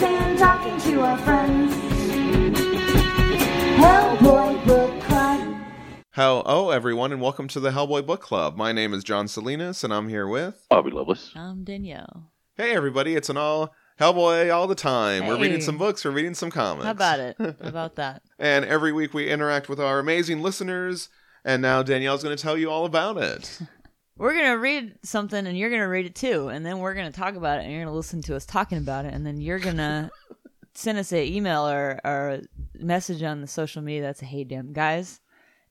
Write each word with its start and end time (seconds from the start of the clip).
stand 0.00 0.38
talking 0.38 0.80
to 0.80 1.02
our 1.02 1.18
friends. 1.18 1.74
Hellboy 3.76 4.64
Book 4.64 4.98
Club. 5.02 5.58
Hello, 6.12 6.42
oh, 6.46 6.70
everyone, 6.70 7.12
and 7.12 7.20
welcome 7.20 7.48
to 7.48 7.60
the 7.60 7.70
Hellboy 7.70 8.06
Book 8.06 8.22
Club. 8.22 8.56
My 8.56 8.72
name 8.72 8.94
is 8.94 9.04
John 9.04 9.28
Salinas, 9.28 9.84
and 9.84 9.92
I'm 9.92 10.08
here 10.08 10.26
with. 10.26 10.64
Bobby 10.70 10.90
Lovelace. 10.90 11.32
I'm 11.36 11.64
Danielle. 11.64 12.30
Hey, 12.56 12.74
everybody! 12.74 13.14
It's 13.14 13.28
an 13.28 13.36
all 13.36 13.74
Hellboy 14.00 14.50
all 14.50 14.66
the 14.66 14.74
time. 14.74 15.26
We're 15.26 15.38
reading 15.38 15.60
some 15.60 15.76
books. 15.76 16.02
We're 16.02 16.12
reading 16.12 16.32
some 16.32 16.50
comics. 16.50 16.86
How 16.86 16.92
about 16.92 17.20
it? 17.20 17.36
How 17.38 17.54
about 17.60 17.96
that? 17.96 18.22
And 18.38 18.64
every 18.64 18.94
week 18.94 19.12
we 19.12 19.28
interact 19.28 19.68
with 19.68 19.78
our 19.78 19.98
amazing 19.98 20.40
listeners. 20.40 21.10
And 21.44 21.60
now 21.60 21.82
Danielle's 21.82 22.22
going 22.22 22.34
to 22.34 22.42
tell 22.42 22.56
you 22.56 22.70
all 22.70 22.86
about 22.86 23.18
it. 23.18 23.58
We're 24.20 24.34
gonna 24.34 24.58
read 24.58 24.98
something, 25.02 25.46
and 25.46 25.56
you're 25.56 25.70
gonna 25.70 25.88
read 25.88 26.04
it 26.04 26.14
too, 26.14 26.48
and 26.48 26.64
then 26.64 26.78
we're 26.78 26.92
gonna 26.92 27.10
talk 27.10 27.36
about 27.36 27.58
it, 27.58 27.62
and 27.62 27.72
you're 27.72 27.82
gonna 27.82 27.96
listen 27.96 28.20
to 28.24 28.36
us 28.36 28.44
talking 28.44 28.76
about 28.76 29.06
it, 29.06 29.14
and 29.14 29.24
then 29.24 29.40
you're 29.40 29.58
gonna 29.58 30.10
send 30.74 30.98
us 30.98 31.10
an 31.12 31.20
email 31.20 31.66
or 31.66 31.98
or 32.04 32.42
message 32.78 33.22
on 33.22 33.40
the 33.40 33.46
social 33.46 33.80
media 33.80 34.02
that's 34.02 34.20
a 34.20 34.26
hey 34.26 34.44
damn 34.44 34.74
guys, 34.74 35.20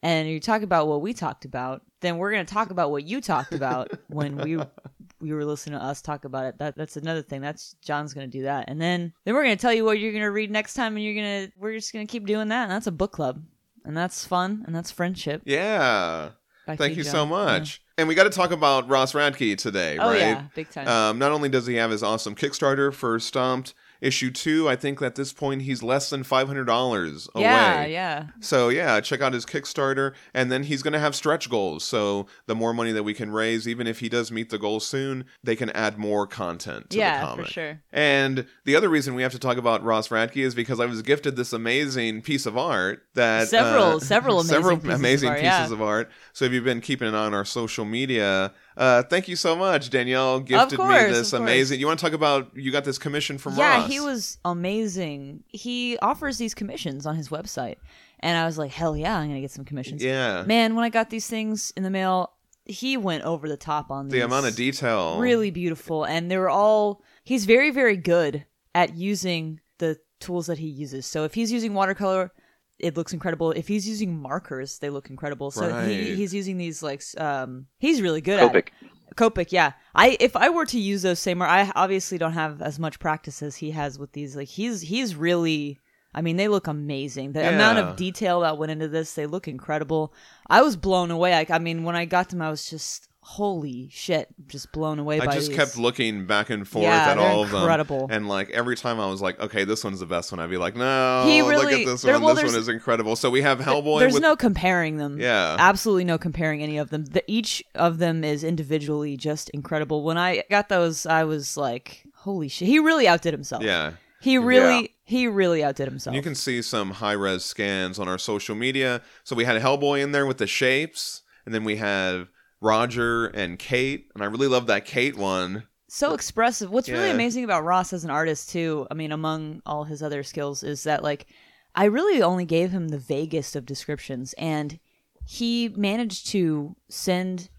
and 0.01 0.27
you 0.27 0.39
talk 0.39 0.63
about 0.63 0.87
what 0.87 1.01
we 1.01 1.13
talked 1.13 1.45
about. 1.45 1.83
Then 1.99 2.17
we're 2.17 2.31
gonna 2.31 2.43
talk 2.43 2.71
about 2.71 2.89
what 2.89 3.03
you 3.03 3.21
talked 3.21 3.53
about 3.53 3.91
when 4.07 4.35
we 4.37 4.57
we 5.21 5.31
were 5.31 5.45
listening 5.45 5.77
to 5.77 5.85
us 5.85 6.01
talk 6.01 6.25
about 6.25 6.45
it. 6.45 6.57
That 6.57 6.75
that's 6.75 6.97
another 6.97 7.21
thing. 7.21 7.41
That's 7.41 7.75
John's 7.83 8.15
gonna 8.15 8.25
do 8.25 8.41
that, 8.41 8.65
and 8.67 8.81
then 8.81 9.13
then 9.25 9.35
we're 9.35 9.43
gonna 9.43 9.57
tell 9.57 9.73
you 9.73 9.85
what 9.85 9.99
you're 9.99 10.11
gonna 10.11 10.31
read 10.31 10.49
next 10.49 10.73
time, 10.73 10.95
and 10.95 11.05
you're 11.05 11.13
gonna 11.13 11.51
we're 11.55 11.73
just 11.73 11.93
gonna 11.93 12.07
keep 12.07 12.25
doing 12.25 12.47
that, 12.47 12.63
and 12.63 12.71
that's 12.71 12.87
a 12.87 12.91
book 12.91 13.11
club, 13.11 13.43
and 13.85 13.95
that's 13.95 14.25
fun, 14.25 14.63
and 14.65 14.75
that's 14.75 14.89
friendship. 14.89 15.43
Yeah. 15.45 16.31
Back 16.77 16.77
Thank 16.79 16.97
you 16.97 17.03
John. 17.03 17.11
so 17.11 17.25
much. 17.25 17.81
And 17.97 18.07
we 18.07 18.15
got 18.15 18.23
to 18.23 18.29
talk 18.29 18.51
about 18.51 18.87
Ross 18.87 19.13
Radke 19.13 19.57
today, 19.57 19.95
Yeah. 19.95 20.05
Oh 20.05 20.09
right? 20.09 20.19
yeah, 20.19 20.43
big 20.55 20.69
time. 20.69 20.87
Um, 20.87 21.19
not 21.19 21.31
only 21.31 21.49
does 21.49 21.67
he 21.67 21.75
have 21.75 21.91
his 21.91 22.01
awesome 22.03 22.35
Kickstarter 22.35 22.93
for 22.93 23.19
Stomped 23.19 23.73
issue 24.01 24.31
two, 24.31 24.69
I 24.69 24.75
think 24.75 25.01
at 25.01 25.15
this 25.15 25.33
point 25.33 25.63
he's 25.63 25.83
less 25.83 26.09
than 26.09 26.23
five 26.23 26.47
hundred 26.47 26.65
dollars 26.65 27.27
away. 27.35 27.43
yeah, 27.43 27.85
yeah. 27.85 28.27
So 28.39 28.69
yeah, 28.69 28.99
check 29.01 29.21
out 29.21 29.33
his 29.33 29.45
Kickstarter, 29.45 30.13
and 30.33 30.51
then 30.51 30.63
he's 30.63 30.81
going 30.81 30.93
to 30.93 30.99
have 30.99 31.15
stretch 31.15 31.49
goals. 31.49 31.83
So 31.83 32.27
the 32.45 32.55
more 32.55 32.73
money 32.73 32.91
that 32.91 33.03
we 33.03 33.13
can 33.13 33.31
raise, 33.31 33.67
even 33.67 33.87
if 33.87 33.99
he 33.99 34.09
does 34.09 34.31
meet 34.31 34.49
the 34.49 34.57
goal 34.57 34.79
soon, 34.79 35.25
they 35.43 35.55
can 35.55 35.69
add 35.71 35.97
more 35.97 36.27
content 36.27 36.89
to 36.91 36.97
yeah, 36.97 37.19
the 37.19 37.25
comic. 37.25 37.45
for 37.47 37.51
sure. 37.51 37.81
And 37.91 38.45
the 38.65 38.75
other 38.75 38.89
reason 38.89 39.15
we 39.15 39.21
have 39.21 39.31
to 39.33 39.39
talk 39.39 39.57
about 39.57 39.83
Ross 39.83 40.09
Radke 40.09 40.37
is 40.37 40.55
because 40.55 40.79
I 40.79 40.85
was 40.85 41.01
gifted 41.01 41.35
this 41.35 41.53
amazing 41.53 42.21
piece 42.21 42.45
of 42.45 42.57
art 42.57 43.03
that 43.15 43.47
Several- 43.47 43.97
uh, 43.97 43.99
several 43.99 44.39
amazing 44.39 44.55
several 44.55 44.77
pieces 44.77 44.93
of 44.93 44.99
amazing 44.99 45.29
art, 45.29 45.39
pieces 45.39 45.69
yeah. 45.69 45.73
of 45.73 45.81
art. 45.81 46.11
So 46.33 46.45
if 46.45 46.51
you've 46.51 46.63
been 46.63 46.81
keeping 46.81 47.07
an 47.07 47.15
eye 47.15 47.25
on 47.25 47.33
our 47.33 47.45
social 47.45 47.85
media, 47.85 48.53
uh, 48.79 49.03
thank 49.03 49.27
you 49.27 49.35
so 49.35 49.57
much, 49.57 49.89
Danielle. 49.89 50.39
Gifted 50.39 50.79
me 50.79 50.85
course, 50.85 51.11
this 51.11 51.33
of 51.33 51.41
amazing. 51.41 51.81
You 51.81 51.85
want 51.85 51.99
to 51.99 52.05
talk 52.05 52.13
about 52.13 52.55
you 52.55 52.71
got 52.71 52.85
this 52.85 52.97
commission 52.97 53.37
from 53.37 53.51
Ross? 53.51 53.59
yeah, 53.59 53.77
Ross? 53.81 53.89
he 53.89 53.99
was 53.99 54.37
amazing. 54.45 55.43
He 55.49 55.97
offers 56.01 56.37
these 56.37 56.53
commissions 56.53 57.05
on 57.05 57.17
his 57.17 57.27
website, 57.27 57.75
and 58.21 58.37
I 58.37 58.45
was 58.45 58.57
like, 58.57 58.71
hell 58.71 58.95
yeah, 58.95 59.17
I'm 59.17 59.27
gonna 59.27 59.41
get 59.41 59.51
some 59.51 59.65
commissions. 59.65 60.01
Yeah, 60.01 60.43
Man, 60.47 60.75
when 60.75 60.85
I 60.85 60.89
got 60.89 61.09
these 61.09 61.27
things 61.27 61.73
in 61.75 61.83
the 61.83 61.89
mail, 61.89 62.31
he 62.63 62.95
went 62.95 63.25
over 63.25 63.49
the 63.49 63.57
top 63.57 63.91
on 63.91 64.07
the 64.07 64.21
amount 64.21 64.45
of 64.45 64.55
detail. 64.55 65.19
really 65.19 65.51
beautiful, 65.51 66.05
and 66.05 66.31
they 66.31 66.37
were 66.37 66.49
all. 66.49 67.03
He's 67.25 67.43
very 67.43 67.71
very 67.71 67.97
good 67.97 68.45
at 68.73 68.95
using 68.95 69.59
the 69.79 69.99
tools 70.21 70.47
that 70.47 70.57
he 70.57 70.67
uses. 70.67 71.05
So 71.05 71.25
if 71.25 71.33
he's 71.33 71.51
using 71.51 71.73
watercolor. 71.73 72.31
It 72.79 72.95
looks 72.97 73.13
incredible. 73.13 73.51
If 73.51 73.67
he's 73.67 73.87
using 73.87 74.17
markers, 74.19 74.79
they 74.79 74.89
look 74.89 75.09
incredible. 75.09 75.51
So 75.51 75.69
Right. 75.69 75.87
he, 75.89 76.15
he's 76.15 76.33
using 76.33 76.57
these 76.57 76.81
like 76.81 77.03
um 77.17 77.67
he's 77.79 78.01
really 78.01 78.21
good 78.21 78.39
at 78.39 78.55
it. 78.55 78.65
Copic. 78.65 78.69
Copic, 79.15 79.51
yeah. 79.51 79.73
I 79.95 80.15
if 80.19 80.35
I 80.35 80.49
were 80.49 80.65
to 80.67 80.79
use 80.79 81.01
those 81.01 81.19
same, 81.19 81.41
I 81.41 81.71
obviously 81.75 82.17
don't 82.17 82.33
have 82.33 82.61
as 82.61 82.79
much 82.79 82.99
practice 82.99 83.41
as 83.43 83.57
he 83.57 83.71
has 83.71 83.99
with 83.99 84.11
these. 84.13 84.35
Like 84.35 84.47
he's 84.47 84.81
he's 84.81 85.15
really, 85.15 85.79
I 86.13 86.21
mean, 86.21 86.37
they 86.37 86.47
look 86.47 86.67
amazing. 86.67 87.33
The 87.33 87.49
amount 87.49 87.79
of 87.79 87.95
detail 87.97 88.41
that 88.41 88.57
went 88.57 88.71
into 88.71 88.87
this, 88.87 89.13
they 89.13 89.25
look 89.25 89.47
incredible. 89.47 90.13
I 90.47 90.61
was 90.61 90.75
blown 90.77 91.11
away. 91.11 91.31
Like, 91.31 91.51
I 91.51 91.59
mean, 91.59 91.83
when 91.83 91.95
I 91.95 92.05
got 92.05 92.29
them, 92.29 92.41
I 92.41 92.49
was 92.49 92.69
just 92.69 93.07
holy 93.33 93.87
shit, 93.91 94.27
just 94.47 94.71
blown 94.71 94.97
away. 94.97 95.19
I 95.19 95.25
just 95.27 95.49
these. 95.49 95.55
kept 95.55 95.77
looking 95.77 96.25
back 96.25 96.49
and 96.49 96.67
forth 96.67 96.83
Yeah, 96.83 97.11
at 97.11 97.17
all 97.19 97.43
of 97.43 97.51
them, 97.51 97.61
incredible. 97.61 98.07
and 98.09 98.27
like 98.27 98.49
every 98.49 98.75
time 98.75 98.99
I 98.99 99.05
was 99.05 99.21
like, 99.21 99.39
"Okay, 99.39 99.65
this 99.65 99.83
one's 99.83 99.99
the 99.99 100.07
best 100.07 100.31
one." 100.31 100.39
I'd 100.39 100.49
be 100.49 100.57
like, 100.57 100.75
"No, 100.75 101.25
He 101.27 101.43
look 101.43 101.51
really- 101.51 101.83
at 101.83 101.85
this 101.85 102.03
one. 102.03 102.21
well, 102.23 102.33
this 102.33 102.43
one 102.45 102.55
is 102.59 102.67
incredible." 102.67 103.15
So 103.15 103.29
we 103.29 103.41
have 103.43 103.59
Hellboy. 103.59 103.99
There's 103.99 104.13
with, 104.13 104.23
no 104.23 104.35
comparing 104.35 104.97
them. 104.97 105.19
Yeah. 105.19 105.55
absolutely 105.59 106.05
no 106.05 106.17
comparing 106.17 106.63
any 106.63 106.77
of 106.79 106.89
them. 106.89 107.05
The, 107.05 107.23
each 107.27 107.63
of 107.75 107.99
them 107.99 108.23
is 108.23 108.43
individually 108.43 109.15
just 109.15 109.49
incredible. 109.51 110.03
When 110.03 110.17
I 110.17 110.43
got 110.49 110.69
those, 110.69 111.05
I 111.05 111.23
was 111.23 111.55
like, 111.55 112.03
holy 112.15 112.47
shit, 112.47 112.67
he 112.67 112.79
really 112.79 113.07
outdid 113.07 113.33
himself. 113.33 113.61
yeah. 113.63 113.91
He 114.21 114.37
really, 114.37 114.95
he 115.05 115.27
really 115.27 115.63
outdid 115.63 115.87
himself. 115.87 116.13
You 116.15 116.21
can 116.21 116.35
see 116.35 116.61
some 116.61 116.91
high 116.91 117.13
res 117.13 117.45
scans 117.45 117.99
on 117.99 118.09
our 118.09 118.17
social 118.17 118.53
media. 118.55 119.01
So 119.23 119.33
we 119.35 119.45
had 119.45 119.61
Hellboy 119.61 120.03
in 120.03 120.11
there 120.11 120.25
with 120.25 120.39
the 120.39 120.47
shapes, 120.47 121.21
and 121.45 121.53
then 121.55 121.63
we 121.63 121.77
have 121.77 122.27
Roger 122.61 123.27
and 123.27 123.57
Kate, 123.57 124.09
and 124.13 124.23
I 124.23 124.27
really 124.27 124.47
love 124.47 124.67
that 124.67 124.85
Kate 124.85 125.17
one. 125.17 125.63
so 125.87 126.13
expressive. 126.13 126.69
What's 126.69 126.89
really 126.89 127.09
amazing 127.09 127.43
about 127.43 127.63
Ross 127.63 127.93
as 127.93 128.03
an 128.03 128.09
artist 128.11 128.49
too, 128.49 128.85
I 128.91 128.93
mean, 128.93 129.11
among 129.11 129.61
all 129.65 129.85
his 129.85 130.03
other 130.03 130.23
skills, 130.23 130.63
is 130.63 130.83
that 130.83 131.03
like 131.03 131.27
I 131.75 131.85
really 131.85 132.21
only 132.21 132.45
gave 132.45 132.71
him 132.71 132.89
the 132.89 132.97
vaguest 132.97 133.55
of 133.55 133.65
descriptions, 133.65 134.33
and 134.33 134.79
he 135.25 135.69
managed 135.69 136.27
to 136.27 136.75
send 136.89 137.49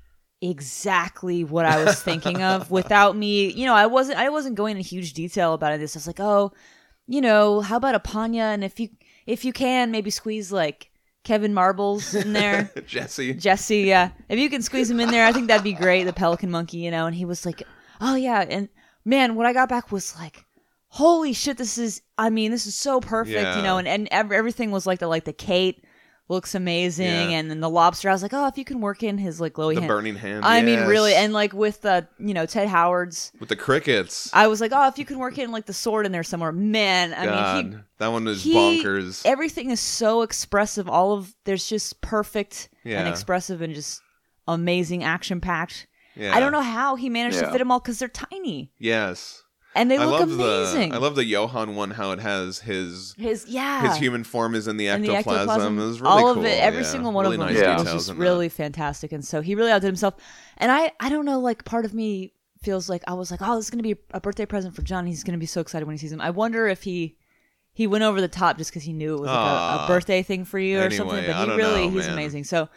exactly 0.42 1.44
what 1.44 1.66
I 1.66 1.84
was 1.84 2.02
thinking 2.02 2.42
of 2.42 2.70
without 2.78 3.16
me. 3.16 3.52
You 3.52 3.66
know, 3.66 3.74
I 3.74 3.86
wasn't 3.86 4.18
I 4.18 4.28
wasn't 4.28 4.56
going 4.56 4.76
into 4.76 4.88
huge 4.88 5.12
detail 5.12 5.54
about 5.54 5.72
it. 5.72 5.78
This 5.78 5.96
I 5.96 5.98
was 5.98 6.06
like, 6.06 6.20
oh, 6.20 6.52
you 7.06 7.20
know, 7.20 7.60
how 7.60 7.76
about 7.76 7.94
a 7.94 8.00
Panya, 8.00 8.52
and 8.54 8.62
if 8.62 8.78
you 8.78 8.90
if 9.26 9.44
you 9.44 9.52
can, 9.52 9.90
maybe 9.90 10.10
squeeze 10.10 10.52
like 10.52 10.90
Kevin 11.24 11.52
Marbles 11.54 12.14
in 12.14 12.32
there. 12.32 12.70
Jesse. 12.86 13.34
Jesse, 13.34 13.82
yeah. 13.82 14.10
If 14.28 14.38
you 14.38 14.48
can 14.48 14.62
squeeze 14.62 14.90
him 14.90 15.00
in 15.00 15.10
there, 15.10 15.26
I 15.26 15.32
think 15.32 15.48
that'd 15.48 15.62
be 15.64 15.72
great. 15.74 16.04
The 16.04 16.12
Pelican 16.12 16.50
Monkey, 16.50 16.78
you 16.78 16.90
know. 16.90 17.06
And 17.06 17.14
he 17.14 17.24
was 17.24 17.44
like, 17.44 17.62
"Oh 18.00 18.14
yeah." 18.14 18.40
And 18.48 18.68
man, 19.04 19.34
what 19.34 19.46
I 19.46 19.52
got 19.52 19.68
back 19.68 19.92
was 19.92 20.16
like, 20.16 20.44
"Holy 20.88 21.32
shit! 21.32 21.56
This 21.58 21.76
is. 21.78 22.02
I 22.16 22.30
mean, 22.30 22.50
this 22.50 22.66
is 22.66 22.74
so 22.74 23.00
perfect, 23.00 23.34
Yeah. 23.36 23.56
you 23.58 23.62
know." 23.62 23.78
And 23.78 23.86
and 23.86 24.08
everything 24.10 24.70
was 24.70 24.86
like 24.86 24.98
the 25.00 25.08
like 25.08 25.24
the 25.24 25.32
Kate 25.32 25.84
looks 26.30 26.54
amazing, 26.54 27.06
Yeah. 27.06 27.36
and 27.38 27.50
then 27.50 27.60
the 27.60 27.68
lobster. 27.68 28.08
I 28.08 28.12
was 28.12 28.22
like, 28.22 28.32
"Oh, 28.32 28.46
if 28.46 28.56
you 28.56 28.64
can 28.64 28.80
work 28.80 29.02
in 29.02 29.18
his 29.18 29.40
like 29.40 29.52
glowy 29.52 29.74
The 29.74 29.80
hand." 29.82 29.88
burning 29.88 30.14
hand. 30.16 30.44
I 30.44 30.62
mean, 30.62 30.80
really, 30.86 31.14
and 31.14 31.32
like 31.34 31.52
with 31.52 31.82
the 31.82 32.06
you 32.18 32.32
know 32.32 32.46
Ted 32.46 32.68
Howard's. 32.68 33.32
with 33.40 33.48
the 33.50 33.56
crickets. 33.56 34.30
I 34.32 34.46
was 34.46 34.60
like, 34.62 34.72
"Oh, 34.74 34.86
if 34.88 34.98
you 34.98 35.04
can 35.04 35.18
work 35.18 35.36
in 35.36 35.50
like 35.50 35.66
the 35.66 35.72
sword 35.74 36.06
in 36.06 36.12
there 36.12 36.22
somewhere, 36.22 36.52
man." 36.52 37.12
I 37.12 37.26
God, 37.26 37.64
mean, 37.64 37.72
he 37.72 37.78
that 37.98 38.08
one 38.08 38.26
is 38.28 38.42
he- 38.42 38.54
bonkers. 38.54 39.26
Everything 39.26 39.70
is 39.70 39.80
so 39.80 40.22
expressive. 40.22 40.88
All 40.88 41.12
of 41.12 41.34
there's 41.44 41.68
just 41.68 42.00
perfect 42.00 42.70
and 42.84 43.06
expressive 43.08 43.60
and 43.60 43.74
just 43.74 44.00
amazing 44.48 45.04
action 45.04 45.40
packed. 45.40 45.86
yeah. 46.16 46.34
I 46.34 46.40
don't 46.40 46.52
know 46.52 46.60
how 46.62 46.96
he 46.96 47.08
managed 47.08 47.38
to 47.40 47.46
fit 47.50 47.58
them 47.58 47.70
all 47.70 47.78
because 47.80 47.98
they're 47.98 48.08
tiny 48.08 48.72
Yes. 48.78 49.42
And 49.74 49.88
they 49.90 49.96
I 49.98 50.04
look 50.04 50.20
love 50.20 50.32
amazing. 50.32 50.90
the 50.90 50.96
I 50.96 50.98
love 50.98 51.14
the 51.14 51.24
Johann 51.24 51.76
one. 51.76 51.92
How 51.92 52.10
it 52.10 52.18
has 52.18 52.58
his 52.58 53.14
his 53.16 53.46
yeah 53.46 53.88
his 53.88 53.98
human 53.98 54.24
form 54.24 54.54
is 54.56 54.66
in 54.66 54.76
the 54.76 54.88
and 54.88 55.04
the 55.04 55.10
ectoplasm. 55.14 55.48
ectoplasm. 55.48 55.78
It 55.78 55.84
was 55.86 56.00
really 56.00 56.12
all 56.12 56.34
cool. 56.34 56.42
of 56.44 56.44
it, 56.50 56.60
every 56.60 56.82
yeah. 56.82 56.88
single 56.88 57.12
one 57.12 57.24
really 57.24 57.36
of 57.36 57.40
them 57.40 57.48
nice 57.54 57.62
Yeah. 57.62 57.74
was 57.74 57.82
details 57.84 57.96
just 58.02 58.10
in 58.10 58.16
that. 58.18 58.22
really 58.22 58.48
fantastic. 58.48 59.12
And 59.12 59.24
so 59.24 59.40
he 59.40 59.54
really 59.54 59.70
outdid 59.70 59.86
himself. 59.86 60.14
And 60.56 60.72
I, 60.72 60.90
I 60.98 61.08
don't 61.08 61.24
know, 61.24 61.38
like 61.38 61.64
part 61.64 61.84
of 61.84 61.94
me 61.94 62.32
feels 62.62 62.88
like 62.88 63.04
I 63.06 63.14
was 63.14 63.30
like, 63.30 63.40
oh, 63.42 63.54
this 63.56 63.66
is 63.66 63.70
gonna 63.70 63.84
be 63.84 63.96
a 64.12 64.20
birthday 64.20 64.44
present 64.44 64.74
for 64.74 64.82
John. 64.82 65.06
He's 65.06 65.22
gonna 65.22 65.38
be 65.38 65.46
so 65.46 65.60
excited 65.60 65.86
when 65.86 65.94
he 65.94 65.98
sees 65.98 66.10
him. 66.12 66.20
I 66.20 66.30
wonder 66.30 66.66
if 66.66 66.82
he. 66.82 67.16
He 67.72 67.86
went 67.86 68.02
over 68.02 68.20
the 68.20 68.26
top 68.28 68.58
just 68.58 68.70
because 68.72 68.82
he 68.82 68.92
knew 68.92 69.14
it 69.14 69.20
was 69.20 69.28
like 69.28 69.36
a, 69.80 69.84
a 69.84 69.86
birthday 69.86 70.24
thing 70.24 70.44
for 70.44 70.58
you 70.58 70.78
or 70.78 70.82
Anyway, 70.82 70.96
something. 70.96 71.24
But 71.24 71.30
I 71.36 71.40
he 71.42 71.46
don't 71.46 71.56
really, 71.56 71.84
know, 71.86 71.90
he's 71.90 72.04
man. 72.08 72.14
amazing. 72.14 72.44
So, 72.44 72.68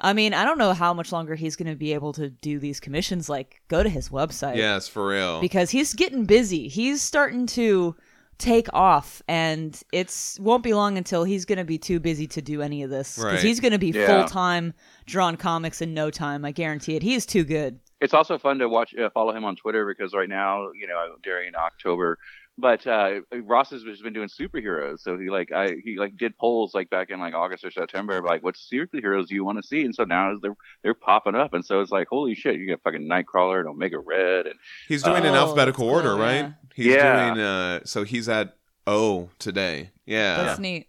I 0.00 0.12
mean, 0.12 0.32
I 0.34 0.44
don't 0.44 0.58
know 0.58 0.72
how 0.72 0.94
much 0.94 1.10
longer 1.12 1.34
he's 1.34 1.56
going 1.56 1.68
to 1.70 1.76
be 1.76 1.92
able 1.92 2.12
to 2.14 2.30
do 2.30 2.58
these 2.58 2.78
commissions. 2.80 3.28
Like, 3.28 3.60
go 3.68 3.82
to 3.82 3.88
his 3.88 4.10
website 4.10 4.56
Yes, 4.56 4.86
for 4.88 5.06
real. 5.08 5.40
because 5.40 5.70
he's 5.70 5.92
getting 5.94 6.24
busy. 6.24 6.68
He's 6.68 7.02
starting 7.02 7.46
to 7.48 7.96
take 8.38 8.72
off, 8.72 9.20
and 9.26 9.80
it's 9.92 10.38
won't 10.38 10.62
be 10.62 10.72
long 10.72 10.96
until 10.96 11.24
he's 11.24 11.44
going 11.44 11.58
to 11.58 11.64
be 11.64 11.78
too 11.78 11.98
busy 11.98 12.28
to 12.28 12.40
do 12.40 12.62
any 12.62 12.84
of 12.84 12.90
this 12.90 13.16
because 13.16 13.24
Right. 13.32 13.42
he's 13.42 13.58
going 13.58 13.72
to 13.72 13.78
be 13.80 13.88
Yeah. 13.90 14.06
full 14.06 14.24
time 14.28 14.74
drawn 15.06 15.36
comics 15.36 15.82
in 15.82 15.92
no 15.94 16.10
time. 16.10 16.44
I 16.44 16.52
guarantee 16.52 16.94
it. 16.94 17.02
He 17.02 17.14
is 17.14 17.26
too 17.26 17.42
good. 17.42 17.80
It's 18.00 18.14
also 18.14 18.38
fun 18.38 18.60
to 18.60 18.68
watch, 18.68 18.94
uh, 18.96 19.10
follow 19.10 19.34
him 19.34 19.44
on 19.44 19.56
Twitter 19.56 19.84
because 19.84 20.14
right 20.14 20.28
now, 20.28 20.70
you 20.80 20.86
know, 20.86 21.16
during 21.24 21.56
October, 21.56 22.16
but 22.58 22.86
uh, 22.86 23.20
Ross 23.44 23.70
has 23.70 23.82
just 23.84 24.02
been 24.02 24.12
doing 24.12 24.28
superheroes. 24.28 24.98
So 25.00 25.16
he 25.16 25.30
like, 25.30 25.52
I 25.52 25.76
he 25.84 25.96
like 25.96 26.16
did 26.16 26.36
polls 26.36 26.74
like 26.74 26.90
back 26.90 27.10
in 27.10 27.20
like 27.20 27.32
August 27.34 27.64
or 27.64 27.70
September, 27.70 28.20
like 28.20 28.42
what 28.42 28.56
superheroes 28.56 29.28
do 29.28 29.34
you 29.36 29.44
want 29.44 29.58
to 29.62 29.66
see? 29.66 29.84
And 29.84 29.94
so 29.94 30.04
now 30.04 30.34
they're 30.42 30.56
they're 30.82 30.94
popping 30.94 31.34
up, 31.36 31.54
and 31.54 31.64
so 31.64 31.80
it's 31.80 31.90
like, 31.92 32.08
holy 32.08 32.34
shit, 32.34 32.56
you 32.56 32.66
get 32.66 32.82
fucking 32.82 33.08
Nightcrawler 33.08 33.60
and 33.60 33.68
Omega 33.68 33.98
Red, 33.98 34.46
and 34.46 34.56
He's 34.88 35.02
doing 35.02 35.24
in 35.24 35.30
Oh, 35.34 35.36
alphabetical 35.36 35.86
that's 35.86 35.96
order, 35.96 36.10
cool, 36.10 36.18
right? 36.18 36.34
yeah. 36.44 36.52
He's 36.74 36.86
Yeah. 36.86 37.28
doing 37.34 37.40
uh 37.44 37.80
so 37.84 38.02
he's 38.04 38.28
at 38.28 38.56
O 38.86 39.30
today. 39.38 39.90
Yeah. 40.04 40.42
That's 40.44 40.58
neat. 40.58 40.88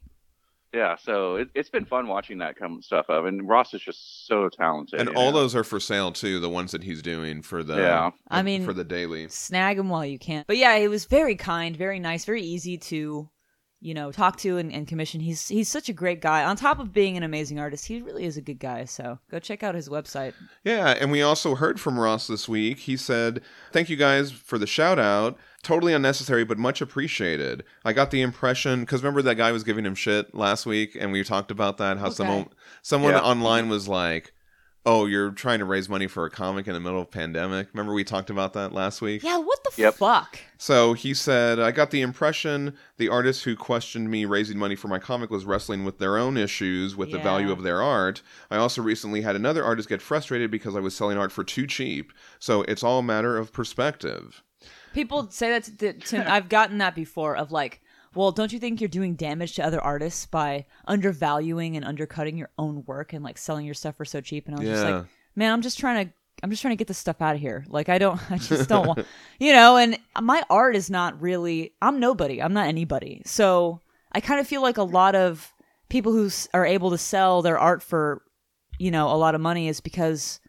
Yeah. 0.73 0.95
So 0.95 1.35
it, 1.35 1.49
it's 1.55 1.69
been 1.69 1.85
fun 1.85 2.07
watching 2.07 2.37
that 2.39 2.55
come 2.55 2.81
stuff 2.81 3.09
up, 3.09 3.25
and 3.25 3.47
Ross 3.47 3.73
is 3.73 3.81
just 3.81 4.27
so 4.27 4.49
talented. 4.49 4.99
And 4.99 5.09
all 5.09 5.31
know? 5.31 5.39
those 5.39 5.55
are 5.55 5.63
for 5.63 5.79
sale 5.79 6.11
too. 6.11 6.39
The 6.39 6.49
ones 6.49 6.71
that 6.71 6.83
he's 6.83 7.01
doing 7.01 7.41
for 7.41 7.63
the 7.63 7.77
Yeah. 7.77 8.11
I 8.29 8.41
mean- 8.41 8.65
for 8.65 8.73
the 8.73 8.83
daily. 8.83 9.27
snag 9.29 9.77
them 9.77 9.89
while 9.89 10.05
you 10.05 10.19
can. 10.19 10.43
But 10.47 10.57
yeah, 10.57 10.77
he 10.77 10.87
was 10.87 11.05
very 11.05 11.35
kind, 11.35 11.75
very 11.75 11.99
nice, 11.99 12.25
very 12.25 12.43
easy 12.43 12.77
to, 12.77 13.29
you 13.81 13.93
know, 13.93 14.11
talk 14.11 14.37
to 14.37 14.57
and, 14.57 14.71
and 14.73 14.87
commission. 14.87 15.21
He's 15.21 15.47
he's 15.47 15.69
such 15.69 15.87
a 15.89 15.93
great 15.93 16.21
guy. 16.21 16.43
On 16.43 16.55
top 16.55 16.79
of 16.79 16.91
being 16.93 17.15
an 17.17 17.23
amazing 17.23 17.59
artist, 17.59 17.85
he 17.87 18.01
really 18.01 18.25
is 18.25 18.37
a 18.37 18.41
good 18.41 18.59
guy. 18.59 18.85
So 18.85 19.19
go 19.31 19.39
check 19.39 19.63
out 19.63 19.73
his 19.73 19.87
website. 19.89 20.33
Yeah, 20.63 20.89
and 20.99 21.11
we 21.11 21.21
also 21.21 21.55
heard 21.55 21.79
from 21.79 21.97
Ross 21.97 22.27
this 22.27 22.49
week. 22.49 22.79
He 22.79 22.97
said, 22.97 23.41
"Thank 23.71 23.89
you 23.89 23.95
guys 23.95 24.31
for 24.31 24.57
the 24.57 24.67
shout 24.67 24.99
out. 24.99 25.37
Totally 25.61 25.93
unnecessary, 25.93 26.45
but 26.45 26.57
much 26.57 26.81
appreciated. 26.81 27.63
I 27.83 27.91
got 27.93 28.11
the 28.11 28.21
impression 28.21 28.81
because 28.81 29.03
remember 29.03 29.21
that 29.23 29.35
guy 29.35 29.51
was 29.51 29.63
giving 29.63 29.85
him 29.85 29.95
shit 29.95 30.33
last 30.33 30.65
week, 30.65 30.95
and 30.99 31.11
we 31.11 31.23
talked 31.23 31.51
about 31.51 31.77
that. 31.77 31.97
How 31.97 32.05
Okay. 32.07 32.15
someone 32.15 32.45
someone 32.81 33.13
Yeah. 33.13 33.21
online 33.21 33.67
was 33.69 33.87
like." 33.87 34.33
Oh, 34.85 35.05
you're 35.05 35.31
trying 35.31 35.59
to 35.59 35.65
raise 35.65 35.89
money 35.89 36.07
for 36.07 36.25
a 36.25 36.29
comic 36.29 36.65
in 36.65 36.73
the 36.73 36.79
middle 36.79 37.01
of 37.01 37.11
pandemic. 37.11 37.67
Remember 37.73 37.93
we 37.93 38.05
talked 38.05 38.29
about 38.29 38.53
that 38.53 38.71
last 38.73 39.01
week? 39.01 39.21
Yeah, 39.23 39.37
what 39.37 39.61
the 39.65 39.71
Yep. 39.75 39.95
fuck? 39.95 40.39
So 40.57 40.93
he 40.93 41.13
said, 41.13 41.59
I 41.59 41.71
got 41.71 41.91
the 41.91 42.01
impression 42.01 42.77
the 42.97 43.09
artist 43.09 43.43
who 43.43 43.57
questioned 43.57 44.09
me 44.09 44.23
raising 44.23 44.57
money 44.57 44.77
for 44.77 44.87
my 44.87 44.97
comic 44.97 45.29
was 45.29 45.43
wrestling 45.43 45.83
with 45.83 45.99
their 45.99 46.17
own 46.17 46.37
issues 46.37 46.95
with 46.95 47.11
the 47.11 47.19
value 47.19 47.51
of 47.51 47.61
their 47.63 47.81
art. 47.81 48.21
I 48.49 48.55
also 48.55 48.81
recently 48.81 49.21
had 49.21 49.35
another 49.35 49.65
artist 49.65 49.89
get 49.89 50.01
frustrated 50.01 50.49
because 50.49 50.77
I 50.77 50.79
was 50.79 50.95
selling 50.95 51.17
art 51.17 51.33
for 51.33 51.43
too 51.43 51.67
cheap. 51.67 52.13
So 52.39 52.61
it's 52.63 52.81
all 52.81 52.99
a 52.99 53.03
matter 53.03 53.37
of 53.37 53.51
perspective. 53.51 54.43
People 54.93 55.29
say 55.29 55.51
that 55.51 55.63
to, 55.79 55.93
to 55.93 56.31
I've 56.31 56.49
gotten 56.49 56.79
that 56.79 56.95
before 56.95 57.35
of 57.35 57.51
like, 57.51 57.81
well, 58.15 58.31
don't 58.31 58.51
you 58.51 58.59
think 58.59 58.81
you're 58.81 58.87
doing 58.87 59.15
damage 59.15 59.53
to 59.55 59.63
other 59.63 59.79
artists 59.79 60.25
by 60.25 60.65
undervaluing 60.87 61.75
and 61.75 61.85
undercutting 61.85 62.37
your 62.37 62.49
own 62.57 62.83
work 62.85 63.13
and 63.13 63.23
like 63.23 63.37
selling 63.37 63.65
your 63.65 63.75
stuff 63.75 63.95
for 63.95 64.05
so 64.05 64.21
cheap? 64.21 64.47
And 64.47 64.55
I 64.55 64.59
was 64.59 64.69
just 64.69 64.83
like, 64.83 65.05
man, 65.35 65.53
I'm 65.53 65.61
just 65.61 65.79
trying 65.79 66.07
to 66.07 66.13
I'm 66.41 66.49
just 66.49 66.61
trying 66.61 66.71
to 66.71 66.77
get 66.77 66.87
this 66.87 66.97
stuff 66.97 67.21
out 67.21 67.35
of 67.35 67.41
here. 67.41 67.65
Like 67.67 67.89
I 67.89 67.97
don't 67.97 68.19
I 68.31 68.37
just 68.37 68.69
don't 68.69 68.87
want 68.87 69.05
you 69.39 69.53
know, 69.53 69.77
and 69.77 69.97
my 70.21 70.43
art 70.49 70.75
is 70.75 70.89
not 70.89 71.21
really 71.21 71.73
I'm 71.81 71.99
nobody. 71.99 72.41
I'm 72.41 72.53
not 72.53 72.67
anybody. 72.67 73.21
So 73.25 73.81
I 74.11 74.21
kind 74.21 74.39
of 74.39 74.47
feel 74.47 74.61
like 74.61 74.77
a 74.77 74.83
lot 74.83 75.15
of 75.15 75.53
people 75.89 76.11
who 76.11 76.29
are 76.53 76.65
able 76.65 76.91
to 76.91 76.97
sell 76.97 77.41
their 77.41 77.59
art 77.59 77.83
for 77.83 78.23
you 78.79 78.91
know, 78.91 79.09
a 79.09 79.17
lot 79.17 79.35
of 79.35 79.41
money 79.41 79.67
is 79.67 79.81
because 79.81 80.39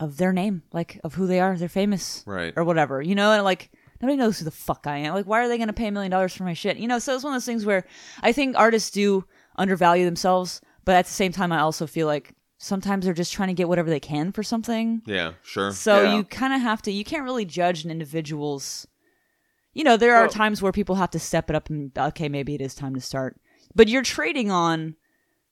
of 0.00 0.16
their 0.16 0.32
name, 0.32 0.62
like 0.72 1.00
of 1.04 1.14
who 1.14 1.26
they 1.26 1.40
are. 1.40 1.56
They're 1.56 1.68
famous 1.68 2.22
Right. 2.26 2.52
or 2.56 2.64
whatever, 2.64 3.00
you 3.00 3.14
know, 3.14 3.32
and 3.32 3.44
like 3.44 3.70
nobody 4.02 4.16
knows 4.16 4.38
who 4.38 4.44
the 4.44 4.50
fuck 4.50 4.86
I 4.86 4.98
am. 4.98 5.14
Like, 5.14 5.26
why 5.26 5.40
are 5.40 5.48
they 5.48 5.56
going 5.56 5.68
to 5.68 5.72
pay 5.72 5.86
a 5.86 5.92
million 5.92 6.10
dollars 6.10 6.34
for 6.34 6.44
my 6.44 6.52
shit? 6.54 6.76
You 6.78 6.88
know, 6.88 6.98
so 6.98 7.14
it's 7.14 7.24
one 7.24 7.32
of 7.32 7.36
those 7.36 7.46
things 7.46 7.64
where 7.64 7.86
I 8.22 8.32
think 8.32 8.56
artists 8.56 8.90
do 8.90 9.24
undervalue 9.56 10.04
themselves, 10.04 10.60
but 10.84 10.96
at 10.96 11.06
the 11.06 11.12
same 11.12 11.32
time, 11.32 11.52
I 11.52 11.60
also 11.60 11.86
feel 11.86 12.06
like 12.06 12.34
sometimes 12.58 13.04
they're 13.04 13.14
just 13.14 13.32
trying 13.32 13.48
to 13.48 13.54
get 13.54 13.68
whatever 13.68 13.88
they 13.88 14.00
can 14.00 14.32
for 14.32 14.42
something. 14.42 15.02
Yeah, 15.06 15.34
sure. 15.42 15.70
So 15.72 16.02
Yeah. 16.02 16.16
you 16.16 16.24
kind 16.24 16.52
of 16.54 16.60
have 16.60 16.82
to, 16.82 16.90
you 16.92 17.04
can't 17.04 17.24
really 17.24 17.44
judge 17.44 17.84
an 17.84 17.90
individual's. 17.90 18.86
You 19.74 19.84
know, 19.84 19.96
there 19.96 20.14
are 20.16 20.28
times 20.28 20.62
where 20.62 20.70
people 20.72 20.94
have 20.96 21.10
to 21.10 21.18
step 21.18 21.50
it 21.50 21.56
up 21.56 21.68
and, 21.68 21.90
okay, 21.98 22.28
maybe 22.28 22.54
it 22.54 22.60
is 22.60 22.74
time 22.74 22.94
to 22.94 23.00
start. 23.00 23.40
But 23.74 23.88
you're 23.88 24.02
trading 24.04 24.50
on, 24.50 24.94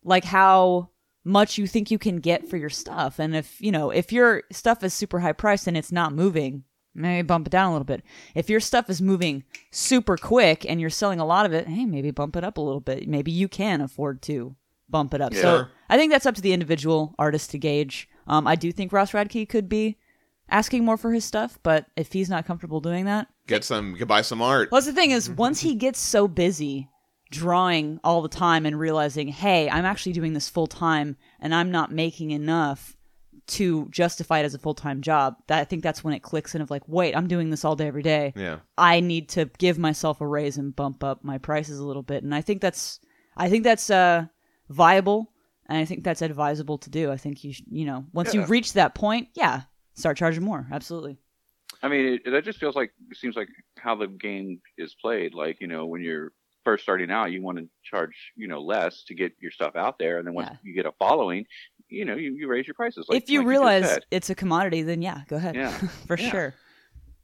like, 0.04 0.24
how 0.24 0.90
much 1.24 1.58
you 1.58 1.66
think 1.66 1.90
you 1.90 1.98
can 1.98 2.16
get 2.16 2.48
for 2.48 2.56
your 2.56 2.70
stuff. 2.70 3.18
And 3.18 3.34
if, 3.36 3.60
you 3.60 3.70
know, 3.72 3.90
if 3.90 4.12
your 4.12 4.42
stuff 4.50 4.82
is 4.82 4.92
super 4.92 5.20
high 5.20 5.32
priced 5.32 5.66
and 5.66 5.76
it's 5.76 5.92
not 5.92 6.12
moving, 6.12 6.64
maybe 6.94 7.24
bump 7.24 7.46
it 7.46 7.50
down 7.50 7.68
a 7.70 7.72
little 7.72 7.84
bit. 7.84 8.02
If 8.34 8.50
your 8.50 8.60
stuff 8.60 8.90
is 8.90 9.00
moving 9.00 9.44
super 9.70 10.16
quick 10.16 10.66
and 10.68 10.80
you're 10.80 10.90
selling 10.90 11.20
a 11.20 11.24
lot 11.24 11.46
of 11.46 11.52
it, 11.52 11.68
hey, 11.68 11.84
maybe 11.86 12.10
bump 12.10 12.36
it 12.36 12.44
up 12.44 12.58
a 12.58 12.60
little 12.60 12.80
bit. 12.80 13.08
Maybe 13.08 13.30
you 13.30 13.48
can 13.48 13.80
afford 13.80 14.20
to 14.22 14.56
bump 14.88 15.14
it 15.14 15.20
up. 15.20 15.32
So 15.34 15.66
I 15.88 15.96
think 15.96 16.12
that's 16.12 16.26
up 16.26 16.34
to 16.34 16.42
the 16.42 16.52
individual 16.52 17.14
artist 17.18 17.50
to 17.52 17.58
gauge. 17.58 18.08
Um, 18.26 18.46
I 18.46 18.56
do 18.56 18.72
think 18.72 18.92
Ross 18.92 19.12
Radke 19.12 19.48
could 19.48 19.68
be 19.68 19.96
asking 20.50 20.84
more 20.84 20.96
for 20.98 21.12
his 21.12 21.24
stuff, 21.24 21.58
but 21.62 21.86
if 21.96 22.12
he's 22.12 22.28
not 22.28 22.46
comfortable 22.46 22.80
doing 22.80 23.06
that, 23.06 23.28
Get 23.48 23.64
some, 23.64 23.94
get 23.94 24.06
buy 24.06 24.22
some 24.22 24.40
art. 24.40 24.70
well, 24.70 24.80
that's 24.80 24.86
the 24.86 24.92
thing 24.92 25.10
is 25.10 25.28
once 25.46 25.60
he 25.60 25.74
gets 25.74 25.98
so 25.98 26.28
busy 26.28 26.88
drawing 27.32 27.98
all 28.04 28.22
the 28.22 28.28
time 28.28 28.64
and 28.66 28.78
realizing, 28.78 29.26
hey, 29.28 29.68
I'm 29.68 29.84
actually 29.84 30.12
doing 30.12 30.32
this 30.34 30.48
full 30.48 30.68
time 30.68 31.16
and 31.40 31.52
I'm 31.54 31.70
not 31.72 31.90
making 31.90 32.30
enough 32.30 32.96
to 33.48 33.88
justify 33.90 34.38
it 34.38 34.44
as 34.44 34.54
a 34.54 34.58
full 34.58 34.74
time 34.74 35.00
job. 35.00 35.34
That 35.48 35.58
I 35.60 35.64
think 35.64 35.82
that's 35.82 36.04
when 36.04 36.14
it 36.14 36.20
clicks 36.22 36.54
in 36.54 36.62
of 36.62 36.70
like, 36.70 36.86
wait, 36.86 37.16
I'm 37.16 37.26
doing 37.26 37.50
this 37.50 37.64
all 37.64 37.74
day 37.74 37.88
every 37.88 38.02
day. 38.04 38.32
Yeah. 38.36 38.58
I 38.78 39.00
need 39.00 39.30
to 39.30 39.50
give 39.58 39.78
myself 39.78 40.20
a 40.20 40.26
raise 40.26 40.58
and 40.58 40.76
bump 40.76 41.02
up 41.02 41.24
my 41.24 41.38
prices 41.38 41.80
a 41.80 41.84
little 41.84 42.02
bit. 42.04 42.22
And 42.22 42.32
I 42.34 42.40
think 42.40 42.60
that's 42.60 43.00
I 43.36 43.48
think 43.50 43.64
that's 43.64 43.90
uh 43.90 44.26
viable 44.68 45.32
and 45.66 45.78
I 45.78 45.84
think 45.84 46.04
that's 46.04 46.22
advisable 46.22 46.78
to 46.78 46.90
do. 46.90 47.10
I 47.10 47.16
think 47.16 47.42
you 47.42 47.52
sh- 47.52 47.62
you 47.70 47.84
know, 47.84 48.04
once 48.12 48.32
Yeah. 48.32 48.42
you 48.42 48.46
reach 48.46 48.74
that 48.74 48.94
point, 48.94 49.28
yeah, 49.34 49.62
start 49.94 50.16
charging 50.16 50.44
more. 50.44 50.66
Absolutely. 50.70 51.18
I 51.82 51.88
mean, 51.88 52.20
it, 52.24 52.30
that 52.30 52.44
just 52.44 52.60
feels 52.60 52.76
like 52.76 52.92
it 53.10 53.16
seems 53.16 53.34
like 53.34 53.48
how 53.76 53.96
the 53.96 54.06
game 54.06 54.60
is 54.78 54.94
played. 54.94 55.34
Like 55.34 55.60
you 55.60 55.66
know, 55.66 55.86
when 55.86 56.00
you're 56.02 56.32
first 56.64 56.82
starting 56.82 57.10
out, 57.10 57.32
you 57.32 57.42
want 57.42 57.58
to 57.58 57.68
charge 57.82 58.14
you 58.36 58.48
know 58.48 58.60
less 58.60 59.04
to 59.04 59.14
get 59.14 59.32
your 59.40 59.50
stuff 59.50 59.76
out 59.76 59.98
there, 59.98 60.18
and 60.18 60.26
then 60.26 60.34
once 60.34 60.48
Yeah. 60.50 60.56
you 60.62 60.74
get 60.74 60.86
a 60.86 60.92
following, 60.98 61.46
you 61.88 62.04
know, 62.04 62.14
you, 62.16 62.34
you 62.34 62.48
raise 62.48 62.66
your 62.66 62.74
prices. 62.74 63.06
Like, 63.08 63.22
if 63.22 63.30
you 63.30 63.40
like 63.40 63.48
realize 63.48 63.88
said. 63.88 64.04
it's 64.10 64.30
a 64.30 64.34
commodity, 64.34 64.82
then 64.82 65.02
yeah, 65.02 65.22
go 65.28 65.36
ahead. 65.36 65.54
Yeah. 65.56 65.70
For 66.06 66.18
Yeah. 66.18 66.30
sure. 66.30 66.54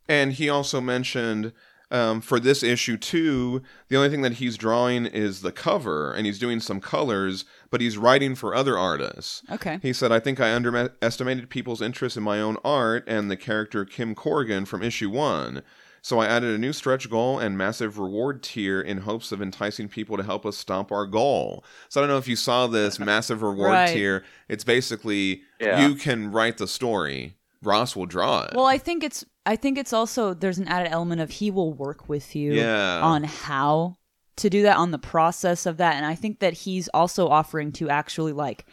And 0.08 0.32
he 0.32 0.48
also 0.48 0.80
mentioned 0.80 1.52
um, 1.90 2.20
for 2.20 2.38
this 2.38 2.62
issue 2.62 2.98
too, 2.98 3.62
the 3.88 3.96
only 3.96 4.10
thing 4.10 4.20
that 4.20 4.34
he's 4.34 4.58
drawing 4.58 5.06
is 5.06 5.40
the 5.40 5.52
cover, 5.52 6.12
and 6.12 6.26
he's 6.26 6.38
doing 6.38 6.60
some 6.60 6.80
colors, 6.82 7.46
but 7.70 7.80
he's 7.80 7.96
writing 7.96 8.34
for 8.34 8.54
other 8.54 8.76
artists. 8.76 9.42
Okay. 9.50 9.78
He 9.80 9.94
said, 9.94 10.12
I 10.12 10.20
think 10.20 10.38
I 10.38 10.52
underestimated 10.54 11.48
people's 11.48 11.80
interest 11.80 12.16
in 12.18 12.22
my 12.22 12.40
own 12.40 12.58
art 12.62 13.04
and 13.06 13.30
the 13.30 13.38
character 13.38 13.86
Kim 13.86 14.14
Corrigan 14.14 14.66
from 14.66 14.82
issue 14.82 15.08
one. 15.08 15.62
So 16.02 16.18
I 16.20 16.26
added 16.26 16.54
a 16.54 16.58
new 16.58 16.72
stretch 16.72 17.10
goal 17.10 17.38
and 17.38 17.58
massive 17.58 17.98
reward 17.98 18.42
tier 18.42 18.80
in 18.80 18.98
hopes 18.98 19.32
of 19.32 19.42
enticing 19.42 19.88
people 19.88 20.16
to 20.16 20.22
help 20.22 20.46
us 20.46 20.56
stomp 20.56 20.90
our 20.92 21.06
goal. 21.06 21.64
So 21.88 22.00
I 22.00 22.02
don't 22.02 22.08
know 22.10 22.18
if 22.18 22.28
you 22.28 22.36
saw 22.36 22.66
this 22.66 22.98
massive 23.00 23.42
reward 23.42 23.72
Right. 23.72 23.88
tier. 23.92 24.24
It's 24.48 24.64
basically 24.64 25.42
Yeah. 25.60 25.86
you 25.86 25.94
can 25.94 26.30
write 26.32 26.58
the 26.58 26.68
story. 26.68 27.34
Ross 27.62 27.96
will 27.96 28.06
draw 28.06 28.42
it. 28.44 28.54
Well, 28.54 28.66
I 28.66 28.78
think 28.78 29.02
it's 29.02 29.24
I 29.44 29.56
think 29.56 29.78
it's 29.78 29.92
also 29.92 30.34
there's 30.34 30.58
an 30.58 30.68
added 30.68 30.92
element 30.92 31.20
of 31.20 31.30
he 31.30 31.50
will 31.50 31.72
work 31.72 32.08
with 32.08 32.36
you 32.36 32.52
Yeah. 32.54 33.00
on 33.02 33.24
how 33.24 33.96
to 34.36 34.48
do 34.50 34.62
that 34.62 34.76
on 34.76 34.92
the 34.92 34.98
process 34.98 35.66
of 35.66 35.78
that 35.78 35.96
and 35.96 36.06
I 36.06 36.14
think 36.14 36.38
that 36.38 36.52
he's 36.52 36.86
also 36.94 37.26
offering 37.28 37.72
to 37.72 37.90
actually 37.90 38.32
like 38.32 38.66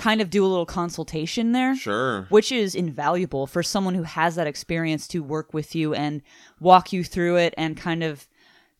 kind 0.00 0.20
of 0.22 0.30
do 0.30 0.44
a 0.44 0.48
little 0.48 0.66
consultation 0.66 1.52
there. 1.52 1.76
sure. 1.76 2.26
Which 2.30 2.50
is 2.50 2.74
invaluable 2.74 3.46
for 3.46 3.62
someone 3.62 3.94
who 3.94 4.02
has 4.04 4.34
that 4.36 4.46
experience 4.46 5.06
to 5.08 5.22
work 5.22 5.52
with 5.52 5.74
you 5.74 5.92
and 5.94 6.22
walk 6.58 6.92
you 6.92 7.04
through 7.04 7.36
it 7.36 7.52
and 7.58 7.76
kind 7.76 8.02
of 8.02 8.26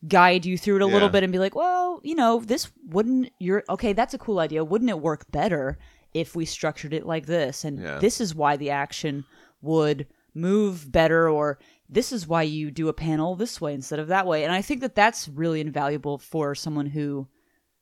guide 0.07 0.45
you 0.47 0.57
through 0.57 0.77
it 0.77 0.81
a 0.81 0.87
little 0.87 1.09
bit 1.09 1.23
and 1.23 1.31
be 1.31 1.37
like, 1.37 1.53
well, 1.55 2.01
you 2.03 2.15
know, 2.15 2.39
this 2.39 2.71
wouldn't 2.87 3.29
you're 3.39 3.63
okay, 3.69 3.93
that's 3.93 4.15
a 4.15 4.17
cool 4.17 4.39
idea. 4.39 4.63
Wouldn't 4.63 4.89
it 4.89 4.99
work 4.99 5.31
better 5.31 5.77
if 6.13 6.35
we 6.35 6.43
structured 6.45 6.93
it 6.93 7.05
like 7.05 7.27
this? 7.27 7.63
And 7.63 7.79
Yeah. 7.79 7.99
this 7.99 8.19
is 8.19 8.33
why 8.33 8.57
the 8.57 8.71
action 8.71 9.23
would 9.61 10.07
move 10.33 10.91
better 10.91 11.29
or 11.29 11.59
this 11.87 12.11
is 12.11 12.27
why 12.27 12.41
you 12.41 12.71
do 12.71 12.87
a 12.87 12.93
panel 12.93 13.35
this 13.35 13.61
way 13.61 13.73
instead 13.75 13.99
of 13.99 14.07
that 14.07 14.25
way. 14.25 14.43
And 14.43 14.51
I 14.53 14.61
think 14.63 14.81
that 14.81 14.95
that's 14.95 15.27
really 15.27 15.61
invaluable 15.61 16.17
for 16.17 16.55
someone 16.55 16.87
who, 16.87 17.27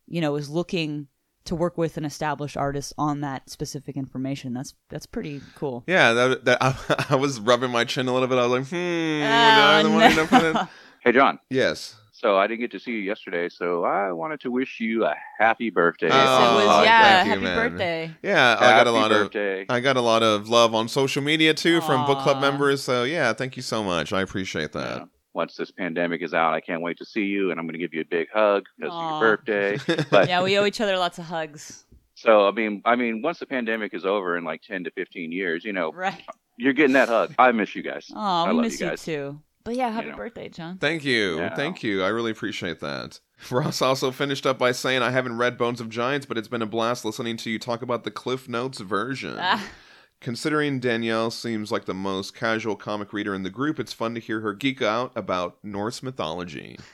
you 0.08 0.20
know, 0.20 0.36
is 0.36 0.50
looking 0.50 1.08
to 1.46 1.56
work 1.56 1.78
with 1.78 1.98
an 1.98 2.06
established 2.06 2.58
artist 2.58 2.94
on 2.98 3.22
that 3.22 3.50
specific 3.50 3.96
information. 3.98 4.54
That's 4.54 4.76
that's 4.90 5.06
pretty 5.06 5.42
cool. 5.56 5.84
Yeah, 5.88 6.14
that, 6.14 6.46
that 6.46 6.58
I, 6.62 7.06
I 7.10 7.16
was 7.16 7.40
rubbing 7.40 7.72
my 7.72 7.86
chin 7.86 8.08
a 8.08 8.14
little 8.14 8.28
bit. 8.28 8.38
I 8.38 8.46
was 8.46 8.52
like, 8.60 8.68
hmm. 8.70 8.76
do 8.76 9.24
I 9.26 9.82
Oh, 9.82 9.90
really 9.90 10.16
want 10.18 10.32
no. 10.56 10.68
hey 11.02 11.12
John, 11.12 11.40
Yes. 11.50 11.96
so 12.12 12.38
I 12.38 12.46
didn't 12.48 12.60
get 12.60 12.72
to 12.72 12.80
see 12.80 12.92
you 12.92 12.98
yesterday, 13.00 13.48
so 13.50 13.86
I 13.86 14.12
wanted 14.12 14.42
to 14.42 14.52
wish 14.52 14.80
you 14.82 15.06
a 15.06 15.16
happy 15.40 15.70
birthday. 15.70 16.08
Yes, 16.10 16.16
it 16.18 16.54
was 16.56 16.66
Oh, 16.68 16.84
yeah, 16.84 17.24
thank 17.24 17.42
you, 17.42 17.48
happy 17.48 17.70
birthday. 17.70 18.12
Yeah, 18.22 18.58
I 18.60 18.70
got 18.72 18.88
a 18.88 18.92
lot 18.92 19.10
birthday. 19.10 19.62
of 19.62 19.68
I 19.70 19.80
got 19.80 19.96
a 19.98 20.02
lot 20.02 20.22
of 20.22 20.50
love 20.50 20.76
on 20.76 20.88
social 20.90 21.24
media 21.24 21.54
too 21.54 21.80
from 21.82 22.06
book 22.06 22.20
club 22.20 22.42
members. 22.42 22.84
So 22.84 23.04
yeah, 23.06 23.32
thank 23.34 23.56
you 23.56 23.64
so 23.64 23.84
much. 23.84 24.12
I 24.14 24.22
appreciate 24.22 24.74
that. 24.74 24.98
Yeah. 25.00 25.06
Once 25.40 25.56
this 25.56 25.72
pandemic 25.72 26.22
is 26.22 26.34
out, 26.34 26.54
I 26.54 26.60
can't 26.60 26.82
wait 26.82 26.98
to 26.98 27.06
see 27.06 27.24
you, 27.24 27.50
and 27.50 27.58
I'm 27.58 27.66
going 27.66 27.72
to 27.72 27.80
give 27.80 27.94
you 27.94 28.02
a 28.02 28.06
big 28.06 28.28
hug 28.30 28.66
because 28.78 28.94
of 28.94 29.02
your 29.10 29.20
birthday. 29.22 30.04
But 30.12 30.28
Yeah, 30.28 30.44
we 30.44 30.58
owe 30.58 30.66
each 30.66 30.82
other 30.82 30.98
lots 30.98 31.18
of 31.18 31.24
hugs. 31.24 31.86
so 32.14 32.46
I 32.46 32.52
mean, 32.52 32.82
I 32.84 32.98
mean, 32.98 33.22
once 33.22 33.40
the 33.40 33.46
pandemic 33.46 33.94
is 33.94 34.06
over 34.06 34.36
in 34.38 34.44
like 34.44 34.62
10 34.64 34.84
to 34.84 34.92
15 34.92 35.32
years, 35.32 35.64
you 35.64 35.72
know, 35.72 35.94
Right. 35.94 36.22
you're 36.58 36.74
getting 36.74 36.92
that 36.96 37.08
hug. 37.08 37.34
I 37.40 37.54
miss 37.54 37.74
you 37.74 37.84
guys. 37.84 38.12
Oh, 38.14 38.20
I 38.20 38.52
we 38.52 38.60
miss 38.64 38.82
you 38.82 38.90
you, 38.92 38.98
too. 38.98 39.40
But 39.64 39.78
yeah, 39.78 39.90
happy 39.92 40.10
know. 40.10 40.18
birthday, 40.18 40.50
John. 40.50 40.78
Thank 40.78 41.06
you. 41.06 41.38
Yeah. 41.38 41.56
Thank 41.56 41.84
you. 41.84 42.04
I 42.04 42.10
really 42.10 42.32
appreciate 42.32 42.82
that. 42.82 43.22
Ross 43.50 43.82
also 43.82 44.12
finished 44.12 44.46
up 44.46 44.58
by 44.60 44.74
saying, 44.74 45.02
I 45.04 45.12
haven't 45.12 45.38
read 45.38 45.58
Bones 45.58 45.80
of 45.80 45.88
Giants, 45.90 46.26
but 46.26 46.38
it's 46.38 46.50
been 46.50 46.62
a 46.62 46.66
blast 46.66 47.06
listening 47.06 47.38
to 47.38 47.50
you 47.50 47.60
talk 47.60 47.82
about 47.82 48.04
the 48.04 48.12
Cliff 48.12 48.50
Notes 48.50 48.82
version. 48.82 49.38
Ah. 49.40 49.66
Considering 50.22 50.80
Danielle 50.80 51.32
seems 51.32 51.72
like 51.72 51.86
the 51.86 51.94
most 51.94 52.36
casual 52.36 52.76
comic 52.76 53.14
reader 53.14 53.34
in 53.34 53.44
the 53.44 53.50
group, 53.50 53.80
it's 53.80 53.94
fun 53.94 54.14
to 54.16 54.20
hear 54.20 54.42
her 54.42 54.54
geek 54.54 54.82
out 54.82 55.12
about 55.16 55.58
Norse 55.64 56.04
mythology. 56.04 56.78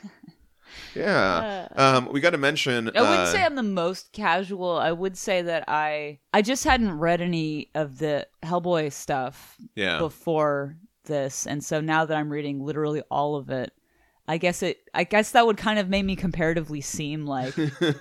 Yeah. 0.93 1.67
Um, 1.75 2.09
we 2.11 2.19
got 2.19 2.31
to 2.31 2.37
mention. 2.37 2.89
I 2.95 3.01
wouldn't 3.01 3.19
uh, 3.19 3.31
say 3.31 3.43
I'm 3.43 3.55
the 3.55 3.63
most 3.63 4.11
casual. 4.11 4.77
I 4.77 4.91
would 4.91 5.17
say 5.17 5.41
that 5.41 5.63
I 5.67 6.19
I 6.33 6.41
just 6.41 6.63
hadn't 6.63 6.97
read 6.99 7.21
any 7.21 7.69
of 7.75 7.97
the 7.97 8.27
Hellboy 8.43 8.91
stuff 8.91 9.55
Yeah. 9.75 9.99
before 9.99 10.75
this, 11.05 11.47
and 11.47 11.63
so 11.63 11.79
now 11.81 12.05
that 12.05 12.17
I'm 12.17 12.29
reading 12.29 12.63
literally 12.63 13.01
all 13.09 13.35
of 13.35 13.49
it, 13.49 13.71
I 14.27 14.37
guess 14.37 14.63
it 14.63 14.79
I 14.93 15.03
guess 15.05 15.31
that 15.31 15.45
would 15.45 15.57
kind 15.57 15.79
of 15.79 15.87
make 15.87 16.03
me 16.05 16.15
comparatively 16.15 16.81
seem 16.81 17.25
like 17.25 17.53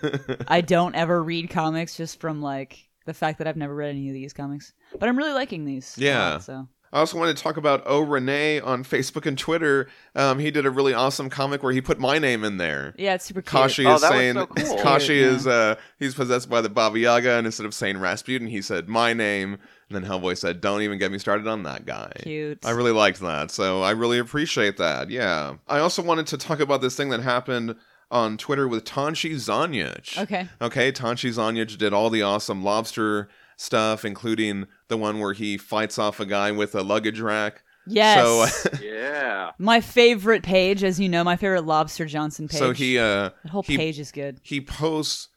I 0.48 0.60
don't 0.60 0.94
ever 0.96 1.22
read 1.22 1.50
comics 1.50 1.96
just 1.96 2.18
from 2.20 2.42
like 2.42 2.88
the 3.04 3.14
fact 3.14 3.38
that 3.38 3.46
I've 3.46 3.56
never 3.56 3.74
read 3.74 3.90
any 3.90 4.08
of 4.08 4.14
these 4.14 4.32
comics. 4.32 4.72
But 4.98 5.08
I'm 5.08 5.16
really 5.18 5.32
liking 5.32 5.64
these. 5.64 5.94
Yeah. 5.98 6.32
lot, 6.34 6.42
so 6.44 6.68
I 6.92 7.00
also 7.00 7.18
wanted 7.18 7.36
to 7.36 7.42
talk 7.42 7.56
about 7.56 7.82
O 7.86 8.00
Renee 8.02 8.60
on 8.60 8.84
Facebook 8.84 9.26
and 9.26 9.36
Twitter. 9.36 9.88
Um, 10.14 10.38
he 10.38 10.50
did 10.52 10.64
a 10.64 10.70
really 10.70 10.94
awesome 10.94 11.28
comic 11.28 11.62
where 11.62 11.72
he 11.72 11.80
put 11.80 11.98
my 11.98 12.18
name 12.18 12.44
in 12.44 12.56
there. 12.56 12.94
yeah, 12.96 13.14
it's 13.14 13.24
super 13.24 13.42
cute. 13.42 13.50
Kashi 13.50 13.84
Oh, 13.84 13.94
is 13.96 14.00
that 14.02 14.10
was 14.10 14.18
saying 14.18 14.34
so 14.34 14.46
cool. 14.46 14.78
Kashi 14.78 15.14
Yeah. 15.16 15.26
is 15.26 15.46
uh 15.46 15.74
he's 15.98 16.14
possessed 16.14 16.48
by 16.48 16.60
the 16.60 16.68
Baba 16.68 16.98
Yaga, 16.98 17.32
and 17.32 17.46
instead 17.46 17.66
of 17.66 17.74
saying 17.74 17.98
Rasputin, 17.98 18.46
he 18.48 18.62
said 18.62 18.88
my 18.88 19.12
name. 19.12 19.58
And 19.90 20.02
then 20.02 20.10
Hellboy 20.10 20.38
said, 20.38 20.60
"Don't 20.62 20.80
even 20.82 20.98
get 20.98 21.12
me 21.12 21.18
started 21.18 21.46
on 21.46 21.64
that 21.64 21.84
guy." 21.84 22.10
Cute. 22.22 22.64
I 22.64 22.70
really 22.70 22.92
liked 22.92 23.20
that, 23.20 23.50
so 23.50 23.82
I 23.82 23.90
really 23.90 24.18
appreciate 24.18 24.76
that. 24.78 25.10
Yeah. 25.10 25.54
I 25.68 25.80
also 25.80 26.00
wanted 26.00 26.26
to 26.28 26.38
talk 26.38 26.60
about 26.60 26.80
this 26.80 26.96
thing 26.96 27.10
that 27.10 27.20
happened 27.20 27.74
on 28.10 28.36
Twitter 28.36 28.66
with 28.68 28.84
Tonci 28.84 29.34
Zonjic. 29.34 30.18
Okay. 30.22 30.48
Okay, 30.60 30.92
Tonci 30.92 31.30
Zonjic 31.30 31.76
did 31.78 31.92
all 31.92 32.10
the 32.10 32.22
awesome 32.22 32.62
lobster 32.62 33.28
stuff, 33.56 34.04
including 34.04 34.66
the 34.88 34.96
one 34.96 35.18
where 35.20 35.32
he 35.32 35.56
fights 35.56 35.98
off 35.98 36.20
a 36.20 36.26
guy 36.26 36.50
with 36.52 36.74
a 36.74 36.82
luggage 36.82 37.20
rack. 37.20 37.62
Yes. 37.86 38.62
So, 38.62 38.70
Yeah. 38.82 39.50
my 39.58 39.80
favorite 39.80 40.42
page, 40.42 40.82
as 40.82 40.98
you 40.98 41.08
know, 41.08 41.22
my 41.22 41.36
favorite 41.36 41.66
Lobster 41.66 42.06
Johnson 42.06 42.48
page. 42.48 42.58
so 42.58 42.72
he 42.72 42.98
uh 42.98 43.30
that 43.42 43.50
whole 43.50 43.62
he- 43.62 43.76
page 43.76 43.98
is 44.00 44.10
good. 44.10 44.38
he 44.42 44.60
posts 44.60 45.28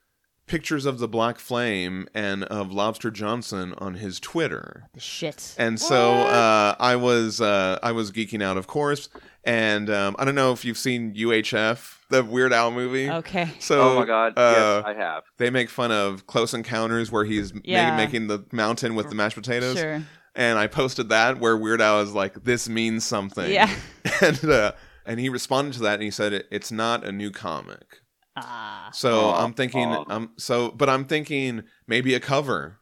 pictures 0.45 0.85
of 0.85 0.97
the 0.99 1.09
Black 1.09 1.39
Flame 1.39 2.07
and 2.13 2.45
of 2.45 2.71
Lobster 2.71 3.11
Johnson 3.11 3.73
on 3.79 3.95
his 3.95 4.17
Twitter. 4.17 4.87
Shit. 4.97 5.55
And 5.57 5.77
so 5.77 6.13
uh, 6.13 6.75
I 6.79 6.95
was 6.95 7.41
uh, 7.41 7.79
I 7.83 7.91
was 7.91 8.13
geeking 8.13 8.41
out, 8.41 8.55
of 8.55 8.65
course. 8.65 9.09
And 9.43 9.89
um, 9.89 10.15
I 10.17 10.23
don't 10.23 10.35
know 10.35 10.53
if 10.53 10.63
you've 10.63 10.77
seen 10.77 11.13
UHF, 11.15 11.96
the 12.09 12.23
Weird 12.23 12.53
Al 12.53 12.71
movie. 12.71 13.09
Okay. 13.09 13.49
So 13.59 13.81
oh 13.81 13.99
my 13.99 14.05
god. 14.05 14.33
uh, 14.37 14.53
yes, 14.85 14.85
I 14.85 14.93
have. 15.01 15.23
they 15.37 15.49
make 15.49 15.69
fun 15.69 15.91
of 15.91 16.25
Close 16.27 16.53
Encounters, 16.53 17.11
where 17.11 17.25
he's 17.25 17.53
ma- 17.53 17.61
Yeah. 17.63 17.97
making 17.97 18.27
the 18.27 18.45
mountain 18.51 18.95
with 18.95 19.09
the 19.09 19.15
mashed 19.15 19.35
potatoes. 19.35 19.77
Sure. 19.77 20.01
And 20.35 20.59
I 20.59 20.67
posted 20.67 21.09
that 21.09 21.39
where 21.39 21.57
Weird 21.57 21.81
Al 21.81 22.01
is 22.01 22.13
like, 22.13 22.43
"This 22.43 22.69
means 22.69 23.03
something." 23.05 23.51
Yeah. 23.51 23.69
and 24.21 24.45
uh, 24.45 24.71
and 25.05 25.19
he 25.19 25.29
responded 25.29 25.73
to 25.73 25.79
that, 25.81 25.95
and 25.95 26.03
he 26.03 26.11
said, 26.11 26.43
"It's 26.51 26.71
not 26.71 27.03
a 27.03 27.11
new 27.11 27.31
comic." 27.31 28.01
Ah. 28.35 28.89
So 28.93 29.25
Aw, 29.31 29.43
I'm 29.43 29.53
thinking, 29.53 29.87
aw. 29.87 30.05
um, 30.09 30.31
so 30.37 30.69
but 30.69 30.89
I'm 30.89 31.05
thinking 31.05 31.63
maybe 31.87 32.13
a 32.13 32.19
cover. 32.19 32.79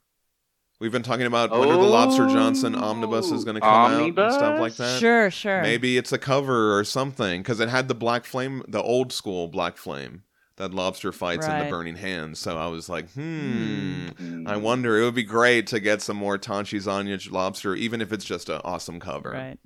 We've 0.80 0.92
been 0.92 1.04
talking 1.04 1.26
about 1.26 1.52
when 1.52 1.70
are 1.70 1.78
the 1.78 1.84
Lobster 1.84 2.28
Johnson 2.28 2.76
omnibus 2.76 3.32
is 3.32 3.46
going 3.46 3.56
to 3.56 3.62
come 3.62 3.70
out 3.70 4.02
and 4.02 4.14
stuff 4.34 4.60
like 4.60 4.76
that. 4.76 5.00
Sure, 5.00 5.32
sure. 5.32 5.62
Maybe 5.62 5.98
it's 5.98 6.12
a 6.12 6.18
cover 6.18 6.78
or 6.78 6.84
something 6.84 7.42
because 7.42 7.62
it 7.62 7.70
had 7.70 7.88
the 7.88 7.96
Black 7.96 8.26
Flame, 8.26 8.62
the 8.68 8.82
old 8.82 9.14
school 9.14 9.48
Black 9.48 9.78
Flame 9.78 10.24
that 10.58 10.74
Lobster 10.74 11.12
fights 11.12 11.48
in 11.48 11.60
the 11.60 11.70
Burning 11.70 11.96
Hands. 11.96 12.38
So 12.38 12.58
I 12.58 12.68
was 12.68 12.90
like, 12.90 13.10
hmm. 13.12 14.08
Mm. 14.08 14.48
I 14.48 14.58
wonder. 14.58 15.00
It 15.00 15.06
would 15.06 15.16
be 15.16 15.24
great 15.24 15.68
to 15.68 15.80
get 15.80 16.02
some 16.02 16.18
more 16.18 16.38
Tonci 16.38 16.80
Zonjic 16.80 17.32
Lobster, 17.32 17.76
even 17.76 18.02
if 18.02 18.12
it's 18.12 18.26
just 18.26 18.50
an 18.50 18.62
awesome 18.64 19.00
cover. 19.00 19.32
Right. 19.32 19.60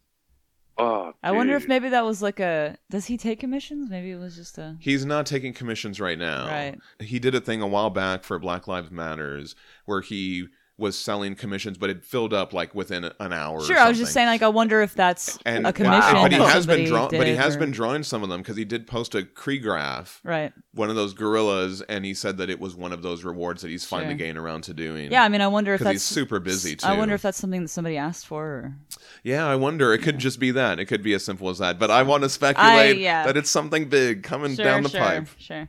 Oh, 0.78 1.12
I 1.22 1.34
wonder 1.34 1.58
if 1.58 1.68
maybe 1.68 1.89
that 1.89 2.06
was 2.06 2.22
like 2.22 2.39
a. 2.39 2.78
Does 2.89 3.06
he 3.06 3.18
take 3.18 3.39
commissions? 3.39 3.89
Maybe 3.89 4.12
it 4.12 4.20
was 4.20 4.36
just 4.36 4.58
a. 4.58 4.78
He's 4.80 5.06
not 5.06 5.25
taking 5.25 5.54
commissions 5.54 6.00
right 6.00 6.18
now. 6.18 6.48
Right. 6.48 6.80
He 7.00 7.20
did 7.20 7.36
a 7.36 7.42
thing 7.42 7.62
a 7.62 7.68
while 7.68 7.89
back 7.89 8.24
for 8.24 8.39
Black 8.39 8.68
Lives 8.68 8.89
Matters 8.89 9.56
where 9.86 10.01
he 10.01 10.48
was 10.79 10.98
selling 10.98 11.36
commissions, 11.36 11.77
but 11.77 11.89
it 11.89 12.03
filled 12.03 12.33
up 12.33 12.53
like 12.53 12.74
within 12.74 13.12
an 13.19 13.33
hour. 13.33 13.59
or 13.59 13.63
Sure, 13.65 13.77
I 13.77 13.88
was 13.89 13.98
just 13.98 14.13
saying, 14.13 14.27
like, 14.27 14.41
I 14.41 14.48
wonder 14.48 14.81
if 14.81 14.93
that's 14.95 15.38
And 15.45 15.67
a 15.67 15.74
commission. 15.74 16.15
Wow. 16.15 16.21
but 16.24 16.31
he 16.31 16.38
has 16.39 16.65
been 16.65 16.86
somebody 16.86 16.86
draw- 16.88 17.09
but 17.09 17.27
he 17.27 17.36
has 17.36 17.55
or- 17.55 17.59
been 17.59 17.71
drawing 17.71 18.03
some 18.03 18.24
of 18.24 18.29
them 18.29 18.41
because 18.41 18.55
he 18.57 18.65
did 18.65 18.88
post 18.88 19.13
a 19.13 19.24
Kriegaffe, 19.24 20.19
Right. 20.24 20.53
one 20.74 20.89
of 20.89 20.95
those 20.95 21.13
gorillas, 21.13 21.81
and 21.83 22.05
he 22.05 22.13
said 22.13 22.38
that 22.38 22.50
it 22.50 22.59
was 22.59 22.75
one 22.75 22.93
of 22.93 23.01
those 23.01 23.24
rewards 23.24 23.62
that 23.62 23.69
he's 23.69 23.86
finally 23.86 24.12
Sure. 24.13 24.17
getting 24.19 24.38
around 24.38 24.62
to 24.63 24.74
doing. 24.74 25.12
Yeah, 25.12 25.24
I 25.24 25.29
mean, 25.29 25.41
I 25.41 25.48
wonder 25.48 25.74
if 25.74 25.81
that's. 25.81 25.91
he's 25.91 26.03
super 26.03 26.39
busy 26.39 26.75
too. 26.75 26.88
I 26.88 26.98
wonder 26.98 27.13
if 27.13 27.21
that's 27.21 27.38
something 27.38 27.62
that 27.63 27.67
somebody 27.69 27.98
asked 27.98 28.25
for. 28.25 28.43
Or... 28.45 28.75
Yeah, 29.24 29.45
I 29.48 29.55
wonder. 29.57 29.93
It 29.93 30.00
could 30.00 30.17
just 30.17 30.39
be 30.39 30.51
that. 30.51 30.79
It 30.79 30.86
could 30.86 31.03
be 31.03 31.13
as 31.13 31.25
simple 31.25 31.50
as 31.50 31.57
that. 31.59 31.77
But 31.79 31.91
I 31.91 32.03
want 32.03 32.24
to 32.24 32.29
speculate 32.29 32.98
yeah. 33.00 33.25
that 33.25 33.36
it's 33.38 33.50
something 33.50 33.89
big 33.89 34.24
coming 34.24 34.55
Sure, 34.55 34.63
down 34.65 34.83
the 34.83 34.89
sure, 34.89 35.00
pipe. 35.01 35.27
Sure. 35.38 35.67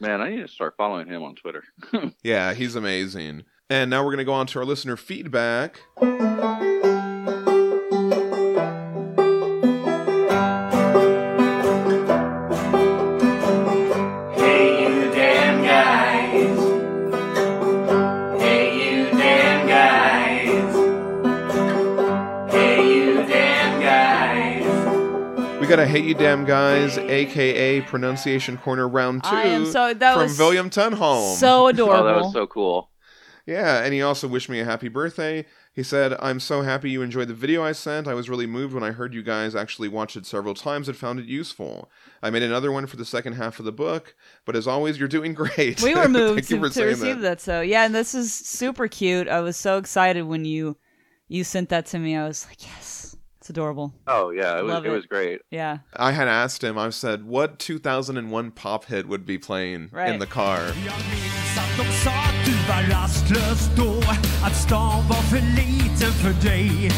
Man, 0.00 0.20
I 0.20 0.30
need 0.30 0.40
to 0.42 0.48
start 0.48 0.74
following 0.76 1.06
him 1.08 1.22
on 1.22 1.34
Twitter. 1.34 1.62
Yeah, 2.22 2.52
he's 2.54 2.74
amazing. 2.76 3.44
And 3.70 3.88
now 3.90 4.00
we're 4.02 4.10
going 4.10 4.18
to 4.18 4.24
go 4.24 4.32
on 4.34 4.46
to 4.48 4.58
our 4.58 4.64
listener 4.64 4.96
feedback. 4.96 5.80
Hey, 14.36 14.82
you 14.82 15.10
damn 15.12 15.62
guys. 15.62 16.58
Hey, 18.40 18.88
you 18.88 19.10
damn 19.10 19.66
guys. 19.66 20.74
Hey, 22.52 22.96
you 22.96 23.14
damn 23.26 23.80
guys. 23.80 25.60
We 25.60 25.66
got 25.66 25.78
a 25.78 25.86
Hey 25.86 26.00
You 26.00 26.14
Damn 26.14 26.44
Guys, 26.44 26.96
aka 26.98 27.80
Pronunciation 27.82 28.56
Corner 28.58 28.88
Round 28.88 29.22
2 29.24 29.28
I 29.30 29.42
am 29.44 29.66
so- 29.66 29.92
that 29.94 30.14
from 30.14 30.22
was 30.24 30.38
William 30.38 30.70
Tunholm. 30.70 31.34
So 31.36 31.66
adorable. 31.68 32.02
oh, 32.02 32.06
that 32.06 32.16
was 32.22 32.32
so 32.32 32.46
cool. 32.46 32.90
Yeah, 33.46 33.82
and 33.84 33.92
he 33.92 34.00
also 34.00 34.26
wished 34.26 34.48
me 34.48 34.60
a 34.60 34.64
happy 34.64 34.88
birthday. 34.88 35.44
He 35.74 35.82
said, 35.82 36.16
I'm 36.18 36.40
so 36.40 36.62
happy 36.62 36.90
you 36.90 37.02
enjoyed 37.02 37.28
the 37.28 37.34
video 37.34 37.62
I 37.62 37.72
sent. 37.72 38.06
I 38.08 38.14
was 38.14 38.30
really 38.30 38.46
moved 38.46 38.72
when 38.72 38.82
I 38.82 38.92
heard 38.92 39.12
you 39.12 39.22
guys 39.22 39.54
actually 39.54 39.88
watched 39.88 40.16
it 40.16 40.24
several 40.24 40.54
times 40.54 40.88
and 40.88 40.96
found 40.96 41.18
it 41.20 41.26
useful. 41.26 41.90
I 42.22 42.30
made 42.30 42.42
another 42.42 42.72
one 42.72 42.86
for 42.86 42.96
the 42.96 43.04
second 43.04 43.34
half 43.34 43.58
of 43.58 43.66
the 43.66 43.72
book, 43.72 44.14
but 44.46 44.56
as 44.56 44.66
always, 44.66 44.98
you're 44.98 45.08
doing 45.08 45.34
great. 45.34 45.82
we 45.82 45.94
were 45.94 46.08
moved 46.08 46.46
Thank 46.48 46.62
you 46.62 46.68
to, 46.68 46.74
to 46.74 46.84
receive 46.86 47.20
that. 47.20 47.40
So 47.40 47.60
yeah, 47.60 47.84
and 47.84 47.94
this 47.94 48.14
is 48.14 48.32
super 48.32 48.88
cute. 48.88 49.28
I 49.28 49.40
was 49.40 49.56
so 49.56 49.76
excited 49.76 50.22
when 50.22 50.44
you 50.44 50.78
you 51.28 51.44
sent 51.44 51.68
that 51.68 51.86
to 51.86 51.98
me. 51.98 52.16
I 52.16 52.26
was 52.26 52.46
like, 52.46 52.64
yes, 52.64 53.14
it's 53.40 53.50
adorable. 53.50 53.92
Oh 54.06 54.30
yeah, 54.30 54.58
it 54.58 54.64
was 54.64 54.84
it 54.84 54.86
it. 54.86 54.90
was 54.90 55.04
great. 55.04 55.42
Yeah. 55.50 55.78
I 55.94 56.12
had 56.12 56.28
asked 56.28 56.64
him, 56.64 56.78
I 56.78 56.88
said, 56.88 57.26
what 57.26 57.58
2001 57.58 58.52
pop 58.52 58.86
hit 58.86 59.06
would 59.06 59.26
be 59.26 59.36
playing 59.36 59.90
in 59.94 60.18
the 60.18 60.26
car? 60.26 60.72
Jag 61.76 61.84
minns 61.84 61.96
att 61.96 62.04
de 62.04 62.04
sa 62.04 62.10
att 62.10 62.44
du 62.44 62.52
var 62.68 63.00
rastlös 63.00 63.70
då 63.76 63.98
Att 64.44 64.56
stan 64.56 65.08
var 65.08 65.22
för 65.22 65.36
liten 65.56 66.12
för 66.12 66.48
dig 66.48 66.90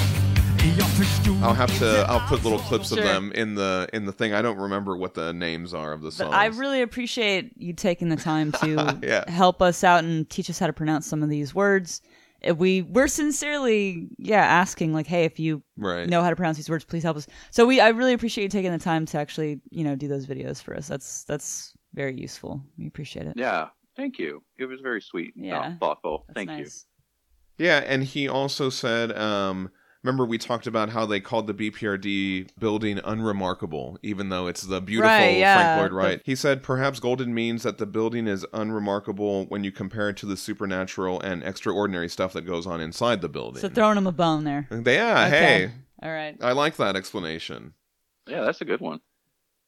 I'll 0.66 1.54
have 1.54 1.78
to. 1.78 1.84
I'll 1.84 2.28
put 2.28 2.42
little 2.42 2.58
alls 2.58 2.68
clips 2.68 2.92
of 2.92 2.98
them 2.98 3.32
in 3.34 3.54
the 3.54 3.88
in 3.92 4.04
the 4.04 4.12
thing. 4.12 4.32
I 4.32 4.42
don't 4.42 4.58
remember 4.58 4.96
what 4.96 5.14
the 5.14 5.32
names 5.32 5.72
are 5.74 5.92
of 5.92 6.02
the 6.02 6.10
songs. 6.10 6.30
But. 6.30 6.36
I 6.36 6.46
really 6.46 6.82
appreciate 6.82 7.52
you 7.56 7.72
taking 7.72 8.08
the 8.08 8.16
time 8.16 8.50
to 8.52 8.98
Yeah. 9.02 9.30
help 9.30 9.62
us 9.62 9.84
out 9.84 10.02
and 10.02 10.28
teach 10.28 10.50
us 10.50 10.58
how 10.58 10.66
to 10.66 10.72
pronounce 10.72 11.06
some 11.06 11.22
of 11.22 11.28
these 11.28 11.54
words. 11.54 12.02
If 12.40 12.56
we 12.56 12.82
we're 12.82 13.06
sincerely, 13.08 14.08
yeah, 14.18 14.44
asking 14.44 14.92
like, 14.92 15.06
hey, 15.06 15.24
if 15.24 15.38
you 15.38 15.62
right. 15.76 16.08
know 16.08 16.22
how 16.22 16.30
to 16.30 16.36
pronounce 16.36 16.56
these 16.56 16.70
words, 16.70 16.84
please 16.84 17.04
help 17.04 17.16
us. 17.16 17.28
So 17.50 17.64
we, 17.64 17.80
I 17.80 17.88
really 17.90 18.12
appreciate 18.12 18.42
you 18.44 18.48
taking 18.48 18.72
the 18.72 18.78
time 18.78 19.06
to 19.06 19.18
actually, 19.18 19.60
you 19.70 19.84
know, 19.84 19.94
do 19.94 20.08
those 20.08 20.26
videos 20.26 20.60
for 20.60 20.74
us. 20.76 20.88
That's 20.88 21.22
that's 21.24 21.74
very 21.94 22.14
useful. 22.20 22.60
We 22.76 22.86
appreciate 22.88 23.26
it. 23.26 23.34
Yeah, 23.36 23.68
thank 23.96 24.18
you. 24.18 24.42
It 24.58 24.66
was 24.66 24.80
very 24.80 25.00
sweet. 25.00 25.34
and 25.36 25.44
Yeah. 25.44 25.76
thoughtful. 25.78 26.24
That's 26.28 26.34
thank 26.46 26.50
you. 26.60 26.66
Yeah, 27.58 27.78
and 27.86 28.04
he 28.04 28.28
also 28.28 28.68
said, 28.68 29.16
um, 29.16 29.70
remember 30.02 30.26
we 30.26 30.36
talked 30.38 30.66
about 30.66 30.90
how 30.90 31.06
they 31.06 31.20
called 31.20 31.46
the 31.46 31.54
BPRD 31.54 32.48
building 32.58 33.00
unremarkable, 33.02 33.98
even 34.02 34.28
though 34.28 34.46
it's 34.46 34.62
the 34.62 34.80
beautiful 34.82 35.08
Right, 35.10 35.38
yeah, 35.38 35.56
Frank 35.76 35.80
Lloyd 35.80 35.92
Wright. 35.92 36.20
He 36.24 36.34
said 36.34 36.62
perhaps 36.62 37.00
Golden 37.00 37.32
means 37.34 37.62
that 37.62 37.78
the 37.78 37.86
building 37.86 38.26
is 38.28 38.44
unremarkable 38.52 39.46
when 39.46 39.64
you 39.64 39.72
compare 39.72 40.10
it 40.10 40.16
to 40.18 40.26
the 40.26 40.36
supernatural 40.36 41.20
and 41.22 41.42
extraordinary 41.42 42.08
stuff 42.10 42.34
that 42.34 42.42
goes 42.42 42.66
on 42.66 42.80
inside 42.82 43.22
the 43.22 43.28
building. 43.30 43.60
So 43.62 43.68
throwing 43.70 43.96
him 43.96 44.06
a 44.06 44.12
bone 44.12 44.44
there. 44.44 44.68
yeah, 44.70 44.76
Okay. 45.26 45.30
hey, 45.30 45.70
All 46.02 46.12
right. 46.12 46.36
I 46.42 46.52
like 46.52 46.76
that 46.76 46.94
explanation. 46.94 47.72
Yeah, 48.28 48.42
that's 48.44 48.60
a 48.60 48.64
good 48.66 48.80
one. 48.82 49.00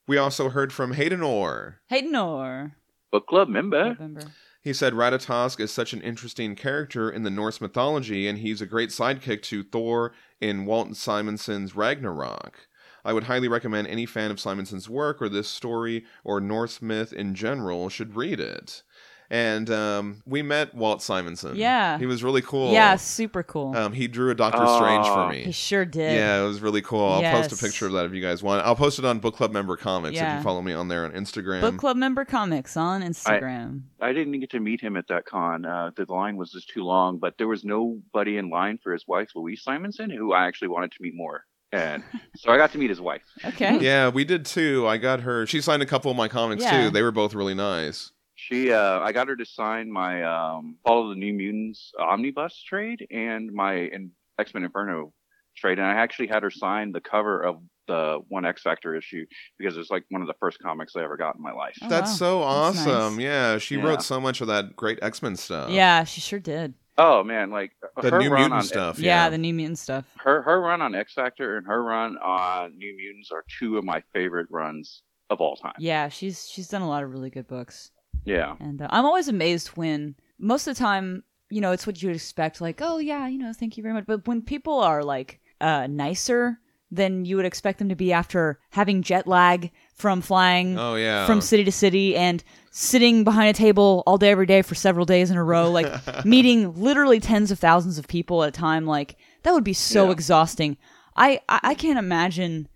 We 0.07 0.19
also 0.19 0.51
heard 0.51 0.73
from 0.73 0.93
Hayden 0.93 1.23
Orr. 1.23 1.81
Hayden 1.89 2.15
or 2.17 2.73
Book 3.11 3.27
club 3.27 3.49
member. 3.49 3.91
November. 3.91 4.23
He 4.62 4.73
said 4.73 4.93
Ratatosk 4.93 5.61
is 5.61 5.71
such 5.71 5.93
an 5.93 6.03
interesting 6.03 6.55
character 6.55 7.09
in 7.09 7.23
the 7.23 7.31
Norse 7.31 7.61
mythology, 7.61 8.27
and 8.27 8.38
he's 8.38 8.61
a 8.61 8.67
great 8.67 8.91
sidekick 8.91 9.43
to 9.45 9.62
Thor 9.62 10.12
in 10.41 10.67
Walt 10.67 10.95
Simonson's 10.97 11.75
Ragnarok. 11.75 12.69
I 13.05 13.12
would 13.12 13.25
highly 13.25 13.49
recommend 13.49 13.87
any 13.87 14.05
fan 14.05 14.31
of 14.31 14.41
Simonson's 14.41 14.88
work 14.88 15.23
or 15.23 15.29
this 15.29 15.49
story 15.49 16.05
or 16.25 16.41
Norse 16.41 16.83
myth 16.83 17.12
in 17.12 17.35
general 17.35 17.88
should 17.88 18.17
read 18.17 18.41
it. 18.41 18.83
And 19.31 19.69
um, 19.71 20.23
we 20.27 20.41
met 20.43 20.75
Walt 20.75 21.03
Simonson. 21.03 21.55
Yeah. 21.57 21.99
he 21.99 22.07
was 22.07 22.25
really 22.25 22.41
cool. 22.43 22.73
Yeah, 22.73 22.97
super 22.97 23.43
cool. 23.43 23.77
Um, 23.77 23.93
he 23.93 24.09
drew 24.09 24.31
a 24.31 24.35
Doctor 24.35 24.67
Strange 24.67 25.07
for 25.07 25.13
Oh. 25.25 25.29
me. 25.29 25.45
he 25.45 25.53
sure 25.53 25.85
did. 25.85 26.15
Yeah, 26.17 26.43
it 26.43 26.47
was 26.47 26.61
really 26.63 26.81
cool. 26.83 27.05
I'll 27.05 27.23
post 27.43 27.53
a 27.53 27.57
picture 27.63 27.87
of 27.87 27.93
that 27.93 28.07
if 28.07 28.13
you 28.15 28.23
guys 28.23 28.43
want. 28.43 28.65
I'll 28.65 28.77
post 28.77 28.99
it 28.99 29.05
on 29.05 29.19
Book 29.19 29.37
Club 29.37 29.53
Member 29.53 29.77
Comics 29.77 30.19
if 30.19 30.37
you 30.37 30.43
follow 30.43 30.63
me 30.63 30.73
on 30.73 30.89
there 30.89 31.05
on 31.05 31.13
Instagram. 31.13 31.61
Book 31.61 31.77
Club 31.77 31.97
member 31.97 32.25
comics 32.25 32.77
on 32.77 33.03
Instagram. 33.03 33.83
I 34.01 34.13
didn't 34.13 34.39
get 34.41 34.51
to 34.51 34.61
meet 34.61 34.81
him 34.81 34.97
at 34.97 35.09
that 35.09 35.27
con. 35.27 35.65
Uh, 35.65 35.91
the 35.97 36.07
line 36.13 36.37
was 36.37 36.53
just 36.53 36.69
too 36.71 36.85
long, 36.85 37.19
but 37.19 37.37
there 37.39 37.49
was 37.49 37.65
nobody 37.65 38.37
in 38.39 38.49
line 38.51 38.79
for 38.83 38.93
his 38.93 39.07
wife, 39.07 39.31
Louise 39.35 39.63
Simonson, 39.63 40.09
who 40.11 40.33
I 40.33 40.47
actually 40.47 40.69
wanted 40.69 40.93
to 40.93 40.99
meet 41.03 41.15
more. 41.15 41.45
And 41.71 42.03
so 42.37 42.51
I 42.51 42.57
got 42.57 42.73
to 42.73 42.79
meet 42.79 42.89
his 42.89 43.01
wife. 43.01 43.21
okay. 43.45 43.79
Yeah, 43.81 44.09
we 44.09 44.25
did 44.25 44.47
too. 44.47 44.87
I 44.87 44.97
got 44.97 45.21
her. 45.21 45.47
She 45.47 45.61
signed 45.61 45.83
a 45.83 45.87
couple 45.87 46.11
of 46.11 46.17
my 46.17 46.29
comics 46.29 46.63
Yeah. 46.63 46.85
too. 46.85 46.91
They 46.91 47.03
were 47.03 47.11
both 47.13 47.35
really 47.35 47.55
nice. 47.55 48.13
She, 48.49 48.73
uh, 48.73 49.00
I 49.00 49.12
got 49.12 49.28
her 49.28 49.37
to 49.37 49.45
sign 49.45 49.90
my 49.93 50.23
um, 50.23 50.76
Follow 50.85 51.11
the 51.11 51.17
New 51.17 51.35
Mutants 51.35 51.93
omnibus 51.99 52.62
trade 52.62 53.07
and 53.11 53.52
my 53.52 53.75
in 53.75 54.11
X 54.38 54.55
Men 54.55 54.64
Inferno 54.64 55.12
trade, 55.57 55.78
and 55.78 55.87
I 55.87 55.95
actually 55.95 56.28
had 56.28 56.43
her 56.43 56.50
sign 56.50 56.93
the 56.93 57.00
cover 57.00 57.43
of 57.45 57.61
the 57.88 58.21
one 58.28 58.47
X 58.47 58.62
Factor 58.62 58.95
issue 58.95 59.26
because 59.59 59.76
it's 59.76 59.90
like 59.90 60.05
one 60.11 60.23
of 60.23 60.28
the 60.28 60.35
first 60.40 60.59
comics 60.61 60.95
I 60.97 61.02
ever 61.05 61.17
got 61.19 61.37
in 61.37 61.43
my 61.43 61.52
life. 61.52 61.76
Oh, 61.83 61.88
That's 61.88 62.11
wow. 62.12 62.17
so 62.17 62.38
That's 62.40 62.78
awesome. 62.78 63.17
nice. 63.17 63.23
Yeah, 63.25 63.59
she 63.59 63.76
Yeah. 63.76 63.83
wrote 63.85 64.02
so 64.02 64.19
much 64.21 64.40
of 64.40 64.47
that 64.47 64.76
great 64.76 64.99
X 65.02 65.21
Men 65.23 65.37
stuff. 65.37 65.71
Yeah, 65.71 66.05
she 66.05 66.21
sure 66.23 66.40
did. 66.40 66.73
Oh 66.97 67.23
man, 67.23 67.50
like 67.50 67.73
the 68.00 68.11
her 68.11 68.19
New 68.19 68.31
run 68.31 68.40
Mutant 68.50 68.52
on 68.55 68.62
stuff. 68.64 68.99
Yeah, 68.99 69.25
Yeah, 69.25 69.31
the 69.31 69.38
New 69.38 69.52
Mutant 69.52 69.78
stuff. 69.78 70.07
her 70.21 70.40
her 70.43 70.59
run 70.61 70.81
on 70.81 70.95
X 70.95 71.12
Factor 71.12 71.59
and 71.59 71.67
her 71.67 71.83
run 71.83 72.17
on 72.19 72.78
New 72.78 72.97
Mutants 72.97 73.31
are 73.31 73.45
two 73.59 73.76
of 73.76 73.85
my 73.85 74.02
favorite 74.14 74.47
runs 74.50 75.02
of 75.28 75.40
all 75.43 75.57
time. 75.57 75.75
Yeah, 75.78 76.09
she's 76.09 76.49
she's 76.49 76.69
done 76.69 76.81
a 76.83 76.88
lot 76.88 77.02
of 77.05 77.11
really 77.12 77.28
good 77.31 77.47
books. 77.47 77.90
Yeah. 78.25 78.55
And 78.61 78.83
uh, 78.83 78.89
I'm 78.91 79.05
always 79.05 79.29
amazed 79.29 79.69
when 79.69 80.15
most 80.39 80.67
of 80.67 80.75
the 80.77 80.79
time, 80.79 81.25
you 81.51 81.61
know, 81.61 81.73
it's 81.73 81.87
what 81.87 82.03
you 82.03 82.09
would 82.09 82.17
expect 82.17 82.61
like, 82.61 82.81
"Oh 82.83 82.99
yeah, 82.99 83.27
you 83.27 83.39
know, 83.39 83.53
thank 83.53 83.77
you 83.77 83.83
very 83.83 83.95
much." 83.95 84.05
But 84.07 84.27
when 84.29 84.43
people 84.43 84.79
are 84.81 85.03
like 85.03 85.41
uh 85.61 85.87
nicer 85.89 86.59
than 86.91 87.25
you 87.27 87.37
would 87.37 87.45
expect 87.45 87.79
them 87.79 87.91
to 87.91 87.95
be 87.95 88.13
after 88.15 88.59
having 88.71 89.03
jet 89.03 89.27
lag 89.27 89.71
from 89.95 90.23
flying 90.23 90.79
Oh 90.79 90.95
yeah. 90.95 91.27
from 91.27 91.43
city 91.43 91.63
to 91.65 91.73
city 91.73 92.17
and 92.17 92.43
sitting 92.71 93.25
behind 93.25 93.51
a 93.51 93.53
table 93.53 94.03
all 94.07 94.17
day 94.17 94.31
every 94.31 94.47
day 94.47 94.63
for 94.63 94.75
several 94.75 95.05
days 95.05 95.31
in 95.31 95.37
a 95.37 95.45
row 95.45 95.71
like 95.71 95.87
meeting 96.25 96.81
literally 96.81 97.21
tens 97.21 97.51
of 97.51 97.59
thousands 97.59 97.99
of 97.99 98.09
people 98.09 98.43
at 98.43 98.49
a 98.49 98.53
time 98.53 98.87
like 98.87 99.17
that 99.43 99.53
would 99.53 99.65
be 99.65 99.75
so 99.75 100.07
Yeah. 100.07 100.13
exhausting 100.13 100.79
I, 101.15 101.41
I 101.47 101.61
i 101.63 101.75
can't 101.75 101.99
imagine 101.99 102.69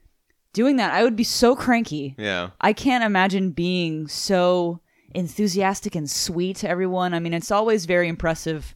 doing 0.53 0.77
that 0.77 0.93
i 0.93 1.03
would 1.03 1.17
be 1.17 1.25
so 1.25 1.57
cranky 1.57 2.15
yeah. 2.19 2.51
i 2.61 2.75
can't 2.75 3.05
imagine 3.05 3.53
being 3.53 4.09
so 4.09 4.82
enthusiastic 5.15 5.95
and 5.95 6.09
sweet 6.11 6.57
to 6.57 6.69
everyone 6.69 7.15
i 7.15 7.19
mean 7.19 7.33
it's 7.35 7.51
always 7.51 7.85
very 7.87 8.09
impressive 8.09 8.75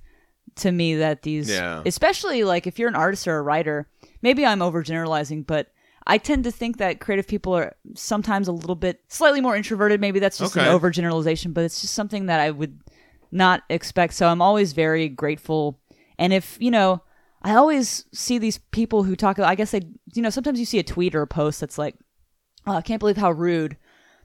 to 0.55 0.71
me 0.73 0.95
that 0.97 1.23
these 1.23 1.51
Yeah. 1.51 1.83
especially 1.85 2.45
like 2.45 2.67
if 2.67 2.79
you're 2.79 2.89
an 2.89 2.95
artist 2.95 3.27
or 3.29 3.37
a 3.39 3.43
writer 3.43 3.89
maybe 4.23 4.45
i'm 4.47 4.61
overgeneralizing 4.61 5.47
but 5.47 5.69
i 6.07 6.19
tend 6.19 6.45
to 6.45 6.51
think 6.51 6.77
that 6.79 7.01
creative 7.01 7.27
people 7.27 7.55
are 7.55 7.75
sometimes 7.95 8.49
a 8.49 8.53
little 8.53 8.75
bit 8.77 9.01
slightly 9.09 9.41
more 9.41 9.57
introverted 9.57 10.01
maybe 10.01 10.19
that's 10.19 10.39
just 10.39 10.57
Okay. 10.57 10.67
an 10.69 10.79
overgeneralization 10.79 11.53
but 11.55 11.65
it's 11.65 11.81
just 11.81 11.95
something 11.95 12.27
that 12.27 12.41
i 12.41 12.51
would 12.51 12.81
not 13.33 13.63
expect 13.69 14.15
so 14.15 14.29
i'm 14.29 14.41
always 14.43 14.73
very 14.73 15.09
grateful 15.09 15.81
and 16.19 16.33
if 16.33 16.57
you 16.61 16.71
know 16.71 17.03
i 17.43 17.55
always 17.55 18.05
see 18.13 18.39
these 18.39 18.59
people 18.71 19.03
who 19.03 19.17
talk 19.17 19.39
i 19.39 19.55
guess 19.55 19.73
they 19.73 19.81
you 20.15 20.23
know 20.23 20.31
sometimes 20.31 20.59
you 20.61 20.65
see 20.67 20.79
a 20.79 20.83
tweet 20.85 21.15
or 21.15 21.23
a 21.23 21.27
post 21.27 21.61
that's 21.61 21.77
like 21.79 21.97
oh, 22.67 22.73
i 22.75 22.81
can't 22.83 23.01
believe 23.01 23.17
how 23.17 23.31
rude 23.33 23.77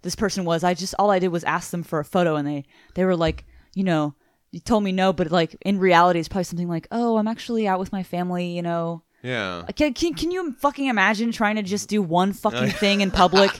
this 0.02 0.16
person 0.16 0.46
was 0.46 0.64
i 0.64 0.74
just 0.74 0.96
all 1.00 1.12
i 1.12 1.20
did 1.20 1.30
was 1.30 1.44
ask 1.44 1.72
them 1.72 1.84
for 1.84 2.00
a 2.00 2.06
photo 2.06 2.36
and 2.36 2.48
they 2.48 2.64
they 2.96 3.06
were 3.06 3.16
like 3.16 3.46
you 3.76 3.84
know 3.84 4.14
you 4.52 4.60
told 4.60 4.84
me 4.84 4.92
no 4.92 5.14
but 5.14 5.32
like 5.32 5.56
in 5.62 5.80
reality 5.80 6.20
it's 6.20 6.28
probably 6.28 6.44
something 6.44 6.68
like 6.68 6.88
oh 6.92 7.18
i'm 7.18 7.28
actually 7.28 7.68
out 7.68 7.80
with 7.80 7.92
my 7.92 8.04
family 8.04 8.48
you 8.56 8.62
know 8.62 9.02
Yeah. 9.24 9.64
can, 9.76 9.94
can, 9.94 10.14
can 10.14 10.32
you 10.32 10.54
fucking 10.60 10.88
imagine 10.88 11.32
trying 11.32 11.56
to 11.58 11.64
just 11.64 11.88
do 11.90 12.02
one 12.02 12.34
fucking 12.34 12.70
thing 12.82 13.02
in 13.02 13.12
public 13.12 13.52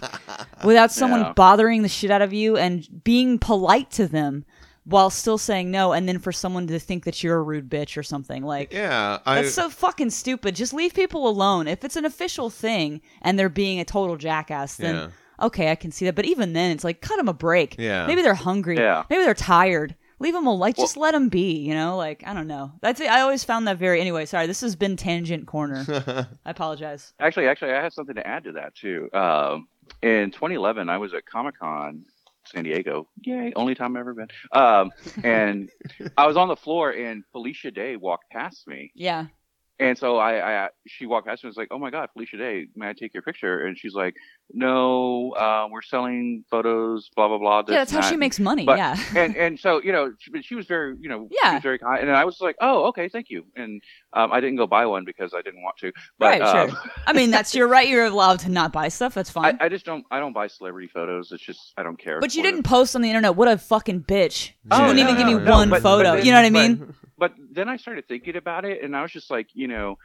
without 0.64 0.92
someone 0.92 1.22
Yeah. 1.22 1.34
bothering 1.34 1.82
the 1.84 1.90
shit 1.90 2.12
out 2.12 2.22
of 2.22 2.34
you 2.34 2.58
and 2.58 2.88
being 3.04 3.40
polite 3.40 3.92
to 3.92 4.08
them 4.08 4.46
while 4.84 5.12
still 5.12 5.38
saying 5.38 5.70
no 5.70 5.94
and 5.94 6.10
then 6.10 6.18
for 6.18 6.32
someone 6.32 6.66
to 6.68 6.80
think 6.80 7.06
that 7.06 7.24
you're 7.24 7.38
a 7.38 7.44
rude 7.44 7.70
bitch 7.70 7.96
or 7.98 8.04
something 8.04 8.44
like 8.44 8.74
Yeah. 8.74 9.20
I 9.26 9.36
that's 9.44 9.54
so 9.54 9.70
fucking 9.70 10.10
stupid. 10.10 10.56
Just 10.56 10.74
leave 10.74 10.96
people 10.96 11.28
alone. 11.28 11.68
If 11.68 11.86
it's 11.86 11.96
an 11.96 12.04
official 12.06 12.50
thing 12.50 13.00
and 13.22 13.38
they're 13.38 13.48
being 13.48 13.80
a 13.80 13.86
total 13.86 14.18
jackass, 14.18 14.76
then 14.78 14.96
Yeah. 14.96 15.08
Okay, 15.42 15.72
I 15.72 15.76
can 15.76 15.92
see 15.92 16.06
that. 16.06 16.16
But 16.16 16.26
even 16.26 16.54
then, 16.54 16.72
it's 16.72 16.84
like 16.84 17.02
cut 17.02 17.18
them 17.18 17.28
a 17.28 17.34
break. 17.34 17.76
Yeah. 17.78 18.06
Maybe 18.08 18.22
they're 18.22 18.34
hungry. 18.34 18.78
Yeah. 18.78 19.04
Maybe 19.10 19.24
they're 19.24 19.34
tired. 19.34 19.96
Leave 20.20 20.34
them 20.36 20.46
alone. 20.46 20.60
Like, 20.60 20.76
just 20.76 20.98
let 20.98 21.14
them 21.14 21.30
be. 21.30 21.54
You 21.58 21.74
know, 21.74 21.98
like 21.98 22.24
I 22.26 22.34
don't 22.34 22.48
know. 22.48 22.74
That's 22.82 23.02
I 23.02 23.22
always 23.22 23.44
found 23.44 23.68
that 23.68 23.78
very. 23.78 24.00
Anyway, 24.00 24.26
sorry. 24.26 24.46
This 24.48 24.62
has 24.62 24.76
been 24.76 24.96
tangent 24.96 25.48
corner. 25.48 25.84
I 26.46 26.50
apologize. 26.52 27.14
Actually, 27.20 27.48
actually, 27.48 27.72
I 27.72 27.82
have 27.82 27.94
something 27.94 28.16
to 28.16 28.26
add 28.28 28.44
to 28.44 28.52
that 28.54 28.76
too. 28.76 29.10
Um, 29.14 29.68
in 30.04 30.32
2011, 30.32 30.90
I 30.90 30.98
was 30.98 31.14
at 31.14 31.26
Comic 31.26 31.58
Con 31.60 32.06
San 32.46 32.64
Diego. 32.64 33.08
Yay! 33.24 33.54
Only 33.56 33.76
time 33.76 33.96
I've 33.96 34.02
ever 34.02 34.14
been. 34.14 34.28
Um, 34.52 34.92
and 35.24 35.70
I 36.18 36.28
was 36.28 36.38
on 36.38 36.48
the 36.48 36.56
floor, 36.56 36.92
and 36.92 37.24
Felicia 37.32 37.72
Day 37.72 37.96
walked 37.96 38.30
past 38.32 38.68
me, 38.68 38.92
Yeah. 38.96 39.26
And 39.82 39.98
so 39.98 40.18
I, 40.18 40.66
I 40.66 40.70
she 40.88 41.06
walked 41.06 41.28
past 41.28 41.44
me. 41.44 41.48
and 41.48 41.52
was 41.52 41.58
like, 41.58 41.68
"Oh 41.72 41.80
my 41.80 41.90
God, 41.90 42.10
Felicia 42.14 42.38
Day, 42.38 42.68
may 42.76 42.90
I 42.90 42.94
take 42.94 43.14
your 43.14 43.24
picture?" 43.24 43.66
And 43.66 43.78
she's 43.78 43.94
like, 43.94 44.16
"No, 44.54 45.32
uh, 45.32 45.68
we're 45.72 45.82
selling 45.82 46.44
photos. 46.50 47.10
Blah 47.16 47.28
blah 47.28 47.38
blah." 47.38 47.62
this 47.64 47.74
yeah. 47.74 47.80
That's 47.80 47.94
and 47.94 48.04
how 48.04 48.10
she 48.10 48.18
makes 48.18 48.40
money. 48.40 48.66
But- 48.66 48.78
yeah. 48.78 48.96
and 49.16 49.36
and 49.36 49.60
so 49.60 49.82
you 49.82 49.92
know, 49.92 50.14
she, 50.20 50.32
she 50.42 50.56
was 50.56 50.66
very 50.68 50.96
you 51.00 51.10
know, 51.10 51.28
Yeah. 51.32 51.50
she 51.52 51.56
was 51.56 51.64
very 51.64 51.80
kind, 51.80 52.02
and 52.08 52.16
I 52.16 52.26
was 52.26 52.40
like, 52.42 52.56
oh, 52.62 52.86
okay, 52.90 53.10
thank 53.10 53.30
you. 53.30 53.44
And 53.56 53.82
um, 54.14 54.32
I 54.32 54.40
didn't 54.40 54.58
go 54.58 54.68
buy 54.68 54.86
one 54.86 55.04
because 55.06 55.34
I 55.34 55.42
didn't 55.42 55.64
want 55.64 55.78
to. 55.78 55.92
But, 56.20 56.40
right. 56.40 56.42
um, 56.42 56.70
sure. 56.70 56.80
I 57.08 57.14
mean, 57.14 57.32
that's 57.32 57.56
your 57.56 57.68
right. 57.68 57.88
You're 57.88 58.06
allowed 58.06 58.40
to 58.42 58.50
not 58.50 58.72
buy 58.72 58.88
stuff. 58.90 59.14
That's 59.14 59.30
fine. 59.40 59.58
I, 59.60 59.66
I 59.66 59.70
just 59.70 59.86
don't. 59.86 60.06
I 60.12 60.20
don't 60.20 60.34
buy 60.34 60.48
celebrity 60.48 60.88
photos. 60.94 61.32
It's 61.32 61.44
just 61.44 61.74
I 61.78 61.84
don't 61.84 61.98
care. 62.00 62.20
but 62.20 62.36
you 62.36 62.44
didn't 62.44 62.64
post 62.64 62.96
on 62.96 63.02
the 63.02 63.10
internet. 63.10 63.36
What 63.36 63.48
a 63.48 63.58
fucking 63.58 64.02
bitch. 64.04 64.32
She 64.32 64.54
Oh, 64.70 64.88
wouldn't 64.88 64.98
no, 64.98 65.04
even 65.04 65.18
give 65.18 65.26
me 65.28 65.34
no, 65.34 65.40
no, 65.40 65.52
one 65.52 65.70
but- 65.70 65.82
but 65.82 65.90
photo. 65.90 66.16
then- 66.16 66.26
you 66.26 66.32
know 66.32 66.38
what 66.42 66.46
I 66.46 66.50
but- 66.50 66.80
mean? 66.80 66.94
But 67.22 67.34
then 67.52 67.70
I 67.70 67.78
started 67.78 68.08
thinking 68.08 68.36
about 68.36 68.66
it, 68.66 68.84
and 68.84 68.96
I 68.96 69.04
was 69.04 69.12
just 69.12 69.30
like, 69.30 69.46
you 69.54 69.68
know, 69.68 70.00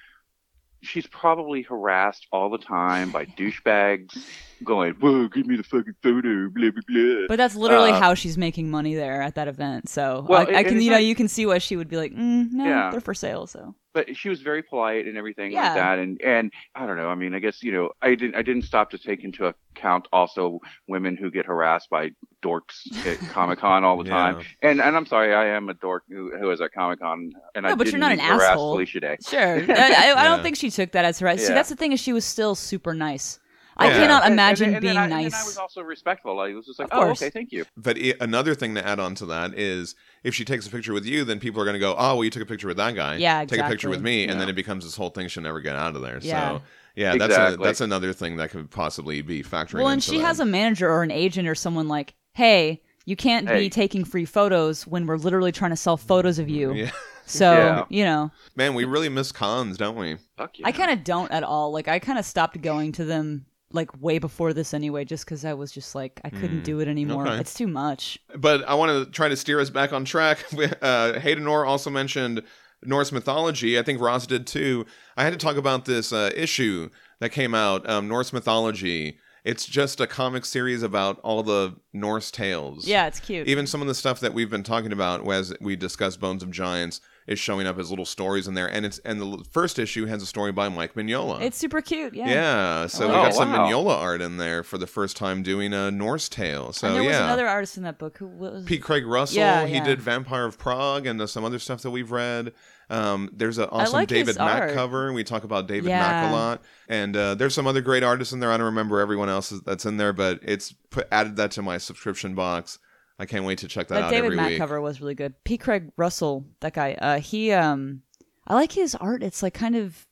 she's 0.82 1.06
probably 1.06 1.62
harassed 1.62 2.26
all 2.30 2.50
the 2.50 2.58
time 2.58 3.10
by 3.10 3.24
douchebags 3.38 4.14
going, 4.62 4.92
"Whoa, 5.00 5.26
give 5.28 5.46
me 5.46 5.56
the 5.56 5.62
fucking 5.62 5.94
photo," 6.02 6.50
blah 6.50 6.70
blah 6.70 6.82
blah. 6.86 7.26
But 7.28 7.36
that's 7.36 7.56
literally 7.56 7.92
Uh, 7.92 7.98
how 8.00 8.12
she's 8.12 8.36
making 8.36 8.70
money 8.70 8.94
there 8.94 9.22
at 9.22 9.34
that 9.36 9.48
event. 9.48 9.88
So 9.88 10.26
Well, 10.28 10.46
I, 10.46 10.56
I 10.56 10.64
can, 10.64 10.78
you 10.82 10.90
know, 10.90 10.96
not- 10.96 11.04
you 11.04 11.14
can 11.14 11.26
see 11.28 11.46
why 11.46 11.56
she 11.56 11.74
would 11.76 11.88
be 11.88 11.96
like, 11.96 12.12
mm, 12.12 12.52
no, 12.52 12.64
Yeah. 12.66 12.90
they're 12.90 13.00
for 13.00 13.14
sale. 13.14 13.46
So 13.46 13.74
but 13.96 14.14
she 14.16 14.28
was 14.28 14.40
very 14.42 14.62
polite 14.62 15.06
and 15.06 15.16
everything 15.16 15.52
Yeah. 15.52 15.62
like 15.62 15.74
that 15.74 15.98
and 15.98 16.20
and 16.22 16.52
i 16.74 16.86
don't 16.86 16.98
know 16.98 17.08
i 17.08 17.14
mean 17.14 17.34
i 17.34 17.38
guess 17.38 17.62
you 17.62 17.72
know 17.72 17.90
i 18.02 18.10
didn't 18.14 18.34
i 18.36 18.42
didn't 18.42 18.62
stop 18.72 18.90
to 18.90 18.98
take 18.98 19.24
into 19.24 19.52
account 19.74 20.06
also 20.12 20.60
women 20.86 21.16
who 21.16 21.30
get 21.30 21.46
harassed 21.46 21.88
by 21.90 22.10
dorks 22.44 22.76
at 23.06 23.18
comic-con 23.36 23.84
all 23.84 23.96
the 24.02 24.08
Yeah. 24.08 24.16
time 24.34 24.44
and 24.62 24.80
and 24.80 24.96
i'm 24.96 25.06
sorry 25.06 25.34
i 25.34 25.46
am 25.46 25.68
a 25.70 25.74
dork 25.74 26.02
who, 26.08 26.22
who 26.38 26.50
is 26.50 26.60
at 26.60 26.72
comic-con 26.72 27.32
and 27.54 27.66
i 27.66 27.70
No, 27.70 27.76
but 27.76 27.86
you're 27.86 27.92
didn't 27.98 28.04
an 28.04 28.18
mean 28.18 28.26
to 28.26 28.32
harass 28.34 28.50
asshole. 28.50 28.72
felicia 28.74 29.00
day 29.00 29.16
sure, 29.26 29.40
I, 29.70 30.10
I, 30.10 30.20
I 30.20 30.24
don't 30.24 30.42
think 30.42 30.56
she 30.56 30.70
took 30.70 30.92
that 30.92 31.04
as 31.06 31.22
right. 31.22 31.40
See, 31.40 31.54
that's 31.54 31.70
the 31.70 31.76
thing 31.76 31.92
is 31.92 32.00
she 32.00 32.12
was 32.12 32.24
still 32.24 32.54
super 32.54 32.92
nice. 32.94 33.40
I 33.78 33.88
Yeah. 33.88 33.92
cannot 33.98 34.22
And- 34.22 34.24
and 34.24 34.32
imagine 34.34 34.74
and 34.74 34.80
being 34.82 34.96
I, 34.96 35.04
And 35.04 35.14
I 35.14 35.24
was 35.24 35.58
also 35.58 35.82
respectful. 35.82 36.40
I 36.40 36.52
was 36.54 36.66
just 36.66 36.78
like, 36.78 36.88
"Oh, 36.92 37.10
okay, 37.10 37.30
thank 37.30 37.52
you." 37.52 37.66
But 37.76 37.98
i 37.98 38.14
another 38.20 38.54
thing 38.54 38.74
to 38.74 38.86
add 38.86 38.98
on 38.98 39.14
to 39.16 39.26
that 39.26 39.58
is 39.58 39.94
if 40.24 40.34
she 40.34 40.44
takes 40.44 40.66
a 40.66 40.70
picture 40.70 40.92
with 40.94 41.04
you, 41.04 41.24
then 41.24 41.38
people 41.38 41.60
are 41.60 41.64
going 41.64 41.74
to 41.74 41.80
go, 41.80 41.94
"Oh, 41.98 42.14
well, 42.16 42.24
you 42.24 42.30
took 42.30 42.42
a 42.42 42.46
picture 42.46 42.68
with 42.68 42.78
that 42.78 42.94
guy. 42.94 43.16
Yeah, 43.16 43.42
exactly. 43.42 43.58
Take 43.58 43.66
a 43.66 43.68
picture 43.68 43.88
with 43.90 44.02
me," 44.02 44.26
and 44.26 44.40
then 44.40 44.48
it 44.48 44.54
becomes 44.54 44.84
this 44.84 44.96
whole 44.96 45.10
thing 45.10 45.28
she'll 45.28 45.42
never 45.42 45.60
get 45.60 45.76
out 45.76 45.94
of 45.94 46.02
there. 46.02 46.18
Yeah. 46.22 46.58
So 46.58 46.62
yeah, 46.94 47.16
that's 47.16 47.36
a, 47.36 47.56
that's 47.62 47.80
another 47.82 48.12
thing 48.14 48.36
that 48.36 48.50
could 48.50 48.70
possibly 48.70 49.20
be 49.20 49.42
factoring. 49.42 49.74
well, 49.80 49.88
and 49.88 49.98
into 49.98 50.10
she 50.10 50.18
that. 50.18 50.24
has 50.26 50.40
a 50.40 50.46
manager 50.46 50.90
or 50.90 51.02
an 51.02 51.10
agent 51.10 51.46
or 51.46 51.54
someone 51.54 51.88
like, 51.88 52.14
hey, 52.32 52.82
you 53.04 53.14
can't 53.16 53.46
be 53.46 53.68
taking 53.68 54.04
free 54.04 54.24
photos 54.24 54.86
when 54.86 55.06
we're 55.06 55.18
literally 55.18 55.52
trying 55.52 55.70
to 55.70 55.76
sell 55.76 55.96
photos 55.98 56.38
of 56.38 56.48
you. 56.48 56.72
Yeah. 56.72 56.90
So 57.26 57.52
Yeah. 57.52 57.84
you 57.88 58.04
know, 58.04 58.30
Man, 58.54 58.74
we 58.74 58.84
really 58.84 59.08
miss 59.08 59.32
cons, 59.32 59.76
don't 59.76 59.96
we? 59.96 60.16
Fuck 60.38 60.58
yeah. 60.60 60.66
I 60.68 60.72
kind 60.72 60.90
of 60.92 61.02
don't 61.04 61.30
at 61.32 61.42
all. 61.42 61.72
Like 61.72 61.88
I 61.88 61.98
kind 61.98 62.18
of 62.20 62.24
stopped 62.24 62.60
going 62.62 62.92
to 62.92 63.04
them 63.04 63.46
like 63.72 63.90
way 64.00 64.18
before 64.18 64.52
this 64.52 64.72
anyway, 64.72 65.04
just 65.04 65.24
because 65.24 65.44
I 65.44 65.54
was 65.54 65.72
just 65.72 65.94
like 65.94 66.20
I 66.24 66.30
couldn't 66.30 66.62
do 66.62 66.80
it 66.80 66.88
anymore. 66.88 67.26
Okay. 67.26 67.40
It's 67.40 67.54
too 67.54 67.66
much. 67.66 68.18
But 68.36 68.66
I 68.68 68.74
want 68.74 69.06
to 69.06 69.10
try 69.10 69.28
to 69.28 69.36
steer 69.36 69.60
us 69.60 69.70
back 69.70 69.92
on 69.92 70.04
track. 70.04 70.44
Uh, 70.82 71.18
Hayden 71.18 71.44
Nor 71.44 71.64
also 71.64 71.90
mentioned 71.90 72.42
Norse 72.82 73.10
mythology. 73.10 73.78
I 73.78 73.82
think 73.82 74.00
Ross 74.00 74.26
did 74.26 74.46
too. 74.46 74.86
I 75.16 75.24
had 75.24 75.32
to 75.32 75.38
talk 75.38 75.56
about 75.56 75.84
this 75.84 76.12
uh, 76.12 76.30
issue 76.34 76.90
that 77.20 77.30
came 77.30 77.54
out, 77.54 77.88
um, 77.88 78.08
Norse 78.08 78.32
mythology. 78.32 79.18
It's 79.44 79.64
just 79.64 80.00
a 80.00 80.06
comic 80.06 80.44
series 80.44 80.82
about 80.82 81.20
all 81.20 81.42
the 81.42 81.76
Norse 81.92 82.30
tales. 82.30 82.86
Yeah, 82.86 83.06
it's 83.06 83.20
cute. 83.20 83.46
Even 83.46 83.66
some 83.66 83.80
of 83.80 83.86
the 83.86 83.94
stuff 83.94 84.20
that 84.20 84.34
we've 84.34 84.50
been 84.50 84.64
talking 84.64 84.92
about 84.92 85.26
as 85.30 85.54
we 85.60 85.76
discuss 85.76 86.16
Bones 86.16 86.42
of 86.42 86.50
Giants 86.50 87.00
is 87.26 87.38
showing 87.38 87.66
up 87.66 87.78
as 87.78 87.90
little 87.90 88.04
stories 88.04 88.46
in 88.46 88.54
there, 88.54 88.66
and 88.68 88.86
it's 88.86 88.98
and 89.00 89.20
the 89.20 89.44
first 89.50 89.78
issue 89.78 90.06
has 90.06 90.22
a 90.22 90.26
story 90.26 90.52
by 90.52 90.68
Mike 90.68 90.94
Mignola. 90.94 91.40
It's 91.40 91.58
super 91.58 91.80
cute. 91.80 92.14
Yeah. 92.14 92.28
yeah, 92.28 92.86
so 92.86 93.08
we 93.08 93.14
Oh, 93.14 93.22
got 93.24 93.34
some 93.34 93.50
wow. 93.52 93.68
Mignola 93.68 93.96
art 93.96 94.20
in 94.22 94.36
there 94.36 94.62
for 94.62 94.78
the 94.78 94.86
first 94.86 95.16
time 95.16 95.42
doing 95.42 95.72
a 95.72 95.90
Norse 95.90 96.28
tale. 96.28 96.72
So 96.72 96.86
and 96.86 96.96
there 96.96 97.02
was 97.02 97.16
another 97.16 97.48
artist 97.48 97.76
in 97.76 97.82
that 97.82 97.98
book 97.98 98.18
who 98.18 98.26
was 98.28 98.64
Pete 98.64 98.82
Craig 98.82 99.06
Russell. 99.06 99.38
Yeah, 99.38 99.66
he 99.66 99.74
yeah. 99.74 99.84
did 99.84 100.00
Vampire 100.00 100.44
of 100.44 100.58
Prague 100.58 101.06
and 101.06 101.20
uh, 101.20 101.26
some 101.26 101.44
other 101.44 101.58
stuff 101.58 101.82
that 101.82 101.90
we've 101.90 102.10
read. 102.12 102.52
Um, 102.88 103.30
there's 103.32 103.58
an 103.58 103.68
awesome 103.72 103.94
like 103.94 104.08
David 104.08 104.36
Mack 104.38 104.62
art. 104.62 104.74
cover. 104.74 105.12
We 105.12 105.24
talk 105.24 105.42
about 105.42 105.66
David 105.66 105.88
Mack 105.88 106.30
a 106.30 106.32
lot, 106.32 106.62
and 106.88 107.16
uh, 107.16 107.34
there's 107.34 107.52
some 107.54 107.66
other 107.66 107.80
great 107.80 108.04
artists 108.04 108.32
in 108.32 108.38
there. 108.38 108.52
I 108.52 108.56
don't 108.56 108.66
remember 108.66 109.00
everyone 109.00 109.28
else 109.28 109.50
that's 109.50 109.84
in 109.84 109.96
there, 109.96 110.12
but 110.12 110.38
it's 110.42 110.72
put, 110.90 111.08
added 111.10 111.34
that 111.36 111.50
to 111.52 111.62
my 111.62 111.78
subscription 111.78 112.36
box. 112.36 112.78
I 113.18 113.26
can't 113.26 113.44
wait 113.44 113.58
to 113.58 113.68
check 113.68 113.88
that, 113.88 113.94
that 113.94 114.04
out 114.04 114.10
David 114.10 114.26
every 114.26 114.36
Mack 114.36 114.48
week. 114.50 114.58
cover 114.58 114.80
was 114.80 115.00
really 115.00 115.14
good. 115.14 115.34
P. 115.44 115.56
Craig 115.58 115.90
Russell, 115.96 116.44
that 116.60 116.74
guy. 116.74 116.94
Uh, 116.94 117.18
he 117.18 117.50
um, 117.52 118.02
I 118.46 118.54
like 118.54 118.72
his 118.72 118.94
art. 118.94 119.22
It's 119.22 119.42
like 119.42 119.54
kind 119.54 119.74
of 119.76 120.06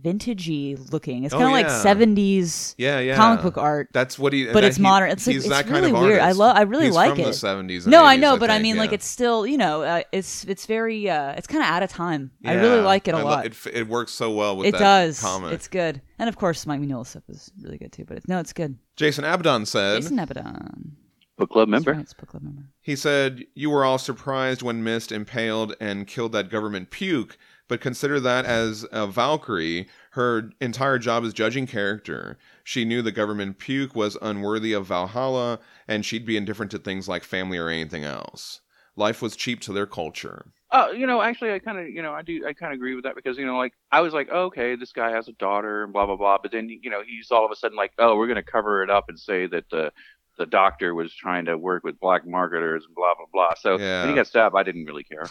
vintagey 0.00 0.92
looking. 0.92 1.24
It's 1.24 1.34
Oh, 1.34 1.38
kind 1.38 1.48
of 1.48 1.52
like 1.52 1.66
yeah. 1.66 1.80
seventies 1.82 2.74
Yeah, 2.78 3.00
yeah. 3.00 3.16
comic 3.16 3.42
book 3.42 3.56
art. 3.58 3.88
That's 3.92 4.18
what 4.18 4.32
he. 4.32 4.44
But 4.46 4.54
that 4.54 4.64
it's 4.64 4.76
he- 4.76 4.82
modern. 4.82 5.10
It's 5.10 5.26
like- 5.26 5.36
it's 5.36 5.48
really 5.48 5.90
of 5.90 5.98
weird. 6.00 6.20
I 6.20 6.32
love- 6.32 6.56
I 6.56 6.62
really 6.62 6.86
He's 6.86 6.94
like 6.94 7.10
from 7.12 7.20
it. 7.20 7.24
the 7.24 7.30
70s. 7.30 7.86
No, 7.86 7.98
and 8.00 8.06
I 8.08 8.16
80s, 8.16 8.20
know, 8.20 8.36
but 8.36 8.50
I 8.50 8.54
think, 8.54 8.62
mean, 8.64 8.76
like 8.76 8.92
it's 8.92 9.06
still, 9.06 9.46
you 9.46 9.58
know, 9.58 9.82
uh, 9.82 10.02
it's 10.12 10.44
it's 10.44 10.66
very, 10.66 11.08
uh, 11.10 11.32
it's 11.32 11.46
kind 11.46 11.62
of 11.62 11.68
out 11.70 11.82
of 11.82 11.90
time. 11.90 12.30
I 12.44 12.54
really 12.54 12.80
like 12.80 13.08
it 13.08 13.14
a 13.14 13.18
I 13.18 13.22
lo- 13.22 13.30
lot. 13.30 13.46
it, 13.46 13.56
it 13.72 13.88
works 13.88 14.12
so 14.12 14.30
well 14.32 14.56
with 14.56 14.66
it 14.68 14.72
does. 14.78 15.20
comic. 15.20 15.52
It's 15.52 15.68
good, 15.68 16.00
and 16.18 16.28
of 16.28 16.36
course, 16.36 16.66
Mike 16.66 16.80
Mignola 16.80 17.06
stuff 17.06 17.24
is 17.28 17.50
really 17.62 17.78
good 17.78 17.92
too. 17.92 18.04
But 18.04 18.18
it's, 18.18 18.28
no, 18.28 18.38
it's 18.40 18.52
good. 18.52 18.78
Jason 18.96 19.24
Abaddon 19.24 19.66
said. 19.66 20.00
Jason 20.02 20.18
Abaddon, 20.18 20.96
Book 21.38 21.50
club 21.50 21.70
That's 21.70 21.86
member. 21.86 21.98
right, 21.98 22.16
book 22.18 22.28
club 22.28 22.42
member. 22.42 22.62
He 22.82 22.96
said, 22.96 23.44
You 23.54 23.70
were 23.70 23.84
all 23.84 23.98
surprised 23.98 24.60
when 24.60 24.82
Mist 24.82 25.12
impaled 25.12 25.76
and 25.80 26.06
killed 26.06 26.32
that 26.32 26.50
government 26.50 26.90
puke, 26.90 27.38
but 27.68 27.80
consider 27.80 28.18
that 28.20 28.44
as 28.44 28.84
a 28.90 29.06
Valkyrie. 29.06 29.88
Her 30.12 30.50
entire 30.60 30.98
job 30.98 31.22
is 31.22 31.32
judging 31.32 31.68
character. 31.68 32.38
She 32.64 32.84
knew 32.84 33.02
the 33.02 33.12
government 33.12 33.58
puke 33.58 33.94
was 33.94 34.18
unworthy 34.20 34.72
of 34.72 34.86
Valhalla, 34.86 35.60
and 35.86 36.04
she'd 36.04 36.26
be 36.26 36.36
indifferent 36.36 36.72
to 36.72 36.78
things 36.78 37.08
like 37.08 37.22
family 37.22 37.56
or 37.56 37.68
anything 37.68 38.02
else. 38.02 38.60
Life 38.96 39.22
was 39.22 39.36
cheap 39.36 39.60
to 39.60 39.72
their 39.72 39.86
culture. 39.86 40.46
Uh, 40.70 40.88
you 40.94 41.06
know, 41.06 41.22
actually, 41.22 41.52
I 41.52 41.60
kind 41.60 41.78
of, 41.78 41.88
you 41.88 42.02
know, 42.02 42.12
I 42.12 42.20
do, 42.20 42.44
I 42.46 42.52
kind 42.52 42.72
of 42.72 42.76
agree 42.76 42.94
with 42.94 43.04
that 43.04 43.14
because, 43.14 43.38
you 43.38 43.46
know, 43.46 43.56
like 43.56 43.72
I 43.90 44.00
was 44.00 44.12
like, 44.12 44.28
oh, 44.30 44.46
okay, 44.46 44.76
this 44.76 44.92
guy 44.92 45.10
has 45.10 45.28
a 45.28 45.32
daughter 45.32 45.84
and 45.84 45.92
blah 45.92 46.04
blah 46.04 46.16
blah, 46.16 46.38
but 46.42 46.52
then, 46.52 46.68
you 46.68 46.90
know, 46.90 47.00
he's 47.06 47.30
all 47.30 47.46
of 47.46 47.50
a 47.50 47.56
sudden 47.56 47.76
like, 47.76 47.92
oh, 47.98 48.16
we're 48.16 48.26
gonna 48.26 48.42
cover 48.42 48.82
it 48.82 48.90
up 48.90 49.08
and 49.08 49.18
say 49.18 49.46
that 49.46 49.70
the 49.70 49.92
the 50.38 50.46
doctor 50.46 50.94
was 50.94 51.12
trying 51.12 51.44
to 51.46 51.58
work 51.58 51.84
with 51.84 51.98
black 52.00 52.26
marketers 52.26 52.84
and 52.86 52.94
blah 52.94 53.14
blah 53.14 53.26
blah. 53.32 53.54
So 53.60 53.76
Yeah. 53.78 54.02
when 54.02 54.10
he 54.10 54.14
got 54.14 54.26
stabbed, 54.26 54.54
I 54.56 54.62
didn't 54.62 54.84
really 54.86 55.04
care. 55.04 55.26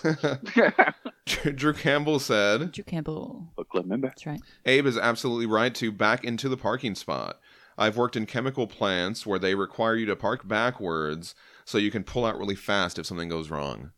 Drew 1.55 1.73
Campbell 1.73 2.19
said, 2.19 2.71
Drew 2.73 2.83
Campbell. 2.83 3.51
Book 3.55 3.69
club 3.69 3.85
member. 3.85 4.07
That's 4.07 4.25
right. 4.25 4.41
Abe 4.65 4.85
is 4.85 4.97
absolutely 4.97 5.45
right 5.47 5.73
to 5.75 5.91
back 5.91 6.23
into 6.23 6.47
the 6.49 6.57
parking 6.57 6.93
spot. 6.95 7.39
I've 7.77 7.95
worked 7.97 8.15
in 8.15 8.25
chemical 8.25 8.65
plants 8.67 9.25
where 9.25 9.37
they 9.39 9.53
require 9.55 9.95
you 9.95 10.05
to 10.07 10.15
park 10.15 10.47
backwards 10.47 11.35
so 11.65 11.77
you 11.77 11.91
can 11.91 12.03
pull 12.03 12.25
out 12.25 12.37
really 12.37 12.55
fast 12.55 12.97
if 12.99 13.05
something 13.05 13.29
goes 13.29 13.49
wrong. 13.49 13.91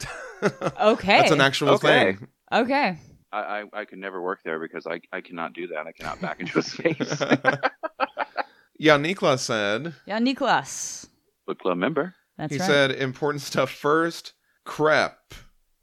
Okay. 0.80 1.18
That's 1.18 1.30
an 1.32 1.40
actual 1.42 1.68
Okay. 1.72 2.14
thing. 2.14 2.28
okay. 2.50 2.96
I, 3.30 3.38
I 3.38 3.64
I 3.80 3.84
could 3.84 3.98
never 3.98 4.22
work 4.22 4.40
there 4.42 4.58
because 4.58 4.86
I 4.86 5.00
I 5.12 5.20
cannot 5.20 5.52
do 5.52 5.66
that. 5.68 5.86
I 5.86 5.92
cannot 5.92 6.18
back 6.22 6.40
into 6.40 6.58
a 6.58 6.62
space. 6.62 6.96
yeah, 8.80 8.96
Nikla 8.96 9.38
said, 9.38 9.94
Yeah, 10.06 10.18
Niklas. 10.18 11.06
Book 11.46 11.58
club 11.60 11.76
member. 11.76 12.14
That's 12.38 12.52
right. 12.52 12.56
he 12.56 12.60
right. 12.60 12.66
said, 12.66 12.90
important 12.92 13.42
stuff 13.42 13.70
first. 13.70 14.32
Crepe. 14.64 15.12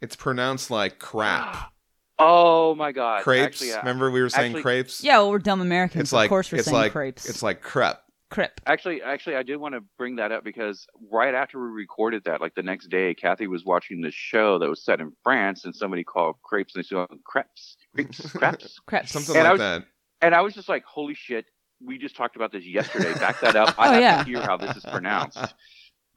It's 0.01 0.15
pronounced 0.15 0.69
like 0.71 0.99
crap. 0.99 1.71
Oh 2.19 2.73
my 2.73 2.91
god. 2.93 3.21
Crepes. 3.21 3.61
Actually, 3.61 3.73
I- 3.73 3.79
Remember 3.81 4.09
we 4.09 4.21
were 4.21 4.29
saying 4.29 4.53
actually- 4.53 4.61
crepes? 4.63 5.03
yeah, 5.03 5.19
well, 5.19 5.29
we're 5.29 5.37
dumb 5.37 5.61
Americans. 5.61 6.01
It's 6.01 6.13
like 6.13 6.25
of 6.25 6.29
course, 6.29 6.51
we're 6.51 6.57
it's 6.57 6.65
saying 6.65 6.75
like 6.75 6.91
crepes. 6.91 7.29
it's 7.29 7.43
like 7.43 7.61
crepe. 7.61 7.97
crep. 8.31 8.59
Actually, 8.65 9.03
actually, 9.03 9.35
I 9.35 9.43
did 9.43 9.57
want 9.57 9.75
to 9.75 9.81
bring 9.99 10.15
that 10.15 10.31
up 10.31 10.43
because 10.43 10.87
right 11.11 11.35
after 11.35 11.59
we 11.61 11.67
recorded 11.67 12.23
that, 12.25 12.41
like 12.41 12.55
the 12.55 12.63
next 12.63 12.87
day, 12.89 13.13
Kathy 13.13 13.45
was 13.45 13.65
watching 13.65 14.01
this 14.01 14.15
show 14.15 14.57
that 14.57 14.67
was 14.67 14.83
set 14.83 14.99
in 14.99 15.11
France, 15.23 15.63
and 15.63 15.75
somebody 15.75 16.03
called 16.03 16.37
crepes 16.43 16.73
and 16.73 16.83
they 16.83 16.87
said 16.87 16.97
oh, 16.97 17.07
crepes, 17.23 17.77
crepes, 17.93 18.31
crepes, 18.31 18.79
Crepes. 18.87 19.11
Something 19.11 19.35
And 19.35 19.43
like 19.43 19.51
was- 19.53 19.59
that. 19.59 19.83
and 20.23 20.33
I 20.33 20.41
was 20.41 20.55
just 20.55 20.67
like, 20.69 20.85
"Holy 20.85 21.13
shit!" 21.13 21.45
We 21.83 21.97
just 21.97 22.15
talked 22.15 22.35
about 22.35 22.51
this 22.51 22.65
yesterday. 22.65 23.13
Back 23.13 23.39
that 23.41 23.55
up. 23.55 23.75
I 23.79 23.87
Oh, 23.87 23.91
have 23.93 24.01
yeah. 24.01 24.23
to 24.23 24.29
hear 24.29 24.41
how 24.41 24.57
this 24.57 24.75
is 24.75 24.83
pronounced. 24.83 25.37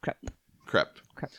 Crep. 0.01 0.17
Crepe. 0.65 0.87
Crepe. 1.15 1.31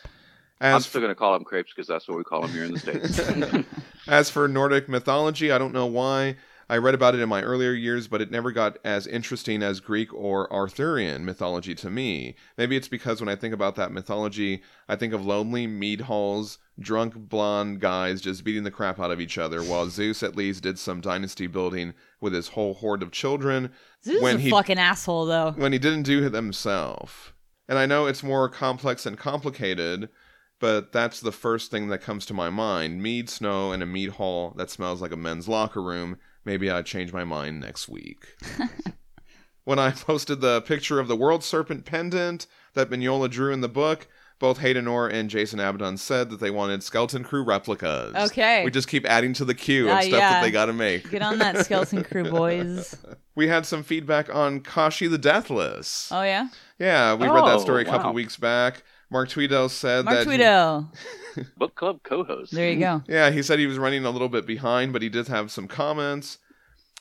I'm 0.61 0.81
still 0.81 1.01
gonna 1.01 1.15
call 1.15 1.33
them 1.33 1.43
crepes 1.45 1.73
because 1.75 1.89
that's 1.89 2.07
what 2.07 2.17
we 2.17 2.23
call 2.23 2.43
them 2.43 2.51
here 2.53 2.65
in 2.65 2.73
the 2.73 2.79
states. 2.79 3.67
As 4.07 4.31
for 4.31 4.47
Nordic 4.47 4.89
mythology, 4.89 5.51
I 5.51 5.59
don't 5.59 5.73
know 5.73 5.87
why. 5.87 6.37
I 6.69 6.79
read 6.79 6.95
about 6.95 7.15
it 7.15 7.21
in 7.21 7.29
my 7.29 7.43
earlier 7.43 7.73
years, 7.73 8.09
but 8.09 8.21
it 8.21 8.31
never 8.31 8.53
got 8.53 8.79
as 8.85 9.07
interesting 9.07 9.63
as 9.63 9.81
Greek 9.81 10.13
or 10.15 10.53
Arthurian 10.53 11.25
mythology 11.25 11.75
to 11.77 11.91
me. 11.91 12.35
Maybe 12.57 12.77
it's 12.77 12.89
because 12.89 13.21
when 13.21 13.29
I 13.29 13.37
think 13.37 13.53
about 13.53 13.77
that 13.77 13.93
mythology, 13.93 14.63
I 14.89 14.97
think 14.97 15.13
of 15.13 15.25
lonely 15.27 15.67
mead 15.67 16.03
halls, 16.03 16.59
drunk 16.79 17.15
blonde 17.15 17.81
guys 17.81 18.21
just 18.21 18.45
beating 18.45 18.65
the 18.65 18.71
crap 18.71 18.99
out 18.99 19.11
of 19.11 19.21
each 19.21 19.39
other, 19.39 19.63
while 19.63 19.89
Zeus 19.89 20.23
at 20.23 20.37
least 20.37 20.63
did 20.63 20.79
some 20.79 21.01
dynasty 21.01 21.47
building 21.47 21.95
with 22.21 22.33
his 22.33 22.49
whole 22.49 22.75
horde 22.75 23.03
of 23.03 23.11
children 23.13 23.71
Zeus 24.05 24.23
when 24.23 24.37
is 24.37 24.43
a 24.43 24.45
he 24.45 24.51
fucking 24.51 24.79
asshole, 24.79 25.27
though. 25.27 25.53
when 25.53 25.73
he 25.73 25.79
didn't 25.79 26.05
do 26.05 26.25
it 26.25 26.33
himself. 26.33 27.35
And 27.69 27.79
I 27.79 27.87
know 27.87 28.07
it's 28.07 28.23
more 28.23 28.49
complex 28.49 29.07
and 29.07 29.17
complicated, 29.17 30.09
but 30.59 30.93
that's 30.93 31.21
the 31.21 31.33
first 31.33 31.71
thing 31.71 31.89
that 31.89 32.03
comes 32.03 32.27
to 32.27 32.35
my 32.35 32.51
mind. 32.51 33.03
Mead 33.03 33.29
snow 33.29 33.73
and 33.73 33.83
a 33.83 33.87
mead 33.87 34.11
hall 34.11 34.55
that 34.57 34.71
smells 34.71 35.01
like 35.03 35.13
a 35.13 35.17
men's 35.17 35.49
locker 35.49 35.83
room. 35.83 36.19
Maybe 36.45 36.71
I'd 36.71 36.87
change 36.87 37.13
my 37.13 37.25
mind 37.25 37.61
next 37.61 37.89
week. 37.89 38.27
when 39.65 39.79
I 39.79 39.91
posted 39.93 40.41
the 40.41 40.61
picture 40.63 40.99
of 40.99 41.09
the 41.09 41.17
world 41.17 41.45
serpent 41.45 41.85
pendant 41.85 42.47
that 42.75 42.91
Mignola 42.91 43.31
drew 43.31 43.53
in 43.53 43.61
the 43.61 43.69
book, 43.69 44.09
both 44.41 44.59
Hayden 44.59 44.87
Haydenor 44.87 45.07
and 45.13 45.31
Jason 45.31 45.61
Abaddon 45.61 45.97
said 45.97 46.31
that 46.31 46.41
they 46.41 46.51
wanted 46.51 46.83
Skeleton 46.83 47.23
Crew 47.23 47.45
replicas. 47.45 48.13
Okay. 48.33 48.65
We 48.65 48.73
just 48.73 48.89
keep 48.89 49.07
adding 49.07 49.35
to 49.35 49.45
the 49.45 49.55
queue 49.55 49.89
Uh, 49.89 49.99
of 49.99 50.03
stuff 50.03 50.19
yeah. 50.19 50.31
that 50.33 50.43
they 50.43 50.51
gotta 50.51 50.73
make. 50.73 51.09
Get 51.11 51.23
on 51.23 51.39
that 51.39 51.65
skeleton 51.65 52.03
crew, 52.05 52.29
boys. 52.31 52.97
We 53.35 53.49
had 53.49 53.65
some 53.65 53.83
feedback 53.83 54.35
on 54.35 54.61
Kashi 54.61 55.07
the 55.07 55.17
Deathless. 55.17 56.11
Oh 56.13 56.23
yeah, 56.23 56.49
Yeah, 56.79 57.15
we 57.15 57.27
read 57.29 57.47
that 57.47 57.57
Oh, 57.57 57.61
story 57.61 57.81
a 57.81 57.87
couple 57.87 58.11
wow. 58.11 58.15
weeks 58.15 58.37
back. 58.37 58.83
Mark 59.13 59.29
Tweedale 59.29 59.69
said 59.71 60.05
Mark 60.07 60.27
that. 60.27 60.27
he- 60.33 61.43
Book 61.57 61.75
club 61.75 62.01
co-host. 62.03 62.53
There 62.53 62.71
you 62.71 62.81
go. 62.81 63.03
yeah, 63.07 63.31
he 63.31 63.43
said 63.43 63.59
he 63.59 63.67
was 63.67 63.79
running 63.79 64.05
a 64.05 64.11
little 64.11 64.29
bit 64.29 64.47
behind, 64.47 64.93
but 64.93 65.03
he 65.03 65.09
did 65.09 65.29
have 65.29 65.51
some 65.51 65.69
comments. 65.69 66.39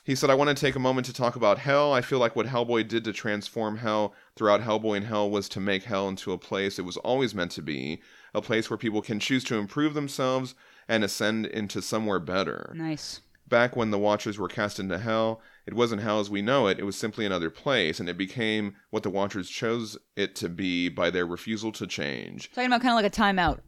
He 0.04 0.14
said, 0.14 0.30
I 0.30 0.34
want 0.34 0.48
to 0.50 0.60
take 0.60 0.74
a 0.74 0.80
moment 0.80 1.06
to 1.06 1.12
talk 1.12 1.36
about 1.36 1.58
Hell. 1.58 1.92
I 1.92 2.00
feel 2.02 2.18
like 2.18 2.34
what 2.36 2.46
Hellboy 2.46 2.88
did 2.88 3.04
to 3.04 3.12
transform 3.12 3.78
Hell 3.78 4.14
throughout 4.36 4.60
Hellboy 4.62 4.98
and 4.98 5.06
Hell 5.06 5.30
was 5.30 5.48
to 5.50 5.60
make 5.60 5.84
Hell 5.84 6.08
into 6.08 6.32
a 6.32 6.38
place 6.38 6.78
it 6.78 6.84
was 6.84 6.96
always 6.98 7.34
meant 7.34 7.52
to 7.52 7.62
be 7.62 8.00
a 8.34 8.42
place 8.42 8.68
where 8.68 8.76
people 8.78 9.00
can 9.00 9.20
choose 9.20 9.44
to 9.44 9.56
improve 9.56 9.94
themselves 9.94 10.54
and 10.88 11.04
ascend 11.04 11.46
into 11.46 11.80
somewhere 11.80 12.18
better. 12.18 12.72
Nice. 12.76 13.20
Back 13.48 13.76
when 13.76 13.90
the 13.90 13.98
Watchers 13.98 14.38
were 14.38 14.48
cast 14.48 14.80
into 14.80 14.98
Hell, 14.98 15.40
it 15.66 15.74
wasn't 15.74 16.02
Hell 16.02 16.20
as 16.20 16.28
we 16.30 16.42
know 16.42 16.66
it, 16.66 16.78
it 16.78 16.84
was 16.84 16.96
simply 16.96 17.24
another 17.26 17.50
place, 17.50 18.00
and 18.00 18.08
it 18.08 18.16
became 18.18 18.74
what 18.90 19.02
the 19.02 19.10
Watchers 19.10 19.48
chose 19.48 19.96
it 20.16 20.34
to 20.36 20.48
be 20.48 20.88
by 20.88 21.10
their 21.10 21.26
refusal 21.26 21.72
to 21.72 21.86
change. 21.86 22.50
Talking 22.52 22.66
about 22.66 22.82
kind 22.82 22.92
of 22.92 23.02
like 23.02 23.06
a 23.06 23.20
timeout 23.22 23.60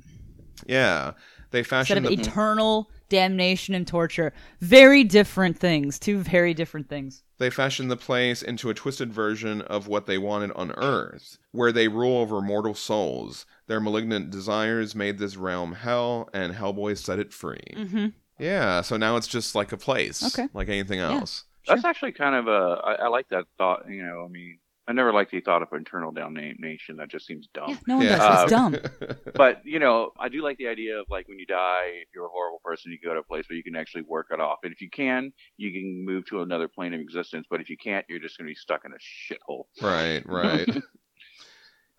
Yeah, 0.66 1.12
they 1.50 1.62
fashioned 1.62 1.98
instead 1.98 2.12
of 2.18 2.24
the, 2.24 2.30
eternal 2.30 2.90
damnation 3.09 3.74
and 3.74 3.87
torture. 3.87 4.33
Very 4.61 5.04
different 5.04 5.59
things. 5.59 5.98
Two 5.98 6.18
very 6.18 6.54
different 6.54 6.88
things. 6.88 7.22
they 7.38 7.50
fashioned 7.50 7.90
the 7.90 7.96
place 7.96 8.42
into 8.42 8.70
a 8.70 8.74
twisted 8.74 9.12
version 9.12 9.61
of 9.62 9.87
what 9.87 10.07
they 10.07 10.18
wanted 10.18 10.50
on 10.52 10.72
Earth, 10.72 11.37
where 11.52 11.70
they 11.72 11.87
rule 11.88 12.18
over 12.18 12.40
mortal 12.40 12.74
souls. 12.74 13.46
Their 13.66 13.80
malignant 13.80 14.30
desires 14.30 14.94
made 14.94 15.18
this 15.18 15.37
realm 15.37 15.74
hell, 15.74 16.28
and 16.33 16.54
Hellboy 16.54 16.98
set 16.98 17.18
it 17.18 17.33
free. 17.33 17.62
Mm-hmm. 17.76 18.07
Yeah, 18.38 18.80
so 18.80 18.96
now 18.96 19.16
it's 19.16 19.28
just 19.28 19.54
like 19.54 19.70
a 19.72 19.76
place, 19.76 20.22
Okay. 20.37 20.48
like 20.54 20.68
anything 20.68 20.98
else. 20.98 21.44
That's 21.66 21.85
actually 21.85 22.12
kind 22.12 22.35
of 22.35 22.46
a. 22.48 22.81
I, 22.85 22.92
I 23.05 23.09
like 23.09 23.29
that 23.31 23.44
thought. 23.59 23.85
You 23.88 24.05
know, 24.05 24.24
I 24.24 24.29
mean, 24.29 24.59
I 24.87 24.92
never 24.92 25.12
liked 25.12 25.31
the 25.31 25.40
thought 25.40 25.62
of 25.62 25.68
internal 25.72 26.12
damnation. 26.12 26.96
That 26.98 27.09
just 27.09 27.27
seems 27.27 27.48
dumb. 27.55 27.70
Yeah, 27.70 27.77
no 27.87 27.96
one 27.96 28.07
Yeah. 28.07 28.16
does. 28.18 28.42
It's 28.42 28.53
Uh, 28.53 28.57
dumb. 28.57 28.77
But 29.37 29.64
you 29.64 29.79
know, 29.81 30.12
I 30.18 30.29
do 30.29 30.42
like 30.42 30.59
the 30.59 30.68
idea 30.68 30.98
of 31.00 31.07
like 31.11 31.27
when 31.27 31.38
you 31.38 31.46
die, 31.46 31.87
if 32.03 32.09
you're 32.14 32.27
a 32.27 32.29
horrible 32.29 32.61
person, 32.64 32.92
you 32.92 32.98
go 33.03 33.14
to 33.14 33.20
a 33.20 33.24
place 33.24 33.44
where 33.48 33.57
you 33.57 33.64
can 33.64 33.74
actually 33.74 34.03
work 34.03 34.29
it 34.31 34.38
off. 34.40 34.59
And 34.62 34.72
if 34.72 34.81
you 34.81 34.88
can, 34.90 35.33
you 35.57 35.72
can 35.72 36.05
move 36.05 36.24
to 36.27 36.42
another 36.42 36.68
plane 36.68 36.94
of 36.94 37.00
existence. 37.00 37.46
But 37.50 37.61
if 37.61 37.68
you 37.68 37.77
can't, 37.77 38.05
you're 38.09 38.20
just 38.20 38.38
going 38.38 38.46
to 38.46 38.50
be 38.50 38.55
stuck 38.55 38.83
in 38.85 38.92
a 38.92 38.96
shithole. 38.96 39.64
Right, 39.83 40.22
right. 40.29 40.68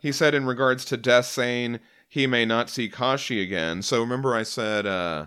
he 0.01 0.11
said 0.11 0.33
in 0.35 0.45
regards 0.45 0.85
to 0.85 0.97
Death 0.97 1.25
saying 1.25 1.79
he 2.07 2.27
may 2.27 2.45
not 2.45 2.69
see 2.69 2.87
Kashi 2.87 3.41
again. 3.41 3.81
So 3.81 3.99
remember 3.99 4.33
I 4.35 4.43
said 4.43 4.85
uh 4.85 5.25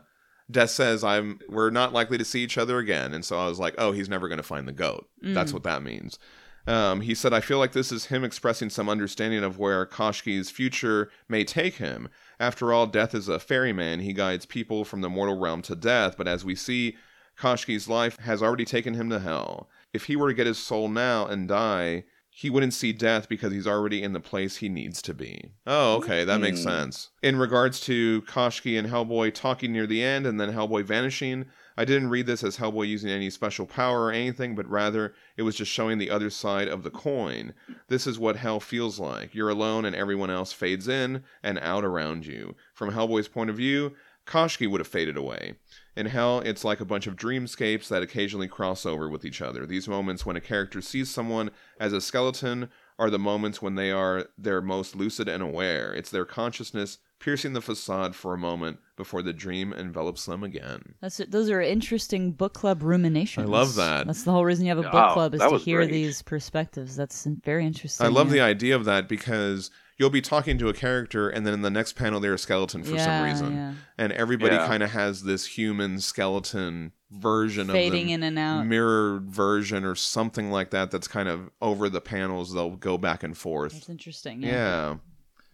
Death 0.51 0.71
says 0.71 1.05
I'm 1.05 1.41
we're 1.49 1.71
not 1.71 1.93
likely 1.93 2.17
to 2.19 2.25
see 2.25 2.43
each 2.43 2.57
other 2.59 2.79
again. 2.79 3.13
And 3.13 3.25
so 3.25 3.39
I 3.39 3.47
was 3.49 3.59
like, 3.59 3.75
oh, 3.79 3.93
he's 3.93 4.09
never 4.09 4.29
going 4.29 4.39
to 4.39 4.43
find 4.43 4.67
the 4.67 4.73
goat. 4.73 5.09
That's 5.23 5.51
Mm. 5.51 5.55
what 5.55 5.63
that 5.65 5.83
means. 5.83 6.19
Um, 6.67 7.01
he 7.01 7.15
said, 7.15 7.33
I 7.33 7.41
feel 7.41 7.59
like 7.59 7.73
this 7.73 7.91
is 7.91 8.07
him 8.07 8.25
expressing 8.25 8.69
some 8.69 8.89
understanding 8.91 9.43
of 9.43 9.59
where 9.59 9.87
Koshki's 9.87 10.51
future 10.51 11.11
may 11.29 11.43
take 11.45 11.77
him. 11.77 12.09
After 12.39 12.73
all, 12.75 12.87
death 12.87 13.15
is 13.15 13.27
a 13.29 13.39
ferryman. 13.39 14.01
He 14.01 14.13
guides 14.13 14.45
people 14.45 14.85
from 14.85 15.01
the 15.01 15.09
mortal 15.09 15.39
realm 15.39 15.63
to 15.63 15.75
death, 15.75 16.17
but 16.19 16.29
as 16.29 16.45
we 16.45 16.55
see, 16.55 16.97
Koshki's 17.39 17.89
life 17.89 18.19
has 18.19 18.43
already 18.43 18.65
taken 18.67 18.95
him 18.95 19.09
to 19.11 19.19
hell. 19.21 19.71
If 19.95 20.05
he 20.05 20.17
were 20.17 20.29
to 20.29 20.35
get 20.35 20.47
his 20.47 20.59
soul 20.59 20.89
now 20.89 21.27
and 21.27 21.49
die, 21.49 22.05
he 22.41 22.51
wouldn't 22.51 22.73
see 22.73 22.93
death 22.93 23.29
because 23.29 23.53
he's 23.53 23.67
already 23.67 24.01
in 24.01 24.13
the 24.13 24.21
place 24.21 24.59
he 24.59 24.69
needs 24.69 25.03
to 25.03 25.13
be. 25.13 25.51
Oh, 25.67 25.97
okay, 25.97 26.23
that 26.23 26.41
makes 26.41 26.61
Hmm. 26.63 26.69
sense. 26.69 27.11
In 27.21 27.35
regards 27.37 27.81
to 27.81 28.23
Koshki 28.23 28.79
and 28.79 28.87
Hellboy 28.89 29.35
talking 29.35 29.73
near 29.73 29.89
the 29.89 30.05
end 30.05 30.25
and 30.25 30.39
then 30.39 30.53
Hellboy 30.53 30.85
vanishing, 30.85 31.47
I 31.77 31.85
didn't 31.85 32.11
read 32.11 32.27
this 32.27 32.45
as 32.45 32.59
Hellboy 32.59 32.87
using 32.87 33.11
any 33.11 33.29
special 33.31 33.67
power 33.67 34.05
or 34.05 34.13
anything, 34.13 34.55
but 34.55 34.69
rather 34.71 35.15
it 35.37 35.43
was 35.43 35.57
just 35.57 35.73
showing 35.73 35.99
the 35.99 36.11
other 36.11 36.31
side 36.31 36.69
of 36.69 36.85
the 36.85 36.91
coin. 36.93 37.55
This 37.89 38.07
is 38.07 38.21
what 38.21 38.37
hell 38.37 38.61
feels 38.61 39.01
like. 39.01 39.35
You're 39.35 39.49
alone 39.49 39.85
and 39.85 39.97
everyone 39.97 40.31
else 40.31 40.53
fades 40.53 40.87
in 40.87 41.25
and 41.43 41.59
out 41.59 41.85
around 41.85 42.25
you. 42.25 42.55
From 42.73 42.93
Hellboy's 42.93 43.27
point 43.27 43.51
of 43.51 43.57
view, 43.57 43.97
Koshki 44.27 44.71
would 44.71 44.81
have 44.81 44.87
faded 44.87 45.17
away. 45.17 45.55
In 45.99 46.07
Hell, 46.07 46.39
it's 46.45 46.65
like 46.65 46.79
a 46.81 46.85
bunch 46.85 47.09
of 47.09 47.17
dreamscapes 47.17 47.89
that 47.89 48.05
occasionally 48.05 48.47
cross 48.47 48.87
over 48.87 49.09
with 49.09 49.25
each 49.25 49.43
other. 49.43 49.67
These 49.67 49.89
moments 49.89 50.25
when 50.25 50.37
a 50.37 50.41
character 50.41 50.81
sees 50.81 51.11
someone 51.11 51.51
as 51.81 51.93
a 51.93 52.01
skeleton 52.01 52.71
are 53.01 53.11
the 53.11 53.19
moments 53.19 53.61
when 53.61 53.75
they 53.75 53.91
are 53.91 54.27
their 54.39 54.61
most 54.63 54.95
lucid 54.95 55.29
and 55.29 55.43
aware. 55.43 55.93
It's 55.93 56.11
their 56.11 56.25
consciousness 56.25 56.99
piercing 57.19 57.53
the 57.53 57.61
facade 57.61 58.15
for 58.15 58.33
a 58.33 58.39
moment 58.39 58.79
before 58.97 59.23
the 59.23 59.33
dream 59.33 59.73
envelops 59.73 60.25
them 60.25 60.45
again. 60.45 60.95
That's 61.01 61.17
those 61.29 61.51
are 61.51 61.61
interesting 61.61 62.31
book 62.31 62.55
club 62.55 62.85
ruminations. 62.85 63.49
I 63.49 63.51
love 63.51 63.75
that. 63.75 64.07
That's 64.07 64.23
the 64.23 64.31
whole 64.31 64.45
reason 64.45 64.67
you 64.67 64.71
have 64.71 64.79
a 64.79 64.83
book 64.83 64.95
Oh, 65.11 65.15
club 65.15 65.35
is 65.35 65.41
to 65.41 65.59
hear 65.59 65.79
great. 65.79 65.91
these 65.91 66.23
perspectives. 66.23 66.95
That's 66.95 67.27
very 67.45 67.67
interesting. 67.67 68.07
I 68.07 68.09
love 68.09 68.31
the 68.31 68.41
idea 68.41 68.77
of 68.77 68.85
that 68.85 69.09
because 69.09 69.73
you'll 69.99 70.11
be 70.11 70.21
talking 70.23 70.57
to 70.59 70.69
a 70.69 70.73
character 70.73 71.29
and 71.29 71.47
then 71.47 71.53
in 71.55 71.63
the 71.63 71.71
next 71.71 71.95
panel 71.95 72.21
they're 72.21 72.35
a 72.35 72.39
skeleton 72.39 72.83
for 72.83 72.97
some 72.99 73.25
reason. 73.25 73.53
yeah. 73.55 73.73
And 73.99 74.13
everybody 74.13 74.55
Yeah. 74.55 74.67
kind 74.67 74.83
of 74.83 74.91
has 74.93 75.25
this 75.25 75.45
human 75.59 76.01
skeleton 76.01 76.93
version 77.11 77.69
fading 77.69 78.13
of 78.13 78.21
them. 78.21 78.23
in 78.23 78.23
and 78.23 78.39
out. 78.39 78.67
mirrored 78.67 79.29
version 79.31 79.85
or 79.85 79.95
something 79.95 80.51
like 80.51 80.71
that 80.71 80.91
that's 80.91 81.09
kind 81.09 81.29
of 81.29 81.51
over 81.61 81.89
the 81.89 82.01
panels 82.01 82.53
they'll 82.55 82.77
go 82.77 82.97
back 82.99 83.23
and 83.23 83.37
forth 83.37 83.73
That's 83.73 83.89
interesting. 83.89 84.43
yeah, 84.43 84.51
Yeah. 84.51 84.97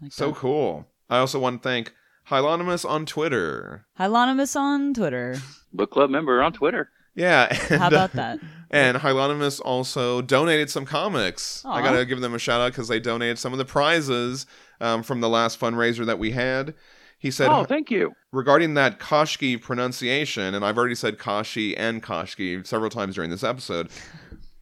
Like 0.02 0.12
so 0.12 0.28
that. 0.28 0.36
cool 0.36 0.86
i 1.08 1.18
also 1.18 1.38
want 1.38 1.62
to 1.62 1.68
thank 1.68 1.94
Hylonymous 2.28 2.88
on 2.88 3.06
twitter 3.06 3.86
Hylonymous 4.00 4.56
on 4.56 4.94
Twitter. 4.94 5.36
Book 5.72 5.90
club 5.90 6.08
member 6.10 6.42
on 6.42 6.52
Twitter. 6.52 6.88
Yeah 7.14 7.48
and, 7.70 7.80
How 7.80 7.88
about 7.88 8.12
that? 8.12 8.38
and 8.70 8.96
Hylonymous 8.96 9.60
also 9.64 10.20
donated 10.22 10.70
some 10.70 10.84
comics 10.84 11.64
i 11.64 11.82
gotta 11.82 12.04
give 12.04 12.20
them 12.20 12.34
a 12.34 12.38
shout 12.38 12.60
out 12.60 12.72
because 12.72 12.88
they 12.88 13.00
donated 13.00 13.38
some 13.38 13.52
of 13.52 13.58
the 13.58 13.64
prizes 13.64 14.46
um, 14.80 15.02
from 15.02 15.20
the 15.20 15.28
last 15.28 15.58
fundraiser 15.60 16.04
that 16.06 16.18
we 16.18 16.32
had 16.32 16.74
he 17.24 17.30
said 17.30 17.48
oh, 17.48 17.64
thank 17.64 17.90
you. 17.90 18.12
regarding 18.32 18.74
that 18.74 18.98
Koshki 18.98 19.58
pronunciation, 19.58 20.54
and 20.54 20.62
I've 20.62 20.76
already 20.76 20.94
said 20.94 21.18
Kashi 21.18 21.74
and 21.74 22.02
Koshki 22.02 22.66
several 22.66 22.90
times 22.90 23.14
during 23.14 23.30
this 23.30 23.42
episode, 23.42 23.88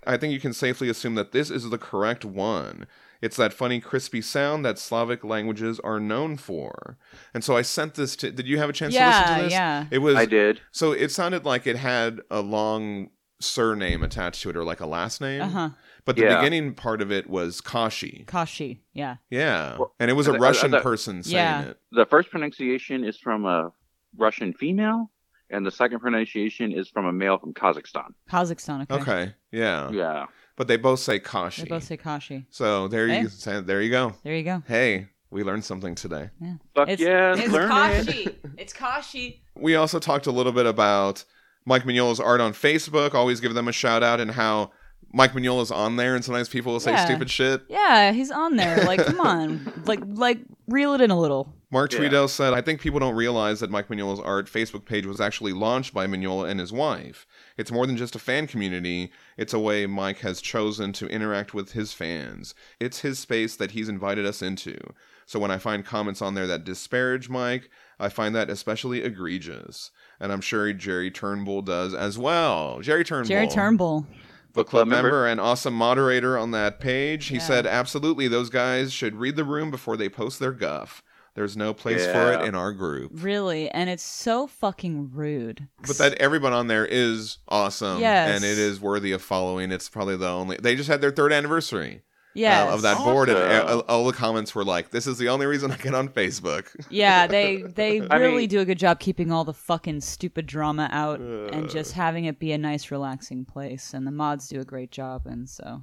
I 0.06 0.16
think 0.16 0.32
you 0.32 0.38
can 0.38 0.52
safely 0.52 0.88
assume 0.88 1.16
that 1.16 1.32
this 1.32 1.50
is 1.50 1.70
the 1.70 1.78
correct 1.78 2.24
one. 2.24 2.86
It's 3.22 3.36
that 3.36 3.52
funny, 3.52 3.80
crispy 3.80 4.20
sound 4.20 4.64
that 4.64 4.78
Slavic 4.78 5.22
languages 5.24 5.78
are 5.80 6.00
known 6.00 6.36
for. 6.36 6.98
And 7.32 7.42
so 7.44 7.56
I 7.56 7.62
sent 7.62 7.94
this 7.94 8.16
to. 8.16 8.30
Did 8.32 8.46
you 8.48 8.58
have 8.58 8.68
a 8.68 8.72
chance 8.72 8.92
to 8.94 9.00
listen 9.06 9.36
to 9.36 9.42
this? 9.44 9.52
yeah. 9.52 9.86
It 9.90 9.98
was. 9.98 10.16
I 10.16 10.26
did. 10.26 10.60
So 10.72 10.92
it 10.92 11.10
sounded 11.12 11.44
like 11.44 11.66
it 11.66 11.76
had 11.76 12.20
a 12.30 12.40
long 12.40 13.10
surname 13.40 14.02
attached 14.02 14.42
to 14.42 14.50
it, 14.50 14.56
or 14.56 14.64
like 14.64 14.80
a 14.80 14.86
last 14.86 15.20
name. 15.20 15.42
Uh 15.42 15.48
huh. 15.48 15.70
But 16.04 16.16
the 16.16 16.22
Yeah. 16.22 16.38
beginning 16.40 16.74
part 16.74 17.00
of 17.00 17.10
it 17.12 17.30
was 17.30 17.60
Kashi. 17.60 18.24
Kashi. 18.26 18.82
Yeah. 18.92 19.16
Yeah, 19.30 19.76
Well, 19.78 19.94
and 20.00 20.10
it 20.10 20.14
was 20.14 20.26
a 20.26 20.32
I- 20.32 20.34
I- 20.34 20.36
I 20.38 20.40
Russian 20.40 20.70
thought- 20.72 20.82
person 20.82 21.22
saying 21.22 21.36
Yeah. 21.36 21.62
it. 21.62 21.80
The 21.92 22.06
first 22.06 22.30
pronunciation 22.30 23.04
is 23.04 23.16
from 23.18 23.44
a 23.44 23.72
Russian 24.16 24.52
female, 24.52 25.10
and 25.50 25.64
the 25.64 25.70
second 25.70 26.00
pronunciation 26.00 26.72
is 26.72 26.88
from 26.88 27.06
a 27.06 27.12
male 27.12 27.38
from 27.38 27.54
Kazakhstan. 27.54 28.14
Kazakhstan. 28.30 28.82
Okay. 28.90 29.00
Okay, 29.02 29.34
yeah. 29.52 29.90
Yeah. 29.92 30.26
But 30.56 30.68
they 30.68 30.76
both 30.76 31.00
say 31.00 31.18
Kashi. 31.18 31.62
They 31.62 31.68
both 31.68 31.84
say 31.84 31.96
Kashi. 31.96 32.46
so 32.50 32.88
there 32.88 33.06
you 33.06 33.14
Hey. 33.14 33.26
say, 33.28 33.60
there 33.60 33.80
you 33.82 33.90
go. 33.90 34.14
There 34.24 34.34
you 34.34 34.42
go. 34.44 34.62
Hey, 34.66 35.08
we 35.30 35.42
learned 35.42 35.64
something 35.64 35.94
today. 35.94 36.30
Yeah. 36.40 36.54
Fuck 36.74 36.88
It's, 36.88 37.02
yeah, 37.02 37.34
it's 37.36 37.48
learn 37.52 37.64
it. 37.70 38.06
Kashi. 38.06 38.28
It's 38.58 38.72
Kashi. 38.72 39.42
We 39.56 39.74
also 39.76 39.98
talked 39.98 40.26
a 40.26 40.32
little 40.32 40.52
bit 40.52 40.66
about 40.66 41.24
Mike 41.64 41.84
Mignola's 41.84 42.20
art 42.20 42.40
on 42.40 42.52
Facebook. 42.52 43.14
Always 43.14 43.40
give 43.40 43.54
them 43.54 43.68
a 43.68 43.72
shout 43.72 44.02
out 44.02 44.20
and 44.20 44.30
how 44.32 44.72
Mike 45.14 45.32
Mignola's 45.32 45.70
on 45.70 45.96
there, 45.96 46.14
and 46.14 46.24
sometimes 46.24 46.48
people 46.48 46.72
will 46.72 46.80
say 46.80 46.92
Yeah. 46.92 47.04
stupid 47.04 47.30
shit. 47.30 47.62
Yeah, 47.68 48.12
he's 48.12 48.30
on 48.30 48.56
there. 48.56 48.84
Like, 48.84 49.04
come 49.04 49.20
on. 49.26 49.72
Like, 49.84 50.00
like, 50.06 50.38
reel 50.68 50.94
it 50.94 51.00
in 51.00 51.10
a 51.10 51.18
little. 51.18 51.52
Mark 51.70 51.92
Yeah. 51.92 52.00
Tweedale 52.00 52.28
said, 52.28 52.52
I 52.54 52.60
think 52.62 52.80
people 52.80 52.98
don't 53.00 53.14
realize 53.14 53.60
that 53.60 53.70
Mike 53.70 53.88
Mignola's 53.88 54.20
art 54.20 54.46
Facebook 54.46 54.84
page 54.84 55.06
was 55.06 55.20
actually 55.20 55.52
launched 55.52 55.92
by 55.94 56.06
Mignola 56.06 56.48
and 56.50 56.60
his 56.60 56.72
wife. 56.72 57.26
It's 57.56 57.70
more 57.72 57.86
than 57.86 57.96
just 57.96 58.14
a 58.14 58.18
fan 58.18 58.46
community, 58.46 59.10
it's 59.36 59.54
a 59.54 59.58
way 59.58 59.86
Mike 59.86 60.18
has 60.20 60.40
chosen 60.40 60.92
to 60.94 61.06
interact 61.06 61.54
with 61.54 61.72
his 61.72 61.92
fans. 61.92 62.54
It's 62.80 63.00
his 63.00 63.18
space 63.18 63.56
that 63.56 63.72
he's 63.72 63.88
invited 63.88 64.26
us 64.26 64.42
into. 64.42 64.78
So 65.26 65.38
when 65.38 65.50
I 65.50 65.58
find 65.58 65.84
comments 65.84 66.20
on 66.20 66.34
there 66.34 66.46
that 66.46 66.64
disparage 66.64 67.28
Mike, 67.28 67.70
I 67.98 68.08
find 68.08 68.34
that 68.34 68.50
especially 68.50 69.02
egregious. 69.02 69.90
And 70.20 70.32
I'm 70.32 70.40
sure 70.40 70.72
Jerry 70.72 71.10
Turnbull 71.10 71.62
does 71.62 71.94
as 71.94 72.18
well. 72.18 72.80
Jerry 72.80 73.04
Turnbull. 73.04 73.28
Jerry 73.28 73.48
Turnbull. 73.48 74.06
Book 74.52 74.68
club 74.68 74.86
member 74.88 75.26
and 75.26 75.40
awesome 75.40 75.72
moderator 75.72 76.36
on 76.36 76.50
that 76.50 76.78
page. 76.78 77.26
He 77.26 77.36
Yeah. 77.36 77.40
said, 77.40 77.66
absolutely, 77.66 78.28
those 78.28 78.50
guys 78.50 78.92
should 78.92 79.16
read 79.16 79.36
the 79.36 79.44
room 79.44 79.70
before 79.70 79.96
they 79.96 80.10
post 80.10 80.38
their 80.40 80.52
guff. 80.52 81.02
There's 81.34 81.56
no 81.56 81.72
place 81.72 82.04
for 82.04 82.32
it 82.32 82.42
in 82.42 82.54
our 82.54 82.72
group. 82.72 83.12
Really, 83.14 83.70
and 83.70 83.88
it's 83.88 84.02
so 84.02 84.46
fucking 84.46 85.12
rude. 85.12 85.66
But 85.86 85.96
that 85.98 86.14
everyone 86.14 86.52
on 86.52 86.66
there 86.66 86.84
is 86.84 87.38
awesome. 87.48 88.00
Yes. 88.00 88.36
And 88.36 88.44
it 88.44 88.58
is 88.58 88.80
worthy 88.80 89.12
of 89.12 89.22
following. 89.22 89.72
It's 89.72 89.88
probably 89.88 90.16
the 90.16 90.28
only. 90.28 90.58
They 90.58 90.76
just 90.76 90.90
had 90.90 91.00
their 91.00 91.10
third 91.10 91.32
anniversary 91.32 92.02
yeah, 92.34 92.64
uh, 92.64 92.74
of 92.74 92.82
that 92.82 92.98
board, 92.98 93.28
and 93.28 93.38
uh, 93.38 93.78
all 93.88 94.06
the 94.06 94.12
comments 94.12 94.54
were 94.54 94.64
like, 94.64 94.90
this 94.90 95.06
is 95.06 95.18
the 95.18 95.28
only 95.28 95.46
reason 95.46 95.70
I 95.70 95.76
get 95.76 95.94
on 95.94 96.08
Facebook. 96.08 96.66
Yeah, 96.88 97.26
they 97.26 97.62
they 97.62 98.00
I 98.10 98.16
really 98.16 98.38
mean- 98.38 98.48
do 98.48 98.60
a 98.60 98.64
good 98.64 98.78
job 98.78 99.00
keeping 99.00 99.30
all 99.30 99.44
the 99.44 99.52
fucking 99.52 100.00
stupid 100.00 100.46
drama 100.46 100.88
out 100.92 101.20
and 101.20 101.68
just 101.68 101.92
having 101.92 102.24
it 102.24 102.38
be 102.38 102.52
a 102.52 102.58
nice, 102.58 102.90
relaxing 102.90 103.44
place. 103.44 103.94
And 103.94 104.06
the 104.06 104.10
mods 104.10 104.48
do 104.48 104.60
a 104.60 104.64
great 104.64 104.90
job, 104.90 105.26
and 105.26 105.48
so 105.48 105.82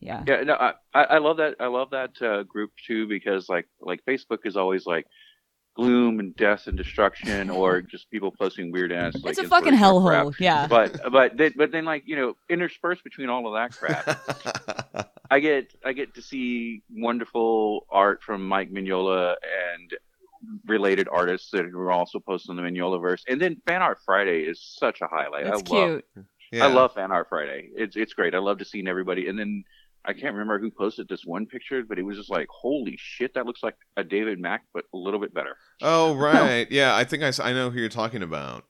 yeah, 0.00 0.22
Yeah, 0.26 0.42
no, 0.42 0.54
I, 0.54 0.72
I 0.94 1.02
I 1.04 1.18
love 1.18 1.38
that. 1.38 1.56
I 1.60 1.66
love 1.66 1.90
that 1.90 2.20
uh, 2.22 2.42
group 2.44 2.70
too 2.86 3.06
because 3.08 3.48
like 3.48 3.66
like 3.80 4.00
Facebook 4.08 4.38
is 4.44 4.56
always 4.56 4.86
like 4.86 5.06
gloom 5.74 6.18
and 6.18 6.34
death 6.36 6.66
and 6.66 6.76
destruction, 6.76 7.50
or 7.60 7.80
just 7.80 8.10
people 8.10 8.32
posting 8.32 8.72
weird 8.72 8.92
ass. 8.92 9.14
Like, 9.14 9.32
it's 9.32 9.40
a 9.40 9.48
fucking 9.48 9.74
hellhole. 9.74 10.34
Yeah, 10.38 10.66
But 10.68 11.00
but 11.10 11.36
then, 11.36 11.52
but 11.56 11.70
then 11.72 11.84
like 11.84 12.02
you 12.06 12.16
know 12.16 12.34
interspersed 12.48 13.04
between 13.04 13.28
all 13.28 13.46
of 13.46 13.54
that 13.54 13.76
crap, 13.76 15.10
I 15.30 15.40
get 15.40 15.74
I 15.84 15.92
get 15.92 16.14
to 16.14 16.22
see 16.22 16.82
wonderful 16.90 17.86
art 17.90 18.22
from 18.22 18.46
Mike 18.46 18.70
Mignola 18.70 19.34
and 19.74 19.94
related 20.66 21.08
artists 21.10 21.50
that 21.50 21.64
are 21.64 21.90
also 21.90 22.20
posting 22.20 22.56
the 22.56 22.62
Mignola 22.62 23.00
verse. 23.00 23.24
And 23.28 23.40
then 23.40 23.60
Fan 23.66 23.82
Art 23.82 23.98
Friday 24.04 24.42
is 24.42 24.60
such 24.78 25.00
a 25.00 25.06
highlight. 25.06 25.46
it's 25.46 25.70
I 25.70 25.74
love 25.74 25.88
cute. 25.88 26.04
yeah. 26.52 26.64
I 26.64 26.68
love 26.68 26.94
Fan 26.94 27.12
Art 27.12 27.28
Friday. 27.28 27.70
It's 27.74 27.96
it's 27.96 28.14
great. 28.14 28.34
I 28.34 28.38
love 28.38 28.58
to 28.58 28.64
seeing 28.64 28.88
everybody. 28.88 29.28
And 29.28 29.38
then 29.38 29.64
I 30.08 30.14
can't 30.14 30.32
remember 30.32 30.58
who 30.58 30.70
posted 30.70 31.06
this 31.06 31.24
one 31.26 31.44
picture, 31.46 31.82
but 31.86 31.98
it 31.98 32.02
was 32.02 32.16
just 32.16 32.30
like, 32.30 32.46
holy 32.50 32.96
shit, 32.98 33.34
that 33.34 33.44
looks 33.44 33.62
like 33.62 33.74
a 33.98 34.02
David 34.02 34.40
Mack, 34.40 34.64
but 34.72 34.84
a 34.94 34.96
little 34.96 35.20
bit 35.20 35.34
better. 35.34 35.54
Oh, 35.82 36.14
right. 36.16 36.66
Yeah, 36.70 36.96
I 36.96 37.04
think 37.04 37.22
I, 37.22 37.30
I 37.42 37.52
know 37.52 37.68
who 37.70 37.78
you're 37.78 37.90
talking 37.90 38.22
about. 38.22 38.64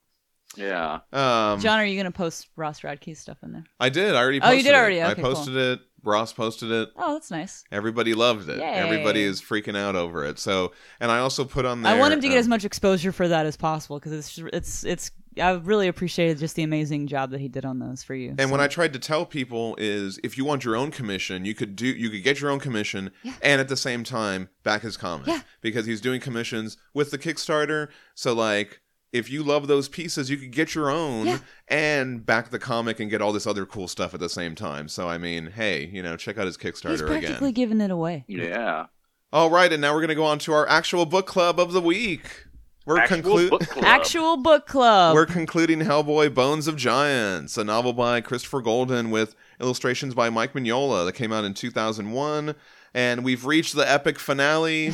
Yeah. 0.57 1.01
Um, 1.13 1.61
John, 1.61 1.79
are 1.79 1.85
you 1.85 1.97
gonna 1.97 2.11
post 2.11 2.49
Ross 2.57 2.83
Radke's 2.83 3.21
stuff 3.21 3.39
in 3.45 3.53
there? 3.53 3.65
I 3.79 3.89
did. 3.89 4.15
I 4.15 4.19
already 4.23 4.41
Oh, 4.43 4.51
you 4.51 4.63
did 4.63 4.71
it. 4.71 4.75
already? 4.75 5.01
I 5.01 5.13
Okay, 5.13 5.23
posted 5.23 5.55
it. 5.55 5.81
Ross 6.03 6.33
posted 6.33 6.71
it. 6.71 6.89
Oh, 6.97 7.15
that's 7.15 7.31
nice. 7.31 7.65
Everybody 7.71 8.15
loved 8.15 8.49
it. 8.49 8.59
Yay. 8.59 8.65
Everybody 8.65 9.23
is 9.23 9.43
freaking 9.43 9.77
out 9.77 9.95
over 9.97 10.25
it. 10.25 10.39
So, 10.39 10.73
and 11.01 11.11
I 11.11 11.19
also 11.19 11.45
put 11.45 11.65
on 11.65 11.83
there. 11.83 11.95
I 11.95 11.99
want 11.99 12.15
him 12.15 12.21
to 12.21 12.29
get 12.29 12.35
um, 12.35 12.41
as 12.41 12.49
much 12.49 12.65
exposure 12.65 13.13
for 13.13 13.29
that 13.29 13.47
as 13.47 13.57
possible 13.57 13.99
because 13.99 14.13
it's 14.13 14.39
it's 14.53 14.85
it's. 14.85 15.11
I 15.41 15.53
really 15.55 15.89
appreciated 15.89 16.39
just 16.39 16.55
the 16.57 16.63
amazing 16.63 17.07
job 17.07 17.31
that 17.31 17.41
he 17.41 17.49
did 17.49 17.65
on 17.65 17.79
those 17.79 18.03
for 18.03 18.15
you. 18.15 18.31
And 18.31 18.41
so. 18.43 18.49
what 18.49 18.61
I 18.61 18.69
tried 18.69 18.93
to 18.95 18.99
tell 18.99 19.25
people 19.27 19.75
is, 19.79 20.19
if 20.23 20.37
you 20.39 20.45
want 20.45 20.65
your 20.65 20.77
own 20.77 20.91
commission, 20.91 21.45
you 21.45 21.55
could 21.55 21.77
do, 21.77 21.87
you 21.87 22.11
could 22.11 22.23
get 22.23 22.41
your 22.41 22.51
own 22.51 22.61
commission, 22.61 23.11
and 23.43 23.61
at 23.61 23.69
the 23.69 23.77
same 23.77 24.05
time 24.05 24.49
back 24.63 24.83
his 24.83 24.97
comic 24.97 25.27
Yeah. 25.29 25.41
because 25.61 25.87
he's 25.87 26.01
doing 26.01 26.21
commissions 26.21 26.77
with 26.95 27.11
the 27.11 27.19
Kickstarter. 27.19 27.89
So, 28.15 28.33
like, 28.35 28.81
if 29.13 29.31
you 29.31 29.43
love 29.43 29.69
those 29.69 29.89
pieces, 29.89 30.29
you 30.29 30.37
could 30.37 30.51
get 30.53 30.75
your 30.75 30.91
own 30.91 31.27
Yeah. 31.27 31.39
and 31.67 32.27
back 32.27 32.51
the 32.51 32.59
comic 32.59 33.01
and 33.01 33.11
get 33.11 33.23
all 33.23 33.33
this 33.33 33.47
other 33.47 33.65
cool 33.65 33.89
stuff 33.89 34.13
at 34.13 34.21
the 34.21 34.29
same 34.29 34.55
time. 34.55 34.87
So, 34.89 35.09
I 35.09 35.17
mean, 35.19 35.53
hey, 35.53 35.87
you 35.93 36.03
know, 36.03 36.17
check 36.17 36.37
out 36.39 36.47
his 36.47 36.57
Kickstarter 36.59 36.91
he's 36.91 37.03
Kickstarter 37.03 37.07
practically 37.07 37.49
again. 37.49 37.53
giving 37.53 37.81
it 37.81 37.91
away. 37.91 38.25
Yeah. 38.29 38.87
All 39.33 39.51
right, 39.51 39.71
and 39.73 39.81
now 39.83 39.95
we're 39.95 40.01
gonna 40.01 40.15
go 40.15 40.25
on 40.25 40.39
to 40.41 40.53
our 40.53 40.67
actual 40.69 41.05
book 41.07 41.27
club 41.27 41.61
of 41.61 41.73
the 41.73 41.83
week. 41.83 42.47
We're 42.89 43.01
Actual 43.01 43.19
conclu- 43.19 43.51
book 43.51 43.69
club. 43.69 43.85
Actual 43.85 44.37
book 44.39 44.67
club. 44.67 45.15
We're 45.15 45.27
concluding 45.27 45.81
Hellboy 45.81 46.33
Bones 46.33 46.67
of 46.67 46.77
Giants, 46.77 47.59
a 47.59 47.65
novel 47.65 47.93
by 47.93 48.23
Christopher 48.23 48.63
Golden 48.63 49.11
with 49.11 49.35
illustrations 49.61 50.15
by 50.15 50.31
Mike 50.31 50.55
Mignola 50.55 51.05
that 51.05 51.13
came 51.13 51.31
out 51.31 51.45
in 51.45 51.53
2001. 51.53 52.55
And 52.95 53.25
we've 53.25 53.45
reached 53.45 53.77
the 53.77 53.87
epic 53.87 54.19
finale 54.19 54.93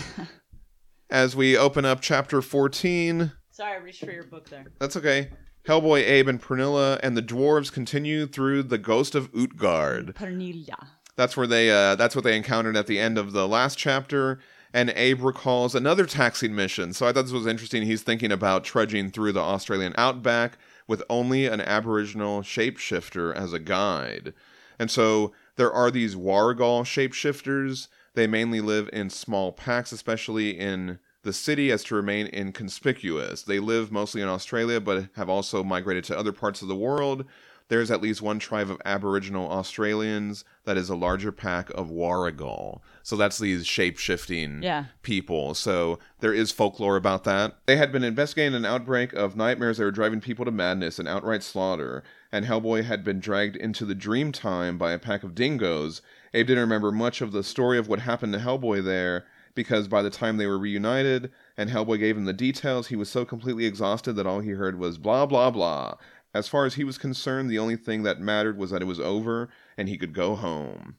as 1.11 1.37
we 1.37 1.57
open 1.57 1.85
up 1.85 2.01
chapter 2.01 2.43
14. 2.43 3.31
Sorry, 3.53 3.73
I 3.75 3.77
reached 3.77 4.05
for 4.05 4.11
your 4.11 4.25
book 4.25 4.49
there. 4.49 4.65
That's 4.81 4.97
okay. 4.97 5.31
Hellboy, 5.65 6.03
Abe, 6.03 6.27
and 6.27 6.43
Pernilla 6.43 6.99
and 7.01 7.17
the 7.17 7.23
dwarves 7.23 7.73
continue 7.73 8.27
through 8.27 8.65
the 8.65 8.77
Ghost 8.77 9.15
of 9.15 9.31
Utgard. 9.33 10.17
Pernilla. 10.17 10.89
That's 11.15 11.37
where 11.37 11.47
they. 11.47 11.71
Uh, 11.71 11.95
that's 11.95 12.17
what 12.17 12.25
they 12.25 12.37
encountered 12.37 12.77
at 12.77 12.89
the 12.89 12.99
end 12.99 13.19
of 13.19 13.31
the 13.31 13.47
last 13.47 13.79
chapter. 13.79 14.41
And 14.75 14.93
Abe 14.97 15.23
recalls 15.23 15.77
another 15.77 16.05
taxing 16.05 16.53
mission. 16.53 16.93
So 16.93 17.07
I 17.07 17.13
thought 17.13 17.23
this 17.23 17.33
was 17.33 17.47
interesting. 17.47 17.85
He's 17.85 18.03
thinking 18.03 18.33
about 18.33 18.65
trudging 18.65 19.13
through 19.13 19.31
the 19.31 19.41
Australian 19.41 19.95
outback 19.97 20.59
with 20.89 21.01
only 21.09 21.47
an 21.47 21.61
Aboriginal 21.61 22.43
shapeshifter 22.43 23.33
as 23.33 23.53
a 23.53 23.61
guide. 23.61 24.35
And 24.77 24.91
so 24.91 25.33
there 25.55 25.73
are 25.73 25.93
these 25.93 26.17
Warrigal 26.17 26.83
shapeshifters. 26.83 27.87
They 28.15 28.27
mainly 28.27 28.61
live 28.61 28.91
in 28.93 29.11
small 29.11 29.53
packs, 29.53 29.93
especially 29.93 30.51
in 30.59 30.99
the 31.23 31.33
city, 31.33 31.71
as 31.71 31.85
to 31.85 31.95
remain 31.95 32.29
inconspicuous. 32.33 33.43
They 33.43 33.61
live 33.61 33.93
mostly 33.93 34.23
in 34.23 34.29
Australia, 34.29 34.81
but 34.81 35.09
have 35.15 35.29
also 35.29 35.63
migrated 35.63 36.03
to 36.05 36.19
other 36.19 36.33
parts 36.33 36.63
of 36.63 36.69
the 36.69 36.75
world. 36.75 37.25
There's 37.69 37.91
at 37.91 38.03
least 38.03 38.21
one 38.21 38.39
tribe 38.39 38.71
of 38.71 38.81
Aboriginal 38.85 39.51
Australians 39.51 40.45
that 40.65 40.77
is 40.77 40.91
a 40.91 40.95
larger 40.95 41.33
pack 41.33 41.71
of 41.71 41.91
Warrigal. 41.91 42.83
So 43.03 43.17
that's 43.17 43.39
these 43.39 43.67
shape 43.67 43.99
shifting 43.99 44.63
Yeah. 44.63 44.85
people. 45.03 45.55
So 45.55 45.99
there 46.21 46.35
is 46.35 46.53
folklore 46.53 46.97
about 46.97 47.25
that. 47.25 47.57
They 47.67 47.77
had 47.77 47.91
been 47.91 48.05
investigating 48.05 48.55
an 48.55 48.67
outbreak 48.67 49.13
of 49.15 49.37
nightmares 49.37 49.79
that 49.79 49.85
were 49.85 49.91
driving 49.91 50.21
people 50.21 50.45
to 50.45 50.51
madness 50.51 50.99
and 50.99 51.09
outright 51.09 51.43
slaughter, 51.43 52.03
and 52.31 52.45
Hellboy 52.45 52.85
had 52.85 53.03
been 53.03 53.19
dragged 53.21 53.57
into 53.57 53.85
the 53.85 53.95
dream 53.95 54.31
time 54.31 54.77
by 54.77 54.93
a 54.93 54.99
pack 54.99 55.23
of 55.23 55.35
dingoes. 55.35 56.03
Abe 56.35 56.49
didn't 56.49 56.61
remember 56.63 56.93
much 56.93 57.21
of 57.21 57.33
the 57.33 57.43
story 57.45 57.79
of 57.79 57.89
what 57.89 58.01
happened 58.01 58.33
to 58.35 58.39
Hellboy 58.41 58.85
there, 58.85 59.25
because 59.55 59.87
by 59.87 60.03
the 60.03 60.11
time 60.11 60.37
they 60.37 60.47
were 60.49 60.59
reunited 60.59 61.31
and 61.57 61.71
Hellboy 61.71 62.01
gave 62.01 62.17
him 62.17 62.25
the 62.25 62.33
details, 62.33 62.89
he 62.89 62.97
was 62.97 63.09
so 63.09 63.25
completely 63.25 63.67
exhausted 63.67 64.15
that 64.15 64.27
all 64.27 64.41
he 64.41 64.51
heard 64.51 64.79
was 64.79 64.99
blah 64.99 65.27
blah 65.27 65.51
blah. 65.51 65.95
As 66.35 66.49
far 66.49 66.67
as 66.67 66.75
he 66.75 66.85
was 66.85 66.99
concerned, 66.99 67.49
the 67.49 67.59
only 67.59 67.77
thing 67.77 68.03
that 68.03 68.21
mattered 68.21 68.59
was 68.59 68.71
that 68.71 68.83
it 68.83 68.87
was 68.87 69.01
over 69.01 69.49
and 69.79 69.89
he 69.89 69.97
could 69.97 70.13
go 70.13 70.35
home. 70.35 70.97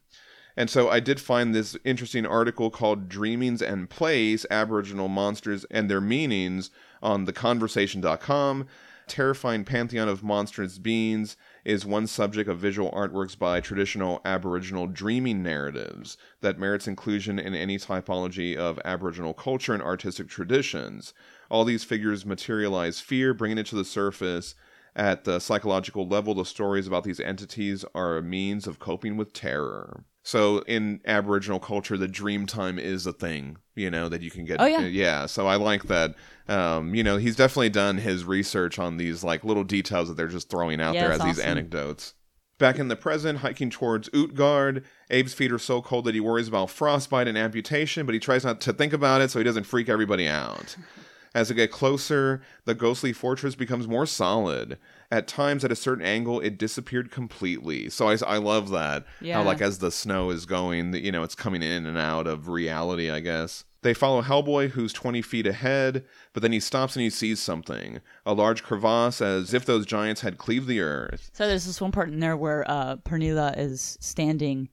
And 0.58 0.70
so 0.70 0.90
I 0.90 1.02
did 1.02 1.20
find 1.20 1.54
this 1.54 1.76
interesting 1.84 2.26
article 2.26 2.70
called 2.70 3.10
Dreamings 3.10 3.62
and 3.62 3.90
Place 3.90 4.46
Aboriginal 4.50 5.10
Monsters 5.10 5.66
and 5.70 5.90
Their 5.90 6.00
Meanings 6.00 6.72
on 7.04 7.26
theconversation.com. 7.28 8.66
Terrifying 9.08 9.66
Pantheon 9.66 10.08
of 10.08 10.24
Monstrous 10.24 10.80
Beings 10.80 11.38
is 11.64 11.86
one 11.86 12.08
subject 12.08 12.50
of 12.50 12.58
visual 12.58 12.90
artworks 12.92 13.38
by 13.38 13.60
traditional 13.60 14.20
Aboriginal 14.26 14.88
dreaming 14.88 15.44
narratives 15.44 16.18
that 16.42 16.58
merits 16.58 16.88
inclusion 16.88 17.38
in 17.38 17.54
any 17.54 17.78
typology 17.78 18.56
of 18.56 18.80
Aboriginal 18.84 19.34
culture 19.34 19.74
and 19.74 19.84
artistic 19.84 20.28
traditions. 20.28 21.14
All 21.52 21.66
these 21.66 21.84
figures 21.84 22.26
materialize 22.26 23.00
fear, 23.00 23.34
bringing 23.34 23.60
it 23.60 23.68
to 23.68 23.76
the 23.76 23.86
surface. 23.86 24.56
At 24.96 25.26
the 25.26 25.40
psychological 25.40 26.08
level, 26.08 26.34
the 26.34 26.46
stories 26.46 26.88
about 26.88 27.04
these 27.04 27.20
entities 27.20 27.84
are 27.94 28.18
a 28.18 28.24
means 28.24 28.66
of 28.66 28.80
coping 28.80 29.18
with 29.18 29.34
terror. 29.34 30.06
So, 30.24 30.60
in 30.60 31.02
Aboriginal 31.06 31.60
culture, 31.60 31.98
the 31.98 32.08
dream 32.08 32.48
time 32.48 32.80
is 32.80 33.06
a 33.06 33.14
thing, 33.14 33.58
you 33.76 33.92
know, 33.92 34.10
that 34.10 34.22
you 34.22 34.32
can 34.32 34.46
get. 34.46 34.60
Oh, 34.60 34.66
yeah. 34.66 34.80
yeah. 34.82 35.26
So 35.28 35.46
I 35.48 35.56
like 35.58 35.84
that. 35.84 36.16
Um, 36.48 36.96
you 36.96 37.04
know, 37.04 37.18
he's 37.18 37.36
definitely 37.36 37.70
done 37.70 37.98
his 37.98 38.24
research 38.24 38.80
on 38.80 38.98
these 38.98 39.24
like 39.24 39.44
little 39.44 39.64
details 39.64 40.08
that 40.08 40.16
they're 40.16 40.28
just 40.28 40.50
throwing 40.50 40.82
out 40.82 40.96
Yeah, 40.96 41.04
there 41.04 41.12
as 41.12 41.18
it's 41.18 41.26
these 41.26 41.40
anecdotes. 41.40 42.14
Back 42.58 42.80
in 42.80 42.88
the 42.88 42.96
present, 42.96 43.40
hiking 43.40 43.70
towards 43.70 44.10
Utgard, 44.14 44.86
Abe's 45.12 45.34
feet 45.34 45.52
are 45.52 45.60
so 45.60 45.82
cold 45.82 46.06
that 46.06 46.16
he 46.16 46.22
worries 46.22 46.48
about 46.48 46.70
frostbite 46.70 47.28
and 47.28 47.38
amputation, 47.38 48.06
but 48.06 48.14
he 48.14 48.20
tries 48.20 48.46
not 48.46 48.62
to 48.62 48.72
think 48.72 48.94
about 48.94 49.22
it 49.22 49.30
so 49.30 49.40
he 49.40 49.44
doesn't 49.44 49.66
freak 49.66 49.90
everybody 49.90 50.28
out. 50.28 50.78
As 51.36 51.50
they 51.50 51.56
get 51.56 51.70
closer, 51.70 52.42
the 52.64 52.74
ghostly 52.74 53.12
fortress 53.12 53.56
becomes 53.56 53.90
more 53.90 54.06
solid. 54.06 54.78
At 55.12 55.28
times, 55.28 55.66
at 55.66 55.72
a 55.72 55.76
certain 55.76 56.06
angle, 56.06 56.40
it 56.40 56.58
disappeared 56.58 57.12
completely. 57.12 57.90
So 57.90 58.08
I, 58.08 58.18
I 58.26 58.38
love 58.38 58.70
that. 58.70 59.06
Yeah. 59.20 59.36
How, 59.36 59.44
like, 59.44 59.62
as 59.62 59.80
the 59.80 59.92
snow 59.92 60.30
is 60.30 60.46
going, 60.46 60.94
you 60.96 61.12
know, 61.12 61.24
it's 61.24 61.36
coming 61.36 61.62
in 61.62 61.86
and 61.86 61.98
out 61.98 62.26
of 62.26 62.48
reality, 62.48 63.12
I 63.12 63.20
guess. 63.20 63.66
They 63.82 63.94
follow 63.94 64.22
Hellboy, 64.22 64.70
who's 64.70 64.94
20 64.94 65.22
feet 65.22 65.46
ahead, 65.46 66.06
but 66.32 66.42
then 66.42 66.54
he 66.54 66.60
stops 66.62 66.96
and 66.96 67.04
he 67.04 67.10
sees 67.10 67.40
something 67.40 68.00
a 68.26 68.34
large 68.34 68.64
crevasse, 68.64 69.22
as 69.22 69.54
if 69.54 69.66
those 69.66 69.86
giants 69.86 70.22
had 70.22 70.38
cleaved 70.38 70.68
the 70.68 70.80
earth. 70.80 71.30
So 71.34 71.48
there's 71.48 71.66
this 71.66 71.82
one 71.82 71.92
part 71.92 72.10
in 72.10 72.20
there 72.22 72.38
where 72.38 72.64
uh, 72.68 72.96
Pernilla 72.96 73.54
is 73.58 73.98
standing 74.00 74.70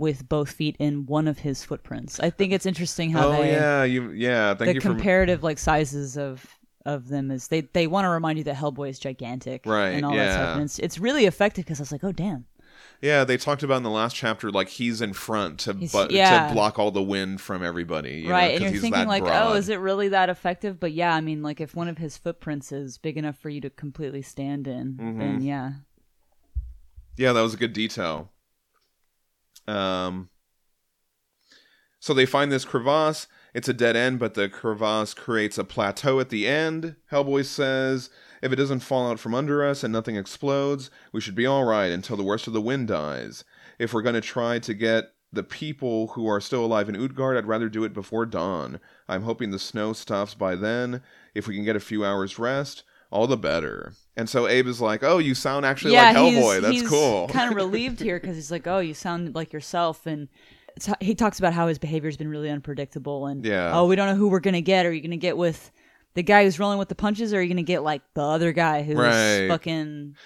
with 0.00 0.28
both 0.28 0.50
feet 0.50 0.74
in 0.78 1.04
one 1.06 1.28
of 1.28 1.38
his 1.40 1.62
footprints. 1.64 2.18
I 2.18 2.30
think 2.30 2.52
it's 2.52 2.64
interesting 2.66 3.10
how 3.10 3.28
oh, 3.28 3.32
they 3.32 3.52
yeah. 3.52 3.84
You, 3.84 4.10
yeah. 4.10 4.54
Thank 4.54 4.68
the 4.70 4.74
you 4.74 4.80
for. 4.80 4.88
comparative 4.88 5.42
like 5.44 5.58
sizes 5.58 6.16
of 6.16 6.44
of 6.86 7.08
them 7.08 7.30
is 7.30 7.48
they 7.48 7.60
they 7.60 7.86
want 7.86 8.06
to 8.06 8.08
remind 8.08 8.38
you 8.38 8.44
that 8.44 8.56
Hellboy 8.56 8.88
is 8.88 8.98
gigantic, 8.98 9.66
Right, 9.66 9.90
And 9.90 10.04
all 10.06 10.12
that 10.12 10.16
yeah. 10.16 10.32
stuff. 10.32 10.54
And 10.56 10.64
it's 10.64 10.78
it's 10.78 10.98
really 10.98 11.26
effective 11.26 11.64
because 11.66 11.78
I 11.78 11.82
was 11.82 11.92
like, 11.92 12.02
oh 12.02 12.12
damn, 12.12 12.46
Yeah, 13.02 13.24
they 13.24 13.36
talked 13.36 13.62
about 13.62 13.76
in 13.76 13.82
the 13.82 13.90
last 13.90 14.16
chapter, 14.16 14.50
like 14.50 14.68
he's 14.68 15.02
in 15.02 15.12
front 15.12 15.60
to 15.60 15.74
He's- 15.74 15.92
but 15.92 16.10
yeah. 16.10 16.48
to 16.48 16.54
block 16.54 16.78
all 16.78 16.90
the 16.90 17.02
wind 17.02 17.42
from 17.42 17.62
everybody. 17.62 18.20
you 18.20 18.28
know, 18.28 18.32
right? 18.32 18.52
'cause 18.52 18.54
and 18.54 18.62
you're 18.62 18.72
he's 18.72 18.80
thinking 18.80 19.06
like, 19.06 19.22
broad. 19.24 19.52
oh, 19.52 19.54
is 19.54 19.68
it 19.68 19.78
really 19.80 20.08
that 20.08 20.30
effective? 20.30 20.80
But 20.80 20.92
yeah, 20.92 21.14
I 21.14 21.20
mean, 21.20 21.42
like 21.42 21.60
if 21.60 21.76
one 21.76 21.88
of 21.88 21.98
his 21.98 22.16
footprints 22.16 22.72
is 22.72 22.96
big 22.96 23.18
enough 23.18 23.36
for 23.36 23.50
you 23.50 23.60
to 23.60 23.68
completely 23.68 24.22
stand 24.22 24.66
in, 24.66 24.94
Mm-hmm. 24.94 25.18
then 25.18 25.42
yeah, 25.42 25.72
Yeah, 27.18 27.34
that 27.34 27.42
was 27.42 27.52
a 27.52 27.58
good 27.58 27.74
detail. 27.74 28.30
Um, 29.66 30.30
so 31.98 32.14
they 32.14 32.26
find 32.26 32.50
this 32.50 32.64
crevasse. 32.64 33.26
It's 33.52 33.68
a 33.68 33.74
dead 33.74 33.96
end, 33.96 34.18
but 34.18 34.34
the 34.34 34.48
crevasse 34.48 35.12
creates 35.12 35.58
a 35.58 35.64
plateau 35.64 36.20
at 36.20 36.30
the 36.30 36.46
end. 36.46 36.96
Hellboy 37.10 37.44
says, 37.44 38.10
if 38.42 38.52
it 38.52 38.56
doesn't 38.56 38.80
fall 38.80 39.10
out 39.10 39.18
from 39.18 39.34
under 39.34 39.64
us 39.64 39.84
and 39.84 39.92
nothing 39.92 40.16
explodes, 40.16 40.90
we 41.12 41.20
should 41.20 41.34
be 41.34 41.46
all 41.46 41.64
right 41.64 41.92
until 41.92 42.16
the 42.16 42.22
worst 42.22 42.46
of 42.46 42.52
the 42.52 42.60
wind 42.60 42.88
dies. 42.88 43.44
If 43.78 43.92
we're 43.92 44.02
going 44.02 44.14
to 44.14 44.20
try 44.20 44.58
to 44.60 44.74
get 44.74 45.12
the 45.32 45.42
people 45.42 46.08
who 46.08 46.26
are 46.26 46.40
still 46.40 46.64
alive 46.64 46.88
in 46.88 46.96
Utgard, 46.96 47.36
I'd 47.36 47.46
rather 47.46 47.68
do 47.68 47.84
it 47.84 47.92
before 47.92 48.26
dawn. 48.26 48.80
I'm 49.08 49.22
hoping 49.22 49.50
the 49.50 49.58
snow 49.58 49.92
stops 49.92 50.34
by 50.34 50.54
then. 50.54 51.02
If 51.34 51.46
we 51.46 51.54
can 51.54 51.64
get 51.64 51.76
a 51.76 51.80
few 51.80 52.04
hours 52.04 52.38
rest, 52.38 52.82
all 53.10 53.26
the 53.26 53.36
better. 53.36 53.92
And 54.20 54.28
so 54.28 54.46
Abe 54.46 54.66
is 54.66 54.82
like, 54.82 55.02
"Oh, 55.02 55.16
you 55.16 55.34
sound 55.34 55.64
actually 55.64 55.94
yeah, 55.94 56.08
like 56.12 56.16
Hellboy. 56.16 56.52
he's, 56.54 56.60
That's 56.62 56.80
he's 56.82 56.88
cool." 56.88 57.26
kind 57.32 57.48
of 57.50 57.56
relieved 57.56 58.00
here 58.00 58.20
because 58.20 58.36
he's 58.36 58.50
like, 58.50 58.66
oh, 58.66 58.78
you 58.80 58.92
sound 58.92 59.34
like 59.34 59.50
yourself, 59.52 60.04
and 60.06 60.28
he 61.00 61.14
talks 61.14 61.38
about 61.38 61.54
how 61.54 61.68
his 61.68 61.78
behavior's 61.78 62.18
been 62.18 62.28
really 62.28 62.50
unpredictable, 62.50 63.26
and 63.26 63.44
Yeah. 63.46 63.72
oh, 63.74 63.86
we 63.86 63.96
don't 63.96 64.08
know 64.08 64.14
who 64.16 64.28
we're 64.28 64.40
gonna 64.40 64.60
get. 64.60 64.84
Are 64.84 64.92
you 64.92 65.00
gonna 65.00 65.16
get 65.16 65.38
with 65.38 65.70
the 66.14 66.22
guy 66.22 66.44
who's 66.44 66.58
rolling 66.58 66.78
with 66.78 66.88
the 66.90 66.94
punches, 66.94 67.32
or 67.32 67.38
are 67.38 67.42
you 67.42 67.48
gonna 67.48 67.62
get 67.62 67.82
like 67.82 68.02
the 68.14 68.20
other 68.22 68.52
guy 68.52 68.82
who's 68.82 68.96
Right. 68.96 69.48
fucking 69.48 70.16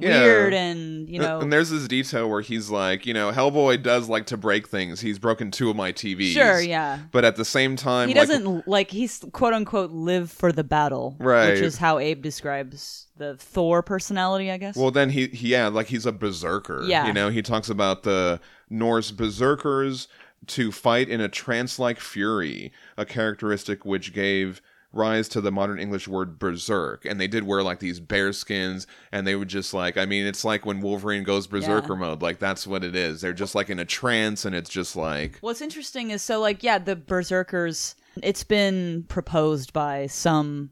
Yeah. 0.00 0.22
weird 0.22 0.54
and 0.54 1.08
you 1.08 1.18
know? 1.18 1.40
and 1.40 1.52
there's 1.52 1.70
this 1.70 1.86
detail 1.88 2.28
where 2.28 2.40
he's 2.40 2.70
like, 2.70 3.06
you 3.06 3.14
know, 3.14 3.30
Hellboy 3.32 3.82
does 3.82 4.08
like 4.08 4.26
to 4.26 4.36
break 4.36 4.68
things. 4.68 5.00
He's 5.00 5.18
broken 5.18 5.50
two 5.50 5.70
of 5.70 5.76
my 5.76 5.92
TVs. 5.92 6.32
Sure, 6.32 6.60
yeah. 6.60 7.00
But 7.12 7.24
at 7.24 7.36
the 7.36 7.44
same 7.44 7.76
time, 7.76 8.08
He 8.08 8.14
like, 8.14 8.28
doesn't 8.28 8.68
like 8.68 8.90
he's 8.90 9.24
quote 9.32 9.54
unquote 9.54 9.90
live 9.90 10.30
for 10.30 10.52
the 10.52 10.64
battle, 10.64 11.16
Right. 11.18 11.50
Which 11.50 11.60
is 11.60 11.78
how 11.78 11.98
Abe 11.98 12.22
describes 12.22 13.06
the 13.16 13.36
Thor 13.36 13.82
personality, 13.82 14.50
I 14.50 14.56
guess. 14.56 14.76
Well, 14.76 14.90
then 14.90 15.10
he, 15.10 15.26
he 15.28 15.48
yeah, 15.48 15.68
like 15.68 15.88
he's 15.88 16.06
a 16.06 16.12
berserker. 16.12 16.82
Yeah. 16.84 17.06
You 17.06 17.12
know, 17.12 17.28
he 17.28 17.42
talks 17.42 17.68
about 17.68 18.02
the 18.02 18.40
Norse 18.70 19.10
berserkers 19.10 20.08
to 20.46 20.72
fight 20.72 21.08
in 21.08 21.20
a 21.20 21.28
trance-like 21.28 22.00
fury, 22.00 22.72
a 22.96 23.04
characteristic 23.04 23.84
which 23.84 24.14
gave 24.14 24.62
rise 24.92 25.28
to 25.28 25.40
the 25.40 25.52
modern 25.52 25.78
English 25.78 26.08
word 26.08 26.38
berserk. 26.38 27.04
And 27.04 27.20
they 27.20 27.28
did 27.28 27.44
wear 27.44 27.62
like 27.62 27.78
these 27.78 28.00
bear 28.00 28.32
skins, 28.32 28.86
and 29.12 29.26
they 29.26 29.36
would 29.36 29.48
just 29.48 29.72
like, 29.72 29.96
I 29.96 30.04
mean, 30.04 30.26
it's 30.26 30.44
like 30.44 30.66
when 30.66 30.80
Wolverine 30.80 31.22
goes 31.24 31.46
berserker 31.46 31.92
Yeah. 31.94 31.98
mode. 32.00 32.22
Like 32.22 32.38
that's 32.38 32.66
what 32.66 32.82
it 32.84 32.96
is. 32.96 33.20
They're 33.20 33.32
just 33.32 33.54
like 33.54 33.70
in 33.70 33.78
a 33.78 33.84
trance, 33.84 34.44
and 34.44 34.54
it's 34.54 34.70
just 34.70 34.96
like, 34.96 35.38
What's 35.40 35.60
interesting 35.60 36.10
is 36.10 36.22
so 36.22 36.40
like 36.40 36.62
yeah, 36.62 36.78
the 36.78 36.96
berserkers. 36.96 37.94
It's 38.22 38.42
been 38.44 39.04
proposed 39.08 39.72
by 39.72 40.08
some 40.08 40.70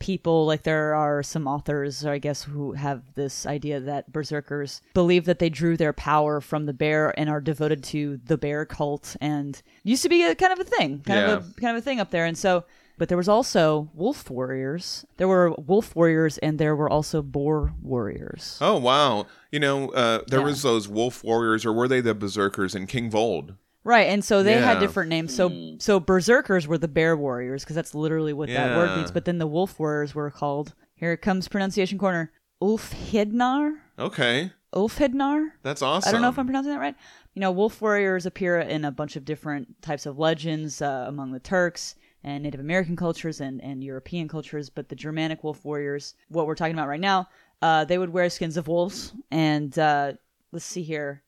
people. 0.00 0.46
Like 0.46 0.64
there 0.64 0.94
are 0.94 1.22
some 1.22 1.46
authors, 1.46 2.04
I 2.04 2.18
guess, 2.18 2.42
who 2.42 2.72
have 2.72 3.02
this 3.14 3.46
idea 3.46 3.78
that 3.80 4.10
berserkers 4.12 4.80
believe 4.94 5.26
that 5.26 5.38
they 5.38 5.50
drew 5.50 5.76
their 5.76 5.92
power 5.92 6.40
from 6.40 6.66
the 6.66 6.72
bear 6.72 7.14
and 7.18 7.28
are 7.30 7.40
devoted 7.40 7.84
to 7.84 8.18
the 8.24 8.36
bear 8.36 8.64
cult, 8.64 9.14
and 9.20 9.62
used 9.84 10.02
to 10.02 10.08
be 10.08 10.24
a 10.24 10.34
kind 10.34 10.52
of 10.52 10.58
a 10.58 10.64
thing, 10.64 11.00
kind 11.06 11.20
of 11.30 11.56
a 11.56 11.60
kind 11.60 11.76
of 11.76 11.82
a 11.82 11.84
thing 11.84 12.00
up 12.00 12.10
there. 12.10 12.24
And 12.24 12.36
so, 12.36 12.64
but 13.00 13.08
there 13.08 13.16
was 13.16 13.30
also 13.30 13.88
wolf 13.94 14.28
warriors. 14.28 15.06
There 15.16 15.26
were 15.26 15.52
wolf 15.52 15.96
warriors, 15.96 16.36
and 16.38 16.58
there 16.58 16.76
were 16.76 16.90
also 16.90 17.22
boar 17.22 17.72
warriors. 17.80 18.58
Oh 18.60 18.76
wow! 18.76 19.26
You 19.50 19.58
know, 19.58 19.88
uh, 19.88 20.20
there 20.28 20.40
Yeah. 20.40 20.44
was 20.44 20.60
those 20.62 20.86
wolf 20.86 21.24
warriors, 21.24 21.64
or 21.64 21.72
were 21.72 21.88
they 21.88 22.02
the 22.02 22.14
berserkers 22.14 22.74
in 22.74 22.86
King 22.86 23.10
Vold? 23.10 23.54
Right, 23.84 24.08
and 24.08 24.22
so 24.22 24.42
they 24.42 24.58
had 24.60 24.80
different 24.80 25.08
names. 25.08 25.34
So 25.34 25.50
so 25.78 25.98
berserkers 25.98 26.68
were 26.68 26.76
the 26.76 26.88
bear 26.88 27.16
warriors 27.16 27.64
because 27.64 27.74
that's 27.74 27.94
literally 27.94 28.34
what 28.34 28.50
that 28.50 28.76
word 28.76 28.94
means. 28.98 29.10
But 29.10 29.24
then 29.24 29.38
the 29.38 29.46
wolf 29.46 29.78
warriors 29.80 30.14
were 30.14 30.30
called. 30.30 30.74
Here 30.94 31.12
it 31.12 31.22
comes 31.22 31.48
pronunciation 31.48 31.96
corner. 31.98 32.30
Ulfhednar. 32.62 33.78
Okay, 33.98 34.52
Ulfhednar. 34.74 35.52
That's 35.62 35.80
awesome. 35.80 36.08
I 36.08 36.12
don't 36.12 36.20
know 36.20 36.28
if 36.28 36.38
I'm 36.38 36.44
pronouncing 36.44 36.72
that 36.72 36.78
right. 36.80 36.94
You 37.34 37.40
know, 37.40 37.50
wolf 37.50 37.80
warriors 37.80 38.26
appear 38.26 38.60
in 38.60 38.84
a 38.84 38.90
bunch 38.90 39.16
of 39.16 39.24
different 39.24 39.80
types 39.80 40.04
of 40.04 40.18
legends 40.18 40.82
uh, 40.82 41.06
among 41.08 41.32
the 41.32 41.40
Turks 41.40 41.94
and 42.22 42.42
Native 42.42 42.60
American 42.60 42.96
cultures 42.96 43.40
and, 43.40 43.62
and 43.62 43.82
European 43.82 44.28
cultures, 44.28 44.68
but 44.70 44.88
the 44.88 44.94
Germanic 44.94 45.42
wolf 45.42 45.64
warriors, 45.64 46.14
what 46.28 46.46
we're 46.46 46.54
talking 46.54 46.74
about 46.74 46.88
right 46.88 47.00
now, 47.00 47.28
uh, 47.62 47.84
they 47.84 47.98
would 47.98 48.10
wear 48.10 48.28
skins 48.30 48.56
of 48.56 48.68
wolves. 48.68 49.12
And 49.30 49.78
uh, 49.78 50.12
let's 50.52 50.64
see 50.64 50.82
here. 50.82 51.22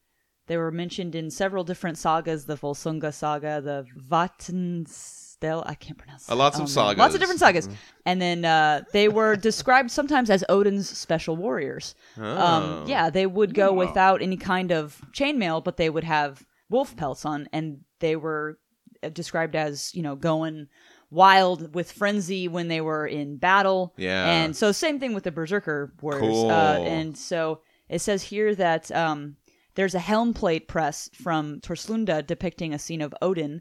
They 0.49 0.57
were 0.57 0.70
mentioned 0.70 1.14
in 1.14 1.30
several 1.30 1.64
different 1.64 1.99
sagas 1.99 2.45
the 2.47 2.57
Volsunga 2.57 3.12
saga, 3.14 3.61
the 3.61 3.86
Vatnsdel. 4.11 5.62
I 5.66 5.74
can't 5.74 5.99
pronounce 5.99 6.30
Uh, 6.30 6.36
lots 6.36 6.59
of 6.59 6.68
sagas. 6.68 6.99
Lots 6.99 7.14
of 7.14 7.20
different 7.20 7.40
sagas. 7.40 7.68
And 8.05 8.20
then 8.20 8.45
uh, 8.45 8.82
they 8.93 9.09
were 9.09 9.36
described 9.51 9.90
sometimes 9.90 10.30
as 10.30 10.45
Odin's 10.49 10.88
special 10.88 11.36
warriors. 11.36 11.95
Oh. 12.18 12.24
Um, 12.24 12.86
yeah, 12.88 13.11
they 13.11 13.26
would 13.26 13.55
go 13.55 13.72
without 13.72 14.22
any 14.22 14.36
kind 14.36 14.72
of 14.72 15.01
chainmail, 15.12 15.62
but 15.64 15.76
they 15.76 15.90
would 15.90 16.05
have 16.05 16.45
wolf 16.68 16.97
pelts 16.97 17.24
on, 17.24 17.49
and 17.53 17.80
they 18.01 18.16
were 18.16 18.59
described 19.11 19.57
as 19.57 19.94
you 19.94 20.03
know 20.03 20.16
going 20.16 20.68
wild 21.11 21.74
with 21.74 21.92
frenzy 21.92 22.48
when 22.48 22.68
they 22.68 22.80
were 22.80 23.07
in 23.07 23.36
battle. 23.36 23.92
Yeah. 23.96 24.30
and 24.30 24.57
so 24.57 24.72
same 24.72 24.98
thing 24.98 25.14
with 25.14 25.24
the 25.24 25.32
berserker 25.32 25.92
warriors. 26.00 26.22
Cool. 26.22 26.50
Uh, 26.50 26.78
and 26.80 27.16
so 27.16 27.61
it 27.88 28.00
says 28.00 28.22
here 28.22 28.55
that 28.55 28.90
um, 28.90 29.36
there's 29.74 29.94
a 29.94 30.00
helm 30.00 30.32
plate 30.32 30.68
press 30.68 31.11
from 31.14 31.61
Torslunda 31.61 32.26
depicting 32.26 32.72
a 32.72 32.78
scene 32.78 33.03
of 33.03 33.14
Odin 33.20 33.61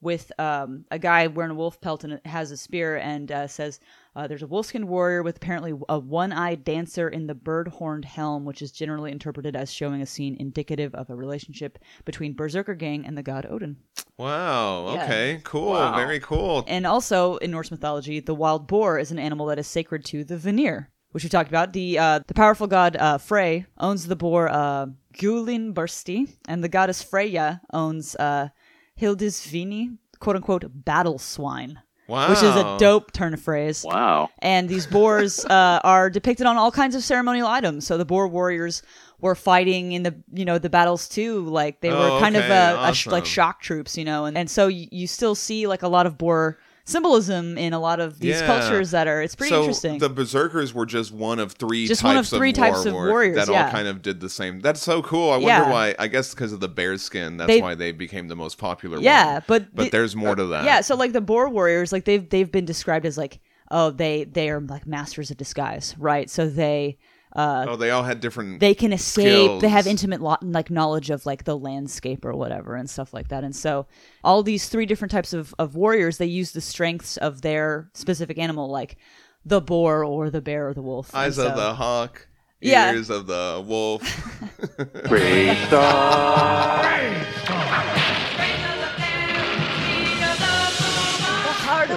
with 0.00 0.32
um, 0.38 0.84
a 0.90 0.98
guy 0.98 1.26
wearing 1.26 1.52
a 1.52 1.54
wolf 1.56 1.80
pelt 1.80 2.04
and 2.04 2.20
has 2.24 2.50
a 2.50 2.56
spear 2.56 2.96
and 2.96 3.30
uh, 3.30 3.46
says 3.46 3.80
uh, 4.14 4.26
there's 4.26 4.42
a 4.42 4.46
wolfskin 4.46 4.84
warrior 4.84 5.22
with 5.22 5.36
apparently 5.36 5.72
a 5.88 5.98
one-eyed 5.98 6.64
dancer 6.64 7.08
in 7.08 7.26
the 7.26 7.34
bird-horned 7.34 8.04
helm 8.04 8.44
which 8.44 8.60
is 8.62 8.70
generally 8.72 9.10
interpreted 9.10 9.56
as 9.56 9.72
showing 9.72 10.02
a 10.02 10.06
scene 10.06 10.36
indicative 10.38 10.94
of 10.94 11.08
a 11.10 11.14
relationship 11.14 11.78
between 12.04 12.34
berserker 12.34 12.74
gang 12.74 13.06
and 13.06 13.16
the 13.16 13.22
god 13.22 13.46
odin 13.48 13.76
Wow. 14.18 14.94
Yeah. 14.94 15.04
Okay. 15.04 15.40
Cool. 15.42 15.70
Wow. 15.70 15.96
Very 15.96 16.20
cool. 16.20 16.64
and 16.68 16.86
also 16.86 17.36
in 17.38 17.50
norse 17.50 17.70
mythology 17.70 18.20
the 18.20 18.34
wild 18.34 18.66
boar 18.68 18.98
is 18.98 19.10
an 19.10 19.18
animal 19.18 19.46
that 19.46 19.58
is 19.58 19.66
sacred 19.66 20.04
to 20.06 20.22
the 20.24 20.36
vanir 20.36 20.90
which 21.12 21.24
we 21.24 21.28
talked 21.30 21.48
about 21.50 21.72
the 21.72 21.98
uh, 21.98 22.20
the 22.26 22.34
powerful 22.34 22.66
god 22.66 22.96
uh, 22.96 23.18
frey 23.18 23.66
owns 23.78 24.06
the 24.06 24.16
boar 24.16 24.48
uh, 24.48 24.86
Gullinbursti 25.14 26.28
and 26.48 26.62
the 26.62 26.68
goddess 26.68 27.02
freya 27.02 27.60
owns 27.72 28.14
uh, 28.16 28.48
hildisvini 29.00 29.96
quote-unquote 30.20 30.64
battle 30.84 31.18
swine 31.18 31.80
Wow. 32.12 32.28
which 32.30 32.42
is 32.42 32.54
a 32.56 32.76
dope 32.78 33.10
turn 33.12 33.32
of 33.34 33.40
phrase 33.40 33.84
Wow. 33.84 34.28
and 34.40 34.68
these 34.68 34.86
boars 34.86 35.44
uh, 35.58 35.80
are 35.82 36.10
depicted 36.10 36.46
on 36.46 36.56
all 36.56 36.70
kinds 36.70 36.94
of 36.94 37.02
ceremonial 37.02 37.48
items. 37.48 37.86
So 37.86 37.96
the 37.96 38.04
boar 38.04 38.28
warriors 38.28 38.82
were 39.20 39.34
fighting 39.34 39.92
in 39.92 40.02
the 40.02 40.14
you 40.32 40.44
know 40.44 40.58
the 40.58 40.68
battles 40.70 41.08
too, 41.08 41.40
like 41.46 41.80
they 41.80 41.90
were 41.90 41.96
Oh, 41.96 42.20
kind 42.20 42.36
of 42.36 42.44
okay, 42.44 42.52
uh, 42.72 42.90
a 42.90 42.94
sh- 42.94 43.06
like 43.06 43.24
shock 43.24 43.60
troops, 43.62 43.96
you 43.96 44.04
know, 44.04 44.26
and 44.26 44.36
and 44.36 44.50
so 44.50 44.66
you, 44.68 44.88
you 44.90 45.06
still 45.06 45.34
see 45.34 45.66
like 45.66 45.82
a 45.82 45.88
lot 45.88 46.06
of 46.06 46.18
boar 46.18 46.58
symbolism 46.84 47.56
in 47.56 47.72
a 47.72 47.78
lot 47.78 48.00
of 48.00 48.18
these 48.18 48.40
Yeah. 48.40 48.46
cultures 48.46 48.90
that 48.90 49.06
are 49.06 49.22
it's 49.22 49.34
pretty 49.34 49.50
so 49.50 49.60
interesting. 49.60 49.98
the 49.98 50.08
berserkers 50.08 50.74
were 50.74 50.86
just 50.86 51.12
one 51.12 51.38
of 51.38 51.52
three 51.52 51.86
Just 51.86 52.00
types 52.00 52.08
one 52.08 52.16
of 52.16 52.26
three 52.26 52.50
of 52.50 52.56
types 52.56 52.84
of 52.84 52.94
warriors, 52.94 53.36
that 53.36 53.48
yeah. 53.52 53.66
all 53.66 53.70
kind 53.70 53.86
of 53.88 54.02
did 54.02 54.20
the 54.20 54.28
same. 54.28 54.60
That's 54.60 54.82
so 54.82 55.02
cool. 55.02 55.28
I 55.30 55.36
wonder 55.36 55.46
Yeah. 55.48 55.70
why. 55.70 55.94
I 55.98 56.08
guess 56.08 56.34
because 56.34 56.52
of 56.52 56.60
the 56.60 56.68
bear 56.68 56.98
skin. 56.98 57.36
That's 57.36 57.48
They- 57.48 57.60
why 57.60 57.74
they 57.74 57.92
became 57.92 58.28
the 58.28 58.36
most 58.36 58.58
popular. 58.58 58.98
yeah, 58.98 59.34
one. 59.34 59.42
but 59.46 59.74
but 59.74 59.84
the- 59.84 59.90
there's 59.90 60.16
more 60.16 60.34
to 60.34 60.46
that. 60.46 60.64
Yeah, 60.64 60.80
so 60.80 60.96
like 60.96 61.12
the 61.12 61.20
boar 61.20 61.48
warriors, 61.48 61.92
like 61.92 62.04
they've 62.04 62.28
they've 62.28 62.50
been 62.50 62.64
described 62.64 63.06
as 63.06 63.16
like 63.16 63.38
oh 63.70 63.90
they 63.90 64.24
they 64.24 64.50
are 64.50 64.60
like 64.60 64.86
masters 64.86 65.30
of 65.30 65.36
disguise, 65.36 65.94
right? 65.98 66.28
So 66.28 66.48
they 66.48 66.98
uh 67.34 67.64
Oh, 67.68 67.76
they 67.76 67.90
all 67.90 68.02
had 68.02 68.20
different. 68.20 68.60
they 68.60 68.74
can 68.74 68.92
escape 68.92 69.60
they 69.60 69.68
have 69.68 69.86
intimate 69.86 70.20
lo- 70.20 70.36
like 70.42 70.70
knowledge 70.70 71.10
of 71.10 71.24
like 71.26 71.44
the 71.44 71.56
landscape 71.56 72.24
or 72.24 72.34
whatever 72.34 72.74
and 72.74 72.88
stuff 72.90 73.14
like 73.14 73.28
that 73.28 73.42
and 73.44 73.54
so 73.56 73.86
all 74.22 74.42
these 74.42 74.68
three 74.68 74.86
different 74.86 75.10
types 75.10 75.32
of, 75.32 75.54
of 75.58 75.74
warriors 75.74 76.18
they 76.18 76.26
use 76.26 76.52
the 76.52 76.60
strengths 76.60 77.16
of 77.16 77.42
their 77.42 77.88
specific 77.94 78.38
animal 78.38 78.68
like 78.70 78.96
the 79.44 79.60
boar 79.60 80.04
or 80.04 80.30
the 80.30 80.40
bear 80.42 80.68
or 80.68 80.74
the 80.74 80.82
wolf 80.82 81.14
eyes 81.14 81.38
And 81.38 81.48
of 81.48 81.56
the 81.56 81.74
hawk. 81.74 82.28
Yeah. 82.60 82.92
Ears 82.92 83.10
of 83.10 83.26
the 83.26 83.60
wolf. 83.66 84.02
Great 85.08 85.56
star. 85.66 86.80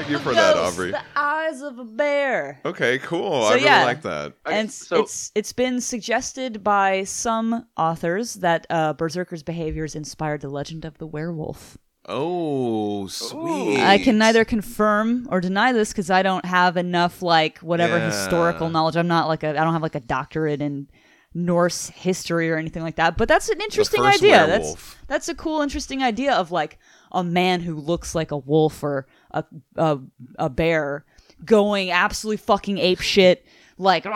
Thank 0.06 0.12
you 0.12 0.18
a 0.18 0.20
for 0.20 0.34
that, 0.36 0.56
Aubrey. 0.56 0.91
the 0.91 1.01
eyes 1.16 1.62
of 1.62 1.80
a 1.80 1.84
bear 1.84 2.62
okay, 2.64 2.99
cool. 2.99 3.41
So, 3.41 3.47
I 3.47 3.53
really 3.53 3.66
yeah. 3.66 3.86
like 3.86 4.03
that. 4.03 4.34
and 4.45 4.72
so- 4.72 5.01
it's 5.01 5.32
it's 5.34 5.51
been 5.53 5.82
suggested 5.82 6.64
by 6.64 7.03
some 7.06 7.66
authors 7.76 8.36
that 8.36 8.68
uh, 8.70 8.93
berserker's 8.93 9.41
behaviors 9.41 9.95
inspired 9.95 10.41
the 10.41 10.49
legend 10.49 10.86
of 10.86 10.97
the 10.99 11.08
werewolf 11.08 11.78
Oh, 12.08 13.08
sweet. 13.08 13.80
I 13.80 13.97
can 13.97 14.20
neither 14.20 14.45
confirm 14.45 15.28
or 15.32 15.41
deny 15.41 15.74
this 15.74 15.89
because 15.91 16.12
I 16.12 16.22
don't 16.22 16.45
have 16.45 16.78
enough 16.78 17.24
like 17.24 17.58
whatever 17.60 17.97
Yeah. 17.97 18.06
historical 18.06 18.70
knowledge. 18.70 18.95
I'm 18.95 19.08
not 19.08 19.28
like 19.28 19.43
a 19.43 19.49
I 19.49 19.64
don't 19.64 19.74
have 19.74 19.82
like 19.82 19.95
a 19.95 19.99
doctorate 20.01 20.62
in 20.62 20.88
Norse 21.34 21.89
history 21.89 22.51
or 22.51 22.58
anything 22.58 22.84
like 22.84 22.97
that. 22.97 23.18
But 23.18 23.28
that's 23.28 23.49
an 23.49 23.60
interesting 23.60 24.01
idea. 24.01 24.45
werewolf. 24.47 24.97
That's 25.08 25.26
that's 25.26 25.30
a 25.30 25.36
cool, 25.36 25.62
interesting 25.62 26.03
idea 26.03 26.34
of 26.34 26.51
like 26.51 26.78
a 27.16 27.24
man 27.24 27.61
who 27.61 27.74
looks 27.76 28.13
like 28.13 28.30
a 28.32 28.38
wolf 28.38 28.84
or 28.84 29.07
a 29.32 29.43
a, 29.76 29.99
a 30.38 30.49
bear 30.49 31.05
going 31.43 31.89
absolutely 31.91 32.38
fucking 32.38 32.78
ape 32.78 33.01
shit. 33.01 33.45
Like, 33.78 34.05
rah, 34.05 34.11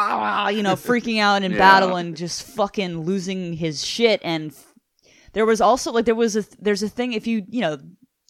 rah, 0.46 0.48
you 0.50 0.64
know, 0.64 0.76
freaking 0.76 1.20
out 1.20 1.44
in 1.44 1.52
Yeah. 1.54 1.58
battle 1.58 1.96
and 1.98 2.16
just 2.16 2.44
fucking 2.44 3.00
losing 3.00 3.54
his 3.54 3.84
shit. 3.84 4.22
And 4.24 4.52
f- 4.52 4.74
there 5.34 5.46
was 5.46 5.60
also 5.60 5.92
like 5.92 6.06
there 6.06 6.16
was 6.16 6.36
a 6.38 6.46
there's 6.60 6.84
a 6.84 6.88
thing 6.90 7.14
if 7.14 7.28
you 7.28 7.44
you 7.50 7.62
know 7.62 7.78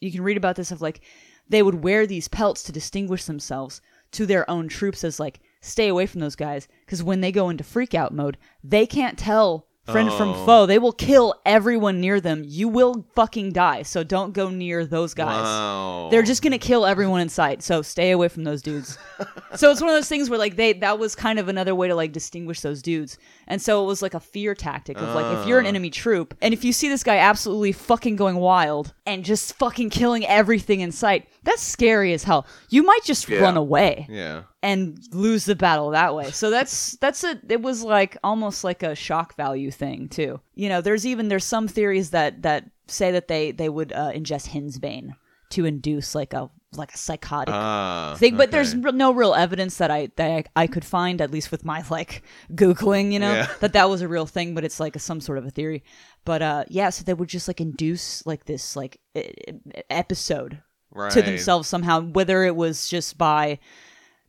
you 0.02 0.12
can 0.12 0.22
read 0.24 0.38
about 0.38 0.56
this 0.56 0.72
of 0.72 0.82
like 0.82 1.02
they 1.48 1.62
would 1.62 1.84
wear 1.84 2.08
these 2.08 2.28
pelts 2.28 2.64
to 2.64 2.72
distinguish 2.72 3.26
themselves 3.26 3.82
to 4.12 4.26
their 4.26 4.50
own 4.50 4.68
troops 4.68 5.04
as 5.04 5.20
like 5.20 5.40
stay 5.62 5.88
away 5.88 6.06
from 6.08 6.22
those 6.22 6.36
guys 6.36 6.68
because 6.86 7.04
when 7.04 7.22
they 7.22 7.32
go 7.32 7.50
into 7.50 7.64
freak 7.64 7.94
out 7.94 8.14
mode 8.14 8.38
they 8.64 8.86
can't 8.88 9.20
tell 9.20 9.68
friend 9.86 10.12
from 10.14 10.30
Oh. 10.30 10.46
foe 10.46 10.66
they 10.68 10.78
will 10.78 10.92
kill 10.92 11.34
everyone 11.46 12.00
near 12.00 12.22
them 12.22 12.44
you 12.46 12.68
will 12.68 13.06
fucking 13.16 13.52
die 13.54 13.82
so 13.82 14.04
don't 14.04 14.34
go 14.34 14.50
near 14.50 14.86
those 14.86 15.16
guys 15.16 15.44
Wow. 15.44 16.10
they're 16.12 16.22
just 16.22 16.44
gonna 16.44 16.60
kill 16.60 16.86
everyone 16.86 17.22
in 17.22 17.30
sight 17.30 17.64
so 17.64 17.82
stay 17.82 18.12
away 18.12 18.28
from 18.28 18.44
those 18.44 18.62
dudes 18.62 18.98
so 19.56 19.72
it's 19.72 19.82
one 19.82 19.90
of 19.90 19.96
those 19.96 20.08
things 20.10 20.30
where 20.30 20.38
like 20.38 20.56
they 20.58 20.74
that 20.74 21.00
was 21.00 21.16
kind 21.16 21.40
of 21.40 21.48
another 21.48 21.74
way 21.74 21.88
to 21.88 21.96
like 21.96 22.12
distinguish 22.12 22.62
those 22.62 22.84
dudes 22.84 23.18
and 23.50 23.62
so 23.62 23.84
it 23.84 23.88
was 23.88 24.02
like 24.02 24.14
a 24.14 24.20
fear 24.20 24.54
tactic 24.56 24.98
of 24.98 25.14
like 25.16 25.38
if 25.40 25.48
you're 25.48 25.60
an 25.60 25.66
Ah. 25.66 25.70
enemy 25.70 25.90
troop 25.90 26.36
and 26.42 26.54
if 26.54 26.64
you 26.64 26.72
see 26.72 26.88
this 26.88 27.04
guy 27.04 27.18
absolutely 27.18 27.72
fucking 27.72 28.16
going 28.16 28.36
wild 28.38 28.94
and 29.06 29.26
just 29.26 29.54
fucking 29.56 29.90
killing 29.90 30.26
everything 30.26 30.80
in 30.82 30.92
sight 30.92 31.28
that's 31.44 31.62
scary 31.62 32.14
as 32.14 32.24
hell 32.24 32.46
you 32.70 32.84
might 32.84 33.04
just 33.04 33.28
Yeah. 33.28 33.40
run 33.40 33.58
away 33.58 34.06
Yeah. 34.10 34.44
and 34.62 34.98
lose 35.12 35.46
the 35.46 35.56
battle 35.56 35.90
that 35.92 36.14
way. 36.16 36.32
So 36.32 36.50
that's 36.50 36.96
that's 37.02 37.24
a 37.24 37.40
it 37.50 37.62
was 37.62 37.84
like 37.84 38.18
almost 38.24 38.64
like 38.64 38.84
a 38.84 38.94
shock 38.96 39.36
value 39.36 39.72
thing 39.72 40.08
too. 40.10 40.40
You 40.56 40.70
know, 40.70 40.82
there's 40.82 41.06
even 41.06 41.28
there's 41.30 41.46
some 41.46 41.68
theories 41.68 42.12
that 42.12 42.42
that 42.44 42.70
say 42.88 43.12
that 43.12 43.28
they 43.28 43.52
they 43.52 43.70
would 43.70 43.92
uh, 43.94 44.12
ingest 44.12 44.50
henbane 44.50 45.16
to 45.52 45.66
induce 45.66 46.14
like 46.14 46.34
a 46.34 46.50
like 46.74 46.94
a 46.94 46.98
psychotic 46.98 47.54
Ah. 47.54 48.16
thing, 48.20 48.38
but 48.38 48.52
there's 48.52 48.74
okay. 48.76 48.84
r- 48.86 48.92
no 48.92 49.12
real 49.12 49.34
evidence 49.34 49.78
that 49.78 49.90
I 49.90 50.10
that 50.18 50.30
I, 50.56 50.64
I 50.64 50.68
could 50.68 50.86
find 50.86 51.20
at 51.22 51.32
least 51.32 51.50
with 51.52 51.66
my 51.66 51.84
like 51.90 52.22
googling, 52.54 53.12
you 53.12 53.20
know, 53.20 53.34
Yeah. 53.34 53.48
that 53.62 53.74
that 53.74 53.90
was 53.90 54.02
a 54.02 54.08
real 54.08 54.26
thing. 54.28 54.54
But 54.54 54.64
it's 54.64 54.80
like 54.80 54.96
a, 54.96 55.00
some 55.00 55.20
sort 55.20 55.38
of 55.40 55.46
a 55.46 55.50
theory. 55.50 55.84
But 56.26 56.42
uh, 56.42 56.66
yeah, 56.68 56.90
so 56.92 57.04
they 57.04 57.14
would 57.14 57.30
just 57.30 57.48
like 57.48 57.60
induce 57.60 58.26
like 58.26 58.46
this 58.46 58.76
like 58.76 59.00
episode 59.90 60.62
right. 60.92 61.12
to 61.12 61.22
themselves 61.22 61.68
somehow, 61.68 62.02
whether 62.02 62.44
it 62.44 62.56
was 62.56 62.88
just 62.88 63.18
by 63.18 63.60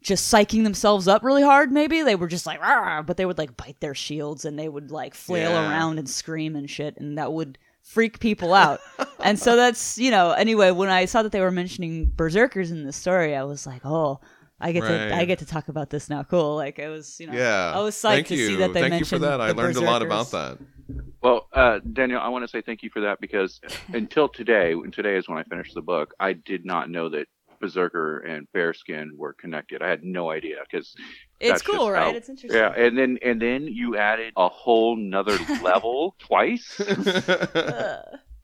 just 0.03 0.33
psyching 0.33 0.65
themselves 0.65 1.07
up 1.09 1.23
really 1.23 1.43
hard, 1.43 1.71
maybe 1.71 2.01
they 2.03 2.15
were 2.17 2.27
just 2.29 2.47
like, 2.47 2.59
but 3.07 3.17
they 3.19 3.27
would 3.27 3.37
like 3.39 3.55
bite 3.57 3.79
their 3.81 3.95
shields 3.95 4.47
and 4.47 4.59
they 4.59 4.69
would 4.69 4.91
like 4.91 5.15
flail 5.15 5.51
Yeah. 5.51 5.69
around 5.71 5.99
and 5.99 6.09
scream 6.09 6.57
and 6.57 6.71
shit, 6.71 6.97
and 6.97 7.19
that 7.19 7.33
would 7.33 7.59
freak 7.91 8.21
people 8.21 8.55
out. 8.55 8.81
and 9.21 9.39
so 9.39 9.57
that's 9.57 9.99
you 9.99 10.11
know, 10.11 10.31
anyway, 10.33 10.71
when 10.71 10.89
I 10.89 11.05
saw 11.07 11.23
that 11.23 11.33
they 11.33 11.41
were 11.41 11.51
mentioning 11.51 12.13
berserkers 12.17 12.71
in 12.71 12.85
the 12.85 12.93
story, 12.93 13.35
I 13.37 13.45
was 13.45 13.67
like, 13.67 13.83
oh. 13.85 14.21
I 14.63 14.73
get 14.73 14.83
Right. 14.83 15.09
to 15.09 15.17
I 15.17 15.25
get 15.25 15.39
to 15.39 15.47
talk 15.47 15.69
about 15.69 15.89
this 15.89 16.11
now. 16.11 16.23
Cool. 16.23 16.55
Like 16.57 16.79
it 16.79 16.89
was, 16.91 17.19
you 17.19 17.27
know. 17.29 17.33
Yeah. 17.33 17.73
I 17.75 17.81
was 17.81 17.95
psyched 17.95 18.11
Thank 18.11 18.27
to 18.27 18.35
you. 18.37 18.47
see 18.49 18.57
that 18.57 18.75
they 18.75 18.83
Thank 18.83 19.01
you 19.01 19.07
for 19.07 19.15
mentioned 19.19 19.23
that. 19.25 19.41
I 19.41 19.53
the 19.53 19.55
learned 19.55 19.77
a 19.77 19.81
lot 19.81 20.03
about 20.03 20.31
berserkers. 20.31 20.59
that. 20.59 21.07
Well, 21.23 21.49
uh, 21.55 21.79
Daniel, 21.95 22.21
I 22.21 22.29
want 22.29 22.45
to 22.45 22.49
say 22.49 22.61
thank 22.61 22.83
you 22.83 22.91
for 22.91 23.01
that 23.01 23.23
because 23.23 23.59
until 23.95 24.29
today, 24.29 24.73
and 24.73 24.93
today 24.93 25.17
is 25.17 25.31
when 25.31 25.39
I 25.39 25.45
finished 25.45 25.73
the 25.75 25.81
book, 25.81 26.13
I 26.21 26.35
did 26.35 26.67
not 26.67 26.91
know 26.91 27.09
that 27.09 27.27
Berserker 27.61 28.19
and 28.21 28.47
Bearskin 28.53 29.11
were 29.17 29.33
connected. 29.35 29.83
I 29.83 29.89
had 29.89 30.03
no 30.03 30.31
idea 30.31 30.57
because 30.69 30.95
It's 31.39 31.63
cool, 31.63 31.87
just 31.87 31.91
right? 31.93 32.03
how- 32.13 32.17
It's 32.17 32.29
interesting. 32.29 32.61
yeah, 32.61 32.73
and 32.77 32.97
then 32.99 33.19
and 33.23 33.41
then 33.41 33.65
you 33.69 33.97
added 33.97 34.33
a 34.37 34.49
whole 34.49 34.97
nother 34.97 35.37
level 35.63 36.17
twice. 36.29 36.81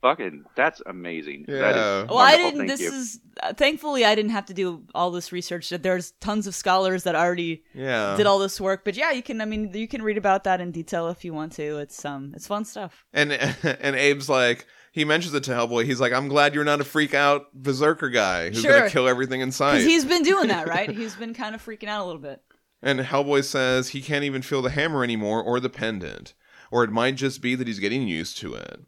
Fucking 0.01 0.43
that's 0.55 0.79
amazing. 0.85 1.45
Yeah. 1.47 2.03
is 2.03 2.07
Well, 2.09 2.19
I 2.19 2.37
didn't. 2.37 2.59
Thank 2.59 2.69
This 2.69 2.81
you. 2.81 2.93
is 2.93 3.19
uh, 3.41 3.53
thankfully 3.53 4.05
I 4.05 4.13
didn't 4.13 4.29
have 4.31 4.45
to 4.45 4.53
do 4.53 4.83
all 4.93 5.09
this 5.09 5.31
research. 5.31 5.69
That 5.71 5.81
There's 5.81 6.11
tons 6.21 6.45
of 6.45 6.53
scholars 6.53 7.01
that 7.03 7.15
already 7.15 7.63
Yeah. 7.73 8.15
did 8.15 8.27
all 8.27 8.37
this 8.37 8.61
work. 8.61 8.85
But 8.85 8.95
yeah, 8.95 9.11
you 9.11 9.23
can. 9.23 9.41
I 9.41 9.45
mean, 9.45 9.71
you 9.73 9.87
can 9.87 10.03
read 10.03 10.17
about 10.19 10.43
that 10.43 10.61
in 10.61 10.71
detail 10.71 11.07
if 11.07 11.25
you 11.25 11.33
want 11.33 11.53
to. 11.53 11.79
It's 11.79 12.05
um, 12.05 12.31
it's 12.35 12.45
fun 12.45 12.63
stuff. 12.63 13.05
And 13.11 13.31
and 13.63 13.95
Abe's 13.95 14.29
like 14.29 14.67
he 14.97 15.05
mentions 15.05 15.35
it 15.35 15.43
to 15.43 15.51
Hellboy. 15.51 15.85
He's 15.85 15.99
like, 15.99 16.11
"I'm 16.11 16.27
glad 16.27 16.55
you're 16.55 16.63
not 16.63 16.81
a 16.81 16.83
freak 16.83 17.13
out 17.13 17.53
berserker 17.53 18.09
guy 18.09 18.49
who's 18.49 18.61
Sure. 18.61 18.79
gonna 18.79 18.89
kill 18.89 19.07
everything 19.07 19.41
in 19.41 19.51
sight." 19.51 19.73
Because 19.73 19.85
he's 19.85 20.05
been 20.05 20.23
doing 20.23 20.47
that, 20.47 20.67
right? 20.67 20.89
He's 20.89 21.15
been 21.15 21.35
kind 21.35 21.53
of 21.53 21.63
freaking 21.63 21.87
out 21.87 22.03
a 22.03 22.07
little 22.07 22.21
bit. 22.21 22.41
And 22.81 22.99
Hellboy 22.99 23.43
says 23.43 23.89
he 23.89 24.01
can't 24.01 24.23
even 24.23 24.41
feel 24.41 24.63
the 24.63 24.71
hammer 24.71 25.03
anymore 25.03 25.43
or 25.43 25.59
the 25.59 25.69
pendant. 25.69 26.33
Or 26.71 26.83
it 26.83 26.89
might 26.89 27.15
just 27.15 27.41
be 27.41 27.53
that 27.53 27.67
he's 27.67 27.77
getting 27.79 28.07
used 28.07 28.37
to 28.39 28.55
it. 28.55 28.79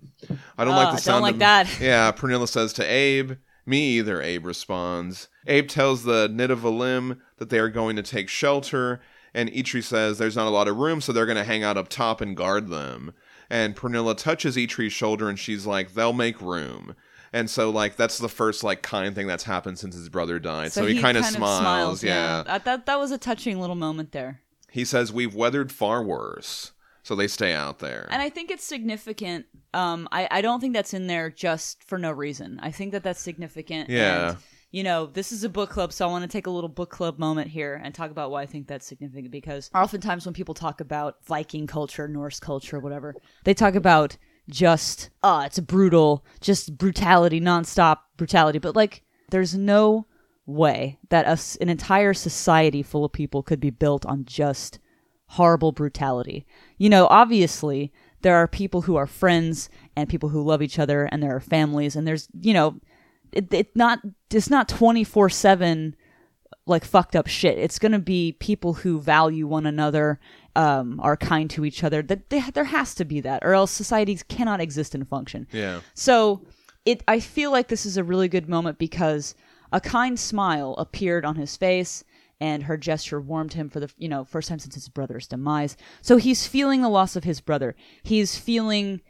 I 0.57 0.65
don't 0.65 0.75
like 0.75 0.87
oh, 0.87 0.91
the 0.91 0.97
don't 0.97 0.99
sound 1.01 1.21
like 1.21 1.35
of 1.35 1.39
that. 1.39 1.67
Yeah, 1.79 2.11
Pernilla 2.11 2.47
says 2.47 2.73
to 2.73 2.83
Abe, 2.83 3.33
Me 3.67 3.97
either, 3.99 4.19
Abe 4.19 4.45
responds. 4.47 5.27
Abe 5.45 5.67
tells 5.67 6.03
the 6.03 6.27
Nidavellir 6.27 7.19
that 7.37 7.49
they 7.51 7.59
are 7.59 7.69
going 7.69 7.95
to 7.95 8.03
take 8.03 8.29
shelter, 8.29 8.99
and 9.33 9.49
Eitri 9.51 9.83
says 9.83 10.17
there's 10.17 10.35
not 10.35 10.47
a 10.47 10.49
lot 10.49 10.67
of 10.67 10.77
room, 10.77 11.01
so 11.01 11.13
they're 11.13 11.27
going 11.27 11.37
to 11.37 11.43
hang 11.43 11.63
out 11.63 11.77
up 11.77 11.87
top 11.87 12.19
and 12.19 12.35
guard 12.35 12.67
them. 12.69 13.13
And 13.49 13.75
Pernilla 13.75 14.15
touches 14.15 14.55
Eitri's 14.55 14.93
shoulder 14.93 15.27
and 15.29 15.39
she's 15.39 15.65
like, 15.65 15.93
They'll 15.93 16.13
make 16.13 16.41
room. 16.41 16.95
And 17.31 17.49
so, 17.49 17.69
like, 17.69 17.95
that's 17.95 18.17
the 18.17 18.29
first, 18.29 18.63
like, 18.63 18.81
kind 18.81 19.13
thing 19.13 19.27
that's 19.27 19.43
happened 19.43 19.77
since 19.77 19.95
his 19.95 20.09
brother 20.09 20.39
died. 20.39 20.71
So, 20.71 20.85
he, 20.87 20.99
kind 20.99 21.15
of 21.15 21.25
smiles. 21.25 22.03
yeah. 22.03 22.41
That, 22.43 22.65
that 22.65 22.85
that 22.87 22.99
was 22.99 23.11
a 23.11 23.19
touching 23.19 23.59
little 23.59 23.75
moment 23.75 24.11
there. 24.13 24.41
He 24.71 24.85
says, 24.85 25.13
We've 25.13 25.35
weathered 25.35 25.71
far 25.71 26.03
worse. 26.03 26.71
So 27.03 27.15
they 27.15 27.27
stay 27.27 27.53
out 27.53 27.79
there. 27.79 28.07
And 28.11 28.21
I 28.21 28.29
think 28.29 28.51
it's 28.51 28.63
significant. 28.63 29.45
Um, 29.73 30.07
I, 30.11 30.27
I 30.29 30.41
don't 30.41 30.59
think 30.59 30.73
that's 30.73 30.93
in 30.93 31.07
there 31.07 31.31
just 31.31 31.83
for 31.83 31.97
no 31.97 32.11
reason. 32.11 32.59
I 32.61 32.69
think 32.71 32.91
that 32.91 33.03
that's 33.03 33.21
significant. 33.21 33.89
Yeah. 33.89 34.29
And, 34.29 34.37
you 34.71 34.83
know, 34.83 35.07
this 35.07 35.31
is 35.31 35.43
a 35.43 35.49
book 35.49 35.69
club, 35.69 35.91
so 35.91 36.07
I 36.07 36.11
want 36.11 36.23
to 36.23 36.27
take 36.27 36.47
a 36.47 36.51
little 36.51 36.69
book 36.69 36.91
club 36.91 37.17
moment 37.17 37.49
here 37.49 37.79
and 37.83 37.93
talk 37.93 38.11
about 38.11 38.29
why 38.29 38.43
I 38.43 38.45
think 38.45 38.67
that's 38.67 38.85
significant. 38.85 39.31
Because 39.31 39.69
oftentimes 39.73 40.25
when 40.25 40.33
people 40.33 40.53
talk 40.53 40.79
about 40.79 41.23
Viking 41.25 41.65
culture, 41.65 42.07
Norse 42.07 42.39
culture, 42.39 42.79
whatever, 42.79 43.15
they 43.43 43.53
talk 43.53 43.75
about 43.75 44.17
just, 44.49 45.09
uh, 45.23 45.43
it's 45.45 45.59
brutal, 45.59 46.23
just 46.39 46.77
brutality, 46.77 47.41
nonstop 47.41 47.99
brutality. 48.17 48.59
But 48.59 48.75
like, 48.75 49.03
there's 49.31 49.55
no 49.55 50.05
way 50.45 50.97
that 51.09 51.25
a 51.27 51.61
an 51.61 51.69
entire 51.69 52.13
society 52.13 52.81
full 52.81 53.05
of 53.05 53.11
people 53.11 53.43
could 53.43 53.59
be 53.59 53.69
built 53.69 54.05
on 54.05 54.25
just 54.25 54.79
horrible 55.27 55.71
brutality. 55.71 56.45
You 56.77 56.89
know, 56.89 57.07
obviously, 57.07 57.93
there 58.21 58.35
are 58.35 58.47
people 58.47 58.81
who 58.81 58.95
are 58.95 59.07
friends 59.07 59.69
and 59.95 60.09
people 60.09 60.29
who 60.29 60.43
love 60.43 60.61
each 60.61 60.79
other 60.79 61.05
and 61.05 61.21
there 61.21 61.35
are 61.35 61.39
families 61.39 61.95
and 61.95 62.07
there's, 62.07 62.27
you 62.41 62.53
know, 62.53 62.79
it, 63.31 63.53
it 63.53 63.75
not 63.75 63.99
it's 64.31 64.49
not 64.49 64.67
24/7 64.69 65.93
like 66.65 66.85
fucked 66.85 67.15
up 67.15 67.27
shit. 67.27 67.57
It's 67.57 67.79
going 67.79 67.93
to 67.93 67.99
be 67.99 68.33
people 68.33 68.73
who 68.75 68.99
value 69.01 69.47
one 69.47 69.65
another, 69.65 70.19
um, 70.55 70.99
are 71.01 71.17
kind 71.17 71.49
to 71.51 71.65
each 71.65 71.83
other. 71.83 72.03
That 72.03 72.29
they, 72.29 72.41
there 72.41 72.65
has 72.65 72.93
to 72.95 73.05
be 73.05 73.21
that, 73.21 73.43
or 73.43 73.53
else 73.55 73.71
societies 73.71 74.21
cannot 74.21 74.61
exist 74.61 74.93
and 74.93 75.07
function. 75.07 75.47
yeah. 75.51 75.81
So 75.95 76.45
it 76.85 77.03
I 77.07 77.19
feel 77.19 77.51
like 77.51 77.67
this 77.69 77.85
is 77.85 77.97
a 77.97 78.03
really 78.03 78.27
good 78.27 78.47
moment 78.47 78.77
because 78.77 79.35
a 79.71 79.81
kind 79.81 80.19
smile 80.19 80.75
appeared 80.77 81.25
on 81.25 81.35
his 81.35 81.55
face 81.57 82.03
and 82.41 82.63
her 82.63 82.77
gesture 82.77 83.19
warmed 83.19 83.53
him 83.53 83.69
for 83.69 83.79
the 83.79 83.91
you 83.97 84.07
know 84.07 84.23
first 84.23 84.47
time 84.47 84.59
since 84.59 84.75
his 84.75 84.89
brother's 84.89 85.27
demise. 85.27 85.75
So 86.01 86.17
he's 86.17 86.47
feeling 86.47 86.81
the 86.81 86.89
loss 86.89 87.15
of 87.15 87.23
his 87.23 87.41
brother. 87.41 87.75
He's 88.03 88.37
feeling 88.37 89.01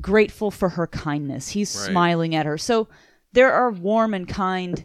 grateful 0.00 0.50
for 0.50 0.70
her 0.70 0.86
kindness. 0.86 1.50
He's 1.50 1.74
Right. 1.76 1.90
smiling 1.90 2.34
at 2.34 2.46
her. 2.46 2.58
So 2.58 2.88
there 3.34 3.52
are 3.52 3.70
warm 3.70 4.14
and 4.14 4.26
kind 4.28 4.84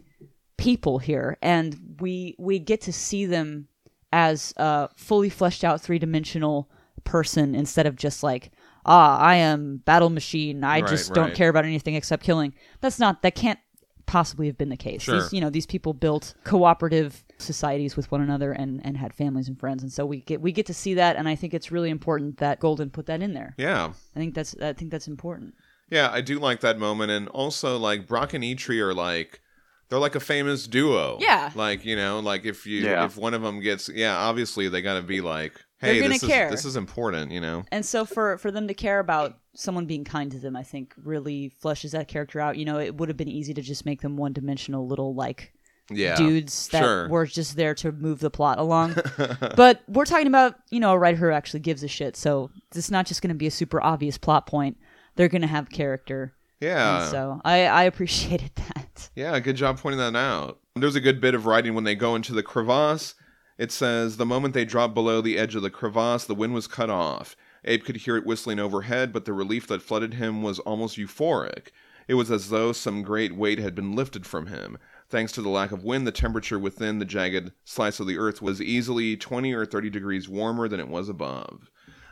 people 0.57 0.99
here 0.99 1.37
and 1.41 1.95
we 2.01 2.35
we 2.37 2.59
get 2.59 2.81
to 2.81 2.91
see 2.91 3.25
them 3.25 3.67
as 4.11 4.53
a 4.57 4.89
fully 4.97 5.29
fleshed 5.29 5.63
out 5.63 5.79
three-dimensional 5.79 6.69
person 7.05 7.55
instead 7.55 7.85
of 7.85 7.95
just 7.95 8.23
like 8.23 8.51
ah 8.85 9.17
i 9.19 9.35
am 9.35 9.77
battle 9.85 10.09
machine. 10.09 10.63
I 10.63 10.81
Right, 10.81 10.89
just 10.89 11.13
don't 11.13 11.33
care 11.33 11.49
about 11.49 11.63
anything 11.65 11.95
except 11.95 12.23
killing. 12.23 12.53
That's 12.81 12.99
not 12.99 13.21
that 13.21 13.35
can't 13.35 13.59
possibly 14.05 14.47
have 14.47 14.57
been 14.57 14.69
the 14.69 14.77
case. 14.77 15.03
Sure. 15.03 15.21
these, 15.21 15.31
you 15.33 15.39
know 15.39 15.49
these 15.51 15.67
people 15.67 15.93
built 15.93 16.33
cooperative 16.43 17.23
societies 17.37 17.95
with 17.95 18.11
one 18.11 18.21
another 18.21 18.51
and 18.51 18.81
and 18.83 18.97
had 18.97 19.13
families 19.13 19.47
and 19.47 19.57
friends 19.59 19.81
and 19.83 19.91
so 19.93 20.05
we 20.05 20.21
get 20.21 20.41
we 20.41 20.51
get 20.51 20.65
to 20.65 20.73
see 20.73 20.95
that 20.95 21.15
and 21.15 21.29
i 21.29 21.35
think 21.35 21.53
it's 21.53 21.71
really 21.71 21.89
important 21.89 22.37
that 22.37 22.59
golden 22.59 22.89
put 22.89 23.05
that 23.05 23.21
in 23.21 23.33
there. 23.33 23.53
Yeah. 23.57 23.93
i 24.15 24.19
think 24.19 24.33
that's 24.33 24.55
i 24.61 24.73
think 24.73 24.91
that's 24.91 25.07
important 25.07 25.53
Yeah, 25.89 26.09
I 26.11 26.21
do 26.21 26.39
like 26.39 26.59
that 26.61 26.77
moment, 26.79 27.11
and 27.11 27.27
also 27.29 27.77
like 27.77 28.07
Brock 28.07 28.33
and 28.33 28.43
Eitri 28.43 28.79
are 28.79 28.93
like 28.93 29.41
they're 29.89 29.99
like 29.99 30.15
a 30.15 30.19
famous 30.19 30.67
duo. 30.67 31.17
Yeah. 31.19 31.51
like 31.55 31.83
you 31.85 31.95
know, 31.95 32.19
like 32.19 32.45
if 32.45 32.65
you 32.67 32.81
Yeah. 32.81 33.05
if 33.05 33.17
one 33.17 33.33
of 33.33 33.41
them 33.41 33.59
gets 33.59 33.89
yeah, 33.89 34.15
obviously 34.17 34.69
they 34.69 34.81
got 34.81 34.95
to 34.95 35.01
be 35.01 35.19
like, 35.21 35.53
They're 35.81 35.93
hey, 35.93 35.99
gonna 36.01 36.13
this 36.13 36.23
care. 36.25 36.45
is 36.47 36.51
this 36.51 36.65
is 36.65 36.75
important, 36.75 37.31
you 37.31 37.41
know. 37.41 37.63
and 37.71 37.85
so 37.85 38.05
for 38.05 38.37
for 38.37 38.51
them 38.51 38.67
to 38.67 38.73
care 38.73 38.99
about 38.99 39.37
someone 39.55 39.85
being 39.87 40.03
kind 40.05 40.31
to 40.31 40.37
them 40.37 40.55
i 40.55 40.63
think 40.63 40.93
really 41.03 41.51
fleshes 41.61 41.91
that 41.91 42.07
character 42.07 42.39
out 42.39 42.55
you 42.55 42.63
know 42.63 42.79
it 42.79 42.95
would 42.95 43.09
have 43.09 43.17
been 43.17 43.27
easy 43.27 43.53
to 43.53 43.61
just 43.61 43.83
make 43.85 43.99
them 44.01 44.15
one 44.15 44.31
dimensional 44.31 44.87
little 44.87 45.13
like 45.15 45.51
Yeah, 45.89 46.15
dudes 46.15 46.67
that 46.69 46.81
sure. 46.83 47.09
were 47.09 47.25
just 47.25 47.55
there 47.57 47.73
to 47.75 47.91
move 47.91 48.19
the 48.19 48.29
plot 48.29 48.59
along. 48.59 48.95
but 49.57 49.81
we're 49.87 50.05
talking 50.05 50.27
about, 50.27 50.55
you 50.69 50.79
know, 50.79 50.91
a 50.93 50.99
writer 50.99 51.17
who 51.17 51.31
actually 51.31 51.61
gives 51.61 51.81
a 51.83 51.87
shit. 51.87 52.15
So 52.15 52.51
it's 52.75 52.91
not 52.91 53.07
just 53.07 53.21
going 53.23 53.29
to 53.33 53.35
be 53.35 53.47
a 53.47 53.51
super 53.51 53.81
obvious 53.81 54.15
plot 54.17 54.45
point. 54.45 54.77
They're 55.19 55.27
going 55.27 55.41
to 55.41 55.49
have 55.49 55.69
character. 55.69 56.33
yeah, 56.61 57.01
And 57.01 57.11
so 57.11 57.41
I, 57.43 57.65
I 57.65 57.83
appreciated 57.83 58.51
that. 58.55 59.09
Yeah, 59.17 59.37
good 59.41 59.57
job 59.57 59.77
pointing 59.77 59.99
that 59.99 60.15
out. 60.15 60.59
There's 60.77 60.95
a 60.95 61.01
good 61.01 61.19
bit 61.19 61.35
of 61.35 61.45
writing 61.45 61.73
when 61.73 61.83
they 61.83 61.93
go 61.93 62.15
into 62.15 62.31
the 62.31 62.41
crevasse. 62.41 63.15
It 63.57 63.73
says, 63.73 64.15
the 64.15 64.25
moment 64.25 64.53
they 64.53 64.63
dropped 64.63 64.93
below 64.93 65.19
the 65.19 65.37
edge 65.37 65.55
of 65.55 65.61
the 65.61 65.69
crevasse, 65.69 66.23
the 66.23 66.33
wind 66.35 66.53
was 66.53 66.67
cut 66.67 66.89
off. 66.89 67.35
Abe 67.65 67.83
could 67.83 67.97
hear 67.97 68.15
it 68.15 68.25
whistling 68.25 68.59
overhead, 68.59 69.11
but 69.11 69.25
the 69.25 69.33
relief 69.33 69.67
that 69.67 69.81
flooded 69.81 70.13
him 70.13 70.41
was 70.41 70.59
almost 70.59 70.97
euphoric. 70.97 71.71
It 72.07 72.13
was 72.13 72.31
as 72.31 72.49
though 72.49 72.71
some 72.71 73.01
great 73.01 73.35
weight 73.35 73.59
had 73.59 73.75
been 73.75 73.97
lifted 73.97 74.25
from 74.25 74.47
him. 74.47 74.77
Thanks 75.09 75.33
to 75.33 75.41
the 75.41 75.49
lack 75.49 75.73
of 75.73 75.83
wind, 75.83 76.07
the 76.07 76.13
temperature 76.13 76.57
within 76.57 76.99
the 76.99 77.05
jagged 77.05 77.51
slice 77.65 77.99
of 77.99 78.07
the 78.07 78.17
earth 78.17 78.41
was 78.41 78.61
easily 78.61 79.17
20 79.17 79.51
or 79.51 79.65
30 79.65 79.89
degrees 79.89 80.29
warmer 80.29 80.69
than 80.69 80.79
it 80.79 80.87
was 80.87 81.09
above. 81.09 81.69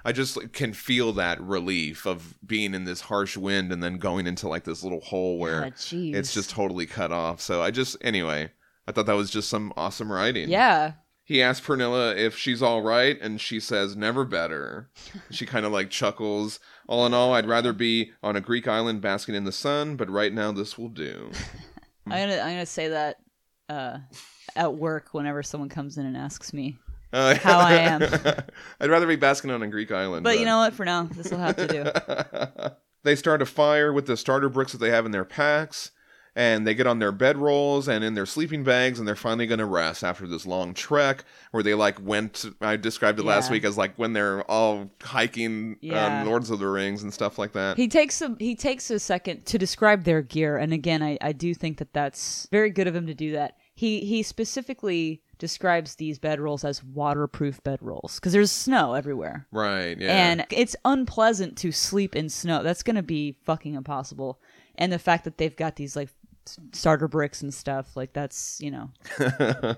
I 0.07 0.13
just 0.13 0.53
can 0.53 0.71
feel 0.71 1.11
that 1.13 1.41
relief 1.41 2.05
of 2.05 2.35
being 2.45 2.73
in 2.73 2.85
this 2.85 3.01
harsh 3.01 3.35
wind 3.35 3.73
and 3.73 3.83
then 3.83 3.97
going 3.97 4.25
into 4.25 4.47
like 4.47 4.63
this 4.63 4.81
little 4.81 5.01
hole 5.01 5.37
where 5.37 5.65
Ah, 5.65 5.69
jeez. 5.71 6.15
it's 6.15 6.33
just 6.33 6.49
totally 6.49 6.85
cut 6.85 7.11
off. 7.11 7.41
So 7.41 7.61
I 7.61 7.71
just, 7.71 7.97
anyway, 7.99 8.51
I 8.87 8.93
thought 8.93 9.05
that 9.07 9.17
was 9.17 9.29
just 9.29 9.49
some 9.49 9.73
awesome 9.75 10.09
writing. 10.09 10.47
Yeah. 10.49 10.93
He 11.25 11.41
asks 11.41 11.67
Pernilla 11.67 12.15
if 12.15 12.37
she's 12.37 12.61
all 12.61 12.81
right, 12.81 13.19
and 13.21 13.41
she 13.41 13.59
says, 13.59 13.97
never 13.97 14.23
better. 14.23 14.89
she 15.29 15.45
kind 15.45 15.65
of 15.65 15.73
like 15.73 15.89
chuckles. 15.89 16.61
All 16.87 17.05
in 17.05 17.13
all, 17.13 17.33
I'd 17.33 17.45
rather 17.45 17.73
be 17.73 18.11
on 18.23 18.37
a 18.37 18.41
Greek 18.41 18.65
island 18.65 19.01
basking 19.01 19.35
in 19.35 19.43
the 19.43 19.51
sun, 19.51 19.97
but 19.97 20.09
right 20.09 20.31
now 20.31 20.53
this 20.53 20.77
will 20.77 20.87
do. 20.87 21.29
I'm 22.07 22.13
going 22.13 22.29
to 22.29 22.41
I'm 22.41 22.51
gonna 22.53 22.65
say 22.65 22.87
that 22.87 23.17
uh, 23.67 23.97
at 24.55 24.73
work 24.75 25.09
whenever 25.13 25.43
someone 25.43 25.67
comes 25.67 25.97
in 25.97 26.05
and 26.05 26.15
asks 26.15 26.53
me. 26.53 26.77
Uh, 27.18 27.36
How 27.41 27.57
I 27.59 27.74
am. 27.74 28.01
I'd 28.80 28.89
rather 28.89 29.07
be 29.07 29.15
basking 29.15 29.49
on 29.51 29.63
a 29.63 29.68
Greek 29.68 29.91
island. 29.91 30.24
But 30.24 30.38
you 30.39 30.45
know 30.45 30.59
what? 30.59 30.74
For 30.74 30.86
now, 30.86 31.03
this 31.03 31.32
will 31.32 31.39
have 31.39 31.55
to 31.55 31.68
do. 31.68 32.72
they 33.03 33.15
start 33.15 33.41
a 33.41 33.45
fire 33.45 33.91
with 33.91 34.05
the 34.05 34.15
starter 34.15 34.49
bricks 34.49 34.72
that 34.74 34.78
they 34.78 34.91
have 34.91 35.05
in 35.05 35.11
their 35.11 35.26
packs, 35.26 35.89
and 36.36 36.68
they 36.68 36.76
get 36.76 36.86
on 36.86 36.99
their 36.99 37.11
bedrolls 37.11 37.88
and 37.88 38.03
in 38.03 38.13
their 38.13 38.28
sleeping 38.28 38.63
bags, 38.63 38.99
and 38.99 39.07
they're 39.07 39.15
finally 39.15 39.47
going 39.47 39.57
to 39.57 39.65
rest 39.65 40.03
after 40.03 40.28
this 40.28 40.45
long 40.45 40.76
trek 40.76 41.24
where 41.49 41.63
they 41.63 41.74
like 41.74 41.99
went. 41.99 42.45
I 42.61 42.76
described 42.76 43.18
it 43.20 43.24
last 43.24 43.49
week 43.49 43.63
as 43.63 43.78
like 43.80 43.95
when 43.95 44.13
they're 44.13 44.43
all 44.43 44.91
hiking 45.01 45.78
Yeah. 45.82 46.22
um, 46.22 46.28
Lords 46.28 46.51
of 46.51 46.59
the 46.59 46.68
Rings 46.68 47.01
and 47.01 47.11
stuff 47.11 47.39
like 47.39 47.53
that. 47.53 47.78
He 47.78 47.88
takes 47.88 48.22
a 48.22 48.36
he 48.38 48.55
takes 48.55 48.91
a 48.91 48.99
second 48.99 49.47
to 49.47 49.57
describe 49.57 50.03
their 50.03 50.22
gear, 50.22 50.57
and 50.57 50.72
again, 50.72 51.01
I, 51.01 51.18
I 51.20 51.32
do 51.32 51.55
think 51.55 51.80
that 51.80 51.93
that's 51.93 52.47
very 52.51 52.70
good 52.70 52.86
of 52.86 52.95
him 52.95 53.07
to 53.07 53.15
do 53.15 53.32
that. 53.32 53.57
He 53.74 54.01
he 54.01 54.22
specifically 54.22 55.24
describes 55.38 55.95
these 55.95 56.19
bedrolls 56.19 56.63
as 56.63 56.83
waterproof 56.83 57.61
bedrolls 57.63 58.15
because 58.15 58.33
there's 58.33 58.51
snow 58.51 58.93
everywhere, 58.93 59.47
right? 59.51 59.97
Yeah. 59.99 60.11
and 60.29 60.45
it's 60.49 60.75
unpleasant 60.85 61.57
to 61.59 61.71
sleep 61.71 62.15
in 62.15 62.29
snow. 62.29 62.63
That's 62.63 62.83
gonna 62.83 63.03
be 63.03 63.38
fucking 63.45 63.73
impossible. 63.75 64.39
And 64.75 64.91
the 64.91 64.99
fact 64.99 65.23
that 65.25 65.38
they've 65.38 65.55
got 65.55 65.75
these 65.75 65.95
like 65.95 66.09
starter 66.73 67.07
bricks 67.07 67.41
and 67.41 67.53
stuff, 67.53 67.95
like 67.95 68.13
that's 68.13 68.59
you 68.61 68.71
know, 68.71 68.91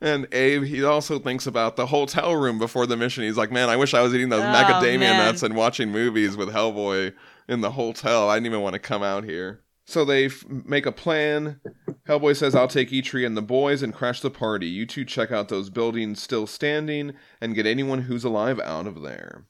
And 0.00 0.26
Abe, 0.32 0.64
he 0.64 0.82
also 0.82 1.18
thinks 1.18 1.46
about 1.46 1.76
the 1.76 1.86
hotel 1.86 2.34
room 2.34 2.58
before 2.58 2.86
the 2.86 2.96
mission. 2.96 3.22
He's 3.22 3.36
like, 3.36 3.52
man, 3.52 3.68
I 3.68 3.76
wish 3.76 3.92
I 3.94 4.00
was 4.00 4.14
eating 4.14 4.30
those 4.30 4.40
Oh, 4.42 4.44
macadamia 4.46 4.98
man. 5.00 5.26
nuts 5.26 5.42
and 5.42 5.54
watching 5.54 5.90
movies 5.92 6.36
with 6.36 6.48
Hellboy 6.48 7.12
in 7.48 7.60
the 7.60 7.70
hotel. 7.70 8.28
I 8.30 8.36
didn't 8.36 8.46
even 8.46 8.60
want 8.62 8.72
to 8.72 8.78
come 8.80 9.02
out 9.02 9.24
here. 9.24 9.60
So 9.84 10.04
they 10.04 10.26
f- 10.26 10.44
make 10.48 10.86
a 10.86 10.92
plan. 10.92 11.60
Hellboy 12.08 12.36
says, 12.36 12.54
I'll 12.54 12.68
take 12.68 12.90
Eitri 12.90 13.26
and 13.26 13.36
the 13.36 13.42
boys 13.42 13.82
and 13.82 13.92
crash 13.92 14.20
the 14.20 14.30
party. 14.30 14.66
You 14.66 14.86
two 14.86 15.04
check 15.04 15.32
out 15.32 15.48
those 15.48 15.70
buildings 15.70 16.22
still 16.22 16.46
standing 16.46 17.14
and 17.40 17.54
get 17.54 17.66
anyone 17.66 18.02
who's 18.02 18.24
alive 18.24 18.60
out 18.60 18.86
of 18.86 19.02
there. 19.02 19.46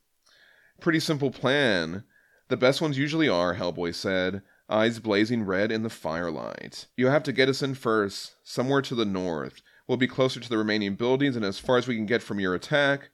Pretty 0.80 1.00
simple 1.00 1.30
plan. 1.30 2.04
The 2.48 2.56
best 2.56 2.80
ones 2.80 2.98
usually 2.98 3.28
are, 3.28 3.54
Hellboy 3.54 3.94
said, 3.94 4.42
eyes 4.68 4.98
blazing 4.98 5.44
red 5.44 5.70
in 5.70 5.82
the 5.82 5.90
firelight. 5.90 6.86
You 6.96 7.08
have 7.08 7.22
to 7.24 7.32
get 7.32 7.48
us 7.48 7.62
in 7.62 7.74
first, 7.74 8.34
somewhere 8.42 8.82
to 8.82 8.94
the 8.94 9.04
north. 9.04 9.62
We'll 9.86 9.98
be 9.98 10.08
closer 10.08 10.40
to 10.40 10.48
the 10.48 10.58
remaining 10.58 10.94
buildings 10.94 11.36
and 11.36 11.44
as 11.44 11.58
far 11.58 11.76
as 11.76 11.86
we 11.86 11.94
can 11.94 12.06
get 12.06 12.22
from 12.22 12.40
your 12.40 12.54
attack. 12.54 13.10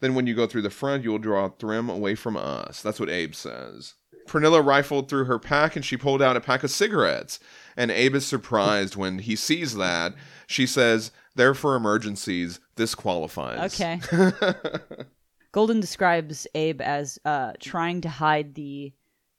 Then 0.00 0.14
when 0.14 0.26
you 0.26 0.34
go 0.34 0.46
through 0.46 0.62
the 0.62 0.70
front, 0.70 1.04
you 1.04 1.10
will 1.10 1.18
draw 1.18 1.48
Thrym 1.48 1.88
away 1.88 2.14
from 2.14 2.36
us. 2.36 2.82
That's 2.82 2.98
what 2.98 3.10
Abe 3.10 3.34
says. 3.34 3.94
Pernilla 4.26 4.64
rifled 4.64 5.08
through 5.08 5.24
her 5.24 5.38
pack 5.38 5.76
and 5.76 5.84
she 5.84 5.96
pulled 5.96 6.22
out 6.22 6.36
a 6.36 6.40
pack 6.40 6.62
of 6.64 6.70
cigarettes. 6.70 7.38
And 7.76 7.90
Abe 7.90 8.14
is 8.16 8.26
surprised 8.26 8.96
when 8.96 9.18
he 9.20 9.36
sees 9.36 9.74
that. 9.76 10.14
She 10.46 10.66
says, 10.66 11.10
They're 11.34 11.54
for 11.54 11.74
emergencies. 11.76 12.60
This 12.76 12.94
qualifies. 12.94 13.80
Okay. 13.80 14.00
Golden 15.52 15.80
describes 15.80 16.46
Abe 16.54 16.80
as 16.80 17.18
uh, 17.24 17.52
trying 17.60 18.00
to 18.02 18.08
hide 18.08 18.54
the 18.54 18.92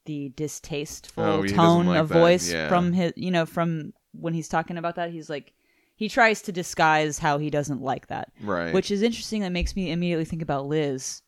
the 0.06 0.30
distasteful 0.36 1.24
Oh, 1.24 1.46
tone 1.48 1.88
like 1.88 2.00
of 2.00 2.10
that, 2.10 2.20
voice 2.20 2.52
yeah. 2.52 2.68
from 2.68 2.92
his, 2.94 3.14
you 3.16 3.32
know, 3.32 3.46
from 3.46 3.94
when 4.12 4.34
he's 4.34 4.50
talking 4.50 4.78
about 4.78 4.96
that. 4.96 5.12
He's 5.12 5.30
like, 5.30 5.54
he 5.96 6.10
tries 6.10 6.42
to 6.44 6.52
disguise 6.52 7.18
how 7.20 7.38
he 7.38 7.50
doesn't 7.50 7.82
like 7.82 8.08
that, 8.08 8.32
right. 8.42 8.74
which 8.74 8.92
is 8.92 9.02
interesting. 9.02 9.42
That 9.42 9.52
makes 9.54 9.76
me 9.76 9.92
immediately 9.92 10.26
think 10.26 10.42
about 10.42 10.66
Liz. 10.68 11.22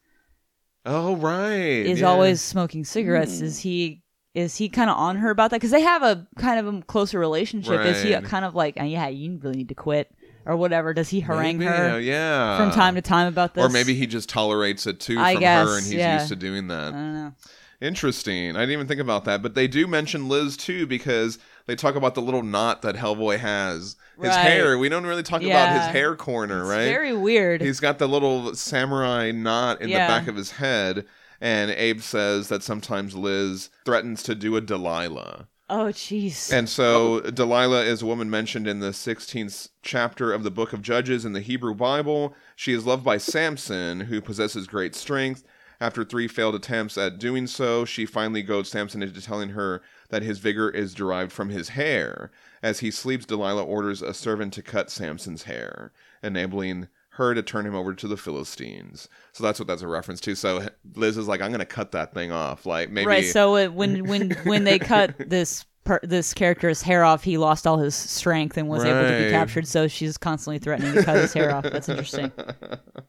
Oh, 0.85 1.15
right. 1.15 1.85
Is 1.85 2.01
yeah. 2.01 2.07
always 2.07 2.41
smoking 2.41 2.83
cigarettes. 2.85 3.41
Is 3.41 3.59
he? 3.59 4.03
Is 4.33 4.57
he 4.57 4.67
kind 4.67 4.89
of 4.89 4.97
on 4.97 5.15
her 5.15 5.29
about 5.29 5.51
that? 5.51 5.57
Because 5.57 5.71
they 5.71 5.81
have 5.81 6.03
a 6.03 6.27
kind 6.37 6.59
of 6.59 6.73
a 6.73 6.81
closer 6.81 7.17
relationship. 7.19 7.79
Is 7.85 8.03
he 8.03 8.13
Right. 8.13 8.23
kind 8.23 8.43
of 8.43 8.53
like, 8.53 8.79
"Uh, 8.79 8.83
yeah, 8.83 9.07
you 9.07 9.39
really 9.41 9.55
need 9.55 9.69
to 9.69 9.75
quit 9.75 10.11
or 10.45 10.57
whatever? 10.57 10.93
Does 10.93 11.07
he 11.07 11.21
harangue 11.21 11.57
Maybe, 11.57 11.71
her 11.71 11.91
uh, 11.91 11.97
yeah. 11.97 12.57
from 12.57 12.71
time 12.71 12.95
to 12.95 13.01
time 13.01 13.27
about 13.27 13.53
this? 13.53 13.63
Or 13.63 13.69
maybe 13.69 13.95
he 13.95 14.05
just 14.07 14.27
tolerates 14.27 14.87
it 14.87 14.99
too 14.99 15.17
I 15.17 15.33
from 15.33 15.39
guess, 15.39 15.67
her 15.67 15.77
and 15.77 15.85
he's 15.85 15.93
yeah. 15.93 16.15
used 16.17 16.27
to 16.29 16.35
doing 16.35 16.67
that. 16.67 16.87
I 16.87 16.91
don't 16.91 17.13
know. 17.13 17.33
Interesting. 17.81 18.55
I 18.55 18.61
didn't 18.61 18.71
even 18.73 18.87
think 18.87 19.01
about 19.01 19.25
that. 19.25 19.41
But 19.41 19.53
they 19.55 19.67
do 19.67 19.87
mention 19.87 20.29
Liz 20.29 20.55
too 20.57 20.87
because 20.87 21.37
they 21.67 21.75
talk 21.75 21.95
about 21.95 22.15
the 22.15 22.21
little 22.21 22.43
knot 22.43 22.81
that 22.83 22.95
Hellboy 22.95 23.39
has. 23.39 23.95
His 24.19 24.29
Right. 24.29 24.39
hair. 24.43 24.77
We 24.77 24.87
don't 24.89 25.05
really 25.05 25.23
talk 25.23 25.41
about 25.43 25.73
his 25.73 25.91
hair 25.91 26.15
corner, 26.15 26.61
It's 26.61 26.69
right? 26.69 26.85
Very 26.85 27.13
weird. 27.13 27.61
He's 27.61 27.79
got 27.81 27.99
the 27.99 28.07
little 28.07 28.55
samurai 28.55 29.31
knot 29.31 29.81
in 29.81 29.89
Yeah. 29.89 30.07
the 30.07 30.11
back 30.13 30.27
of 30.27 30.35
his 30.37 30.51
head. 30.51 31.05
And 31.41 31.69
Abe 31.71 32.01
says 32.01 32.47
that 32.47 32.63
sometimes 32.63 33.13
Liz 33.15 33.69
threatens 33.83 34.23
to 34.23 34.35
do 34.35 34.55
a 34.55 34.61
Delilah. 34.61 35.47
oh, 35.69 35.87
jeez. 35.87 36.53
And 36.53 36.69
so 36.69 37.19
Delilah 37.21 37.83
is 37.83 38.03
a 38.03 38.05
woman 38.05 38.29
mentioned 38.29 38.67
in 38.67 38.79
the 38.79 38.93
16th 38.93 39.69
chapter 39.81 40.31
of 40.31 40.43
the 40.43 40.51
book 40.51 40.71
of 40.73 40.81
Judges 40.83 41.25
in 41.25 41.33
the 41.33 41.41
Hebrew 41.41 41.73
Bible. 41.73 42.35
She 42.55 42.71
is 42.71 42.85
loved 42.85 43.03
by 43.03 43.17
Samson, 43.17 44.01
who 44.01 44.21
possesses 44.21 44.67
great 44.67 44.93
strength. 44.95 45.43
After 45.79 46.03
three 46.03 46.27
failed 46.27 46.55
attempts 46.55 46.97
at 46.97 47.19
doing 47.19 47.47
so, 47.47 47.85
she 47.85 48.05
finally 48.05 48.41
goads 48.41 48.69
Samson 48.69 49.03
into 49.03 49.21
telling 49.21 49.49
her 49.49 49.81
that 50.09 50.23
his 50.23 50.39
vigor 50.39 50.69
is 50.69 50.93
derived 50.93 51.31
from 51.31 51.49
his 51.49 51.69
hair. 51.69 52.31
As 52.63 52.79
he 52.79 52.91
sleeps, 52.91 53.25
Delilah 53.25 53.63
orders 53.63 54.01
a 54.01 54.13
servant 54.13 54.53
to 54.53 54.61
cut 54.61 54.89
Samson's 54.89 55.43
hair, 55.43 55.91
enabling 56.23 56.87
her 57.15 57.33
to 57.33 57.41
turn 57.41 57.65
him 57.65 57.75
over 57.75 57.93
to 57.93 58.07
the 58.07 58.17
Philistines. 58.17 59.07
So 59.31 59.43
that's 59.43 59.59
what 59.59 59.67
that's 59.67 59.81
a 59.81 59.87
reference 59.87 60.19
to. 60.21 60.35
So 60.35 60.67
Liz 60.95 61.17
is 61.17 61.27
like, 61.27 61.41
I'm 61.41 61.49
going 61.49 61.59
to 61.59 61.65
cut 61.65 61.91
that 61.93 62.13
thing 62.13 62.31
off. 62.31 62.65
Like 62.65 62.89
maybe 62.89 63.07
Right. 63.07 63.25
So 63.25 63.55
it, 63.55 63.73
when 63.73 64.05
when 64.07 64.31
when 64.43 64.63
they 64.63 64.79
cut 64.79 65.13
this 65.17 65.65
per, 65.85 65.99
this 66.03 66.33
character's 66.33 66.81
hair 66.81 67.03
off, 67.05 67.23
he 67.23 67.37
lost 67.37 67.65
all 67.65 67.77
his 67.77 67.95
strength 67.95 68.57
and 68.57 68.67
was 68.67 68.83
able 68.83 69.07
to 69.07 69.25
be 69.25 69.31
captured. 69.31 69.67
So 69.67 69.87
she's 69.87 70.17
constantly 70.17 70.59
threatening 70.59 70.93
to 70.93 71.03
cut 71.03 71.17
his 71.17 71.33
hair 71.33 71.53
off. 71.53 71.63
That's 71.63 71.89
interesting. 71.89 72.31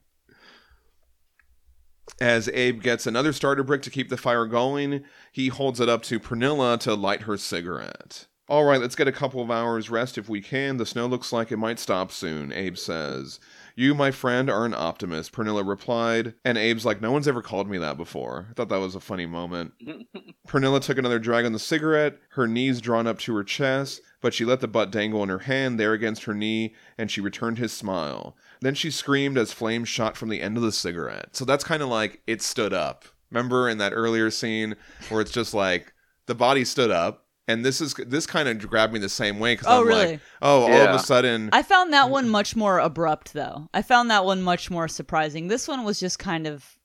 As 2.20 2.48
Abe 2.48 2.82
gets 2.82 3.06
another 3.06 3.32
starter 3.32 3.62
brick 3.62 3.82
to 3.82 3.90
keep 3.90 4.08
the 4.08 4.16
fire 4.16 4.46
going, 4.46 5.04
he 5.32 5.48
holds 5.48 5.80
it 5.80 5.88
up 5.88 6.02
to 6.04 6.18
Pernilla 6.18 6.78
to 6.80 6.94
light 6.94 7.22
her 7.22 7.36
cigarette. 7.36 8.26
All 8.48 8.64
right, 8.64 8.80
let's 8.80 8.94
get 8.94 9.08
a 9.08 9.12
couple 9.12 9.42
of 9.42 9.50
hours 9.50 9.90
rest 9.90 10.16
if 10.16 10.28
we 10.28 10.40
can. 10.40 10.76
The 10.76 10.86
snow 10.86 11.06
looks 11.06 11.32
like 11.32 11.50
it 11.50 11.56
might 11.56 11.80
stop 11.80 12.12
soon, 12.12 12.52
Abe 12.52 12.78
says. 12.78 13.40
You, 13.74 13.92
my 13.92 14.12
friend, 14.12 14.48
are 14.48 14.64
an 14.64 14.72
optimist, 14.72 15.32
Pernilla 15.32 15.66
replied. 15.66 16.34
And 16.44 16.56
Abe's 16.56 16.86
like, 16.86 17.00
No 17.00 17.10
one's 17.10 17.26
ever 17.26 17.42
called 17.42 17.68
me 17.68 17.76
that 17.78 17.96
before. 17.96 18.46
I 18.48 18.54
thought 18.54 18.68
that 18.68 18.78
was 18.78 18.94
a 18.94 19.00
funny 19.00 19.26
moment. 19.26 19.72
Pernilla 20.48 20.80
took 20.80 20.96
another 20.96 21.18
drag 21.18 21.44
on 21.44 21.52
the 21.52 21.58
cigarette, 21.58 22.18
her 22.30 22.46
knees 22.46 22.80
drawn 22.80 23.08
up 23.08 23.18
to 23.18 23.34
her 23.34 23.42
chest, 23.42 24.00
but 24.20 24.32
she 24.32 24.44
let 24.44 24.60
the 24.60 24.68
butt 24.68 24.92
dangle 24.92 25.24
in 25.24 25.28
her 25.28 25.40
hand 25.40 25.78
there 25.78 25.92
against 25.92 26.24
her 26.24 26.34
knee, 26.34 26.72
and 26.96 27.10
she 27.10 27.20
returned 27.20 27.58
his 27.58 27.72
smile. 27.72 28.36
Then 28.66 28.74
she 28.74 28.90
screamed 28.90 29.38
as 29.38 29.52
flames 29.52 29.88
shot 29.88 30.16
from 30.16 30.28
the 30.28 30.42
end 30.42 30.56
of 30.56 30.62
the 30.64 30.72
cigarette. 30.72 31.36
So 31.36 31.44
that's 31.44 31.62
kind 31.62 31.84
of 31.84 31.88
like 31.88 32.20
it 32.26 32.42
stood 32.42 32.74
up. 32.74 33.04
Remember 33.30 33.68
in 33.68 33.78
that 33.78 33.92
earlier 33.92 34.28
scene 34.28 34.74
where 35.08 35.20
it's 35.20 35.30
just 35.30 35.54
like 35.54 35.92
the 36.26 36.34
body 36.34 36.64
stood 36.64 36.90
up, 36.90 37.26
and 37.46 37.64
this 37.64 37.80
is 37.80 37.94
this 37.94 38.26
kind 38.26 38.48
of 38.48 38.58
grabbed 38.68 38.92
me 38.92 38.98
the 38.98 39.08
same 39.08 39.38
way 39.38 39.54
because 39.54 39.68
Oh, 39.68 39.82
I'm 39.82 39.86
really? 39.86 40.06
like, 40.12 40.20
oh, 40.42 40.62
all 40.62 40.72
of 40.72 40.96
a 40.96 40.98
sudden, 40.98 41.48
I 41.52 41.62
found 41.62 41.92
that 41.92 42.10
one 42.10 42.28
much 42.28 42.56
more 42.56 42.80
abrupt, 42.80 43.34
though. 43.34 43.68
I 43.72 43.82
found 43.82 44.10
that 44.10 44.24
one 44.24 44.42
much 44.42 44.68
more 44.68 44.88
surprising. 44.88 45.46
This 45.46 45.68
one 45.68 45.84
was 45.84 46.00
just 46.00 46.18
kind 46.18 46.48
of. 46.48 46.76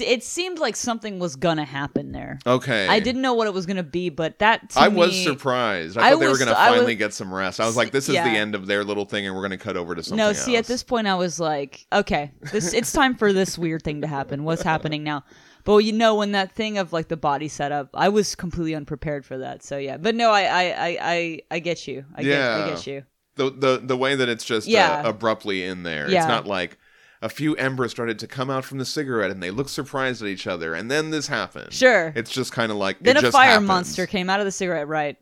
It 0.00 0.24
seemed 0.24 0.58
like 0.58 0.74
something 0.74 1.20
was 1.20 1.36
gonna 1.36 1.64
happen 1.64 2.10
there. 2.10 2.40
okay, 2.44 2.88
I 2.88 2.98
didn't 2.98 3.22
know 3.22 3.34
what 3.34 3.46
it 3.46 3.54
was 3.54 3.64
gonna 3.64 3.84
be, 3.84 4.08
but 4.08 4.40
that 4.40 4.70
to 4.70 4.80
I 4.80 4.88
was 4.88 5.16
surprised. 5.22 5.96
I 5.96 6.08
I 6.08 6.10
thought 6.10 6.18
they 6.20 6.28
were 6.28 6.36
going 6.38 6.48
to 6.48 6.58
I 6.58 6.70
was- 6.70 6.78
finally 6.78 6.96
get 6.96 7.14
some 7.14 7.32
rest. 7.32 7.60
I 7.60 7.66
was 7.66 7.76
like, 7.76 7.92
this 7.92 8.08
is 8.08 8.16
Yeah. 8.16 8.24
the 8.24 8.36
end 8.36 8.56
of 8.56 8.66
their 8.66 8.82
little 8.82 9.04
thing, 9.04 9.24
and 9.26 9.36
we're 9.36 9.48
to 9.48 9.56
cut 9.56 9.76
over 9.76 9.94
to 9.94 10.02
something 10.02 10.16
No, 10.18 10.32
see, 10.32 10.56
at 10.56 10.66
this 10.66 10.82
point, 10.82 11.06
I 11.06 11.14
was 11.14 11.38
like, 11.38 11.86
okay, 11.92 12.32
this 12.52 12.72
it's 12.74 12.90
time 12.92 13.14
for 13.14 13.32
this 13.32 13.56
weird 13.56 13.82
thing 13.84 14.00
to 14.00 14.08
happen. 14.08 14.42
What's 14.42 14.62
happening 14.62 15.04
now? 15.04 15.22
But 15.64 15.78
you 15.78 15.92
know, 15.92 16.16
when 16.16 16.32
that 16.32 16.52
thing 16.52 16.78
of 16.78 16.92
like 16.92 17.06
the 17.08 17.16
body 17.16 17.46
setup, 17.48 17.90
I 17.94 18.08
was 18.08 18.34
completely 18.34 18.74
unprepared 18.74 19.24
for 19.24 19.38
that. 19.38 19.62
So 19.62 19.78
yeah, 19.78 19.96
but 19.96 20.14
no, 20.16 20.30
I 20.32 20.42
I 20.42 20.62
I 20.62 20.98
I, 21.00 21.40
I 21.52 21.58
get 21.60 21.86
you. 21.86 22.04
I 22.16 22.22
get 22.24 22.30
Yeah. 22.38 22.64
I 22.64 22.70
get 22.70 22.86
you. 22.86 23.04
the 23.36 23.50
the 23.50 23.80
the 23.84 23.96
way 23.96 24.16
that 24.16 24.28
it's 24.28 24.44
just 24.44 24.66
Yeah. 24.66 25.02
uh, 25.04 25.10
abruptly 25.10 25.62
in 25.64 25.84
there. 25.84 26.10
Yeah. 26.10 26.18
It's 26.18 26.26
not 26.28 26.46
like 26.46 26.78
a 27.20 27.28
few 27.28 27.54
embers 27.56 27.90
started 27.90 28.18
to 28.20 28.26
come 28.26 28.48
out 28.50 28.64
from 28.64 28.78
the 28.78 28.84
cigarette 28.84 29.30
and 29.30 29.42
they 29.42 29.50
look 29.50 29.68
surprised 29.68 30.22
at 30.22 30.28
each 30.28 30.46
other, 30.46 30.74
and 30.74 30.90
then 30.90 31.10
this 31.10 31.26
happened. 31.28 31.72
Sure. 31.72 32.12
It's 32.14 32.30
just 32.30 32.52
kind 32.52 32.70
of 32.70 32.78
like 32.78 33.00
Then 33.00 33.16
it 33.16 33.20
a 33.20 33.22
just 33.22 33.32
fire 33.32 33.50
happens. 33.50 33.66
monster 33.68 34.06
came 34.06 34.30
out 34.30 34.38
of 34.40 34.46
the 34.46 34.52
cigarette. 34.52 34.86
Right. 34.88 35.16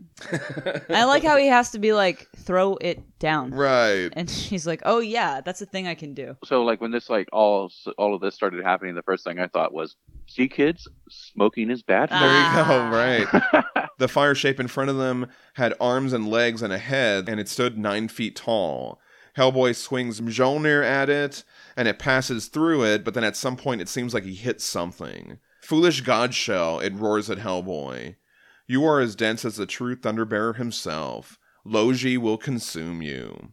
I 0.91 1.05
like 1.05 1.23
how 1.23 1.37
he 1.37 1.47
has 1.49 1.71
to 1.73 1.79
be 1.79 1.93
like 1.93 2.29
throw 2.37 2.77
it 2.81 3.03
down, 3.19 3.51
Right. 3.53 4.11
and 4.13 4.29
she's 4.29 4.67
like, 4.67 4.83
oh 4.85 4.99
yeah, 4.99 5.41
that's 5.41 5.63
a 5.63 5.67
thing 5.67 5.87
I 5.87 5.95
can 5.95 6.13
do. 6.15 6.37
So 6.45 6.65
like 6.65 6.81
when 6.81 6.91
this 6.91 7.09
like 7.09 7.29
all 7.33 7.71
all 7.99 8.15
of 8.15 8.21
this 8.21 8.35
started 8.35 8.63
happening, 8.65 8.95
the 8.95 9.03
first 9.03 9.25
thing 9.25 9.39
I 9.39 9.47
thought 9.47 9.73
was, 9.73 9.97
"See, 10.27 10.49
kids, 10.49 10.87
smoking 11.09 11.71
is 11.71 11.83
bad." 11.83 12.11
for 12.11 12.19
There 12.19 12.29
you 12.29 12.65
go. 12.65 12.91
Right. 12.91 13.87
the 13.99 14.09
fire 14.09 14.35
shape 14.35 14.61
in 14.61 14.69
front 14.69 14.91
of 14.91 14.97
them 14.99 15.29
had 15.55 15.73
arms 15.81 16.13
and 16.13 16.29
legs 16.29 16.61
and 16.63 16.73
a 16.73 16.79
head, 16.79 17.29
and 17.29 17.41
it 17.41 17.49
stood 17.49 17.79
nine 17.79 18.09
feet 18.09 18.37
tall. 18.37 19.01
Hellboy 19.37 19.75
swings 19.77 20.21
Mjolnir 20.21 20.83
at 20.85 21.09
it, 21.11 21.45
and 21.77 21.87
it 21.87 21.99
passes 21.99 22.49
through 22.49 22.85
it, 22.85 23.05
but 23.05 23.15
then 23.15 23.25
at 23.25 23.37
some 23.37 23.57
point 23.57 23.81
it 23.81 23.89
seems 23.89 24.15
like 24.15 24.25
he 24.25 24.35
hits 24.35 24.65
something. 24.65 25.39
Foolish 25.61 26.03
Godshell, 26.03 26.83
it 26.83 26.95
roars 26.95 27.29
at 27.29 27.39
Hellboy. 27.39 28.17
You 28.67 28.85
are 28.87 29.01
as 29.01 29.15
dense 29.15 29.45
as 29.45 29.57
the 29.57 29.67
true 29.67 29.95
Thunderbearer 29.95 30.57
himself. 30.57 31.39
Logi 31.65 32.17
will 32.17 32.39
consume 32.39 33.03
you. 33.03 33.53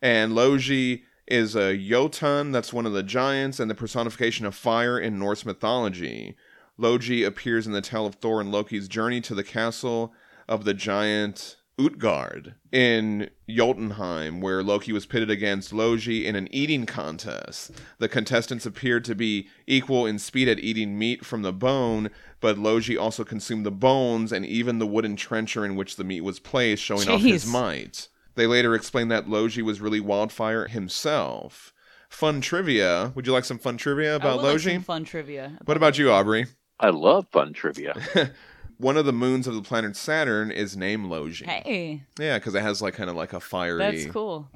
And 0.00 0.34
Logi 0.34 1.04
is 1.26 1.54
a 1.54 1.76
Jotun, 1.76 2.52
that's 2.52 2.72
one 2.72 2.86
of 2.86 2.92
the 2.92 3.02
giants, 3.02 3.60
and 3.60 3.70
the 3.70 3.74
personification 3.74 4.46
of 4.46 4.54
fire 4.54 4.98
in 4.98 5.18
Norse 5.18 5.44
mythology. 5.44 6.36
Logi 6.76 7.22
appears 7.24 7.66
in 7.66 7.72
the 7.72 7.82
tale 7.82 8.06
of 8.06 8.16
Thor 8.16 8.40
and 8.40 8.50
Loki's 8.50 8.88
journey 8.88 9.20
to 9.22 9.34
the 9.34 9.44
castle 9.44 10.12
of 10.48 10.64
the 10.64 10.74
giant 10.74 11.56
Utgard 11.80 12.54
in 12.70 13.30
Jotunheim, 13.48 14.40
where 14.40 14.62
Loki 14.62 14.92
was 14.92 15.06
pitted 15.06 15.30
against 15.30 15.72
Logi 15.72 16.26
in 16.26 16.36
an 16.36 16.48
eating 16.54 16.84
contest. 16.84 17.72
The 17.98 18.08
contestants 18.08 18.66
appeared 18.66 19.04
to 19.06 19.14
be 19.14 19.48
equal 19.66 20.06
in 20.06 20.18
speed 20.18 20.48
at 20.48 20.58
eating 20.58 20.98
meat 20.98 21.24
from 21.24 21.42
the 21.42 21.52
bone, 21.52 22.10
but 22.40 22.58
Logi 22.58 22.96
also 22.96 23.24
consumed 23.24 23.64
the 23.64 23.70
bones 23.70 24.32
and 24.32 24.44
even 24.44 24.78
the 24.78 24.86
wooden 24.86 25.16
trencher 25.16 25.64
in 25.64 25.74
which 25.74 25.96
the 25.96 26.04
meat 26.04 26.20
was 26.20 26.38
placed, 26.38 26.82
showing 26.82 27.08
off 27.08 27.22
his 27.22 27.46
might. 27.46 28.08
They 28.34 28.46
later 28.46 28.74
explained 28.74 29.10
that 29.10 29.28
Logi 29.28 29.62
was 29.62 29.80
really 29.80 30.00
Wildfire 30.00 30.68
himself. 30.68 31.72
Fun 32.08 32.40
trivia. 32.40 33.12
Would 33.14 33.26
you 33.26 33.32
like 33.32 33.44
some 33.44 33.58
fun 33.58 33.76
trivia 33.76 34.12
I 34.12 34.16
about 34.16 34.42
would 34.42 34.52
like 34.52 34.60
some 34.60 34.82
fun 34.82 35.04
trivia. 35.04 35.58
what 35.64 35.76
about 35.76 35.96
you, 35.96 36.10
Aubrey? 36.10 36.46
I 36.78 36.90
love 36.90 37.26
fun 37.30 37.52
trivia. 37.52 37.94
One 38.80 38.96
of 38.96 39.04
the 39.04 39.12
moons 39.12 39.46
of 39.46 39.54
the 39.54 39.60
planet 39.62 39.94
Saturn 39.94 40.50
is 40.50 40.74
named 40.76 41.06
Logi. 41.06 41.44
Hey, 41.44 42.02
Yeah, 42.18 42.38
because 42.38 42.54
it 42.54 42.62
has 42.62 42.80
like 42.80 42.94
kind 42.94 43.10
of 43.10 43.16
like 43.16 43.32
a 43.34 43.40
fiery. 43.40 43.78
that's 43.78 44.06
cool. 44.06 44.48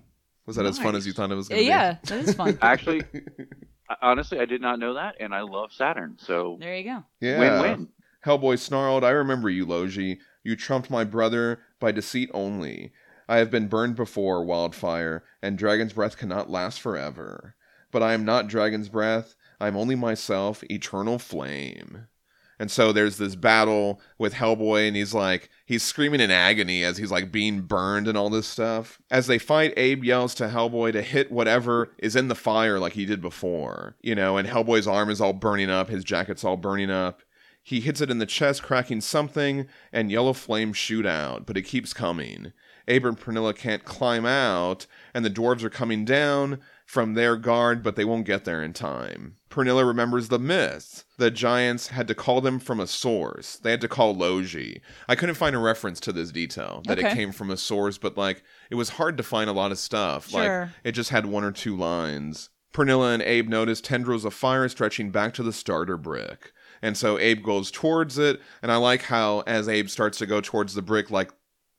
Was 0.47 0.57
that 0.57 0.65
as 0.67 0.79
fun 0.79 0.95
as 0.97 1.07
you 1.07 1.13
thought 1.13 1.31
it 1.31 1.35
was 1.35 1.49
Yeah, 1.51 1.57
going 1.57 1.65
to 1.65 1.65
be? 1.65 1.69
yeah, 1.69 1.97
that 2.19 2.29
is 2.29 2.35
fun. 2.35 2.59
Actually, 2.63 3.03
honestly, 4.03 4.39
I 4.41 4.45
did 4.47 4.61
not 4.61 4.79
know 4.79 4.95
that, 4.95 5.17
and 5.21 5.35
I 5.35 5.43
love 5.43 5.73
Saturn. 5.73 6.17
So 6.19 6.57
there 6.61 6.75
you 6.77 6.85
go. 6.85 7.05
Yeah. 7.21 7.39
win-win. 7.61 7.89
Hellboy 8.25 8.59
snarled, 8.59 9.05
I 9.05 9.11
remember 9.11 9.51
you, 9.51 9.67
Logi. 9.67 10.19
You 10.43 10.57
trumped 10.57 10.91
my 10.91 11.05
brother 11.05 11.61
by 11.79 11.93
deceit 11.93 12.31
only. 12.33 12.93
I 13.29 13.37
have 13.39 13.51
been 13.51 13.69
burned 13.69 13.97
before, 13.97 14.45
Wildfire, 14.45 15.25
and 15.43 15.57
Dragon's 15.59 15.93
Breath 15.95 16.17
cannot 16.17 16.51
last 16.51 16.81
forever. 16.81 17.55
But 17.91 18.03
I 18.03 18.13
am 18.15 18.25
not 18.25 18.49
Dragon's 18.49 18.89
Breath. 18.89 19.35
I 19.61 19.69
am 19.69 19.77
only 19.77 19.95
myself, 19.95 20.63
eternal 20.71 21.19
flame. 21.19 22.07
And 22.59 22.71
so 22.71 22.93
there's 22.93 23.19
this 23.19 23.35
battle 23.35 24.01
with 24.19 24.35
Hellboy, 24.35 24.87
and 24.87 24.97
he's 24.97 25.15
like, 25.15 25.51
he's 25.65 25.83
screaming 25.83 26.21
in 26.21 26.31
agony 26.31 26.85
as 26.85 26.97
he's 26.97 27.11
like 27.11 27.33
being 27.33 27.63
burned 27.63 28.07
and 28.07 28.17
all 28.17 28.31
this 28.31 28.47
stuff. 28.47 29.01
As 29.11 29.27
they 29.27 29.39
fight, 29.39 29.75
Abe 29.77 30.05
yells 30.05 30.35
to 30.37 30.49
Hellboy 30.49 30.93
to 30.93 31.03
hit 31.03 31.33
whatever 31.33 31.93
is 31.99 32.17
in 32.17 32.29
the 32.29 32.35
fire 32.35 32.79
like 32.79 32.93
he 32.93 33.07
did 33.07 33.21
before, 33.21 33.97
you 34.03 34.15
know, 34.15 34.37
and 34.37 34.49
Hellboy's 34.49 34.87
arm 34.87 35.11
is 35.11 35.21
all 35.21 35.33
burning 35.33 35.71
up, 35.71 35.89
his 35.89 36.05
jacket's 36.05 36.45
all 36.45 36.57
burning 36.57 36.91
up. 36.91 37.23
He 37.63 37.81
hits 37.81 38.03
it 38.03 38.11
in 38.11 38.19
the 38.19 38.27
chest, 38.27 38.63
cracking 38.63 39.01
something, 39.01 39.67
and 39.91 40.13
yellow 40.13 40.35
flames 40.35 40.77
shoot 40.77 41.07
out, 41.07 41.47
but 41.47 41.57
it 41.57 41.63
keeps 41.63 41.95
coming. 41.95 42.53
Abe 42.87 43.07
and 43.07 43.19
Pernilla 43.19 43.57
can't 43.57 43.87
climb 43.87 44.27
out, 44.27 44.87
and 45.15 45.25
the 45.25 45.31
dwarves 45.31 45.63
are 45.63 45.71
coming 45.71 46.05
down 46.05 46.61
from 46.85 47.15
their 47.15 47.37
guard, 47.37 47.83
but 47.83 47.97
they 47.97 48.05
won't 48.05 48.27
get 48.27 48.45
there 48.45 48.63
in 48.63 48.75
time. 48.75 49.37
Pernilla 49.55 49.87
remembers 49.87 50.29
the 50.29 50.39
myth. 50.41 51.05
The 51.17 51.31
giants 51.31 51.89
had 51.89 52.09
to 52.09 52.15
call 52.15 52.41
them 52.41 52.59
from 52.59 52.81
a 52.81 52.89
source. 52.89 53.55
They 53.57 53.71
had 53.71 53.81
to 53.83 53.89
call 53.89 54.13
Logi. 54.13 54.83
I 55.09 55.15
couldn't 55.15 55.37
find 55.37 55.55
a 55.55 55.61
reference 55.61 56.01
to 56.01 56.13
this 56.13 56.33
detail 56.33 56.83
that 56.87 56.99
it 56.99 57.15
came 57.15 57.31
from 57.31 57.51
a 57.51 57.57
source, 57.57 57.97
but 57.97 58.17
like 58.17 58.43
it 58.69 58.75
was 58.75 58.91
hard 58.91 59.17
to 59.17 59.23
find 59.23 59.49
a 59.49 59.53
lot 59.53 59.71
of 59.71 59.79
stuff. 59.79 60.31
Sure. 60.31 60.63
Like 60.63 60.71
it 60.83 60.93
just 60.93 61.11
had 61.11 61.27
one 61.27 61.45
or 61.45 61.53
two 61.53 61.77
lines. 61.77 62.51
Pernilla 62.73 63.15
and 63.15 63.23
Abe 63.23 63.49
notice 63.49 63.81
tendrils 63.81 64.25
of 64.25 64.35
fire 64.35 64.69
stretching 64.69 65.13
back 65.13 65.33
to 65.35 65.45
the 65.45 65.53
starter 65.53 65.97
brick. 65.97 66.53
And 66.83 66.97
so 66.97 67.17
Abe 67.17 67.45
goes 67.45 67.71
towards 67.71 68.19
it, 68.19 68.41
and 68.61 68.73
I 68.73 68.77
like 68.77 69.03
how 69.03 69.45
as 69.47 69.69
Abe 69.69 69.89
starts 69.89 70.19
to 70.19 70.27
go 70.27 70.41
towards 70.41 70.75
the 70.75 70.83
brick, 70.83 71.13
like 71.13 71.31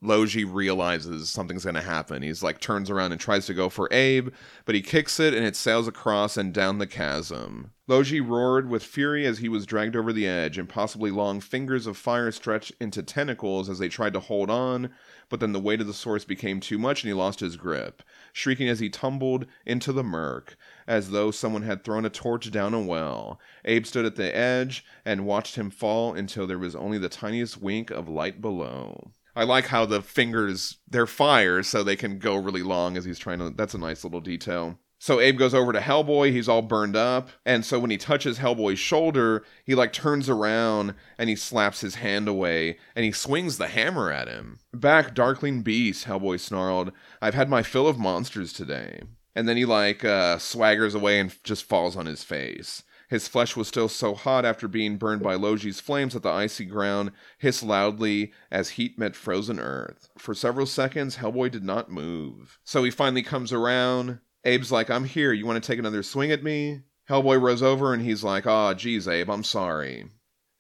Logi 0.02 0.44
realizes 0.44 1.30
something's 1.30 1.64
going 1.64 1.76
to 1.76 1.82
happen. 1.82 2.22
He's 2.22 2.44
like 2.44 2.60
turns 2.60 2.90
around 2.90 3.14
and 3.14 3.20
tries 3.20 3.46
to 3.46 3.54
go 3.54 3.70
for 3.70 3.88
Abe, 3.92 4.30
but 4.66 4.76
he 4.76 4.82
kicks 4.82 5.20
it 5.20 5.34
and 5.34 5.46
it 5.46 5.56
sails 5.56 5.88
across 5.88 6.38
and 6.38 6.54
down 6.54 6.78
the 6.78 6.86
chasm. 6.86 7.72
Logi 7.88 8.20
roared 8.20 8.70
with 8.70 8.84
fury 8.84 9.26
as 9.26 9.38
he 9.38 9.48
was 9.48 9.66
dragged 9.66 9.96
over 9.96 10.12
the 10.12 10.28
edge, 10.28 10.58
and 10.58 10.68
possibly 10.68 11.12
long 11.12 11.40
fingers 11.40 11.88
of 11.88 11.98
fire 11.98 12.32
stretched 12.32 12.74
into 12.80 13.02
tentacles 13.02 13.70
as 13.70 13.80
they 13.80 13.88
tried 13.88 14.14
to 14.14 14.20
hold 14.20 14.50
on, 14.50 14.90
but 15.30 15.40
then 15.40 15.54
the 15.54 15.60
weight 15.60 15.82
of 15.82 15.88
the 15.88 15.94
source 15.94 16.26
became 16.26 16.60
too 16.60 16.78
much 16.78 17.04
and 17.04 17.10
he 17.10 17.14
lost 17.14 17.40
his 17.40 17.56
grip, 17.56 18.04
shrieking 18.34 18.68
as 18.68 18.80
he 18.80 18.90
tumbled 18.90 19.46
into 19.66 19.94
the 19.94 20.04
murk, 20.04 20.58
as 20.88 21.12
though 21.12 21.32
someone 21.32 21.64
had 21.64 21.84
thrown 21.84 22.06
a 22.06 22.10
torch 22.10 22.52
down 22.52 22.74
a 22.74 22.82
well. 22.82 23.40
Abe 23.64 23.86
stood 23.86 24.06
at 24.06 24.18
the 24.18 24.36
edge 24.36 24.84
and 25.06 25.26
watched 25.26 25.56
him 25.56 25.70
fall 25.70 26.14
until 26.14 26.46
there 26.46 26.60
was 26.60 26.76
only 26.76 26.98
the 26.98 27.08
tiniest 27.08 27.62
wink 27.62 27.92
of 27.92 28.10
light 28.10 28.42
below. 28.42 29.12
I 29.36 29.44
like 29.44 29.68
how 29.68 29.86
the 29.86 30.02
fingers 30.02 30.78
they're 30.88 31.08
fire 31.08 31.62
so 31.64 31.84
they 31.84 31.96
can 31.96 32.20
go 32.20 32.36
really 32.36 32.64
long 32.64 32.98
as 32.98 33.06
he's 33.06 33.20
trying 33.20 33.40
to 33.40 33.50
that's 33.50 33.74
a 33.74 33.80
nice 33.80 34.04
little 34.04 34.22
detail. 34.22 34.80
So 34.98 35.20
Abe 35.20 35.38
goes 35.38 35.54
over 35.54 35.74
to 35.74 35.80
Hellboy, 35.80 36.32
he's 36.32 36.48
all 36.48 36.62
burned 36.62 36.96
up, 36.96 37.30
and 37.46 37.66
so 37.66 37.80
when 37.80 37.92
he 37.92 37.98
touches 37.98 38.40
Hellboy's 38.40 38.80
shoulder, 38.80 39.44
he 39.64 39.76
like 39.76 39.94
turns 39.94 40.30
around 40.30 40.96
and 41.18 41.30
he 41.30 41.36
slaps 41.36 41.82
his 41.82 41.96
hand 41.96 42.28
away 42.28 42.78
and 42.96 43.04
he 43.06 43.12
swings 43.12 43.58
the 43.58 43.68
hammer 43.68 44.10
at 44.10 44.28
him. 44.28 44.60
Back, 44.74 45.14
darkling 45.14 45.62
beast, 45.62 46.06
Hellboy 46.06 46.40
snarled. 46.40 46.92
I've 47.22 47.36
had 47.36 47.50
my 47.50 47.62
fill 47.62 47.88
of 47.88 48.00
monsters 48.00 48.54
today. 48.54 49.02
And 49.36 49.50
then 49.50 49.58
he 49.58 49.66
like 49.66 50.06
uh, 50.06 50.38
swaggers 50.38 50.96
away 50.96 51.20
and 51.20 51.36
just 51.44 51.66
falls 51.66 51.98
on 51.98 52.06
his 52.06 52.24
face. 52.24 52.84
His 53.10 53.28
flesh 53.28 53.56
was 53.56 53.68
still 53.68 53.88
so 53.88 54.16
hot 54.16 54.46
after 54.46 54.68
being 54.68 54.98
burned 54.98 55.22
by 55.22 55.36
Logi's 55.36 55.80
flames 55.80 56.14
that 56.14 56.24
the 56.24 56.30
icy 56.30 56.66
ground 56.66 57.12
hissed 57.38 57.64
loudly 57.64 58.34
as 58.50 58.72
heat 58.72 58.98
met 58.98 59.16
frozen 59.16 59.60
earth. 59.60 60.10
For 60.18 60.34
several 60.34 60.66
seconds, 60.66 61.18
Hellboy 61.18 61.52
did 61.52 61.64
not 61.64 61.92
move. 61.92 62.58
So 62.64 62.84
he 62.84 62.92
finally 62.92 63.24
comes 63.24 63.54
around. 63.54 64.20
Abe's 64.44 64.72
like, 64.72 64.90
I'm 64.90 65.06
here. 65.06 65.34
You 65.34 65.46
want 65.46 65.64
to 65.64 65.68
take 65.68 65.80
another 65.80 66.04
swing 66.04 66.32
at 66.32 66.44
me? 66.44 66.82
Hellboy 67.10 67.40
rows 67.40 67.62
over 67.62 67.94
and 67.94 68.04
he's 68.04 68.24
like, 68.24 68.48
Aw, 68.48 68.74
geez, 68.74 69.08
Abe, 69.08 69.30
I'm 69.30 69.44
sorry. 69.44 70.06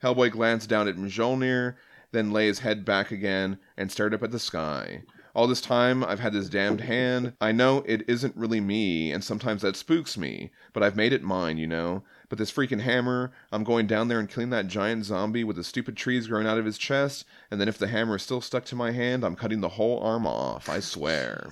Hellboy 0.04 0.32
glanced 0.32 0.70
down 0.70 0.88
at 0.88 0.98
Mjolnir, 0.98 1.76
then 2.12 2.32
lay 2.32 2.46
his 2.46 2.60
head 2.60 2.86
back 2.86 3.12
again 3.12 3.58
and 3.76 3.91
stared 3.91 4.14
up 4.14 4.22
at 4.22 4.32
the 4.32 4.39
sky. 4.39 5.02
All 5.34 5.48
this 5.48 5.62
time, 5.62 6.04
I've 6.04 6.22
had 6.22 6.32
this 6.32 6.48
damned 6.48 6.80
hand. 6.82 7.34
I 7.41 7.52
know 7.52 7.84
it 7.86 8.08
isn't 8.08 8.38
really 8.38 8.62
me, 8.62 9.12
and 9.12 9.22
sometimes 9.22 9.64
that 9.64 9.76
spooks 9.76 10.18
me, 10.18 10.52
but 10.72 10.82
I've 10.82 10.96
made 10.96 11.12
it 11.12 11.24
mine, 11.24 11.58
you 11.58 11.68
know. 11.68 12.04
But 12.28 12.38
this 12.38 12.52
freaking 12.52 12.82
hammer, 12.82 13.32
I'm 13.52 13.64
going 13.64 13.88
down 13.88 14.08
there 14.08 14.20
and 14.20 14.28
killing 14.28 14.50
that 14.50 14.68
giant 14.68 15.06
zombie 15.06 15.44
with 15.44 15.56
the 15.56 15.64
stupid 15.64 15.96
trees 15.96 16.28
growing 16.28 16.48
out 16.48 16.58
of 16.58 16.66
his 16.66 16.78
chest, 16.78 17.26
and 17.52 17.62
then 17.62 17.68
if 17.68 17.78
the 17.78 17.88
hammer 17.88 18.16
is 18.16 18.24
still 18.24 18.42
stuck 18.42 18.66
to 18.66 18.76
my 18.76 18.92
hand, 18.92 19.24
I'm 19.24 19.36
cutting 19.36 19.62
the 19.62 19.70
whole 19.70 20.00
arm 20.00 20.26
off, 20.26 20.68
I 20.68 20.80
swear. 20.80 21.50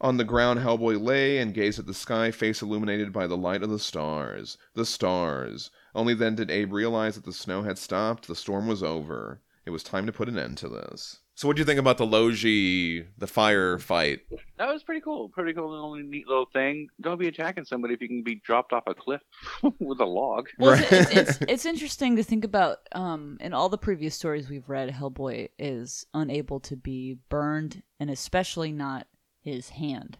On 0.00 0.16
the 0.16 0.24
ground, 0.24 0.58
Hellboy 0.58 1.00
lay 1.00 1.38
and 1.38 1.54
gazed 1.54 1.78
at 1.78 1.86
the 1.86 1.94
sky, 1.94 2.32
face 2.32 2.60
illuminated 2.60 3.12
by 3.12 3.28
the 3.28 3.36
light 3.36 3.62
of 3.62 3.70
the 3.70 3.78
stars. 3.78 4.58
The 4.74 4.84
stars. 4.84 5.70
Only 5.94 6.14
then 6.14 6.34
did 6.34 6.50
Abe 6.50 6.72
realize 6.72 7.14
that 7.14 7.24
the 7.24 7.32
snow 7.32 7.62
had 7.62 7.78
stopped, 7.78 8.26
the 8.26 8.34
storm 8.34 8.66
was 8.66 8.82
over. 8.82 9.40
It 9.64 9.70
was 9.70 9.84
time 9.84 10.06
to 10.06 10.12
put 10.12 10.28
an 10.28 10.36
end 10.36 10.58
to 10.58 10.68
this. 10.68 11.20
So, 11.34 11.48
what 11.48 11.56
do 11.56 11.60
you 11.60 11.66
think 11.66 11.80
about 11.80 11.96
the 11.96 12.06
Logi, 12.06 13.06
the 13.16 13.26
fire 13.26 13.78
fight? 13.78 14.20
That 14.58 14.68
was 14.68 14.82
pretty 14.82 15.00
cool. 15.00 15.30
Pretty 15.30 15.54
cool 15.54 15.70
little 15.70 15.94
neat 15.96 16.28
little 16.28 16.46
thing. 16.52 16.88
Don't 17.00 17.18
be 17.18 17.28
attacking 17.28 17.64
somebody 17.64 17.94
if 17.94 18.02
you 18.02 18.08
can 18.08 18.22
be 18.22 18.36
dropped 18.44 18.72
off 18.72 18.84
a 18.86 18.94
cliff 18.94 19.22
with 19.80 20.00
a 20.00 20.04
log. 20.04 20.48
Well, 20.58 20.78
it's, 20.78 20.92
it's, 20.92 21.10
it's 21.10 21.38
it's 21.48 21.66
interesting 21.66 22.16
to 22.16 22.22
think 22.22 22.44
about. 22.44 22.78
Um, 22.92 23.38
in 23.40 23.54
all 23.54 23.70
the 23.70 23.78
previous 23.78 24.14
stories 24.14 24.50
we've 24.50 24.68
read, 24.68 24.90
Hellboy 24.90 25.48
is 25.58 26.06
unable 26.12 26.60
to 26.60 26.76
be 26.76 27.18
burned, 27.30 27.82
and 27.98 28.10
especially 28.10 28.70
not 28.70 29.06
his 29.40 29.70
hand, 29.70 30.18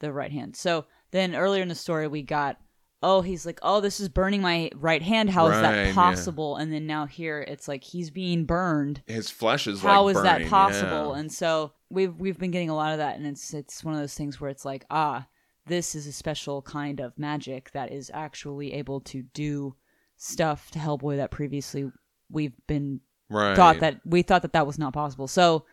the 0.00 0.12
right 0.12 0.32
hand. 0.32 0.56
So 0.56 0.86
then 1.10 1.34
earlier 1.34 1.62
in 1.62 1.68
the 1.68 1.74
story, 1.74 2.08
we 2.08 2.22
got, 2.22 2.58
oh, 3.02 3.20
he's 3.20 3.46
like, 3.46 3.58
oh, 3.62 3.80
this 3.80 4.00
is 4.00 4.08
burning 4.08 4.42
my 4.42 4.70
right 4.74 5.02
hand. 5.02 5.30
How 5.30 5.46
is 5.46 5.52
Right, 5.52 5.62
that 5.62 5.86
yeah. 5.86 5.94
possible? 5.94 6.56
And 6.56 6.72
then 6.72 6.86
now 6.86 7.06
here, 7.06 7.40
it's 7.46 7.68
like 7.68 7.84
he's 7.84 8.10
being 8.10 8.44
burned. 8.44 9.02
His 9.06 9.30
flesh 9.30 9.66
is 9.66 9.82
How 9.82 10.04
like 10.04 10.16
is 10.16 10.22
burning, 10.22 10.42
that 10.42 10.50
possible? 10.50 11.12
yeah. 11.12 11.20
And 11.20 11.32
so 11.32 11.72
we've 11.90 12.14
we've 12.18 12.38
been 12.38 12.50
getting 12.50 12.70
a 12.70 12.74
lot 12.74 12.92
of 12.92 12.98
that, 12.98 13.16
and 13.16 13.26
it's 13.26 13.54
it's 13.54 13.84
one 13.84 13.94
of 13.94 14.00
those 14.00 14.14
things 14.14 14.40
where 14.40 14.50
it's 14.50 14.64
like, 14.64 14.84
ah, 14.90 15.26
this 15.66 15.94
is 15.94 16.06
a 16.06 16.12
special 16.12 16.62
kind 16.62 17.00
of 17.00 17.18
magic 17.18 17.70
that 17.72 17.92
is 17.92 18.10
actually 18.12 18.72
able 18.72 19.00
to 19.02 19.22
do 19.34 19.76
stuff 20.16 20.70
to 20.72 20.78
Hellboy 20.78 21.16
that 21.16 21.30
previously 21.30 21.90
we've 22.30 22.56
been 22.66 23.00
right. 23.30 23.54
thought 23.54 23.80
that 23.80 24.00
we 24.04 24.22
thought 24.22 24.42
that 24.42 24.52
that 24.54 24.66
was 24.66 24.78
not 24.78 24.92
possible. 24.92 25.28
So 25.28 25.64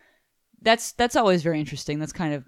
that's 0.61 0.91
that's 0.93 1.15
always 1.15 1.41
very 1.41 1.59
interesting. 1.59 1.97
That's 1.99 2.13
kind 2.13 2.34
of 2.36 2.43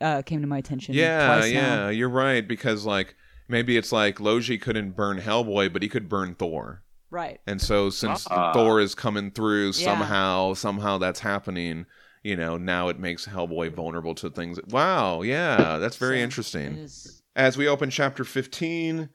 uh, 0.00 0.22
came 0.22 0.40
to 0.40 0.46
my 0.46 0.58
attention. 0.58 0.94
Yeah, 0.94 1.26
twice 1.26 1.52
yeah, 1.52 1.76
now. 1.76 1.88
you're 1.88 2.08
right 2.08 2.46
because 2.46 2.86
like 2.86 3.16
maybe 3.48 3.76
it's 3.76 3.92
like 3.92 4.20
Logi 4.20 4.58
couldn't 4.58 4.92
burn 4.96 5.18
Hellboy, 5.20 5.72
but 5.72 5.82
he 5.82 5.88
could 5.88 6.08
burn 6.08 6.34
Thor. 6.34 6.82
right. 7.10 7.40
And 7.46 7.60
so 7.60 7.90
since 7.90 8.26
Ah. 8.28 8.52
Thor 8.52 8.80
is 8.80 8.94
coming 8.96 9.30
through 9.30 9.66
Yeah. 9.66 9.84
somehow, 9.84 10.54
somehow 10.54 10.98
that's 10.98 11.20
happening, 11.20 11.86
you 12.24 12.34
know, 12.34 12.56
now 12.56 12.88
it 12.88 12.98
makes 12.98 13.26
Hellboy 13.26 13.72
vulnerable 13.72 14.16
to 14.16 14.30
things. 14.30 14.58
Wow, 14.70 15.22
yeah, 15.22 15.78
that's 15.78 15.96
very 15.96 16.18
So, 16.18 16.24
interesting. 16.24 16.88
As 17.36 17.56
we 17.56 17.68
open 17.68 17.90
chapter 17.90 18.24
15, 18.24 19.10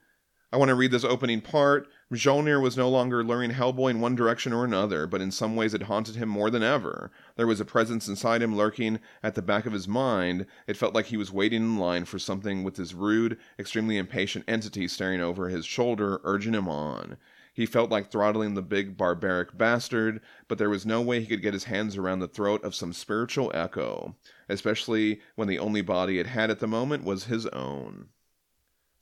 I 0.52 0.56
want 0.56 0.70
to 0.70 0.74
read 0.74 0.90
this 0.92 1.04
opening 1.04 1.40
part. 1.42 1.88
Mjolnir 2.12 2.60
was 2.60 2.76
no 2.76 2.88
longer 2.88 3.22
luring 3.22 3.52
Hellboy 3.52 3.90
in 3.90 4.00
one 4.00 4.16
direction 4.16 4.52
or 4.52 4.64
another, 4.64 5.06
but 5.06 5.20
in 5.20 5.30
some 5.30 5.54
ways 5.54 5.74
it 5.74 5.82
haunted 5.82 6.16
him 6.16 6.28
more 6.28 6.50
than 6.50 6.60
ever. 6.60 7.12
There 7.36 7.46
was 7.46 7.60
a 7.60 7.64
presence 7.64 8.08
inside 8.08 8.42
him 8.42 8.56
lurking 8.56 8.98
at 9.22 9.36
the 9.36 9.42
back 9.42 9.64
of 9.64 9.72
his 9.72 9.86
mind. 9.86 10.46
It 10.66 10.76
felt 10.76 10.92
like 10.92 11.06
he 11.06 11.16
was 11.16 11.30
waiting 11.30 11.62
in 11.62 11.78
line 11.78 12.06
for 12.06 12.18
something 12.18 12.64
with 12.64 12.74
this 12.74 12.94
rude, 12.94 13.38
extremely 13.60 13.96
impatient 13.96 14.44
entity 14.48 14.88
staring 14.88 15.20
over 15.20 15.50
his 15.50 15.64
shoulder, 15.64 16.20
urging 16.24 16.54
him 16.54 16.68
on. 16.68 17.16
He 17.54 17.64
felt 17.64 17.92
like 17.92 18.10
throttling 18.10 18.54
the 18.54 18.62
big 18.62 18.96
barbaric 18.96 19.56
bastard, 19.56 20.20
but 20.48 20.58
there 20.58 20.68
was 20.68 20.84
no 20.84 21.00
way 21.00 21.20
he 21.20 21.26
could 21.26 21.42
get 21.42 21.54
his 21.54 21.64
hands 21.64 21.96
around 21.96 22.18
the 22.18 22.26
throat 22.26 22.64
of 22.64 22.74
some 22.74 22.92
spiritual 22.92 23.52
echo, 23.54 24.16
especially 24.48 25.20
when 25.36 25.46
the 25.46 25.60
only 25.60 25.80
body 25.80 26.18
it 26.18 26.26
had 26.26 26.50
at 26.50 26.58
the 26.58 26.66
moment 26.66 27.04
was 27.04 27.26
his 27.26 27.46
own 27.46 28.08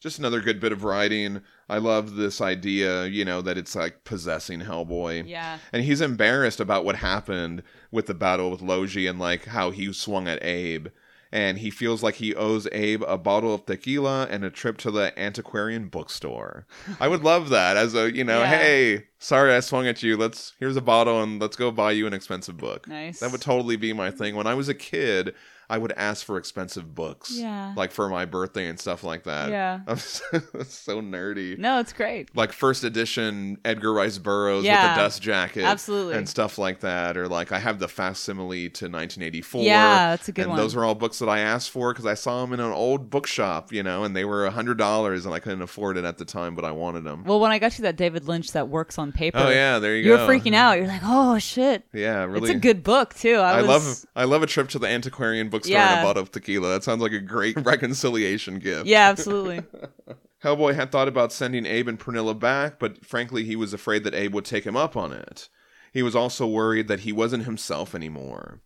just 0.01 0.19
another 0.19 0.41
good 0.41 0.61
bit 0.61 0.73
of 0.73 0.85
writing. 0.85 1.41
I 1.69 1.79
love 1.79 2.15
this 2.17 2.41
idea, 2.41 3.07
you 3.07 3.25
know, 3.25 3.41
that 3.43 3.59
it's 3.59 3.75
like 3.77 4.05
possessing 4.05 4.61
Hellboy. 4.61 5.29
yeah. 5.29 5.59
And 5.73 5.85
he's 5.85 6.01
embarrassed 6.01 6.61
about 6.61 6.85
what 6.85 6.97
happened 6.97 7.63
with 7.91 8.07
the 8.07 8.15
battle 8.15 8.51
with 8.51 8.63
Logi 8.63 9.07
and 9.07 9.19
like 9.19 9.47
how 9.47 9.71
he 9.71 9.93
swung 9.93 10.29
at 10.29 10.43
Abe. 10.45 10.89
And 11.31 11.59
he 11.59 11.69
feels 11.69 12.03
like 12.03 12.15
he 12.15 12.35
owes 12.35 12.67
Abe 12.73 13.03
a 13.07 13.19
bottle 13.19 13.53
of 13.53 13.67
tequila 13.67 14.27
and 14.31 14.45
a 14.45 14.51
trip 14.51 14.79
to 14.79 14.91
the 14.91 15.13
antiquarian 15.21 15.89
bookstore. 15.89 16.67
I 17.01 17.09
would 17.09 17.23
love 17.23 17.51
that 17.51 17.77
as 17.77 17.95
a, 17.95 18.11
you 18.11 18.25
know, 18.25 18.39
Yeah. 18.43 18.59
hey, 18.59 19.05
sorry 19.19 19.53
I 19.53 19.61
swung 19.61 19.87
at 19.87 20.03
you. 20.03 20.17
Let's 20.17 20.55
here's 20.59 20.77
a 20.77 20.81
bottle 20.81 21.23
and 21.23 21.39
let's 21.39 21.55
go 21.57 21.71
buy 21.71 21.91
you 21.93 22.07
an 22.07 22.15
expensive 22.15 22.57
book. 22.57 22.89
Nice. 22.89 23.21
That 23.21 23.31
would 23.31 23.43
totally 23.43 23.77
be 23.77 23.93
my 23.93 24.11
thing. 24.11 24.37
When 24.37 24.47
I 24.47 24.55
was 24.55 24.71
a 24.71 24.75
kid, 24.75 25.35
I 25.71 25.77
would 25.77 25.93
ask 25.93 26.25
for 26.25 26.39
expensive 26.39 26.95
books. 26.95 27.31
Yeah. 27.33 27.75
Like 27.77 27.93
for 27.93 28.09
my 28.09 28.25
birthday 28.25 28.69
and 28.69 28.81
stuff 28.81 29.05
like 29.05 29.25
that. 29.25 29.51
Yeah. 29.51 29.81
I'm 29.87 29.99
so, 29.99 30.23
so 30.67 31.03
nerdy. 31.03 31.59
No, 31.59 31.79
it's 31.79 31.93
great. 31.93 32.35
Like 32.35 32.53
first 32.53 32.85
edition 32.85 33.59
Edgar 33.65 33.93
Rice 33.93 34.17
Burroughs 34.19 34.65
Yeah. 34.65 34.91
with 34.93 34.99
a 34.99 35.03
dust 35.03 35.21
jacket. 35.23 35.65
Absolutely. 35.65 36.15
And 36.17 36.27
stuff 36.29 36.57
like 36.57 36.81
that. 36.81 37.17
Or 37.19 37.29
like 37.29 37.53
I 37.53 37.59
have 37.59 37.79
the 37.79 37.89
facsimile 37.89 38.71
to 38.71 38.87
1984. 38.87 39.63
Yeah, 39.63 40.11
that's 40.11 40.29
a 40.29 40.33
good 40.33 40.43
and 40.43 40.51
one. 40.53 40.59
those 40.59 40.75
are 40.75 40.85
all 40.85 40.95
books 40.95 41.19
that 41.19 41.29
I 41.29 41.41
asked 41.41 41.71
for 41.71 41.93
because 41.93 42.07
I 42.07 42.15
saw 42.15 42.41
them 42.41 42.53
in 42.55 42.61
an 42.61 42.73
old 42.73 43.11
bookshop, 43.11 43.71
you 43.73 43.83
know, 43.83 44.05
and 44.05 44.17
they 44.17 44.25
were 44.25 44.49
$100 44.49 45.25
and 45.27 45.35
I 45.35 45.39
couldn't 45.39 45.63
afford 45.63 45.99
it 45.99 46.05
at 46.05 46.17
the 46.17 46.25
time, 46.25 46.55
but 46.55 46.65
I 46.65 46.71
wanted 46.71 47.05
them. 47.05 47.25
Well, 47.25 47.41
when 47.41 47.51
I 47.53 47.59
got 47.59 47.77
you 47.79 47.83
that 47.83 47.97
David 47.97 48.27
Lynch 48.27 48.53
that 48.53 48.69
works 48.69 48.99
on 48.99 49.13
paper. 49.13 49.39
Oh 49.39 49.51
yeah, 49.51 49.79
there 49.79 49.97
you 49.97 50.05
You're 50.07 50.17
go. 50.17 50.29
freaking 50.29 50.55
out. 50.55 50.79
You're 50.79 50.87
like, 50.87 51.03
oh 51.05 51.39
shit. 51.39 51.85
Yeah, 51.93 52.25
really. 52.25 52.49
It's 52.49 52.57
a 52.57 52.59
good 52.61 52.83
book 52.83 53.15
too. 53.15 53.35
I, 53.35 53.59
I 53.59 53.63
was, 53.63 53.69
love 53.69 54.07
I 54.17 54.25
love 54.25 54.43
a 54.43 54.47
trip 54.47 54.69
to 54.71 54.79
the 54.79 54.87
antiquarian 54.89 55.51
bookstore 55.59 55.77
and 55.79 55.91
Yeah. 55.91 56.01
a 56.01 56.05
bottle 56.05 56.23
of 56.23 56.31
tequila. 56.33 56.69
That 56.69 56.85
sounds 56.85 57.03
like 57.03 57.13
a 57.13 57.21
great 57.21 57.57
reconciliation 57.65 58.59
gift. 58.59 58.87
Yeah, 58.87 59.09
absolutely. 59.09 59.63
Hellboy 60.45 60.75
had 60.75 60.93
thought 60.93 61.09
about 61.09 61.33
sending 61.33 61.67
Abe 61.67 61.89
and 61.89 61.99
Pernilla 61.99 62.39
back, 62.39 62.79
but 62.79 63.05
frankly, 63.05 63.45
he 63.45 63.57
was 63.57 63.73
afraid 63.73 64.05
that 64.05 64.15
Abe 64.15 64.35
would 64.35 64.45
take 64.45 64.65
him 64.65 64.77
up 64.77 64.97
on 64.97 65.13
it. 65.13 65.49
He 65.93 66.03
was 66.03 66.15
also 66.15 66.47
worried 66.47 66.87
that 66.89 67.01
he 67.01 67.13
wasn't 67.13 67.45
himself 67.45 67.95
anymore. 67.95 68.61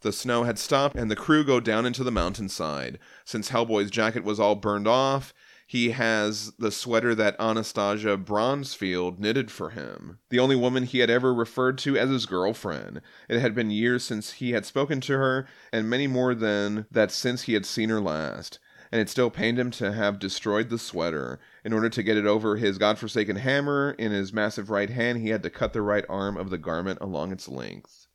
The 0.00 0.12
snow 0.12 0.44
had 0.44 0.58
stopped, 0.58 0.94
and 0.96 1.10
the 1.10 1.16
crew 1.16 1.44
go 1.44 1.58
down 1.60 1.84
into 1.84 2.04
the 2.04 2.12
mountainside. 2.12 2.98
Since 3.24 3.50
Hellboy's 3.50 3.90
jacket 3.90 4.22
was 4.24 4.38
all 4.40 4.54
burned 4.54 4.86
off, 4.86 5.34
he 5.68 5.90
has 5.90 6.50
the 6.58 6.72
sweater 6.72 7.14
that 7.14 7.36
Anastasia 7.38 8.16
Bransfield 8.16 9.18
knitted 9.18 9.50
for 9.50 9.68
him, 9.68 10.18
the 10.30 10.38
only 10.38 10.56
woman 10.56 10.84
he 10.84 11.00
had 11.00 11.10
ever 11.10 11.32
referred 11.32 11.76
to 11.78 11.94
as 11.94 12.08
his 12.08 12.24
girlfriend. 12.24 13.02
It 13.28 13.38
had 13.38 13.54
been 13.54 13.70
years 13.70 14.02
since 14.02 14.32
he 14.32 14.52
had 14.52 14.64
spoken 14.64 15.02
to 15.02 15.12
her, 15.12 15.46
and 15.70 15.90
many 15.90 16.06
more 16.06 16.34
than 16.34 16.86
that 16.90 17.12
since 17.12 17.42
he 17.42 17.52
had 17.52 17.66
seen 17.66 17.90
her 17.90 18.00
last 18.00 18.58
and 18.90 19.02
it 19.02 19.10
still 19.10 19.28
pained 19.28 19.58
him 19.58 19.70
to 19.70 19.92
have 19.92 20.18
destroyed 20.18 20.70
the 20.70 20.78
sweater. 20.78 21.38
In 21.62 21.74
order 21.74 21.90
to 21.90 22.02
get 22.02 22.16
it 22.16 22.24
over 22.24 22.56
his 22.56 22.78
godforsaken 22.78 23.36
hammer 23.36 23.94
in 23.98 24.12
his 24.12 24.32
massive 24.32 24.70
right 24.70 24.88
hand, 24.88 25.18
he 25.18 25.28
had 25.28 25.42
to 25.42 25.50
cut 25.50 25.74
the 25.74 25.82
right 25.82 26.06
arm 26.08 26.38
of 26.38 26.48
the 26.48 26.56
garment 26.56 26.98
along 27.02 27.30
its 27.30 27.48
length. 27.48 28.06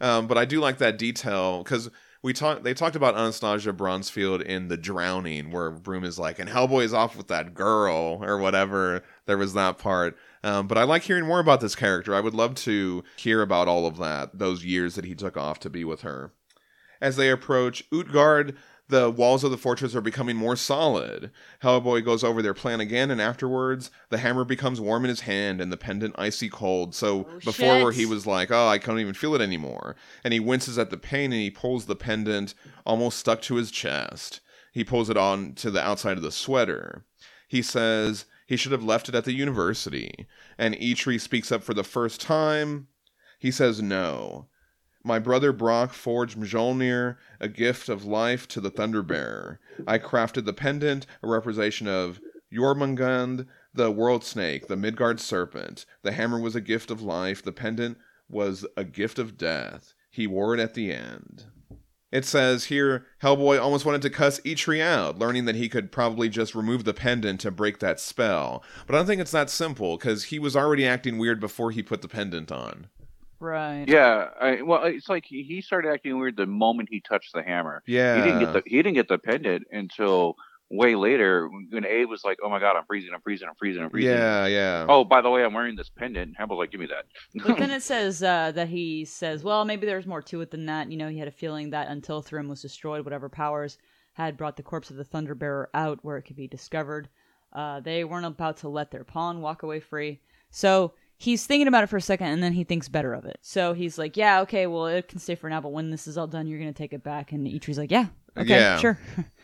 Um, 0.00 0.26
but 0.26 0.36
I 0.36 0.44
do 0.44 0.60
like 0.60 0.78
that 0.78 0.98
detail 0.98 1.62
because 1.62 1.88
we 2.22 2.32
talked. 2.32 2.64
They 2.64 2.74
talked 2.74 2.96
about 2.96 3.14
Anastasia 3.16 3.72
Bransfield 3.72 4.42
in 4.42 4.68
The 4.68 4.76
Drowning, 4.76 5.50
where 5.50 5.70
Broom 5.70 6.04
is 6.04 6.18
like, 6.18 6.38
"And 6.38 6.48
Hellboy's 6.48 6.94
off 6.94 7.16
with 7.16 7.28
that 7.28 7.54
girl" 7.54 8.18
or 8.22 8.38
whatever. 8.38 9.02
There 9.26 9.38
was 9.38 9.54
that 9.54 9.78
part. 9.78 10.16
Um, 10.42 10.66
but 10.66 10.78
I 10.78 10.84
like 10.84 11.02
hearing 11.02 11.26
more 11.26 11.40
about 11.40 11.60
this 11.60 11.74
character. 11.74 12.14
I 12.14 12.20
would 12.20 12.34
love 12.34 12.54
to 12.56 13.02
hear 13.16 13.42
about 13.42 13.68
all 13.68 13.86
of 13.86 13.98
that, 13.98 14.38
those 14.38 14.64
years 14.64 14.94
that 14.94 15.04
he 15.04 15.14
took 15.14 15.36
off 15.36 15.58
to 15.60 15.70
be 15.70 15.84
with 15.84 16.02
her. 16.02 16.32
As 17.00 17.16
they 17.16 17.30
approach 17.30 17.84
Utgard, 17.92 18.56
the 18.88 19.10
walls 19.10 19.42
of 19.42 19.50
the 19.50 19.56
fortress 19.56 19.94
are 19.94 20.00
becoming 20.00 20.36
more 20.36 20.56
solid. 20.56 21.30
Hellboy 21.62 22.04
goes 22.04 22.22
over 22.22 22.40
their 22.40 22.54
plan 22.54 22.80
again, 22.80 23.10
and 23.10 23.20
afterwards, 23.20 23.90
the 24.10 24.18
hammer 24.18 24.44
becomes 24.44 24.80
warm 24.80 25.04
in 25.04 25.08
his 25.08 25.20
hand 25.20 25.60
and 25.60 25.72
the 25.72 25.76
pendant 25.76 26.14
icy 26.18 26.48
cold. 26.48 26.94
So 26.94 27.26
Oh, 27.28 27.38
before, 27.44 27.82
where 27.82 27.92
he 27.92 28.06
was 28.06 28.26
like, 28.26 28.50
"Oh, 28.50 28.68
I 28.68 28.78
can't 28.78 28.98
even 29.00 29.14
feel 29.14 29.34
it 29.34 29.40
anymore," 29.40 29.96
and 30.22 30.32
he 30.32 30.40
winces 30.40 30.78
at 30.78 30.90
the 30.90 30.96
pain, 30.96 31.32
and 31.32 31.40
he 31.40 31.50
pulls 31.50 31.86
the 31.86 31.96
pendant 31.96 32.54
almost 32.84 33.18
stuck 33.18 33.42
to 33.42 33.56
his 33.56 33.70
chest. 33.70 34.40
He 34.72 34.84
pulls 34.84 35.10
it 35.10 35.16
on 35.16 35.54
to 35.54 35.70
the 35.70 35.82
outside 35.82 36.16
of 36.16 36.22
the 36.22 36.30
sweater. 36.30 37.04
He 37.48 37.62
says 37.62 38.26
he 38.46 38.56
should 38.56 38.72
have 38.72 38.84
left 38.84 39.08
it 39.08 39.14
at 39.14 39.24
the 39.24 39.32
university, 39.32 40.26
and 40.58 40.74
Eitri 40.76 41.20
speaks 41.20 41.50
up 41.50 41.62
for 41.62 41.74
the 41.74 41.82
first 41.84 42.20
time. 42.20 42.88
He 43.38 43.50
says 43.50 43.82
no. 43.82 44.46
My 45.06 45.20
brother 45.20 45.52
Brock 45.52 45.92
forged 45.92 46.36
Mjolnir, 46.36 47.16
a 47.38 47.46
gift 47.46 47.88
of 47.88 48.04
life 48.04 48.48
to 48.48 48.60
the 48.60 48.72
Thunderbearer. 48.72 49.58
I 49.86 49.98
crafted 49.98 50.46
the 50.46 50.52
pendant, 50.52 51.06
a 51.22 51.28
representation 51.28 51.86
of 51.86 52.18
Jormungand, 52.52 53.46
the 53.72 53.92
World 53.92 54.24
Snake, 54.24 54.66
the 54.66 54.74
Midgard 54.74 55.20
Serpent. 55.20 55.86
The 56.02 56.10
hammer 56.10 56.40
was 56.40 56.56
a 56.56 56.60
gift 56.60 56.90
of 56.90 57.02
life. 57.02 57.40
The 57.40 57.52
pendant 57.52 57.98
was 58.28 58.66
a 58.76 58.82
gift 58.82 59.20
of 59.20 59.38
death. 59.38 59.94
He 60.10 60.26
wore 60.26 60.54
it 60.54 60.60
at 60.60 60.74
the 60.74 60.92
end. 60.92 61.44
It 62.10 62.24
says 62.24 62.64
here, 62.64 63.06
Hellboy 63.22 63.60
almost 63.60 63.84
wanted 63.84 64.02
to 64.02 64.10
cuss 64.10 64.40
Eitri 64.40 64.80
out, 64.80 65.20
learning 65.20 65.44
that 65.44 65.54
he 65.54 65.68
could 65.68 65.92
probably 65.92 66.28
just 66.28 66.56
remove 66.56 66.82
the 66.82 66.92
pendant 66.92 67.38
to 67.42 67.52
break 67.52 67.78
that 67.78 68.00
spell. 68.00 68.64
But 68.88 68.96
I 68.96 68.98
don't 68.98 69.06
think 69.06 69.20
it's 69.20 69.30
that 69.30 69.50
simple, 69.50 69.96
because 69.96 70.24
he 70.24 70.40
was 70.40 70.56
already 70.56 70.84
acting 70.84 71.16
weird 71.16 71.38
before 71.38 71.70
he 71.70 71.80
put 71.80 72.02
the 72.02 72.08
pendant 72.08 72.50
on. 72.50 72.88
Right. 73.38 73.84
Yeah, 73.86 74.28
I, 74.40 74.62
well, 74.62 74.84
it's 74.84 75.08
like 75.08 75.24
he, 75.26 75.42
he 75.42 75.60
started 75.60 75.92
acting 75.92 76.18
weird 76.18 76.36
the 76.36 76.46
moment 76.46 76.88
he 76.90 77.00
touched 77.00 77.32
the 77.34 77.42
hammer. 77.42 77.82
Yeah. 77.86 78.16
He 78.16 78.22
didn't 78.22 78.40
get 78.40 78.52
the 78.52 78.62
he 78.66 78.76
didn't 78.76 78.94
get 78.94 79.08
the 79.08 79.18
pendant 79.18 79.64
until 79.70 80.36
way 80.70 80.94
later 80.94 81.48
when 81.70 81.84
Abe 81.84 82.08
was 82.08 82.24
like, 82.24 82.38
"Oh 82.42 82.48
my 82.48 82.58
god, 82.58 82.76
I'm 82.76 82.84
freezing, 82.86 83.10
I'm 83.14 83.20
freezing, 83.20 83.48
I'm 83.48 83.54
freezing, 83.54 83.82
I'm 83.82 83.90
freezing." 83.90 84.10
Yeah, 84.12 84.46
yeah. 84.46 84.86
Oh, 84.88 85.04
by 85.04 85.20
the 85.20 85.30
way, 85.30 85.44
I'm 85.44 85.52
wearing 85.52 85.76
this 85.76 85.90
pendant. 85.90 86.28
And 86.28 86.36
Hamill's 86.36 86.58
like, 86.58 86.70
"Give 86.70 86.80
me 86.80 86.86
that." 86.86 87.04
But 87.46 87.58
then 87.58 87.70
it 87.72 87.82
says 87.82 88.22
uh, 88.22 88.52
that 88.52 88.68
he 88.68 89.04
says, 89.04 89.44
well, 89.44 89.64
maybe 89.64 89.86
there's 89.86 90.06
more 90.06 90.22
to 90.22 90.40
it 90.40 90.50
than 90.50 90.66
that. 90.66 90.90
You 90.90 90.96
know, 90.96 91.08
he 91.08 91.18
had 91.18 91.28
a 91.28 91.32
feeling 91.32 91.70
that 91.70 91.88
until 91.88 92.22
Thrym 92.22 92.48
was 92.48 92.62
destroyed, 92.62 93.04
whatever 93.04 93.28
powers 93.28 93.78
had 94.14 94.36
brought 94.38 94.56
the 94.56 94.62
corpse 94.62 94.90
of 94.90 94.96
the 94.96 95.04
Thunderbearer 95.04 95.66
out 95.74 95.98
where 96.02 96.16
it 96.16 96.22
could 96.22 96.36
be 96.36 96.48
discovered, 96.48 97.08
uh, 97.52 97.80
they 97.80 98.02
weren't 98.02 98.26
about 98.26 98.56
to 98.58 98.68
let 98.68 98.90
their 98.90 99.04
pawn 99.04 99.42
walk 99.42 99.62
away 99.62 99.78
free. 99.78 100.20
So 100.50 100.94
he's 101.18 101.46
thinking 101.46 101.66
about 101.68 101.84
it 101.84 101.88
for 101.88 101.96
a 101.96 102.00
second, 102.02 102.28
and 102.28 102.42
then 102.42 102.52
he 102.52 102.64
thinks 102.64 102.88
better 102.88 103.12
of 103.14 103.24
it. 103.24 103.38
So 103.42 103.72
he's 103.72 103.98
like, 103.98 104.16
yeah, 104.16 104.40
okay, 104.42 104.66
well, 104.66 104.86
it 104.86 105.08
can 105.08 105.18
stay 105.18 105.34
for 105.34 105.48
now, 105.48 105.60
but 105.60 105.70
when 105.72 105.90
this 105.90 106.06
is 106.06 106.16
all 106.18 106.26
done, 106.26 106.46
you're 106.46 106.58
going 106.58 106.72
to 106.72 106.76
take 106.76 106.92
it 106.92 107.02
back. 107.02 107.32
And 107.32 107.46
Eitri's 107.46 107.78
like, 107.78 107.90
yeah, 107.90 108.06
okay, 108.36 108.48
Yeah. 108.48 108.78
sure. 108.78 108.98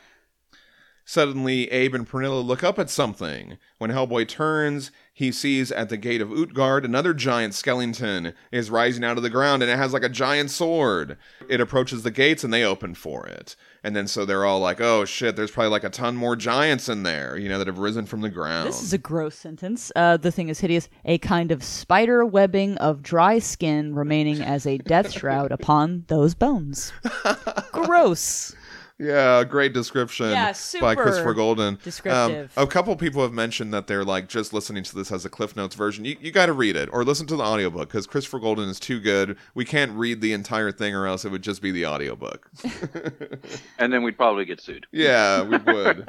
Suddenly, 1.04 1.70
Abe 1.70 1.94
and 1.94 2.08
Pernilla 2.08 2.44
look 2.44 2.62
up 2.62 2.78
at 2.78 2.88
something. 2.88 3.58
When 3.78 3.90
Hellboy 3.90 4.28
turns, 4.28 4.92
he 5.12 5.30
sees 5.32 5.70
at 5.70 5.88
the 5.88 5.96
gate 5.96 6.20
of 6.20 6.32
Utgard 6.32 6.84
another 6.84 7.12
giant 7.12 7.54
skeleton 7.54 8.32
is 8.50 8.70
rising 8.70 9.04
out 9.04 9.16
of 9.16 9.22
the 9.22 9.30
ground 9.30 9.62
and 9.62 9.70
it 9.70 9.76
has 9.76 9.92
like 9.92 10.04
a 10.04 10.08
giant 10.08 10.50
sword. 10.50 11.18
It 11.48 11.60
approaches 11.60 12.02
the 12.02 12.10
gates 12.10 12.44
and 12.44 12.52
they 12.52 12.64
open 12.64 12.94
for 12.94 13.26
it. 13.26 13.54
And 13.84 13.94
then 13.94 14.06
so 14.06 14.24
they're 14.24 14.44
all 14.44 14.60
like, 14.60 14.80
oh 14.80 15.04
shit, 15.04 15.36
there's 15.36 15.50
probably 15.50 15.70
like 15.70 15.84
a 15.84 15.90
ton 15.90 16.16
more 16.16 16.36
giants 16.36 16.88
in 16.88 17.02
there, 17.02 17.36
you 17.36 17.48
know, 17.48 17.58
that 17.58 17.66
have 17.66 17.78
risen 17.78 18.06
from 18.06 18.20
the 18.20 18.30
ground. 18.30 18.68
This 18.68 18.82
is 18.82 18.92
a 18.92 18.98
gross 18.98 19.34
sentence. 19.34 19.92
Uh, 19.94 20.16
the 20.16 20.32
thing 20.32 20.48
is 20.48 20.60
hideous. 20.60 20.88
A 21.04 21.18
kind 21.18 21.50
of 21.50 21.62
spider 21.62 22.24
webbing 22.24 22.78
of 22.78 23.02
dry 23.02 23.38
skin 23.38 23.94
remaining 23.94 24.40
as 24.40 24.66
a 24.66 24.78
death 24.78 25.12
shroud 25.12 25.52
upon 25.52 26.04
those 26.06 26.34
bones. 26.34 26.92
gross. 27.72 28.54
Yeah, 28.98 29.42
great 29.44 29.72
description 29.72 30.30
Yeah, 30.30 30.52
super 30.52 30.82
by 30.82 30.94
Christopher 30.94 31.34
Golden. 31.34 31.78
descriptive. 31.82 32.56
Um, 32.56 32.64
a 32.64 32.66
couple 32.66 32.94
people 32.96 33.22
have 33.22 33.32
mentioned 33.32 33.72
that 33.74 33.86
they're 33.86 34.04
like 34.04 34.28
just 34.28 34.52
listening 34.52 34.82
to 34.84 34.94
this 34.94 35.10
as 35.10 35.24
a 35.24 35.30
Cliff 35.30 35.56
Notes 35.56 35.74
version. 35.74 36.04
You, 36.04 36.16
you 36.20 36.30
got 36.30 36.46
to 36.46 36.52
read 36.52 36.76
it 36.76 36.88
or 36.92 37.04
listen 37.04 37.26
to 37.28 37.36
the 37.36 37.42
audiobook 37.42 37.88
because 37.88 38.06
Christopher 38.06 38.38
Golden 38.38 38.68
is 38.68 38.78
too 38.78 39.00
good. 39.00 39.36
We 39.54 39.64
can't 39.64 39.92
read 39.92 40.20
the 40.20 40.32
entire 40.32 40.70
thing 40.72 40.94
or 40.94 41.06
else 41.06 41.24
it 41.24 41.30
would 41.30 41.42
just 41.42 41.62
be 41.62 41.70
the 41.72 41.86
audiobook. 41.86 42.50
and 43.78 43.92
then 43.92 44.02
we'd 44.02 44.16
probably 44.16 44.44
get 44.44 44.60
sued. 44.60 44.86
yeah, 44.92 45.42
we 45.42 45.56
would. 45.72 46.06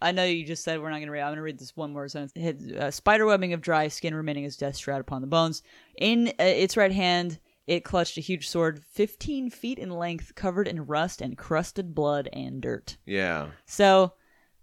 I 0.00 0.12
know 0.12 0.24
you 0.24 0.44
just 0.44 0.62
said 0.62 0.80
we're 0.80 0.90
not 0.90 0.96
going 0.96 1.06
to 1.06 1.12
read. 1.12 1.22
I'm 1.22 1.28
going 1.28 1.36
to 1.36 1.42
read 1.42 1.58
this 1.58 1.76
one 1.76 1.92
more 1.92 2.08
sentence. 2.08 2.32
It 2.36 2.42
had, 2.42 2.76
uh, 2.78 2.90
spider 2.90 3.26
webbing 3.26 3.52
of 3.52 3.60
dry 3.60 3.88
skin 3.88 4.14
remaining 4.14 4.44
as 4.44 4.56
death 4.56 4.76
shroud 4.76 5.00
upon 5.00 5.22
the 5.22 5.26
bones. 5.26 5.62
In 5.96 6.28
uh, 6.28 6.44
its 6.44 6.76
right 6.76 6.92
hand, 6.92 7.38
it 7.68 7.84
clutched 7.84 8.16
a 8.16 8.20
huge 8.22 8.48
sword, 8.48 8.82
15 8.92 9.50
feet 9.50 9.78
in 9.78 9.90
length, 9.90 10.34
covered 10.34 10.66
in 10.66 10.86
rust 10.86 11.20
and 11.20 11.36
crusted 11.38 11.94
blood 11.94 12.28
and 12.32 12.60
dirt. 12.62 12.96
yeah. 13.06 13.48
So 13.66 14.14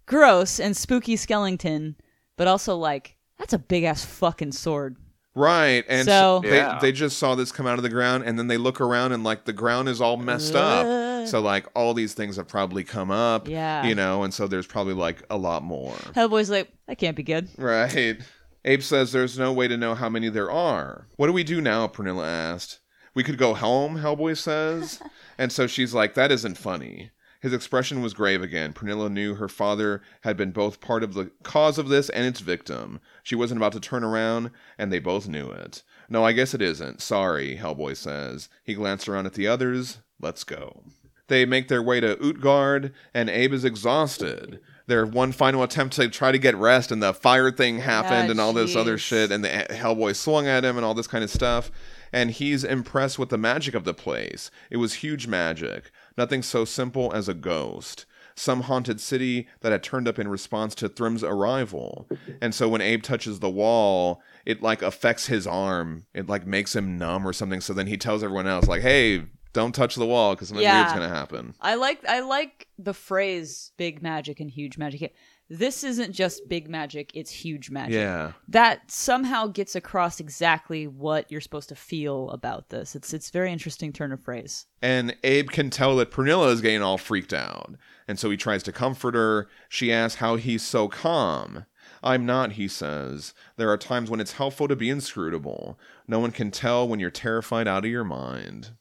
gross 0.06 0.60
and 0.60 0.76
spooky 0.76 1.16
skeleton, 1.16 1.96
but 2.36 2.46
also 2.46 2.76
like 2.76 3.16
that's 3.38 3.52
a 3.52 3.58
big 3.58 3.84
ass 3.84 4.04
fucking 4.04 4.52
sword. 4.52 4.96
Right. 5.34 5.84
And 5.88 6.06
So- 6.06 6.40
they, 6.42 6.56
Yeah. 6.56 6.78
they 6.80 6.92
just 6.92 7.18
saw 7.18 7.34
this 7.34 7.52
come 7.52 7.66
out 7.66 7.78
of 7.78 7.82
the 7.82 7.90
ground 7.90 8.24
and 8.24 8.38
then 8.38 8.46
they 8.48 8.56
look 8.56 8.80
around 8.80 9.12
and 9.12 9.22
like 9.22 9.44
the 9.44 9.52
ground 9.52 9.88
is 9.88 10.00
all 10.00 10.16
messed 10.16 10.54
up. 10.54 10.86
Uh. 10.86 11.26
So 11.26 11.40
like 11.40 11.66
all 11.74 11.92
these 11.92 12.14
things 12.14 12.36
have 12.36 12.48
probably 12.48 12.84
come 12.84 13.10
up. 13.10 13.46
Yeah. 13.46 13.84
You 13.84 13.94
know, 13.94 14.22
and 14.22 14.32
so 14.32 14.46
there's 14.46 14.66
probably 14.66 14.94
like 14.94 15.22
a 15.28 15.36
lot 15.36 15.62
more. 15.62 15.94
Hellboy's 16.14 16.48
like 16.50 16.72
that 16.86 16.96
can't 16.98 17.16
be 17.16 17.22
good. 17.22 17.48
Right. 17.58 18.16
Abe 18.64 18.82
says 18.82 19.12
there's 19.12 19.38
no 19.38 19.52
way 19.52 19.68
to 19.68 19.76
know 19.76 19.94
how 19.94 20.08
many 20.08 20.28
there 20.28 20.50
are. 20.50 21.06
What 21.16 21.26
do 21.26 21.32
we 21.32 21.44
do 21.44 21.60
now? 21.60 21.86
Pernilla 21.86 22.26
asked. 22.26 22.80
We 23.16 23.24
could 23.24 23.38
go 23.38 23.54
home, 23.54 23.96
Hellboy 23.96 24.36
says. 24.36 25.00
and 25.38 25.50
so 25.50 25.66
she's 25.66 25.94
like, 25.94 26.12
that 26.14 26.30
isn't 26.30 26.58
funny. 26.58 27.12
His 27.40 27.54
expression 27.54 28.02
was 28.02 28.12
grave 28.12 28.42
again. 28.42 28.74
Pernilla 28.74 29.10
knew 29.10 29.36
her 29.36 29.48
father 29.48 30.02
had 30.20 30.36
been 30.36 30.50
both 30.50 30.82
part 30.82 31.02
of 31.02 31.14
the 31.14 31.30
cause 31.42 31.78
of 31.78 31.88
this 31.88 32.10
and 32.10 32.26
its 32.26 32.40
victim. 32.40 33.00
She 33.22 33.34
wasn't 33.34 33.58
about 33.58 33.72
to 33.72 33.80
turn 33.80 34.04
around, 34.04 34.50
and 34.76 34.92
they 34.92 34.98
both 34.98 35.28
knew 35.28 35.48
it. 35.50 35.82
No, 36.10 36.24
I 36.24 36.32
guess 36.32 36.52
it 36.52 36.60
isn't. 36.60 37.00
Sorry, 37.00 37.56
Hellboy 37.56 37.96
says. 37.96 38.50
He 38.62 38.74
glanced 38.74 39.08
around 39.08 39.24
at 39.24 39.32
the 39.32 39.46
others. 39.46 39.98
Let's 40.20 40.44
go. 40.44 40.82
They 41.28 41.46
make 41.46 41.68
their 41.68 41.82
way 41.82 42.00
to 42.00 42.22
Utgard, 42.22 42.92
and 43.14 43.30
Abe 43.30 43.54
is 43.54 43.64
exhausted. 43.64 44.60
Their 44.88 45.06
one 45.06 45.32
final 45.32 45.62
attempt 45.62 45.96
to 45.96 46.08
try 46.10 46.32
to 46.32 46.38
get 46.38 46.54
rest, 46.54 46.92
and 46.92 47.02
the 47.02 47.14
fire 47.14 47.50
thing 47.50 47.78
happened, 47.78 48.30
and 48.30 48.40
all 48.40 48.52
this 48.52 48.76
other 48.76 48.98
shit, 48.98 49.32
and 49.32 49.42
the 49.42 49.48
Hellboy 49.48 50.14
swung 50.14 50.46
at 50.46 50.66
him, 50.66 50.76
and 50.76 50.84
all 50.84 50.94
this 50.94 51.08
kind 51.08 51.24
of 51.24 51.30
stuff. 51.30 51.70
And 52.16 52.30
he's 52.30 52.64
impressed 52.64 53.18
with 53.18 53.28
the 53.28 53.36
magic 53.36 53.74
of 53.74 53.84
the 53.84 53.92
place. 53.92 54.50
It 54.70 54.78
was 54.78 54.94
huge 54.94 55.26
magic, 55.26 55.90
nothing 56.16 56.42
so 56.42 56.64
simple 56.64 57.12
as 57.12 57.28
a 57.28 57.34
ghost. 57.34 58.06
Some 58.34 58.62
haunted 58.62 59.00
city 59.00 59.46
that 59.60 59.72
had 59.72 59.82
turned 59.82 60.08
up 60.08 60.18
in 60.18 60.28
response 60.28 60.74
to 60.76 60.88
Thrym's 60.88 61.22
arrival. 61.22 62.06
And 62.40 62.54
so 62.54 62.68
when 62.68 62.80
Abe 62.80 63.02
touches 63.02 63.40
the 63.40 63.50
wall, 63.50 64.20
it 64.46 64.62
like 64.62 64.80
affects 64.82 65.26
his 65.26 65.46
arm. 65.46 66.06
It 66.14 66.26
like 66.28 66.46
makes 66.46 66.74
him 66.74 66.96
numb 66.98 67.26
or 67.26 67.32
something. 67.32 67.60
So 67.60 67.72
then 67.74 67.86
he 67.86 67.96
tells 67.98 68.22
everyone 68.22 68.46
else, 68.46 68.66
like, 68.66 68.82
hey, 68.82 69.24
don't 69.52 69.74
touch 69.74 69.94
the 69.94 70.04
wall 70.06 70.34
because 70.34 70.48
something 70.48 70.64
Yeah. 70.64 70.80
weird's 70.82 70.92
gonna 70.92 71.08
happen. 71.08 71.54
I 71.62 71.76
like 71.76 72.04
I 72.06 72.20
like 72.20 72.68
the 72.78 72.92
phrase 72.92 73.72
big 73.78 74.02
magic 74.02 74.38
and 74.40 74.50
huge 74.50 74.76
magic. 74.76 75.14
This 75.48 75.84
isn't 75.84 76.12
just 76.12 76.48
big 76.48 76.68
magic; 76.68 77.10
it's 77.14 77.30
huge 77.30 77.70
magic. 77.70 77.94
Yeah. 77.94 78.32
that 78.48 78.90
somehow 78.90 79.46
gets 79.46 79.74
across 79.76 80.18
exactly 80.20 80.86
what 80.86 81.30
you're 81.30 81.40
supposed 81.40 81.68
to 81.68 81.74
feel 81.76 82.30
about 82.30 82.70
this. 82.70 82.96
It's 82.96 83.12
it's 83.14 83.30
very 83.30 83.52
interesting 83.52 83.92
turn 83.92 84.12
of 84.12 84.22
phrase. 84.22 84.66
And 84.82 85.16
Abe 85.24 85.50
can 85.50 85.70
tell 85.70 85.96
that 85.96 86.10
Pernilla 86.10 86.52
is 86.52 86.60
getting 86.60 86.82
all 86.82 86.98
freaked 86.98 87.32
out. 87.32 87.74
And 88.08 88.18
so 88.18 88.30
he 88.30 88.36
tries 88.36 88.62
to 88.64 88.72
comfort 88.72 89.14
her. 89.14 89.48
She 89.68 89.92
asks 89.92 90.20
how 90.20 90.36
he's 90.36 90.62
so 90.62 90.88
calm. 90.88 91.66
I'm 92.02 92.24
not, 92.26 92.52
he 92.52 92.68
says. 92.68 93.34
There 93.56 93.70
are 93.70 93.76
times 93.78 94.10
when 94.10 94.20
it's 94.20 94.32
helpful 94.32 94.68
to 94.68 94.76
be 94.76 94.90
inscrutable. 94.90 95.78
No 96.06 96.20
one 96.20 96.30
can 96.30 96.50
tell 96.52 96.86
when 96.86 97.00
you're 97.00 97.10
terrified 97.10 97.66
out 97.66 97.84
of 97.84 97.90
your 97.90 98.04
mind. 98.04 98.72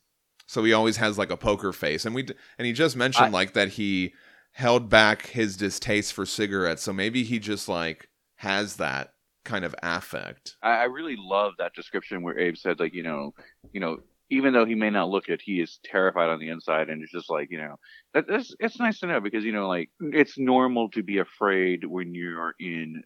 So 0.46 0.64
he 0.64 0.74
always 0.74 0.98
has 0.98 1.18
like 1.18 1.32
a 1.32 1.38
poker 1.38 1.74
face. 1.74 2.06
And 2.06 2.14
we 2.14 2.22
d- 2.24 2.36
and 2.60 2.68
he 2.68 2.74
just 2.74 2.96
mentioned 2.96 3.28
I- 3.28 3.30
like 3.30 3.54
that 3.54 3.70
he 3.70 4.14
held 4.56 4.90
back 4.90 5.28
his 5.28 5.58
distaste 5.58 6.14
for 6.14 6.26
cigarettes. 6.26 6.82
So 6.82 6.94
maybe 6.94 7.24
he 7.24 7.40
just 7.40 7.68
like 7.68 8.08
has 8.38 8.78
that 8.78 9.12
kind 9.44 9.66
of 9.66 9.76
affect. 9.84 10.56
I, 10.64 10.70
I 10.72 10.84
really 10.86 11.18
love 11.20 11.54
that 11.60 11.74
description 11.74 12.22
where 12.24 12.40
Abe 12.40 12.56
said, 12.58 12.80
like, 12.80 12.94
you 12.94 13.04
know, 13.04 13.34
you 13.74 13.80
know, 13.82 13.98
even 14.30 14.54
though 14.54 14.66
he 14.66 14.74
may 14.74 14.90
not 14.90 15.10
look 15.10 15.28
it, 15.30 15.42
he 15.44 15.60
is 15.62 15.80
terrified 15.84 16.30
on 16.30 16.40
the 16.40 16.50
inside, 16.50 16.90
and 16.90 17.04
it's 17.04 17.12
just 17.12 17.30
like, 17.30 17.50
you 17.52 17.58
know, 17.60 17.76
that, 18.14 18.26
that's 18.28 18.56
it's 18.60 18.80
nice 18.80 19.00
to 19.00 19.08
know 19.08 19.20
because 19.20 19.44
you 19.44 19.52
know, 19.52 19.68
like, 19.68 19.90
it's 20.00 20.38
normal 20.38 20.90
to 20.92 21.04
be 21.04 21.18
afraid 21.20 21.84
when 21.86 22.16
you're 22.16 22.54
in 22.60 23.04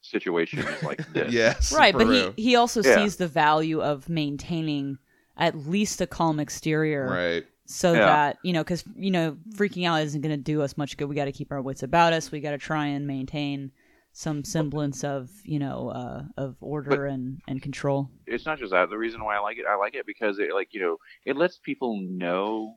situations 0.00 0.64
like 0.82 1.04
this. 1.12 1.32
yes. 1.32 1.72
right, 1.72 1.92
but 1.92 2.06
real. 2.06 2.32
he 2.36 2.42
he 2.42 2.56
also 2.56 2.82
Yeah. 2.82 2.94
sees 2.96 3.16
the 3.16 3.28
value 3.28 3.82
of 3.82 4.08
maintaining 4.08 4.98
at 5.36 5.56
least 5.56 6.00
a 6.00 6.06
calm 6.06 6.38
exterior. 6.40 7.08
Right. 7.10 7.44
So 7.66 7.92
Yeah. 7.92 8.04
that 8.06 8.38
you 8.42 8.52
know 8.52 8.62
because 8.62 8.84
you 8.96 9.10
know 9.10 9.36
freaking 9.54 9.86
out 9.86 10.02
isn't 10.02 10.20
going 10.20 10.36
to 10.36 10.42
do 10.42 10.60
us 10.62 10.76
much 10.76 10.96
good 10.96 11.06
we 11.08 11.14
got 11.14 11.24
to 11.26 11.32
keep 11.32 11.50
our 11.50 11.62
wits 11.62 11.82
about 11.82 12.12
us 12.12 12.30
we 12.30 12.40
got 12.40 12.50
to 12.50 12.58
try 12.58 12.86
and 12.86 13.06
maintain 13.06 13.72
some 14.12 14.44
semblance 14.44 15.02
of 15.02 15.30
you 15.44 15.58
know 15.58 15.88
uh, 15.88 16.22
of 16.36 16.56
order 16.60 17.06
and 17.06 17.40
and 17.48 17.62
control 17.62 18.08
It's 18.26 18.46
not 18.46 18.58
just 18.58 18.70
that. 18.72 18.90
The 18.90 18.98
reason 18.98 19.24
why 19.24 19.36
I 19.36 19.40
like 19.40 19.58
it, 19.58 19.64
I 19.68 19.74
like 19.76 19.94
it 19.94 20.06
because 20.06 20.38
it, 20.38 20.52
like, 20.54 20.68
you 20.72 20.80
know, 20.80 20.96
it 21.24 21.36
lets 21.36 21.58
people 21.58 22.00
know 22.00 22.76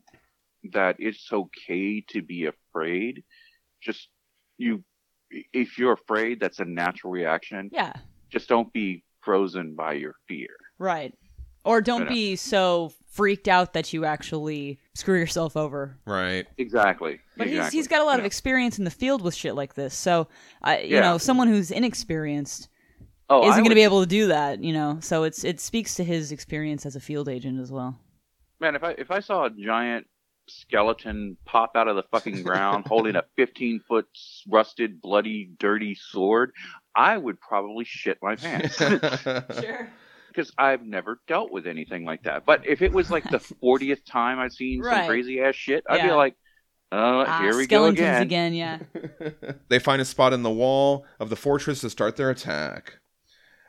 that 0.74 0.96
it's 1.00 1.32
okay 1.32 2.02
to 2.10 2.22
be 2.22 2.46
afraid. 2.48 3.24
Just 3.82 4.10
you, 4.58 4.84
if 5.54 5.78
you're 5.78 5.94
afraid, 5.94 6.40
that's 6.40 6.60
a 6.60 6.66
natural 6.66 7.12
reaction. 7.12 7.70
yeah 7.72 7.94
Just 8.32 8.50
don't 8.50 8.72
be 8.74 9.04
frozen 9.22 9.76
by 9.76 9.94
your 9.94 10.16
fear. 10.28 10.56
right 10.80 11.14
or 11.64 11.82
don't 11.82 12.02
But, 12.06 12.08
uh, 12.12 12.14
be 12.16 12.36
so 12.36 12.94
freaked 13.18 13.48
out 13.48 13.74
that 13.74 13.92
you 13.94 14.06
actually 14.06 14.80
screw 14.94 15.18
yourself 15.18 15.58
over. 15.58 15.98
Right. 16.06 16.46
Exactly. 16.60 17.20
but 17.36 17.48
he's, 17.48 17.72
he's 17.72 17.88
got 17.88 18.02
a 18.02 18.06
lot 18.06 18.20
of 18.20 18.26
experience 18.26 18.78
in 18.78 18.86
the 18.86 18.92
field 18.92 19.24
with 19.24 19.34
shit 19.34 19.56
like 19.56 19.74
this. 19.74 19.96
So 19.96 20.28
uh, 20.66 20.78
you 20.82 20.96
Yeah. 20.96 21.02
know 21.02 21.18
someone 21.18 21.48
who's 21.48 21.72
inexperienced 21.72 22.70
oh, 23.30 23.50
isn't 23.50 23.64
going 23.64 23.72
to 23.72 23.76
be 23.76 23.82
able 23.82 24.02
to 24.02 24.08
do 24.08 24.28
that 24.28 24.64
you 24.64 24.72
know? 24.72 25.00
So 25.02 25.24
it's 25.24 25.44
it 25.44 25.60
speaks 25.60 25.96
to 25.96 26.04
his 26.04 26.32
experience 26.32 26.86
as 26.86 26.96
a 26.96 27.00
field 27.00 27.28
agent 27.28 27.60
as 27.60 27.72
well. 27.72 28.00
Man, 28.60 28.76
if 28.76 28.84
I 28.84 28.92
if 28.92 29.10
I 29.10 29.20
saw 29.20 29.46
a 29.46 29.50
giant 29.50 30.06
skeleton 30.48 31.36
pop 31.44 31.72
out 31.76 31.88
of 31.88 31.96
the 31.96 32.04
fucking 32.12 32.44
ground 32.44 32.86
holding 32.88 33.16
a 33.16 33.24
15 33.36 33.82
foot 33.88 34.08
rusted, 34.48 35.02
bloody, 35.02 35.50
dirty 35.60 35.96
sword, 35.96 36.52
I 36.96 37.18
would 37.18 37.42
probably 37.42 37.84
shit 37.84 38.20
my 38.22 38.36
pants. 38.36 38.78
Sure 39.60 39.90
because 40.38 40.54
I've 40.58 40.84
never 40.84 41.20
dealt 41.28 41.52
with 41.52 41.66
anything 41.66 42.06
like 42.06 42.24
that. 42.24 42.46
But 42.46 42.66
if 42.68 42.82
it 42.84 42.94
was 42.94 43.10
like 43.10 43.24
the 43.30 43.40
40th 43.64 44.06
time 44.06 44.40
I've 44.40 44.54
seen 44.54 44.82
Right. 44.82 45.00
some 45.00 45.08
crazy 45.08 45.42
ass 45.42 45.56
shit, 45.56 45.84
I'd 45.90 46.04
be 46.04 46.12
like, 46.12 46.36
oh, 46.92 47.26
ah, 47.28 47.42
here 47.42 47.58
we 47.58 47.66
go 47.66 47.86
again. 47.86 48.22
again 48.22 48.54
yeah 48.54 48.80
they 49.70 49.80
find 49.80 50.02
a 50.02 50.06
spot 50.06 50.34
in 50.34 50.44
the 50.44 50.52
wall 50.52 51.06
of 51.20 51.30
the 51.30 51.36
fortress 51.36 51.82
to 51.82 51.90
start 51.90 52.16
their 52.18 52.30
attack. 52.30 53.00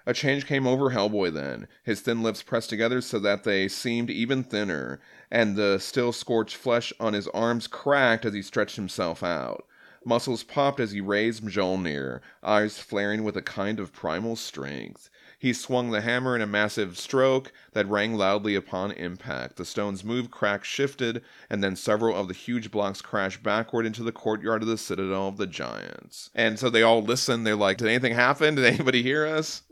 A 0.06 0.14
change 0.14 0.46
came 0.46 0.66
over 0.66 0.90
Hellboy 0.90 1.32
then. 1.34 1.68
His 1.84 2.00
thin 2.00 2.22
lips 2.22 2.42
pressed 2.42 2.70
together 2.70 3.00
so 3.00 3.18
that 3.18 3.44
they 3.44 3.68
seemed 3.68 4.08
even 4.08 4.42
thinner, 4.42 5.00
and 5.30 5.54
the 5.56 5.78
still 5.78 6.12
scorched 6.12 6.56
flesh 6.56 6.92
on 7.00 7.12
his 7.12 7.28
arms 7.28 7.66
cracked 7.66 8.24
as 8.24 8.32
he 8.32 8.40
stretched 8.40 8.76
himself 8.76 9.22
out. 9.22 9.64
Muscles 10.06 10.44
popped 10.44 10.80
as 10.80 10.92
he 10.92 11.00
raised 11.02 11.42
Mjolnir, 11.42 12.20
eyes 12.42 12.78
flaring 12.78 13.22
with 13.24 13.36
a 13.36 13.42
kind 13.42 13.78
of 13.78 13.92
primal 13.92 14.36
strength. 14.36 15.10
He 15.40 15.52
swung 15.52 15.92
the 15.92 16.00
hammer 16.00 16.34
in 16.34 16.42
a 16.42 16.48
massive 16.48 16.98
stroke 16.98 17.52
that 17.72 17.88
rang 17.88 18.16
loudly 18.16 18.56
upon 18.56 18.90
impact. 18.90 19.54
The 19.54 19.64
stones 19.64 20.02
moved, 20.02 20.32
cracked, 20.32 20.66
shifted, 20.66 21.22
and 21.48 21.62
then 21.62 21.76
several 21.76 22.16
of 22.16 22.26
the 22.26 22.34
huge 22.34 22.72
blocks 22.72 23.00
crashed 23.00 23.44
backward 23.44 23.86
into 23.86 24.02
the 24.02 24.10
courtyard 24.10 24.62
of 24.62 24.68
the 24.68 24.76
citadel 24.76 25.28
of 25.28 25.36
the 25.36 25.46
giants. 25.46 26.30
And 26.34 26.58
so 26.58 26.68
they 26.68 26.82
all 26.82 27.02
listen. 27.02 27.44
They're 27.44 27.54
like, 27.54 27.78
Did 27.78 27.86
anything 27.86 28.14
happen? 28.14 28.56
Did 28.56 28.64
anybody 28.64 29.02
hear 29.04 29.26
us? 29.26 29.62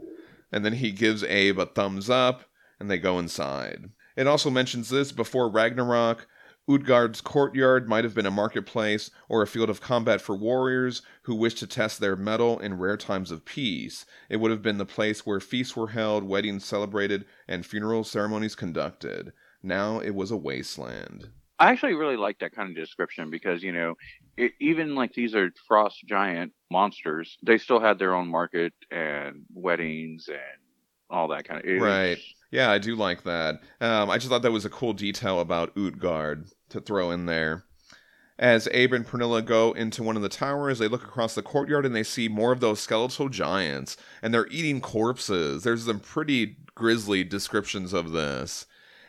And 0.52 0.64
then 0.64 0.74
he 0.74 0.92
gives 0.92 1.24
Abe 1.24 1.58
a 1.58 1.66
thumbs 1.66 2.08
up, 2.08 2.44
and 2.78 2.88
they 2.88 2.98
go 2.98 3.18
inside. 3.18 3.90
It 4.14 4.28
also 4.28 4.50
mentions 4.50 4.88
this 4.88 5.10
before 5.10 5.48
Ragnarok. 5.48 6.28
Utgard's 6.68 7.20
courtyard 7.20 7.88
might 7.88 8.02
have 8.02 8.14
been 8.14 8.26
a 8.26 8.30
marketplace 8.30 9.10
or 9.28 9.40
a 9.42 9.46
field 9.46 9.70
of 9.70 9.80
combat 9.80 10.20
for 10.20 10.36
warriors 10.36 11.02
who 11.22 11.34
wished 11.34 11.58
to 11.58 11.66
test 11.66 12.00
their 12.00 12.16
mettle 12.16 12.58
in 12.58 12.78
rare 12.78 12.96
times 12.96 13.30
of 13.30 13.44
peace. 13.44 14.04
It 14.28 14.38
would 14.38 14.50
have 14.50 14.62
been 14.62 14.78
the 14.78 14.84
place 14.86 15.24
where 15.24 15.38
feasts 15.38 15.76
were 15.76 15.88
held, 15.88 16.24
weddings 16.24 16.64
celebrated, 16.64 17.24
and 17.46 17.64
funeral 17.64 18.02
ceremonies 18.02 18.56
conducted. 18.56 19.32
Now 19.62 20.00
it 20.00 20.10
was 20.14 20.30
a 20.32 20.36
wasteland. 20.36 21.28
I 21.58 21.70
actually 21.70 21.94
really 21.94 22.16
like 22.16 22.38
that 22.40 22.52
kind 22.52 22.68
of 22.68 22.76
description 22.76 23.30
because 23.30 23.62
you 23.62 23.72
know, 23.72 23.94
it, 24.36 24.52
even 24.60 24.94
like 24.94 25.12
these 25.14 25.34
are 25.34 25.50
frost 25.68 26.04
giant 26.06 26.52
monsters, 26.70 27.38
they 27.42 27.58
still 27.58 27.80
had 27.80 27.98
their 27.98 28.14
own 28.14 28.28
market 28.28 28.74
and 28.90 29.44
weddings 29.54 30.28
and 30.28 30.38
all 31.08 31.28
that 31.28 31.46
kind 31.46 31.60
of. 31.64 31.70
it- 31.70 31.80
Right. 31.80 32.18
Yeah, 32.50 32.70
I 32.70 32.78
do 32.78 32.94
like 32.94 33.24
that. 33.24 33.56
Um, 33.80 34.08
I 34.08 34.16
just 34.18 34.28
thought 34.28 34.42
that 34.42 34.52
was 34.52 34.64
a 34.64 34.70
cool 34.70 34.92
detail 34.92 35.40
about 35.40 35.76
Utgard 35.76 36.48
to 36.70 36.80
throw 36.80 37.10
in 37.10 37.26
there. 37.26 37.64
As 38.38 38.68
Abe 38.70 38.92
and 38.92 39.06
Pernilla 39.06 39.42
go 39.44 39.72
into 39.72 40.02
one 40.02 40.16
of 40.16 40.22
the 40.22 40.28
towers, 40.28 40.78
they 40.78 40.88
look 40.88 41.04
across 41.04 41.34
the 41.34 41.42
courtyard 41.42 41.86
and 41.86 41.96
they 41.96 42.02
see 42.02 42.28
more 42.28 42.52
of 42.52 42.60
those 42.60 42.80
skeletal 42.80 43.30
giants, 43.30 43.96
and 44.20 44.34
they're 44.34 44.48
eating 44.48 44.80
corpses. 44.80 45.62
There's 45.62 45.86
some 45.86 46.00
pretty 46.00 46.58
grisly 46.74 47.24
descriptions 47.24 47.94
of 47.94 48.12
this. 48.12 48.66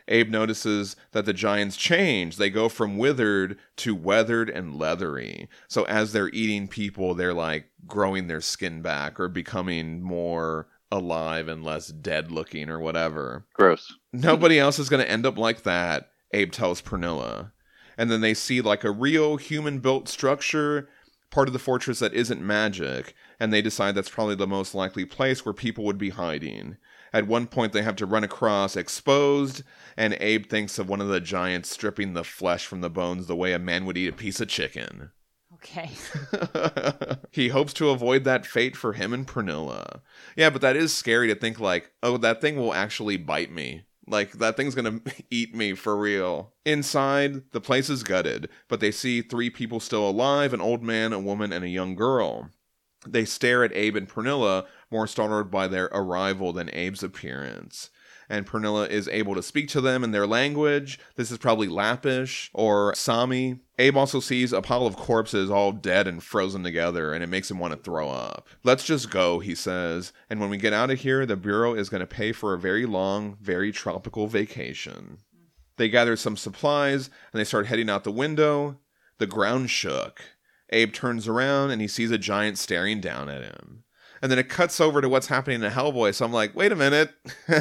Abe 0.08 0.30
notices 0.30 0.96
that 1.12 1.26
the 1.26 1.34
giants 1.34 1.76
change. 1.76 2.38
They 2.38 2.50
go 2.50 2.70
from 2.70 2.98
withered 2.98 3.58
to 3.78 3.94
weathered 3.94 4.50
and 4.50 4.76
leathery. 4.76 5.50
So 5.68 5.84
as 5.84 6.14
they're 6.14 6.30
eating 6.30 6.70
people, 6.70 7.14
they're 7.14 7.34
like 7.34 7.66
growing 7.86 8.28
their 8.28 8.40
skin 8.40 8.82
back 8.82 9.20
or 9.20 9.28
becoming 9.28 10.02
more 10.02 10.68
alive 10.92 11.50
and 11.50 11.64
less 11.64 11.88
dead 11.88 12.32
looking 12.32 12.70
or 12.70 12.80
whatever. 12.80 13.46
Gross. 13.54 13.94
Nobody 14.14 14.58
else 14.58 14.80
is 14.80 14.88
going 14.88 15.04
to 15.04 15.12
end 15.12 15.26
up 15.26 15.38
like 15.38 15.64
that, 15.64 16.12
Abe 16.32 16.52
tells 16.52 16.82
Pernilla. 16.82 17.52
And 17.98 18.12
then 18.12 18.22
they 18.22 18.34
see 18.34 18.62
like 18.62 18.84
a 18.84 18.92
real 18.92 19.38
human 19.38 19.80
built 19.80 20.08
structure, 20.08 20.90
part 21.30 21.48
of 21.48 21.54
the 21.54 21.60
fortress 21.60 22.00
that 22.00 22.14
isn't 22.14 22.42
magic, 22.42 23.16
and 23.40 23.52
they 23.52 23.62
decide 23.62 23.96
that's 23.96 24.10
probably 24.10 24.36
the 24.36 24.48
most 24.48 24.76
likely 24.76 25.06
place 25.06 25.46
where 25.46 25.54
people 25.54 25.84
would 25.86 25.98
be 25.98 26.10
hiding. 26.10 26.78
At 27.14 27.28
one 27.28 27.48
point, 27.48 27.74
they 27.74 27.82
have 27.82 27.96
to 27.98 28.06
run 28.06 28.24
across 28.24 28.76
exposed, 28.76 29.64
and 29.96 30.18
Abe 30.20 30.48
thinks 30.48 30.78
of 30.78 30.90
one 30.90 31.02
of 31.02 31.08
the 31.08 31.22
giants 31.22 31.70
stripping 31.70 32.14
the 32.14 32.24
flesh 32.24 32.66
from 32.66 32.82
the 32.82 32.90
bones 32.90 33.28
the 33.28 33.36
way 33.36 33.54
a 33.54 33.60
man 33.60 33.86
would 33.86 33.98
eat 33.98 34.10
a 34.10 34.14
piece 34.14 34.40
of 34.40 34.50
chicken. 34.50 35.12
okay 35.54 35.90
he 37.32 37.48
hopes 37.48 37.74
to 37.74 37.90
avoid 37.90 38.24
that 38.26 38.46
fate 38.46 38.76
for 38.76 38.94
him 38.94 39.14
and 39.14 39.28
Pernilla. 39.28 40.02
Yeah, 40.36 40.50
but 40.50 40.62
that 40.62 40.76
is 40.76 40.94
scary 40.94 41.28
to 41.28 41.36
think 41.36 41.60
like, 41.60 41.92
oh, 42.04 42.18
that 42.18 42.42
thing 42.42 42.58
will 42.58 42.74
actually 42.74 43.18
bite 43.18 43.52
me. 43.52 43.84
Like 44.08 44.34
that 44.34 44.56
thing's 44.56 44.76
gonna 44.76 45.02
eat 45.30 45.54
me 45.54 45.74
for 45.74 45.98
real. 45.98 46.54
Inside, 46.66 47.52
the 47.52 47.62
place 47.62 47.90
is 47.90 48.04
gutted, 48.04 48.50
but 48.68 48.80
they 48.80 48.92
see 48.92 49.22
three 49.22 49.50
people 49.50 49.80
still 49.80 50.10
alive: 50.10 50.54
an 50.54 50.62
old 50.62 50.82
man, 50.82 51.14
a 51.14 51.20
woman, 51.20 51.52
and 51.52 51.64
a 51.64 51.70
young 51.70 51.96
girl. 51.96 52.50
They 53.06 53.26
stare 53.26 53.64
at 53.64 53.76
Abe 53.76 53.96
and 53.96 54.10
Pernilla, 54.10 54.66
more 54.90 55.08
startled 55.08 55.52
by 55.52 55.68
their 55.68 55.86
arrival 55.86 56.52
than 56.54 56.70
Abe's 56.70 57.04
appearance. 57.04 57.90
And 58.30 58.46
Pernilla 58.46 58.90
is 58.90 59.08
able 59.08 59.36
to 59.36 59.44
speak 59.44 59.70
to 59.70 59.82
them 59.82 60.04
in 60.04 60.12
their 60.12 60.28
language. 60.28 61.00
This 61.16 61.32
is 61.32 61.38
probably 61.38 61.68
Lappish 61.68 62.50
or 62.54 62.94
Sami. 62.94 63.60
Abe 63.80 63.96
also 63.96 64.20
sees 64.20 64.52
a 64.52 64.62
pile 64.62 64.86
of 64.86 64.98
corpses 64.98 65.50
all 65.50 65.72
dead 65.72 66.08
and 66.08 66.22
frozen 66.22 66.64
together, 66.64 67.14
and 67.14 67.24
it 67.24 67.28
makes 67.28 67.50
him 67.50 67.60
want 67.60 67.74
to 67.74 67.80
throw 67.80 68.10
up. 68.10 68.48
Let's 68.64 68.84
just 68.84 69.10
go, 69.10 69.40
he 69.40 69.56
says. 69.56 70.12
And 70.30 70.42
when 70.42 70.50
we 70.50 70.58
get 70.58 70.74
out 70.74 70.92
of 70.92 71.00
here, 71.00 71.26
the 71.26 71.38
Bureau 71.38 71.74
is 71.74 71.90
going 71.90 72.02
to 72.02 72.08
pay 72.08 72.32
for 72.32 72.54
a 72.54 72.60
very 72.60 72.86
long, 72.86 73.38
very 73.40 73.72
tropical 73.72 74.28
vacation. 74.28 75.20
They 75.78 75.90
gather 75.90 76.16
some 76.16 76.36
supplies 76.36 77.10
and 77.32 77.40
they 77.40 77.46
start 77.46 77.68
heading 77.68 77.90
out 77.90 78.04
the 78.04 78.12
window. 78.12 78.80
The 79.20 79.28
ground 79.28 79.70
shook. 79.70 80.22
Abe 80.70 80.92
turns 80.92 81.28
around 81.28 81.72
and 81.72 81.82
he 81.82 81.88
sees 81.88 82.12
a 82.12 82.18
giant 82.18 82.58
staring 82.58 83.00
down 83.00 83.30
at 83.30 83.44
him. 83.44 83.84
And 84.22 84.32
then 84.32 84.40
it 84.40 84.50
cuts 84.50 84.82
over 84.82 85.02
to 85.02 85.10
what's 85.10 85.28
happening 85.28 85.62
to 85.62 85.70
Hellboy. 85.70 86.14
So 86.16 86.26
I'm 86.26 86.34
like, 86.34 86.56
wait 86.56 86.72
a 86.72 86.76
minute. 86.76 87.14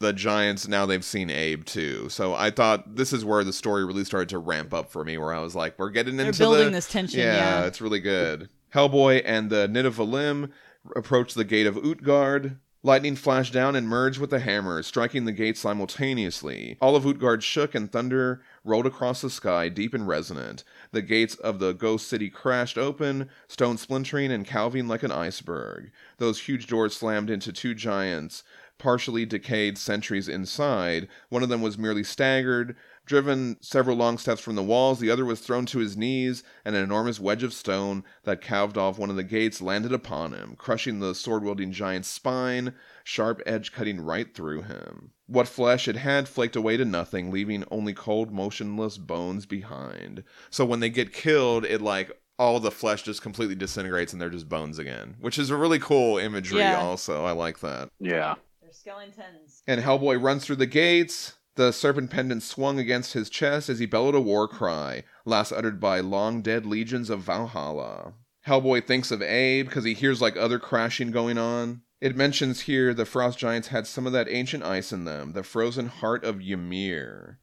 the 0.00 0.12
giants, 0.12 0.68
now 0.68 0.86
they've 0.86 1.04
seen 1.04 1.30
Abe 1.30 1.64
too. 1.64 2.08
So 2.08 2.34
I 2.34 2.50
thought 2.50 2.96
this 2.96 3.12
is 3.12 3.24
where 3.24 3.44
the 3.44 3.52
story 3.52 3.84
really 3.84 4.04
started 4.04 4.28
to 4.30 4.38
ramp 4.38 4.72
up 4.72 4.90
for 4.90 5.04
me, 5.04 5.18
where 5.18 5.32
I 5.32 5.40
was 5.40 5.54
like, 5.54 5.78
we're 5.78 5.90
getting 5.90 6.16
they're 6.16 6.26
into 6.26 6.38
building 6.38 6.66
the... 6.66 6.72
this 6.72 6.88
tension 6.88 7.20
Yeah, 7.20 7.34
yeah, 7.60 7.66
it's 7.66 7.80
really 7.80 8.00
good. 8.00 8.48
Hellboy 8.74 9.22
and 9.24 9.50
the 9.50 9.66
Nidavellim 9.66 10.50
approach 10.94 11.34
the 11.34 11.44
gate 11.44 11.66
of 11.66 11.76
Utgard. 11.76 12.58
Lightning 12.84 13.16
flashed 13.16 13.52
down 13.52 13.74
and 13.74 13.88
merged 13.88 14.20
with 14.20 14.30
the 14.30 14.38
hammer, 14.38 14.84
striking 14.84 15.24
the 15.24 15.32
gate 15.32 15.58
simultaneously. 15.58 16.78
All 16.80 16.94
of 16.94 17.04
Utgard 17.04 17.42
shook 17.42 17.74
and 17.74 17.90
thunder 17.90 18.40
rolled 18.64 18.86
across 18.86 19.20
the 19.20 19.30
sky, 19.30 19.68
deep 19.68 19.94
and 19.94 20.06
resonant. 20.06 20.62
The 20.92 21.02
gates 21.02 21.34
of 21.34 21.58
the 21.58 21.72
ghost 21.72 22.06
city 22.06 22.30
crashed 22.30 22.78
open, 22.78 23.30
stone 23.48 23.78
splintering 23.78 24.30
and 24.30 24.46
calving 24.46 24.86
like 24.86 25.02
an 25.02 25.10
iceberg. 25.10 25.90
Those 26.18 26.42
huge 26.42 26.68
doors 26.68 26.96
slammed 26.96 27.30
into 27.30 27.52
two 27.52 27.74
giants, 27.74 28.44
partially 28.78 29.26
decayed 29.26 29.76
sentries 29.76 30.28
inside. 30.28 31.08
One 31.28 31.42
of 31.42 31.48
them 31.48 31.62
was 31.62 31.76
merely 31.76 32.04
staggered, 32.04 32.76
driven 33.04 33.56
several 33.60 33.96
long 33.96 34.18
steps 34.18 34.40
from 34.40 34.54
the 34.54 34.62
walls. 34.62 35.00
The 35.00 35.10
other 35.10 35.24
was 35.24 35.40
thrown 35.40 35.66
to 35.66 35.78
his 35.78 35.96
knees, 35.96 36.42
and 36.64 36.76
an 36.76 36.84
enormous 36.84 37.18
wedge 37.18 37.42
of 37.42 37.52
stone 37.52 38.04
that 38.24 38.40
calved 38.40 38.76
off 38.76 38.98
one 38.98 39.10
of 39.10 39.16
the 39.16 39.24
gates 39.24 39.60
landed 39.60 39.92
upon 39.92 40.32
him, 40.32 40.54
crushing 40.56 41.00
the 41.00 41.14
sword 41.14 41.42
wielding 41.42 41.72
giant's 41.72 42.08
spine, 42.08 42.74
sharp 43.02 43.42
edge 43.46 43.72
cutting 43.72 44.00
right 44.00 44.34
through 44.34 44.62
him. 44.62 45.10
What 45.26 45.48
flesh 45.48 45.88
it 45.88 45.96
had 45.96 46.28
flaked 46.28 46.56
away 46.56 46.76
to 46.76 46.84
nothing, 46.84 47.30
leaving 47.30 47.64
only 47.70 47.94
cold, 47.94 48.32
motionless 48.32 48.98
bones 48.98 49.46
behind. 49.46 50.22
So 50.50 50.64
when 50.64 50.80
they 50.80 50.90
get 50.90 51.12
killed, 51.12 51.64
it 51.64 51.82
like 51.82 52.12
all 52.38 52.60
the 52.60 52.70
flesh 52.70 53.02
just 53.02 53.20
completely 53.20 53.54
disintegrates 53.54 54.12
and 54.12 54.22
they're 54.22 54.30
just 54.30 54.48
bones 54.48 54.78
again, 54.78 55.16
which 55.20 55.38
is 55.38 55.50
a 55.50 55.56
really 55.56 55.78
cool 55.78 56.18
imagery. 56.18 56.60
Yeah. 56.60 56.80
Also, 56.80 57.24
I 57.24 57.32
like 57.32 57.60
that. 57.60 57.88
Yeah. 57.98 58.36
They're 58.68 58.74
skeletons. 58.74 59.62
And 59.66 59.80
Hellboy 59.80 60.22
runs 60.22 60.44
through 60.44 60.56
the 60.56 60.66
gates. 60.66 61.38
The 61.54 61.72
serpent 61.72 62.10
pendant 62.10 62.42
swung 62.42 62.78
against 62.78 63.14
his 63.14 63.30
chest 63.30 63.70
as 63.70 63.78
he 63.78 63.86
bellowed 63.86 64.14
a 64.14 64.20
war 64.20 64.46
cry, 64.46 65.04
last 65.24 65.52
uttered 65.52 65.80
by 65.80 66.00
long 66.00 66.42
dead 66.42 66.66
legions 66.66 67.08
of 67.08 67.20
Valhalla. 67.20 68.12
Hellboy 68.46 68.86
thinks 68.86 69.10
of 69.10 69.22
Abe 69.22 69.66
because 69.66 69.84
he 69.84 69.94
hears 69.94 70.20
like 70.20 70.36
other 70.36 70.58
crashing 70.58 71.10
going 71.12 71.38
on. 71.38 71.80
It 72.02 72.14
mentions 72.14 72.62
here 72.62 72.92
the 72.92 73.06
frost 73.06 73.38
giants 73.38 73.68
had 73.68 73.86
some 73.86 74.06
of 74.06 74.12
that 74.12 74.28
ancient 74.28 74.64
ice 74.64 74.92
in 74.92 75.06
them, 75.06 75.32
the 75.32 75.42
frozen 75.42 75.86
heart 75.86 76.22
of 76.22 76.42
Ymir. 76.42 77.40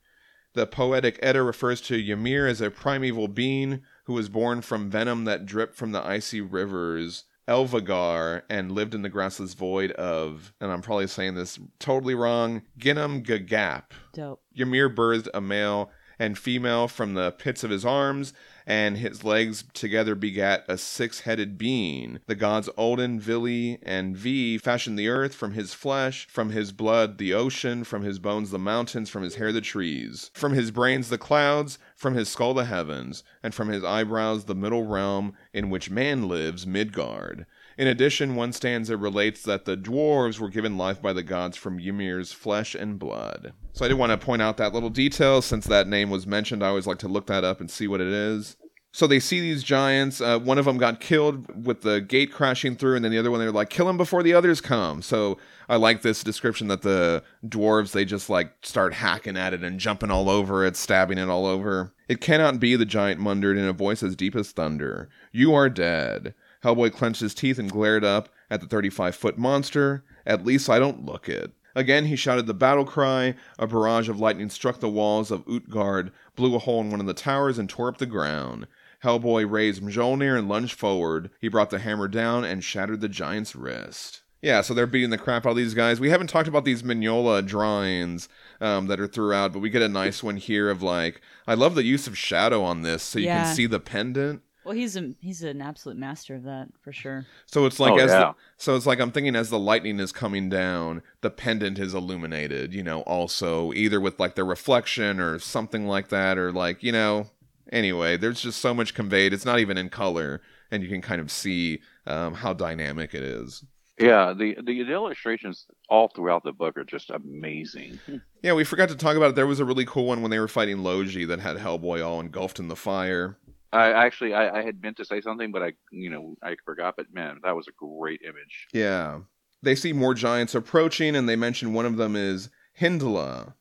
The 0.53 0.67
poetic 0.67 1.17
Edda 1.23 1.41
refers 1.41 1.81
to 1.81 1.95
Ymir 1.95 2.45
as 2.45 2.61
a 2.61 2.69
primeval 2.69 3.27
being 3.27 3.81
who 4.03 4.13
was 4.13 4.29
born 4.29 4.61
from 4.61 4.91
venom 4.91 5.25
that 5.25 5.47
dripped 5.47 5.75
from 5.75 5.91
the 5.91 6.05
icy 6.05 6.39
rivers 6.39 7.23
Elvagar 7.47 8.43
and 8.49 8.71
lived 8.71 8.95
in 8.95 9.01
the 9.01 9.09
grassless 9.09 9.55
void 9.55 9.91
of, 9.91 10.53
and 10.59 10.71
I'm 10.71 10.81
probably 10.81 11.07
saying 11.07 11.35
this 11.35 11.59
totally 11.79 12.15
wrong, 12.15 12.63
Ginnam 12.79 13.23
Gagap. 13.23 13.91
Dope. 14.13 14.41
Ymir 14.55 14.89
birthed 14.89 15.27
a 15.33 15.41
male 15.41 15.91
and 16.17 16.37
female 16.37 16.87
from 16.87 17.13
the 17.13 17.31
pits 17.31 17.63
of 17.63 17.69
his 17.69 17.85
arms, 17.85 18.33
and 18.65 18.97
his 18.97 19.23
legs 19.23 19.63
together 19.73 20.15
begat 20.15 20.65
a 20.67 20.77
six 20.77 21.21
headed 21.21 21.57
being. 21.57 22.19
The 22.27 22.35
gods 22.35 22.69
Odin, 22.77 23.19
Vili, 23.19 23.79
and 23.83 24.15
Vé 24.15 24.59
fashioned 24.59 24.97
the 24.97 25.09
earth 25.09 25.35
from 25.35 25.53
his 25.53 25.73
flesh, 25.73 26.27
from 26.29 26.49
his 26.49 26.71
blood 26.71 27.17
the 27.17 27.33
ocean, 27.33 27.83
from 27.83 28.03
his 28.03 28.19
bones 28.19 28.51
the 28.51 28.59
mountains, 28.59 29.09
from 29.09 29.23
his 29.23 29.35
hair 29.35 29.51
the 29.51 29.61
trees, 29.61 30.31
from 30.33 30.53
his 30.53 30.71
brains 30.71 31.09
the 31.09 31.17
clouds, 31.17 31.77
from 31.95 32.15
his 32.15 32.29
skull 32.29 32.53
the 32.53 32.65
heavens, 32.65 33.23
and 33.43 33.53
from 33.53 33.69
his 33.69 33.83
eyebrows 33.83 34.45
the 34.45 34.55
middle 34.55 34.85
realm 34.85 35.33
in 35.53 35.69
which 35.69 35.89
man 35.89 36.27
lives, 36.27 36.65
Midgard. 36.65 37.45
In 37.77 37.87
addition, 37.87 38.35
one 38.35 38.53
stanza 38.53 38.95
relates 38.95 39.43
that 39.43 39.65
the 39.65 39.75
dwarves 39.75 40.39
were 40.39 40.49
given 40.49 40.77
life 40.77 41.01
by 41.01 41.11
the 41.13 41.23
gods 41.23 41.57
from 41.57 41.79
Ymir's 41.79 42.31
flesh 42.31 42.73
and 42.73 42.97
blood. 42.97 43.53
So 43.73 43.83
I 43.83 43.89
did 43.89 43.97
want 43.97 44.11
to 44.11 44.17
point 44.17 44.41
out 44.41 44.57
that 44.57 44.73
little 44.73 44.89
detail 44.89 45.41
since 45.41 45.65
that 45.65 45.87
name 45.87 46.09
was 46.09 46.25
mentioned. 46.25 46.63
I 46.63 46.69
always 46.69 46.87
like 46.87 46.99
to 46.99 47.09
look 47.09 47.27
that 47.27 47.43
up 47.43 47.59
and 47.59 47.69
see 47.69 47.87
what 47.87 48.01
it 48.01 48.07
is. 48.07 48.55
So 48.93 49.07
they 49.07 49.19
see 49.19 49.41
these 49.41 49.61
giants. 49.61 50.21
Uh, 50.21 50.39
one 50.39 50.57
of 50.57 50.63
them 50.63 50.77
got 50.77 51.01
killed 51.01 51.65
with 51.65 51.81
the 51.81 51.99
gate 51.99 52.31
crashing 52.31 52.77
through, 52.77 52.95
and 52.95 53.03
then 53.03 53.11
the 53.11 53.17
other 53.17 53.29
one 53.29 53.41
they're 53.41 53.51
like, 53.51 53.69
"Kill 53.69 53.89
him 53.89 53.97
before 53.97 54.23
the 54.23 54.33
others 54.33 54.61
come." 54.61 55.01
So 55.01 55.37
I 55.67 55.75
like 55.75 56.01
this 56.01 56.23
description 56.23 56.69
that 56.69 56.81
the 56.81 57.21
dwarves 57.45 57.91
they 57.91 58.05
just 58.05 58.29
like 58.29 58.53
start 58.61 58.93
hacking 58.93 59.35
at 59.35 59.53
it 59.53 59.65
and 59.65 59.81
jumping 59.81 60.11
all 60.11 60.29
over 60.29 60.65
it, 60.65 60.77
stabbing 60.77 61.17
it 61.17 61.27
all 61.27 61.45
over. 61.45 61.93
It 62.07 62.21
cannot 62.21 62.61
be 62.61 62.77
the 62.77 62.85
giant 62.85 63.19
muttered 63.19 63.57
in 63.57 63.65
a 63.65 63.73
voice 63.73 64.01
as 64.01 64.15
deep 64.15 64.33
as 64.33 64.53
thunder. 64.53 65.09
You 65.33 65.53
are 65.53 65.67
dead. 65.67 66.33
Hellboy 66.65 66.91
clenched 66.91 67.21
his 67.21 67.35
teeth 67.35 67.59
and 67.59 67.71
glared 67.71 68.03
up 68.03 68.27
at 68.49 68.59
the 68.59 68.67
35 68.67 69.15
foot 69.15 69.37
monster. 69.37 70.03
At 70.25 70.43
least 70.45 70.69
I 70.69 70.79
don't 70.79 71.05
look 71.05 71.29
it. 71.29 71.51
Again, 71.75 72.05
he 72.05 72.15
shouted 72.15 72.47
the 72.47 72.53
battle 72.53 72.85
cry. 72.85 73.35
A 73.59 73.67
barrage 73.67 74.09
of 74.09 74.19
lightning 74.19 74.49
struck 74.49 74.79
the 74.79 74.89
walls 74.89 75.29
of 75.29 75.43
Utgard, 75.47 76.11
blew 76.35 76.55
a 76.55 76.59
hole 76.59 76.81
in 76.81 76.89
one 76.89 76.99
of 77.01 77.05
the 77.05 77.13
towers, 77.13 77.59
and 77.59 77.69
tore 77.69 77.89
up 77.89 77.97
the 77.97 78.05
ground. 78.05 78.65
Hellboy 79.03 79.49
raised 79.49 79.83
Mjolnir 79.83 80.37
and 80.39 80.49
lunged 80.49 80.79
forward. 80.79 81.29
He 81.39 81.49
brought 81.49 81.69
the 81.69 81.79
hammer 81.79 82.07
down 82.07 82.43
and 82.43 82.63
shattered 82.63 83.01
the 83.01 83.09
giant's 83.09 83.55
wrist. 83.55 84.21
Yeah, 84.41 84.61
so 84.61 84.73
they're 84.73 84.87
beating 84.87 85.09
the 85.09 85.17
crap 85.17 85.45
out 85.45 85.51
of 85.51 85.55
these 85.57 85.73
guys. 85.73 85.99
We 85.99 86.09
haven't 86.11 86.27
talked 86.27 86.47
about 86.47 86.65
these 86.65 86.81
Mignola 86.83 87.45
drawings 87.45 88.29
um, 88.61 88.87
that 88.87 88.99
are 88.99 89.07
throughout, 89.07 89.53
but 89.53 89.59
we 89.59 89.69
get 89.69 89.81
a 89.81 89.89
nice 89.89 90.23
one 90.23 90.37
here 90.37 90.69
of 90.69 90.81
like, 90.81 91.19
I 91.47 91.55
love 91.55 91.75
the 91.75 91.83
use 91.83 92.07
of 92.07 92.17
shadow 92.17 92.63
on 92.63 92.81
this, 92.83 93.03
so 93.03 93.19
you 93.19 93.25
Yeah. 93.25 93.43
can 93.45 93.55
see 93.55 93.65
the 93.65 93.79
pendant. 93.79 94.41
Well, 94.65 94.75
he's 94.75 94.97
a 94.97 95.13
he's 95.21 95.43
an 95.43 95.61
absolute 95.61 95.97
master 95.97 96.35
of 96.35 96.43
that 96.43 96.69
for 96.81 96.91
sure. 96.91 97.25
So 97.45 97.65
it's 97.65 97.79
like 97.79 97.93
Oh, 97.93 97.97
as 97.99 98.09
yeah. 98.11 98.19
the, 98.19 98.33
so 98.57 98.75
it's 98.75 98.85
like 98.87 98.99
I'm 98.99 99.11
thinking 99.11 99.35
as 99.35 99.49
the 99.49 99.59
lightning 99.59 99.99
is 99.99 100.11
coming 100.11 100.49
down, 100.49 101.03
the 101.21 101.29
pendant 101.29 101.77
is 101.77 101.93
illuminated, 101.93 102.73
you 102.73 102.81
know, 102.83 103.01
also 103.01 103.71
either 103.73 104.01
with 104.01 104.19
like 104.19 104.35
the 104.35 104.43
reflection 104.43 105.19
or 105.19 105.37
something 105.39 105.85
like 105.87 106.09
that 106.09 106.37
or 106.37 106.51
like, 106.51 106.81
you 106.81 106.91
know, 106.91 107.27
anyway, 107.71 108.17
there's 108.17 108.41
just 108.41 108.59
so 108.59 108.73
much 108.73 108.93
conveyed. 108.95 109.33
It's 109.33 109.45
not 109.45 109.59
even 109.59 109.77
in 109.77 109.89
color 109.89 110.41
and 110.71 110.81
you 110.81 110.89
can 110.89 111.01
kind 111.01 111.21
of 111.21 111.31
see 111.31 111.81
um, 112.07 112.33
how 112.33 112.53
dynamic 112.53 113.13
it 113.13 113.23
is. 113.23 113.63
Yeah, 113.99 114.33
the 114.37 114.57
the 114.61 114.81
illustrations 114.91 115.67
all 115.87 116.09
throughout 116.13 116.43
the 116.43 116.51
book 116.51 116.75
are 116.77 116.83
just 116.83 117.11
amazing. 117.11 117.97
Yeah, 118.41 118.53
we 118.53 118.65
forgot 118.65 118.89
to 118.89 118.95
talk 118.95 119.15
about 119.15 119.29
it. 119.29 119.35
There 119.35 119.47
was 119.47 119.61
a 119.61 119.65
really 119.65 119.85
cool 119.85 120.07
one 120.07 120.21
when 120.21 120.31
they 120.31 120.39
were 120.39 120.49
fighting 120.49 120.83
Logi 120.83 121.23
that 121.25 121.39
had 121.39 121.55
Hellboy 121.55 122.05
all 122.05 122.19
engulfed 122.19 122.59
in 122.59 122.67
the 122.67 122.75
fire. 122.75 123.37
I 123.75 124.05
actually 124.05 124.33
I, 124.33 124.59
I 124.59 124.63
had 124.63 124.81
meant 124.81 124.97
to 124.97 125.05
say 125.05 125.21
something, 125.21 125.51
but 125.51 125.61
I 125.61 125.73
you 125.91 126.09
know 126.09 126.35
I 126.41 126.55
forgot. 126.65 126.95
But 126.97 127.13
man, 127.13 127.39
that 127.43 127.55
was 127.55 127.67
a 127.67 127.71
great 127.71 128.21
image. 128.23 128.67
Yeah. 128.73 129.19
They 129.61 129.75
see 129.75 129.93
more 129.93 130.13
giants 130.13 130.53
approaching, 130.53 131.15
and 131.15 131.27
they 131.27 131.35
mention 131.35 131.73
one 131.73 131.85
of 131.85 131.97
them 131.97 132.15
is 132.15 132.49
Hyndla. 132.79 133.53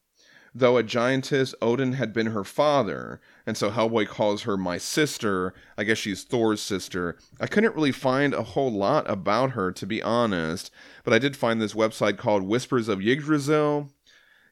Though 0.57 0.77
a 0.77 0.85
giantess, 0.85 1.53
Odin 1.61 1.95
had 1.95 2.13
been 2.13 2.27
her 2.27 2.45
father, 2.45 3.21
and 3.45 3.57
so 3.57 3.71
Hellboy 3.71 4.07
calls 4.07 4.43
her 4.43 4.57
my 4.57 4.79
sister. 4.79 5.53
I 5.77 5.83
guess 5.83 5.99
she's 5.99 6.23
Thor's 6.23 6.61
sister. 6.63 7.17
I 7.41 7.49
couldn't 7.49 7.75
really 7.75 7.91
find 7.91 8.33
a 8.33 8.45
whole 8.45 8.71
lot 8.71 9.11
about 9.11 9.53
her, 9.53 9.73
to 9.73 9.87
be 9.87 10.01
honest, 10.01 10.71
but 11.03 11.13
I 11.13 11.19
did 11.19 11.37
find 11.37 11.61
this 11.61 11.75
website 11.75 12.19
called 12.19 12.45
Whispers 12.45 12.87
of 12.87 13.01
Yggdrasil. 13.01 13.91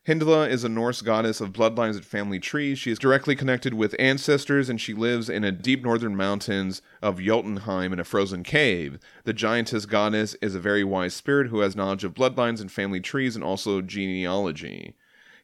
Hyndla 0.05 0.49
is 0.49 0.65
a 0.65 0.69
Norse 0.69 1.01
goddess 1.01 1.41
of 1.41 1.53
bloodlines 1.53 1.95
and 1.95 2.05
family 2.05 2.41
trees. 2.41 2.77
She 2.77 2.91
is 2.91 2.99
directly 2.99 3.37
connected 3.37 3.73
with 3.73 3.95
ancestors, 4.01 4.69
and 4.69 4.81
she 4.81 4.95
lives 4.95 5.31
in 5.31 5.45
a 5.45 5.53
deep 5.53 5.85
northern 5.85 6.17
mountains 6.17 6.83
of 7.01 7.21
Jotunheim 7.21 7.93
in 7.93 8.01
a 8.01 8.05
frozen 8.05 8.43
cave. 8.43 8.99
The 9.23 9.33
giantess 9.33 9.87
goddess 9.87 10.35
is 10.43 10.57
a 10.57 10.61
very 10.61 10.83
wise 10.83 11.15
spirit 11.15 11.51
who 11.51 11.61
has 11.61 11.77
knowledge 11.77 12.03
of 12.03 12.15
bloodlines 12.15 12.61
and 12.61 12.71
family 12.71 12.99
trees 12.99 13.37
and 13.37 13.45
also 13.45 13.81
genealogy. 13.81 14.97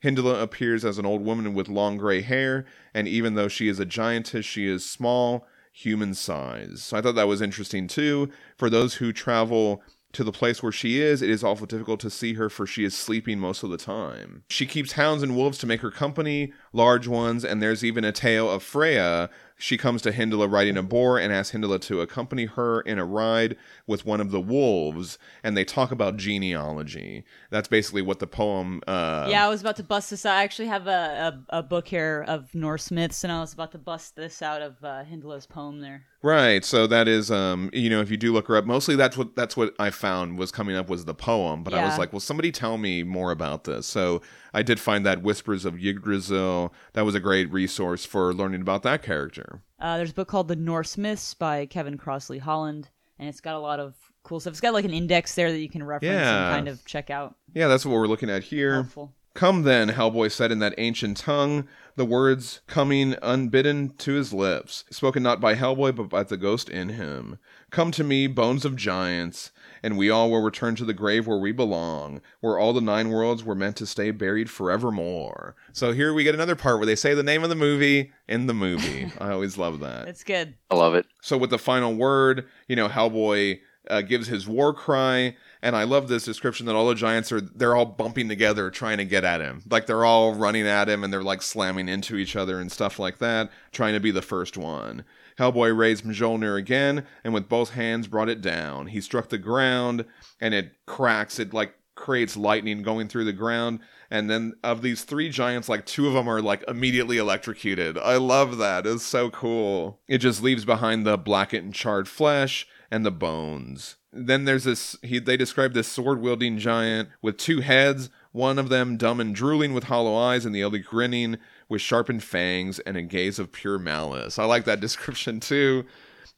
Hyndla 0.03 0.43
appears 0.43 0.85
as 0.85 0.99
an 0.99 1.07
old 1.07 1.25
woman 1.25 1.55
with 1.55 1.69
long 1.69 1.97
gray 1.97 2.23
hair, 2.23 2.67
and 2.93 3.07
even 3.07 3.37
though 3.37 3.49
she 3.49 3.69
is 3.69 3.79
a 3.79 3.85
giantess, 3.85 4.45
she 4.45 4.67
is 4.67 4.85
small, 4.85 5.47
human 5.73 6.15
size. 6.15 6.83
So 6.83 6.97
I 6.97 7.01
thought 7.01 7.15
that 7.15 7.29
was 7.29 7.41
interesting 7.41 7.87
too. 7.87 8.29
For 8.57 8.69
those 8.69 8.95
who 8.95 9.13
travel 9.13 9.85
to 10.13 10.25
the 10.25 10.33
place 10.33 10.63
where 10.63 10.73
she 10.73 11.01
is, 11.01 11.23
it 11.23 11.31
is 11.31 11.45
awful 11.45 11.67
difficult 11.67 12.01
to 12.01 12.11
see 12.11 12.35
her 12.35 12.49
for 12.49 12.67
she 12.67 12.85
is 12.85 12.97
sleeping 12.97 13.39
most 13.39 13.63
of 13.63 13.71
the 13.71 13.77
time. 13.77 14.43
She 14.49 14.67
keeps 14.67 14.93
hounds 14.93 15.23
and 15.23 15.37
wolves 15.37 15.59
to 15.59 15.67
make 15.67 15.81
her 15.81 15.91
company, 15.91 16.53
large 16.73 17.07
ones, 17.07 17.45
and 17.45 17.62
there's 17.62 17.85
even 17.85 18.05
a 18.05 18.12
tale 18.12 18.51
of 18.51 18.62
Freya. 18.62 19.31
She 19.61 19.77
comes 19.77 20.03
to 20.03 20.12
Hyndla 20.12 20.51
riding 20.51 20.77
a 20.77 20.83
boar 20.85 21.19
and 21.19 21.33
asks 21.33 21.55
Hyndla 21.55 21.81
to 21.83 22.01
accompany 22.01 22.45
her 22.45 22.81
in 22.83 22.99
a 22.99 23.05
ride 23.05 23.57
with 23.87 24.07
one 24.07 24.21
of 24.21 24.31
the 24.31 24.41
wolves, 24.41 25.19
and 25.43 25.57
they 25.57 25.64
talk 25.64 25.91
about 25.91 26.16
genealogy. 26.16 27.25
That's 27.51 27.66
basically 27.66 28.03
what 28.03 28.21
the 28.21 28.29
poem. 28.29 28.83
Uh, 28.87 29.27
yeah, 29.29 29.45
I 29.45 29.49
was 29.49 29.61
about 29.61 29.77
to 29.77 29.83
bust 29.83 30.11
this 30.11 30.25
out. 30.25 30.37
I 30.37 30.45
actually 30.45 30.69
have 30.69 30.87
a, 30.87 31.43
a, 31.51 31.59
a 31.59 31.62
book 31.62 31.89
here 31.89 32.25
of 32.29 32.55
Norse 32.55 32.91
myths, 32.91 33.25
and 33.25 33.33
I 33.33 33.41
was 33.41 33.53
about 33.53 33.73
to 33.73 33.79
bust 33.79 34.14
this 34.14 34.43
out 34.43 34.62
of 34.62 34.77
uh, 34.85 35.03
Hyndla's 35.05 35.47
poem 35.47 35.80
there. 35.80 36.05
Right. 36.21 36.64
So 36.64 36.88
that 36.88 37.07
is 37.07 37.30
um 37.30 37.71
you 37.72 37.88
know 37.88 38.01
if 38.01 38.11
you 38.11 38.17
do 38.17 38.33
look 38.33 38.49
her 38.49 38.57
up 38.57 38.64
mostly 38.64 38.97
that's 38.97 39.17
what 39.17 39.37
that's 39.37 39.57
what 39.57 39.72
I 39.79 39.91
found 39.91 40.37
was 40.37 40.51
coming 40.51 40.75
up 40.75 40.91
was 40.91 41.05
the 41.05 41.14
poem 41.14 41.63
but 41.63 41.72
I 41.72 41.84
was 41.84 41.97
like 41.97 42.13
well 42.13 42.18
somebody 42.18 42.51
tell 42.51 42.76
me 42.76 43.05
more 43.05 43.30
about 43.30 43.64
this. 43.64 43.87
So 43.87 44.21
I 44.54 44.62
did 44.62 44.80
find 44.80 45.04
that 45.07 45.22
Whispers 45.22 45.64
of 45.64 45.79
Yggdrasil 45.79 46.72
that 46.95 47.04
was 47.04 47.14
a 47.14 47.20
great 47.20 47.50
resource 47.53 48.04
for 48.04 48.33
learning 48.34 48.62
about 48.62 48.83
that 48.84 49.03
character. 49.03 49.62
Uh, 49.80 49.96
there's 49.96 50.11
a 50.11 50.14
book 50.14 50.29
called 50.29 50.49
The 50.49 50.57
Norse 50.57 50.96
Myths 50.99 51.34
by 51.34 51.66
Kevin 51.66 51.96
Crossley 51.99 52.38
Holland, 52.38 52.88
and 53.18 53.29
it's 53.29 53.41
got 53.41 53.54
a 53.54 53.61
lot 53.61 53.79
of 53.80 53.95
cool 54.25 54.41
stuff. 54.41 54.53
It's 54.53 54.61
got 54.61 54.75
like 54.75 54.84
an 54.84 54.91
index 54.92 55.34
there 55.34 55.50
that 55.53 55.58
you 55.58 55.68
can 55.68 55.83
reference 55.83 56.12
Yeah. 56.14 56.46
and 56.49 56.54
kind 56.57 56.68
of 56.68 56.84
check 56.84 57.11
out. 57.11 57.37
Yeah, 57.54 57.68
that's 57.68 57.87
what 57.87 57.92
we're 57.92 58.07
looking 58.08 58.30
at 58.30 58.45
here. 58.45 58.75
Helpful. 58.75 59.12
Come 59.34 59.62
then, 59.62 59.91
Hellboy 59.91 60.33
said 60.33 60.50
in 60.50 60.58
that 60.58 60.75
ancient 60.79 61.16
tongue, 61.18 61.68
the 61.95 62.04
words 62.04 62.61
coming 62.66 63.14
unbidden 63.22 63.91
to 63.99 64.14
his 64.14 64.33
lips, 64.33 64.84
spoken 64.91 65.22
not 65.22 65.41
by 65.41 65.54
Hellboy 65.54 65.95
but 65.95 66.08
by 66.08 66.25
the 66.25 66.37
ghost 66.37 66.68
in 66.68 66.88
him. 66.88 67.38
Come 67.70 67.92
to 67.92 68.03
me, 68.03 68.26
bones 68.26 68.64
of 68.64 68.75
giants, 68.75 69.53
and 69.83 69.96
we 69.96 70.11
all 70.11 70.30
will 70.30 70.42
return 70.42 70.76
to 70.76 70.84
the 70.84 70.95
grave 70.95 71.26
where 71.26 71.38
we 71.38 71.53
belong, 71.53 72.21
where 72.41 72.59
all 72.59 72.72
the 72.72 72.80
nine 72.80 73.11
worlds 73.11 73.45
were 73.45 73.55
meant 73.55 73.76
to 73.76 73.87
stay 73.87 74.11
buried 74.11 74.50
forevermore. 74.50 75.55
So 75.72 75.92
here 75.92 76.13
we 76.13 76.25
get 76.25 76.34
another 76.34 76.57
part 76.57 76.79
where 76.79 76.87
they 76.87 76.96
say 76.96 77.14
the 77.14 77.22
name 77.22 77.42
of 77.42 77.49
the 77.49 77.57
movie 77.57 78.13
in 78.29 78.46
the 78.46 78.55
movie. 78.55 79.11
I 79.21 79.30
always 79.30 79.59
love 79.59 79.80
that. 79.80 80.09
It's 80.09 80.25
good. 80.25 80.55
I 80.71 80.75
love 80.75 80.95
it. 80.95 81.07
So 81.22 81.37
with 81.37 81.50
the 81.50 81.59
final 81.59 81.95
word, 81.95 82.46
you 82.67 82.76
know, 82.76 82.88
Hellboy 82.88 83.61
uh, 83.88 84.03
gives 84.03 84.29
his 84.29 84.46
war 84.46 84.75
cry, 84.75 85.37
and 85.63 85.75
I 85.75 85.84
love 85.84 86.09
this 86.09 86.25
description 86.25 86.67
that 86.67 86.75
all 86.75 86.88
the 86.88 86.95
giants 86.95 87.33
are 87.33 87.41
they're 87.41 87.75
all 87.75 87.87
bumping 87.87 88.29
together 88.29 88.71
trying 88.71 88.99
to 88.99 89.05
get 89.05 89.25
at 89.25 89.41
him. 89.41 89.63
Like 89.68 89.87
they're 89.87 90.05
all 90.05 90.34
running 90.34 90.67
at 90.67 90.88
him 90.88 91.03
and 91.03 91.13
they're 91.13 91.22
like 91.22 91.42
slamming 91.42 91.88
into 91.88 92.17
each 92.17 92.37
other 92.37 92.61
and 92.61 92.71
stuff 92.71 92.99
like 92.99 93.18
that, 93.18 93.50
trying 93.72 93.95
to 93.95 94.00
be 94.00 94.11
the 94.11 94.22
first 94.22 94.57
one. 94.57 95.05
Hellboy 95.39 95.77
raised 95.77 96.05
Mjolnir 96.05 96.59
again 96.59 97.05
and 97.23 97.33
with 97.33 97.49
both 97.49 97.71
hands 97.71 98.09
brought 98.09 98.29
it 98.29 98.41
down. 98.41 98.89
He 98.89 99.01
struck 99.01 99.29
the 99.29 99.39
ground 99.39 100.05
and 100.41 100.55
it 100.55 100.73
cracks, 100.87 101.39
it 101.39 101.55
like 101.55 101.75
creates 101.95 102.37
lightning 102.37 102.83
going 102.83 103.09
through 103.09 103.25
the 103.25 103.33
ground. 103.33 103.81
And 104.11 104.31
then 104.31 104.55
of 104.65 104.83
these 104.83 105.05
three 105.05 105.29
giants, 105.29 105.69
like 105.69 105.85
two 105.85 106.07
of 106.07 106.15
them 106.15 106.29
are 106.29 106.41
like 106.41 106.65
immediately 106.67 107.19
electrocuted. 107.19 107.99
I 107.99 108.17
love 108.17 108.59
that. 108.59 108.87
It's 108.87 109.05
so 109.05 109.31
cool. 109.31 110.01
It 110.09 110.19
just 110.19 110.43
leaves 110.43 110.65
behind 110.65 111.07
the 111.07 111.19
blackened 111.19 111.65
and 111.65 111.75
charred 111.75 112.09
flesh 112.09 112.67
and 112.91 113.05
the 113.05 113.11
bones. 113.11 113.97
Then 114.13 114.47
there's 114.47 114.65
this 114.65 114.97
he 115.03 115.19
they 115.19 115.37
describe 115.37 115.75
this 115.75 115.89
sword 115.89 116.21
wielding 116.21 116.57
giant 116.59 117.11
with 117.21 117.37
two 117.37 117.61
heads, 117.61 118.09
one 118.33 118.59
of 118.59 118.71
them 118.71 118.97
dumb 118.97 119.21
and 119.21 119.35
drooling 119.35 119.75
with 119.75 119.85
hollow 119.85 120.17
eyes, 120.17 120.47
and 120.47 120.55
the 120.55 120.63
other 120.63 120.79
grinning 120.79 121.37
with 121.68 121.80
sharpened 121.80 122.22
fangs 122.22 122.78
and 122.80 122.96
a 122.96 123.03
gaze 123.03 123.38
of 123.38 123.53
pure 123.53 123.78
malice. 123.78 124.38
I 124.38 124.45
like 124.45 124.64
that 124.64 124.80
description 124.86 125.40
too. 125.40 125.84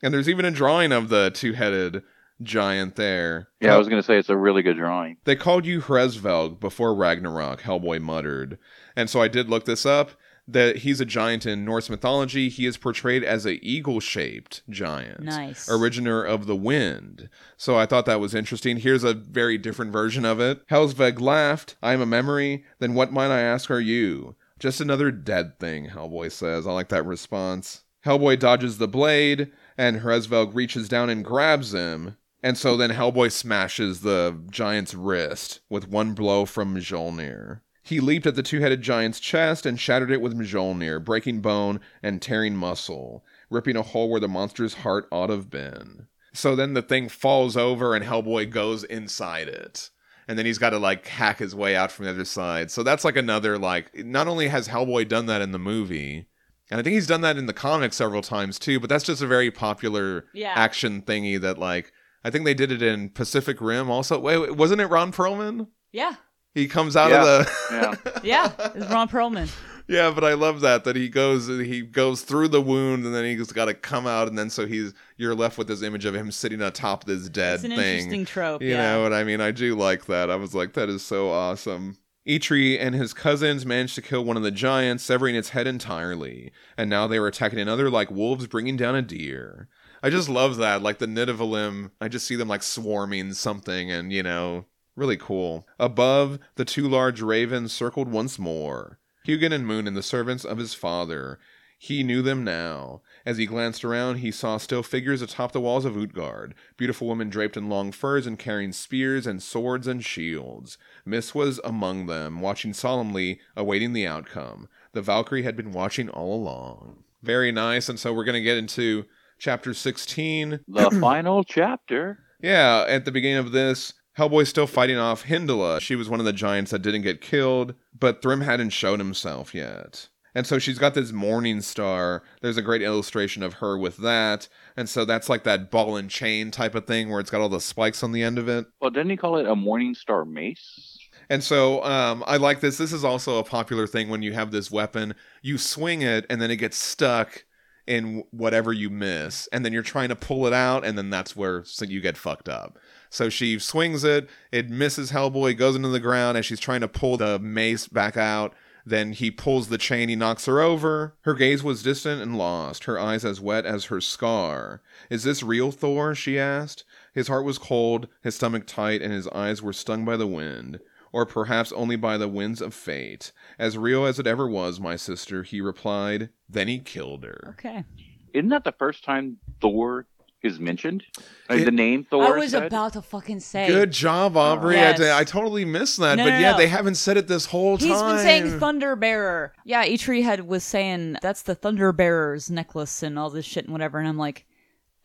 And 0.02 0.12
there's 0.14 0.28
even 0.28 0.44
a 0.44 0.50
drawing 0.50 0.92
of 0.92 1.08
the 1.08 1.30
two 1.32 1.52
headed 1.52 2.02
giant 2.42 2.96
there. 2.96 3.48
Yeah, 3.60 3.74
I 3.74 3.78
was 3.78 3.88
gonna 3.88 4.02
say 4.02 4.16
it's 4.18 4.30
a 4.30 4.36
really 4.36 4.62
good 4.62 4.76
drawing. 4.78 5.18
They 5.24 5.36
called 5.36 5.66
you 5.66 5.80
Hresvelg 5.82 6.58
before 6.58 6.94
Ragnarok, 6.94 7.60
Hellboy 7.62 8.00
muttered. 8.00 8.58
And 8.96 9.10
so 9.10 9.20
I 9.20 9.28
did 9.28 9.48
look 9.50 9.64
this 9.66 9.84
up. 9.84 10.12
That 10.48 10.78
he's 10.78 11.00
a 11.00 11.04
giant 11.04 11.46
in 11.46 11.64
Norse 11.64 11.88
mythology. 11.88 12.48
He 12.48 12.66
is 12.66 12.76
portrayed 12.76 13.22
as 13.22 13.46
a 13.46 13.64
eagle-shaped 13.64 14.62
giant, 14.68 15.20
Nice. 15.20 15.70
originator 15.70 16.24
of 16.24 16.46
the 16.46 16.56
wind. 16.56 17.28
So 17.56 17.76
I 17.78 17.86
thought 17.86 18.04
that 18.06 18.18
was 18.18 18.34
interesting. 18.34 18.78
Here's 18.78 19.04
a 19.04 19.14
very 19.14 19.58
different 19.58 19.92
version 19.92 20.24
of 20.24 20.40
it. 20.40 20.66
Hresvelg 20.66 21.20
laughed. 21.20 21.76
I 21.82 21.92
am 21.92 22.00
a 22.00 22.06
memory. 22.06 22.64
Then 22.80 22.94
what 22.94 23.12
might 23.12 23.30
I 23.30 23.40
ask 23.40 23.70
are 23.70 23.80
you? 23.80 24.34
Just 24.60 24.80
another 24.80 25.10
dead 25.10 25.58
thing, 25.58 25.88
Hellboy 25.88 26.30
says. 26.30 26.66
I 26.66 26.72
like 26.72 26.90
that 26.90 27.06
response. 27.06 27.84
Hellboy 28.04 28.38
dodges 28.38 28.76
the 28.76 28.86
blade, 28.86 29.50
and 29.76 30.00
Hresvelg 30.00 30.54
reaches 30.54 30.86
down 30.86 31.08
and 31.08 31.24
grabs 31.24 31.72
him. 31.72 32.18
And 32.42 32.56
so 32.58 32.76
then 32.76 32.90
Hellboy 32.90 33.32
smashes 33.32 34.00
the 34.00 34.38
giant's 34.50 34.94
wrist 34.94 35.60
with 35.70 35.88
one 35.88 36.12
blow 36.12 36.44
from 36.44 36.74
Mjolnir. 36.74 37.60
He 37.82 38.00
leaped 38.00 38.26
at 38.26 38.34
the 38.34 38.42
two 38.42 38.60
headed 38.60 38.82
giant's 38.82 39.18
chest 39.18 39.64
and 39.64 39.80
shattered 39.80 40.10
it 40.10 40.20
with 40.20 40.38
Mjolnir, 40.38 41.02
breaking 41.02 41.40
bone 41.40 41.80
and 42.02 42.20
tearing 42.20 42.54
muscle, 42.54 43.24
ripping 43.48 43.76
a 43.76 43.82
hole 43.82 44.10
where 44.10 44.20
the 44.20 44.28
monster's 44.28 44.74
heart 44.74 45.08
ought 45.10 45.28
to 45.28 45.34
have 45.34 45.50
been. 45.50 46.06
So 46.32 46.54
then 46.54 46.74
the 46.74 46.82
thing 46.82 47.08
falls 47.08 47.56
over 47.56 47.94
and 47.94 48.04
Hellboy 48.04 48.50
goes 48.50 48.84
inside 48.84 49.48
it. 49.48 49.90
And 50.28 50.38
then 50.38 50.46
he's 50.46 50.58
got 50.58 50.70
to 50.70 50.78
like 50.78 51.06
hack 51.06 51.38
his 51.38 51.54
way 51.54 51.74
out 51.76 51.90
from 51.90 52.04
the 52.04 52.12
other 52.12 52.24
side. 52.24 52.70
So 52.70 52.82
that's 52.82 53.04
like 53.04 53.16
another 53.16 53.58
like 53.58 53.92
not 54.04 54.28
only 54.28 54.48
has 54.48 54.68
Hellboy 54.68 55.08
done 55.08 55.26
that 55.26 55.42
in 55.42 55.50
the 55.52 55.58
movie, 55.58 56.26
and 56.70 56.78
I 56.78 56.82
think 56.84 56.94
he's 56.94 57.06
done 57.08 57.20
that 57.22 57.36
in 57.36 57.46
the 57.46 57.52
comics 57.52 57.96
several 57.96 58.22
times 58.22 58.58
too, 58.58 58.78
but 58.78 58.88
that's 58.88 59.04
just 59.04 59.22
a 59.22 59.26
very 59.26 59.50
popular 59.50 60.26
Yeah. 60.32 60.52
action 60.54 61.02
thingy 61.02 61.40
that 61.40 61.58
like 61.58 61.92
I 62.24 62.30
think 62.30 62.44
they 62.44 62.54
did 62.54 62.70
it 62.70 62.82
in 62.82 63.08
Pacific 63.10 63.60
Rim 63.60 63.90
also. 63.90 64.18
Wait, 64.20 64.38
wait, 64.38 64.56
wasn't 64.56 64.80
it 64.80 64.86
Ron 64.86 65.10
Perlman? 65.10 65.66
Yeah. 65.90 66.14
He 66.54 66.68
comes 66.68 66.94
out 66.96 67.10
Yeah. 67.10 67.22
of 67.22 67.46
the 67.46 67.52
Yeah. 67.72 68.20
Yeah. 68.58 68.70
It's 68.74 68.90
Ron 68.92 69.08
Perlman. 69.08 69.48
Yeah, 69.90 70.12
but 70.12 70.22
I 70.22 70.34
love 70.34 70.60
that 70.60 70.84
that 70.84 70.94
he 70.94 71.08
goes 71.08 71.48
he 71.48 71.82
goes 71.82 72.22
through 72.22 72.46
the 72.48 72.62
wound 72.62 73.04
and 73.04 73.12
then 73.12 73.24
he's 73.24 73.50
got 73.50 73.64
to 73.64 73.74
come 73.74 74.06
out 74.06 74.28
and 74.28 74.38
then 74.38 74.48
so 74.48 74.64
he's 74.64 74.94
you're 75.16 75.34
left 75.34 75.58
with 75.58 75.66
this 75.66 75.82
image 75.82 76.04
of 76.04 76.14
him 76.14 76.30
sitting 76.30 76.62
atop 76.62 77.06
this 77.06 77.28
dead 77.28 77.56
It's 77.56 77.64
an 77.64 77.70
thing. 77.70 77.96
interesting 77.96 78.24
trope. 78.24 78.62
You 78.62 78.68
yeah. 78.68 78.92
know 78.92 79.02
what 79.02 79.12
I 79.12 79.24
mean? 79.24 79.40
I 79.40 79.50
do 79.50 79.74
like 79.74 80.06
that. 80.06 80.30
I 80.30 80.36
was 80.36 80.54
like, 80.54 80.74
that 80.74 80.88
is 80.88 81.04
so 81.04 81.30
awesome. 81.30 81.96
Eitri 82.24 82.78
and 82.80 82.94
his 82.94 83.12
cousins 83.12 83.66
managed 83.66 83.96
to 83.96 84.02
kill 84.02 84.24
one 84.24 84.36
of 84.36 84.44
the 84.44 84.52
giants, 84.52 85.02
severing 85.02 85.34
its 85.34 85.48
head 85.48 85.66
entirely, 85.66 86.52
and 86.76 86.88
now 86.88 87.08
they 87.08 87.18
were 87.18 87.26
attacking 87.26 87.58
another 87.58 87.90
like 87.90 88.12
wolves, 88.12 88.46
bringing 88.46 88.76
down 88.76 88.94
a 88.94 89.02
deer. 89.02 89.68
I 90.04 90.10
just 90.10 90.28
love 90.28 90.56
that, 90.58 90.82
like 90.82 90.98
the 90.98 91.06
Nidavellim. 91.06 91.90
I 92.00 92.06
just 92.06 92.28
see 92.28 92.36
them 92.36 92.46
like 92.46 92.62
swarming 92.62 93.32
something, 93.32 93.90
and 93.90 94.12
you 94.12 94.22
know, 94.22 94.66
really 94.94 95.16
cool. 95.16 95.66
Above, 95.80 96.38
the 96.54 96.64
two 96.64 96.88
large 96.88 97.20
ravens 97.20 97.72
circled 97.72 98.06
once 98.08 98.38
more. 98.38 98.99
Hugin 99.26 99.52
and 99.52 99.66
Munin 99.66 99.88
and 99.88 99.96
the 99.96 100.02
servants 100.02 100.44
of 100.44 100.58
his 100.58 100.74
father. 100.74 101.38
He 101.82 102.02
knew 102.02 102.20
them 102.20 102.44
now. 102.44 103.00
As 103.24 103.38
he 103.38 103.46
glanced 103.46 103.86
around, 103.86 104.16
he 104.16 104.30
saw 104.30 104.58
still 104.58 104.82
figures 104.82 105.22
atop 105.22 105.52
the 105.52 105.62
walls 105.62 105.86
of 105.86 105.96
Utgard, 105.96 106.54
beautiful 106.76 107.08
women 107.08 107.30
draped 107.30 107.56
in 107.56 107.70
long 107.70 107.90
furs 107.90 108.26
and 108.26 108.38
carrying 108.38 108.72
spears 108.72 109.26
and 109.26 109.42
swords 109.42 109.86
and 109.86 110.04
shields. 110.04 110.76
Mist 111.06 111.34
was 111.34 111.58
among 111.64 112.04
them, 112.04 112.42
watching 112.42 112.74
solemnly, 112.74 113.40
awaiting 113.56 113.94
the 113.94 114.06
outcome. 114.06 114.68
The 114.92 115.00
Valkyrie 115.00 115.42
had 115.42 115.56
been 115.56 115.72
watching 115.72 116.10
all 116.10 116.34
along. 116.34 117.04
Very 117.22 117.50
nice, 117.50 117.88
and 117.88 117.98
so 117.98 118.12
we're 118.12 118.24
going 118.24 118.34
to 118.34 118.42
get 118.42 118.58
into 118.58 119.06
chapter 119.38 119.72
16. 119.72 120.60
The 120.68 120.90
final 121.00 121.44
chapter. 121.44 122.18
Yeah, 122.42 122.84
at 122.86 123.06
the 123.06 123.12
beginning 123.12 123.38
of 123.38 123.52
this, 123.52 123.94
Hellboy's 124.20 124.50
still 124.50 124.66
fighting 124.66 124.98
off 124.98 125.24
Hindala. 125.24 125.80
She 125.80 125.96
was 125.96 126.10
one 126.10 126.20
of 126.20 126.26
the 126.26 126.34
giants 126.34 126.72
that 126.72 126.82
didn't 126.82 127.00
get 127.00 127.22
killed, 127.22 127.74
but 127.98 128.20
Thrym 128.20 128.42
hadn't 128.42 128.68
shown 128.68 128.98
himself 128.98 129.54
yet. 129.54 130.08
And 130.34 130.46
so 130.46 130.58
she's 130.58 130.78
got 130.78 130.92
this 130.92 131.10
morning 131.10 131.62
star. 131.62 132.22
There's 132.42 132.58
a 132.58 132.62
great 132.62 132.82
illustration 132.82 133.42
of 133.42 133.54
her 133.54 133.78
with 133.78 133.96
that. 133.96 134.46
And 134.76 134.90
so 134.90 135.06
that's 135.06 135.30
like 135.30 135.44
that 135.44 135.70
ball 135.70 135.96
and 135.96 136.10
chain 136.10 136.50
type 136.50 136.74
of 136.74 136.86
thing 136.86 137.08
where 137.08 137.18
it's 137.18 137.30
got 137.30 137.40
all 137.40 137.48
the 137.48 137.62
spikes 137.62 138.02
on 138.02 138.12
the 138.12 138.22
end 138.22 138.36
of 138.36 138.46
it. 138.46 138.66
Well, 138.78 138.90
didn't 138.90 139.08
he 139.08 139.16
call 139.16 139.38
it 139.38 139.46
a 139.46 139.56
Morning 139.56 139.94
Star 139.94 140.26
Mace? 140.26 140.98
And 141.30 141.42
so 141.42 141.82
um, 141.82 142.22
I 142.26 142.36
like 142.36 142.60
this. 142.60 142.76
This 142.76 142.92
is 142.92 143.04
also 143.04 143.38
a 143.38 143.44
popular 143.44 143.86
thing 143.86 144.10
when 144.10 144.20
you 144.20 144.34
have 144.34 144.50
this 144.50 144.70
weapon. 144.70 145.14
You 145.40 145.56
swing 145.56 146.02
it, 146.02 146.26
and 146.28 146.42
then 146.42 146.50
it 146.50 146.56
gets 146.56 146.76
stuck 146.76 147.46
in 147.86 148.24
whatever 148.30 148.72
you 148.72 148.90
miss, 148.90 149.48
and 149.52 149.64
then 149.64 149.72
you're 149.72 149.82
trying 149.82 150.08
to 150.08 150.16
pull 150.16 150.46
it 150.46 150.52
out, 150.52 150.84
and 150.84 150.96
then 150.96 151.10
that's 151.10 151.34
where 151.34 151.64
you 151.80 152.00
get 152.00 152.16
fucked 152.16 152.48
up. 152.48 152.78
So 153.08 153.28
she 153.28 153.58
swings 153.58 154.04
it, 154.04 154.28
it 154.52 154.70
misses 154.70 155.10
Hellboy, 155.10 155.56
goes 155.56 155.76
into 155.76 155.88
the 155.88 156.00
ground, 156.00 156.36
and 156.36 156.44
she's 156.44 156.60
trying 156.60 156.80
to 156.80 156.88
pull 156.88 157.16
the 157.16 157.38
mace 157.38 157.88
back 157.88 158.16
out. 158.16 158.54
Then 158.86 159.12
he 159.12 159.30
pulls 159.30 159.68
the 159.68 159.78
chain, 159.78 160.08
he 160.08 160.16
knocks 160.16 160.46
her 160.46 160.60
over. 160.60 161.14
Her 161.22 161.34
gaze 161.34 161.62
was 161.62 161.82
distant 161.82 162.22
and 162.22 162.38
lost, 162.38 162.84
her 162.84 162.98
eyes 162.98 163.24
as 163.24 163.40
wet 163.40 163.66
as 163.66 163.86
her 163.86 164.00
scar. 164.00 164.80
Is 165.10 165.24
this 165.24 165.42
real 165.42 165.70
Thor? 165.70 166.14
she 166.14 166.38
asked. 166.38 166.84
His 167.12 167.28
heart 167.28 167.44
was 167.44 167.58
cold, 167.58 168.08
his 168.22 168.36
stomach 168.36 168.66
tight, 168.66 169.02
and 169.02 169.12
his 169.12 169.28
eyes 169.28 169.60
were 169.60 169.72
stung 169.72 170.04
by 170.04 170.16
the 170.16 170.26
wind 170.26 170.80
or 171.12 171.26
perhaps 171.26 171.72
only 171.72 171.96
by 171.96 172.16
the 172.16 172.28
winds 172.28 172.60
of 172.60 172.74
fate. 172.74 173.32
As 173.58 173.76
real 173.78 174.04
as 174.06 174.18
it 174.18 174.26
ever 174.26 174.48
was, 174.48 174.78
my 174.80 174.96
sister, 174.96 175.42
he 175.42 175.60
replied. 175.60 176.30
Then 176.48 176.68
he 176.68 176.78
killed 176.78 177.24
her. 177.24 177.54
Okay. 177.58 177.84
Isn't 178.32 178.50
that 178.50 178.64
the 178.64 178.72
first 178.72 179.04
time 179.04 179.38
Thor 179.60 180.06
is 180.42 180.58
mentioned? 180.60 181.02
Like 181.48 181.60
It- 181.60 181.64
the 181.66 181.70
name 181.72 182.06
Thor. 182.08 182.24
I 182.36 182.38
was 182.38 182.52
said? 182.52 182.62
about 182.64 182.92
to 182.94 183.02
fucking 183.02 183.40
say. 183.40 183.66
Good 183.66 183.90
job, 183.90 184.36
Aubrey. 184.36 184.76
Yes. 184.76 185.00
I, 185.00 185.18
I 185.20 185.24
totally 185.24 185.64
missed 185.64 185.98
that. 185.98 186.14
No, 186.16 186.24
but 186.24 186.30
no, 186.30 186.38
yeah, 186.38 186.52
no. 186.52 186.56
they 186.58 186.68
haven't 186.68 186.94
said 186.94 187.16
it 187.16 187.26
this 187.28 187.46
whole 187.46 187.76
time. 187.76 187.88
He's 187.88 188.00
been 188.02 188.18
saying 188.18 188.58
Thunder 188.60 188.94
Bearer. 188.96 189.52
Yeah, 189.64 189.84
Eitri 189.84 190.22
had 190.22 190.46
was 190.46 190.62
saying 190.64 191.16
that's 191.20 191.42
the 191.42 191.54
Thunder 191.54 191.92
Bearer's 191.92 192.50
necklace 192.50 193.02
and 193.02 193.18
all 193.18 193.30
this 193.30 193.44
shit 193.44 193.64
and 193.64 193.72
whatever. 193.72 193.98
And 193.98 194.06
I'm 194.08 194.16
like, 194.16 194.46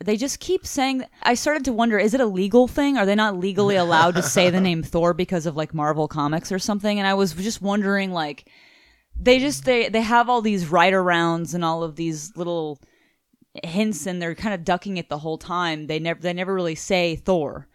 they 0.04 0.18
just 0.18 0.40
keep 0.40 0.66
saying. 0.66 1.06
I 1.24 1.34
started 1.36 1.66
to 1.66 1.74
wonder: 1.74 1.98
is 1.98 2.14
it 2.14 2.22
a 2.22 2.26
legal 2.26 2.68
thing? 2.68 2.98
Are 2.98 3.06
they 3.06 3.16
not 3.16 3.38
legally 3.40 3.76
allowed 3.86 4.16
to 4.16 4.24
say 4.24 4.50
the 4.50 4.60
name 4.62 4.84
Thor 4.84 5.14
because 5.14 5.46
of 5.46 5.56
like 5.56 5.74
Marvel 5.74 6.08
Comics 6.08 6.52
or 6.52 6.60
something? 6.60 7.00
And 7.00 7.08
I 7.08 7.14
was 7.14 7.34
just 7.34 7.62
wondering, 7.62 8.12
like, 8.12 8.50
they 9.20 9.40
just 9.40 9.66
they 9.66 9.90
they 9.90 10.02
have 10.02 10.30
all 10.30 10.42
these 10.42 10.68
write 10.68 10.94
arounds 10.94 11.54
and 11.54 11.64
all 11.64 11.84
of 11.84 11.96
these 11.96 12.36
little 12.36 12.80
hints, 13.64 14.06
and 14.06 14.22
they're 14.22 14.36
kind 14.36 14.54
of 14.54 14.66
ducking 14.66 14.98
it 14.98 15.10
the 15.10 15.20
whole 15.20 15.38
time. 15.38 15.88
They 15.88 16.00
never 16.00 16.20
they 16.20 16.34
never 16.34 16.54
really 16.54 16.76
say 16.76 17.16
Thor. 17.16 17.68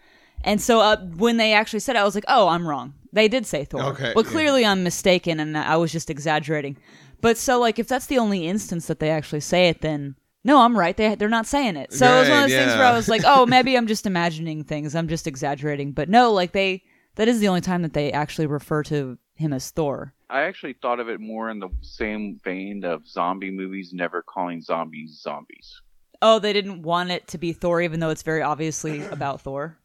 And 0.42 0.60
so 0.60 0.80
uh, 0.80 0.96
when 1.16 1.36
they 1.36 1.52
actually 1.52 1.80
said 1.80 1.96
it, 1.96 2.00
I 2.00 2.04
was 2.04 2.14
like, 2.14 2.24
"Oh, 2.28 2.48
I'm 2.48 2.66
wrong. 2.66 2.94
They 3.12 3.28
did 3.28 3.46
say 3.46 3.64
Thor." 3.64 3.82
Okay, 3.92 4.12
But 4.14 4.26
yeah. 4.26 4.30
clearly, 4.30 4.64
I'm 4.64 4.82
mistaken, 4.82 5.40
and 5.40 5.56
I 5.56 5.76
was 5.76 5.92
just 5.92 6.10
exaggerating. 6.10 6.76
But 7.20 7.36
so, 7.36 7.60
like, 7.60 7.78
if 7.78 7.88
that's 7.88 8.06
the 8.06 8.18
only 8.18 8.46
instance 8.46 8.86
that 8.86 9.00
they 9.00 9.10
actually 9.10 9.40
say 9.40 9.68
it, 9.68 9.82
then 9.82 10.16
no, 10.44 10.60
I'm 10.60 10.78
right. 10.78 10.96
They 10.96 11.14
they're 11.14 11.28
not 11.28 11.46
saying 11.46 11.76
it. 11.76 11.92
So 11.92 12.06
it 12.06 12.20
was 12.20 12.28
one 12.28 12.38
of 12.38 12.42
Right, 12.44 12.48
those 12.48 12.58
things 12.58 12.72
yeah. 12.72 12.78
where 12.78 12.86
I 12.86 12.96
was 12.96 13.08
like, 13.08 13.22
"Oh, 13.24 13.46
maybe 13.46 13.76
I'm 13.76 13.86
just 13.86 14.06
imagining 14.06 14.64
things. 14.64 14.94
I'm 14.94 15.08
just 15.08 15.26
exaggerating." 15.26 15.92
But 15.92 16.08
no, 16.08 16.32
like 16.32 16.52
they 16.52 16.82
that 17.16 17.28
is 17.28 17.40
the 17.40 17.48
only 17.48 17.60
time 17.60 17.82
that 17.82 17.92
they 17.92 18.12
actually 18.12 18.46
refer 18.46 18.82
to 18.84 19.18
him 19.34 19.52
as 19.52 19.70
Thor. 19.70 20.14
I 20.28 20.42
actually 20.42 20.74
thought 20.74 21.00
of 21.00 21.08
it 21.08 21.20
more 21.20 21.50
in 21.50 21.58
the 21.58 21.68
same 21.82 22.38
vein 22.44 22.84
of 22.84 23.06
zombie 23.06 23.50
movies 23.50 23.92
never 23.92 24.22
calling 24.22 24.60
zombies 24.62 25.20
zombies. 25.20 25.80
Oh, 26.22 26.38
they 26.38 26.52
didn't 26.52 26.82
want 26.82 27.10
it 27.10 27.26
to 27.28 27.38
be 27.38 27.52
Thor, 27.52 27.80
even 27.80 27.98
though 28.00 28.10
it's 28.10 28.22
very 28.22 28.42
obviously 28.42 29.04
about 29.06 29.40
Thor. 29.40 29.76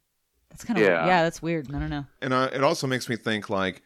That's 0.49 0.63
kind 0.63 0.77
of 0.79 0.85
yeah. 0.85 1.05
Yeah. 1.05 1.23
that's 1.23 1.41
weird. 1.41 1.73
I 1.73 1.79
don't 1.79 1.89
know. 1.89 2.05
And 2.21 2.33
uh, 2.33 2.49
it 2.53 2.63
also 2.63 2.87
makes 2.87 3.09
me 3.09 3.15
think 3.15 3.49
like 3.49 3.81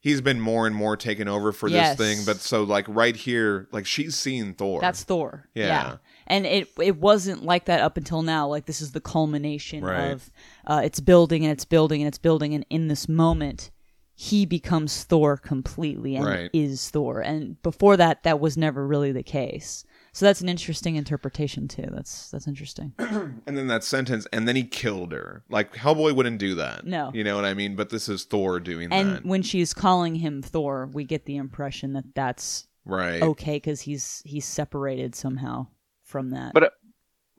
he's 0.00 0.20
been 0.20 0.40
more 0.40 0.66
and 0.66 0.74
more 0.74 0.96
taken 0.96 1.28
over 1.28 1.52
for 1.52 1.68
Yes. 1.68 1.96
this 1.96 2.16
thing. 2.16 2.24
But 2.24 2.40
so 2.40 2.62
like 2.64 2.86
right 2.88 3.14
here, 3.14 3.68
like 3.70 3.86
she's 3.86 4.16
seen 4.16 4.54
Thor. 4.54 4.80
That's 4.80 5.04
Thor. 5.04 5.48
Yeah. 5.54 5.96
And 6.26 6.46
it 6.46 6.68
it 6.80 6.96
wasn't 6.98 7.44
like 7.44 7.66
that 7.66 7.80
up 7.80 7.96
until 7.96 8.22
now. 8.22 8.46
Like 8.48 8.66
this 8.66 8.80
is 8.80 8.92
the 8.92 9.00
culmination 9.00 9.84
Right. 9.84 10.10
of 10.12 10.30
uh, 10.66 10.80
it's 10.84 11.00
building 11.00 11.44
and 11.44 11.52
it's 11.52 11.64
building 11.64 12.00
and 12.02 12.08
it's 12.08 12.18
building, 12.18 12.54
and 12.54 12.64
in 12.70 12.88
this 12.88 13.08
moment, 13.08 13.70
he 14.14 14.44
becomes 14.46 15.02
Thor 15.04 15.36
completely 15.36 16.14
and 16.16 16.24
Right. 16.26 16.50
is 16.52 16.88
Thor. 16.90 17.20
And 17.20 17.60
before 17.62 17.96
that, 17.96 18.22
that 18.24 18.38
was 18.38 18.56
never 18.56 18.86
really 18.86 19.12
the 19.12 19.22
case. 19.22 19.84
So 20.12 20.26
that's 20.26 20.40
an 20.40 20.48
interesting 20.48 20.96
interpretation 20.96 21.68
too. 21.68 21.86
That's 21.90 22.30
that's 22.30 22.48
interesting. 22.48 22.94
and 22.98 23.56
then 23.56 23.68
that 23.68 23.84
sentence, 23.84 24.26
and 24.32 24.48
then 24.48 24.56
he 24.56 24.64
killed 24.64 25.12
her. 25.12 25.44
Like 25.48 25.74
Hellboy 25.74 26.14
wouldn't 26.14 26.38
do 26.38 26.54
that. 26.56 26.84
No. 26.84 27.10
you 27.14 27.24
know 27.24 27.36
what 27.36 27.44
I 27.44 27.54
mean. 27.54 27.76
But 27.76 27.90
this 27.90 28.08
is 28.08 28.24
Thor 28.24 28.60
doing 28.60 28.92
And 28.92 29.10
that. 29.10 29.16
And 29.18 29.30
when 29.30 29.42
she's 29.42 29.72
calling 29.72 30.16
him 30.16 30.42
Thor, 30.42 30.88
we 30.92 31.04
get 31.04 31.26
the 31.26 31.36
impression 31.36 31.92
that 31.92 32.14
that's 32.14 32.66
right. 32.84 33.22
okay 33.22 33.56
because 33.56 33.80
he's 33.82 34.22
he's 34.24 34.44
separated 34.44 35.14
somehow 35.14 35.66
from 36.02 36.30
that. 36.30 36.52
But 36.54 36.74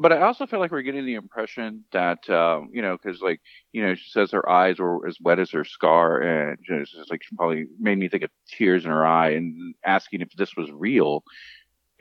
but 0.02 0.12
I 0.12 0.22
also 0.22 0.48
feel 0.48 0.60
like 0.60 0.72
we're 0.72 0.82
getting 0.82 1.06
the 1.06 1.14
impression 1.14 1.84
that 1.92 2.28
um, 2.28 2.70
you 2.74 2.82
know, 2.82 2.98
because 2.98 3.22
like 3.22 3.40
you 3.72 3.86
know, 3.86 3.94
she 3.94 4.10
says 4.10 4.32
her 4.32 4.50
eyes 4.50 4.80
were 4.80 5.08
as 5.08 5.18
wet 5.22 5.38
as 5.38 5.52
her 5.52 5.64
scar, 5.64 6.20
and 6.22 6.58
you 6.68 6.76
know, 6.76 6.82
it's 6.82 6.92
just 6.92 7.12
like 7.12 7.22
she 7.22 7.36
probably 7.36 7.66
made 7.80 8.00
me 8.00 8.10
think 8.10 8.24
of 8.24 8.32
tears 8.48 8.84
in 8.84 8.90
her 8.90 9.06
eye, 9.06 9.32
and 9.32 9.76
asking 9.86 10.22
if 10.22 10.32
this 10.32 10.56
was 10.56 10.72
real. 10.72 11.24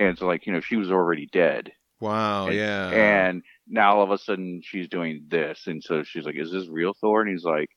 And 0.01 0.19
so, 0.19 0.27
like 0.27 0.47
you 0.47 0.53
know, 0.53 0.61
she 0.61 0.77
was 0.77 0.91
already 0.91 1.27
dead, 1.27 1.73
Wow. 2.01 2.49
and, 2.49 2.57
yeah. 2.57 2.89
and 2.91 3.43
now 3.69 3.97
all 3.99 4.05
of 4.05 4.11
a 4.13 4.19
sudden 4.19 4.63
she's 4.65 4.89
doing 4.89 5.27
this, 5.29 5.67
and 5.69 5.83
so 5.85 6.03
she's 6.05 6.27
like, 6.27 6.37
"Is 6.37 6.53
this 6.53 6.69
real, 6.69 6.95
Thor?" 6.95 7.23
And 7.23 7.31
he's 7.31 7.45
like. 7.45 7.71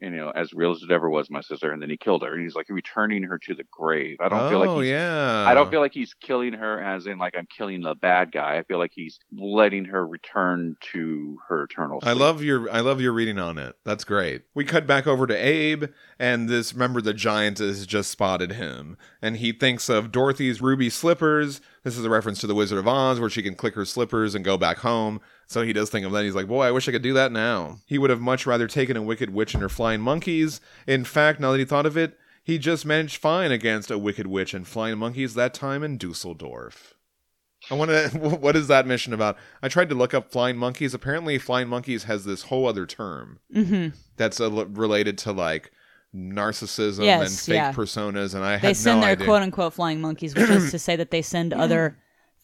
You 0.00 0.10
know, 0.10 0.30
as 0.30 0.52
real 0.52 0.72
as 0.72 0.82
it 0.82 0.90
ever 0.90 1.08
was, 1.08 1.30
my 1.30 1.40
sister, 1.40 1.72
and 1.72 1.80
then 1.80 1.88
he 1.88 1.96
killed 1.96 2.22
her, 2.24 2.34
and 2.34 2.42
he's 2.42 2.56
like 2.56 2.68
returning 2.68 3.22
her 3.22 3.38
to 3.38 3.54
the 3.54 3.62
grave. 3.70 4.16
I 4.20 4.28
don't 4.28 4.50
feel 4.50 4.58
like 4.58 4.68
Oh, 4.68 4.80
he's 4.80 4.90
yeah. 4.90 5.44
I 5.48 5.54
don't 5.54 5.70
feel 5.70 5.80
like 5.80 5.94
he's 5.94 6.14
killing 6.14 6.52
her 6.52 6.82
as 6.82 7.06
in 7.06 7.16
like 7.18 7.34
I'm 7.38 7.46
killing 7.46 7.80
the 7.80 7.94
bad 7.94 8.32
guy. 8.32 8.58
I 8.58 8.64
feel 8.64 8.78
like 8.78 8.90
he's 8.92 9.18
letting 9.32 9.86
her 9.86 10.06
return 10.06 10.76
to 10.92 11.38
her 11.48 11.62
eternal. 11.62 12.00
I 12.02 12.12
love 12.12 12.42
your 12.42 12.70
I 12.70 12.80
love 12.80 13.00
your 13.00 13.12
reading 13.12 13.38
on 13.38 13.56
it. 13.56 13.76
That's 13.84 14.04
great. 14.04 14.42
We 14.52 14.64
cut 14.64 14.86
back 14.86 15.06
over 15.06 15.26
to 15.28 15.34
Abe, 15.34 15.84
and 16.18 16.48
this 16.48 16.74
remember 16.74 17.00
the 17.00 17.14
giant 17.14 17.58
has 17.60 17.86
just 17.86 18.10
spotted 18.10 18.52
him, 18.52 18.98
and 19.22 19.36
he 19.36 19.52
thinks 19.52 19.88
of 19.88 20.10
Dorothy's 20.12 20.60
ruby 20.60 20.90
slippers. 20.90 21.60
This 21.84 21.96
is 21.96 22.04
a 22.04 22.10
reference 22.10 22.40
to 22.40 22.46
the 22.46 22.54
Wizard 22.54 22.78
of 22.78 22.88
Oz, 22.88 23.20
where 23.20 23.30
she 23.30 23.42
can 23.42 23.54
click 23.54 23.74
her 23.74 23.84
slippers 23.84 24.34
and 24.34 24.44
go 24.44 24.58
back 24.58 24.78
home. 24.78 25.20
So 25.46 25.62
he 25.62 25.72
does 25.72 25.90
think 25.90 26.06
of 26.06 26.12
that. 26.12 26.24
He's 26.24 26.34
like, 26.34 26.48
boy, 26.48 26.64
I 26.64 26.70
wish 26.70 26.88
I 26.88 26.92
could 26.92 27.02
do 27.02 27.12
that 27.14 27.32
now. 27.32 27.78
He 27.86 27.98
would 27.98 28.10
have 28.10 28.20
much 28.20 28.46
rather 28.46 28.66
taken 28.66 28.96
a 28.96 29.02
wicked 29.02 29.30
witch 29.30 29.54
and 29.54 29.62
her 29.62 29.68
flying 29.68 30.00
monkeys. 30.00 30.60
In 30.86 31.04
fact, 31.04 31.38
now 31.40 31.52
that 31.52 31.58
he 31.58 31.64
thought 31.64 31.86
of 31.86 31.96
it, 31.96 32.18
he 32.42 32.58
just 32.58 32.84
managed 32.84 33.16
fine 33.16 33.52
against 33.52 33.90
a 33.90 33.98
wicked 33.98 34.26
witch 34.26 34.54
and 34.54 34.66
flying 34.66 34.98
monkeys 34.98 35.34
that 35.34 35.54
time 35.54 35.82
in 35.82 35.96
Dusseldorf. 35.98 36.94
I 37.70 37.74
want 37.74 37.90
to. 37.90 38.08
What 38.40 38.56
is 38.56 38.68
that 38.68 38.86
mission 38.86 39.12
about? 39.14 39.38
I 39.62 39.68
tried 39.68 39.88
to 39.88 39.94
look 39.94 40.12
up 40.12 40.30
flying 40.30 40.56
monkeys. 40.58 40.92
Apparently, 40.92 41.38
flying 41.38 41.68
monkeys 41.68 42.04
has 42.04 42.24
this 42.26 42.42
whole 42.42 42.66
other 42.66 42.84
term 42.86 43.38
hmm 43.52 43.88
that's 44.16 44.38
a, 44.40 44.50
related 44.50 45.16
to 45.18 45.32
like 45.32 45.70
narcissism 46.14 47.04
Yes, 47.04 47.20
and 47.30 47.38
fake 47.40 47.54
yeah. 47.56 47.72
personas. 47.72 48.34
And 48.34 48.44
I 48.44 48.56
they 48.58 48.68
had 48.68 48.76
send 48.76 49.00
no 49.00 49.06
their 49.06 49.12
idea. 49.12 49.26
quote 49.26 49.42
unquote 49.42 49.72
flying 49.74 50.00
monkeys, 50.00 50.34
which 50.34 50.48
is 50.50 50.70
to 50.70 50.78
say 50.78 50.96
that 50.96 51.10
they 51.10 51.22
send 51.22 51.52
other 51.52 51.96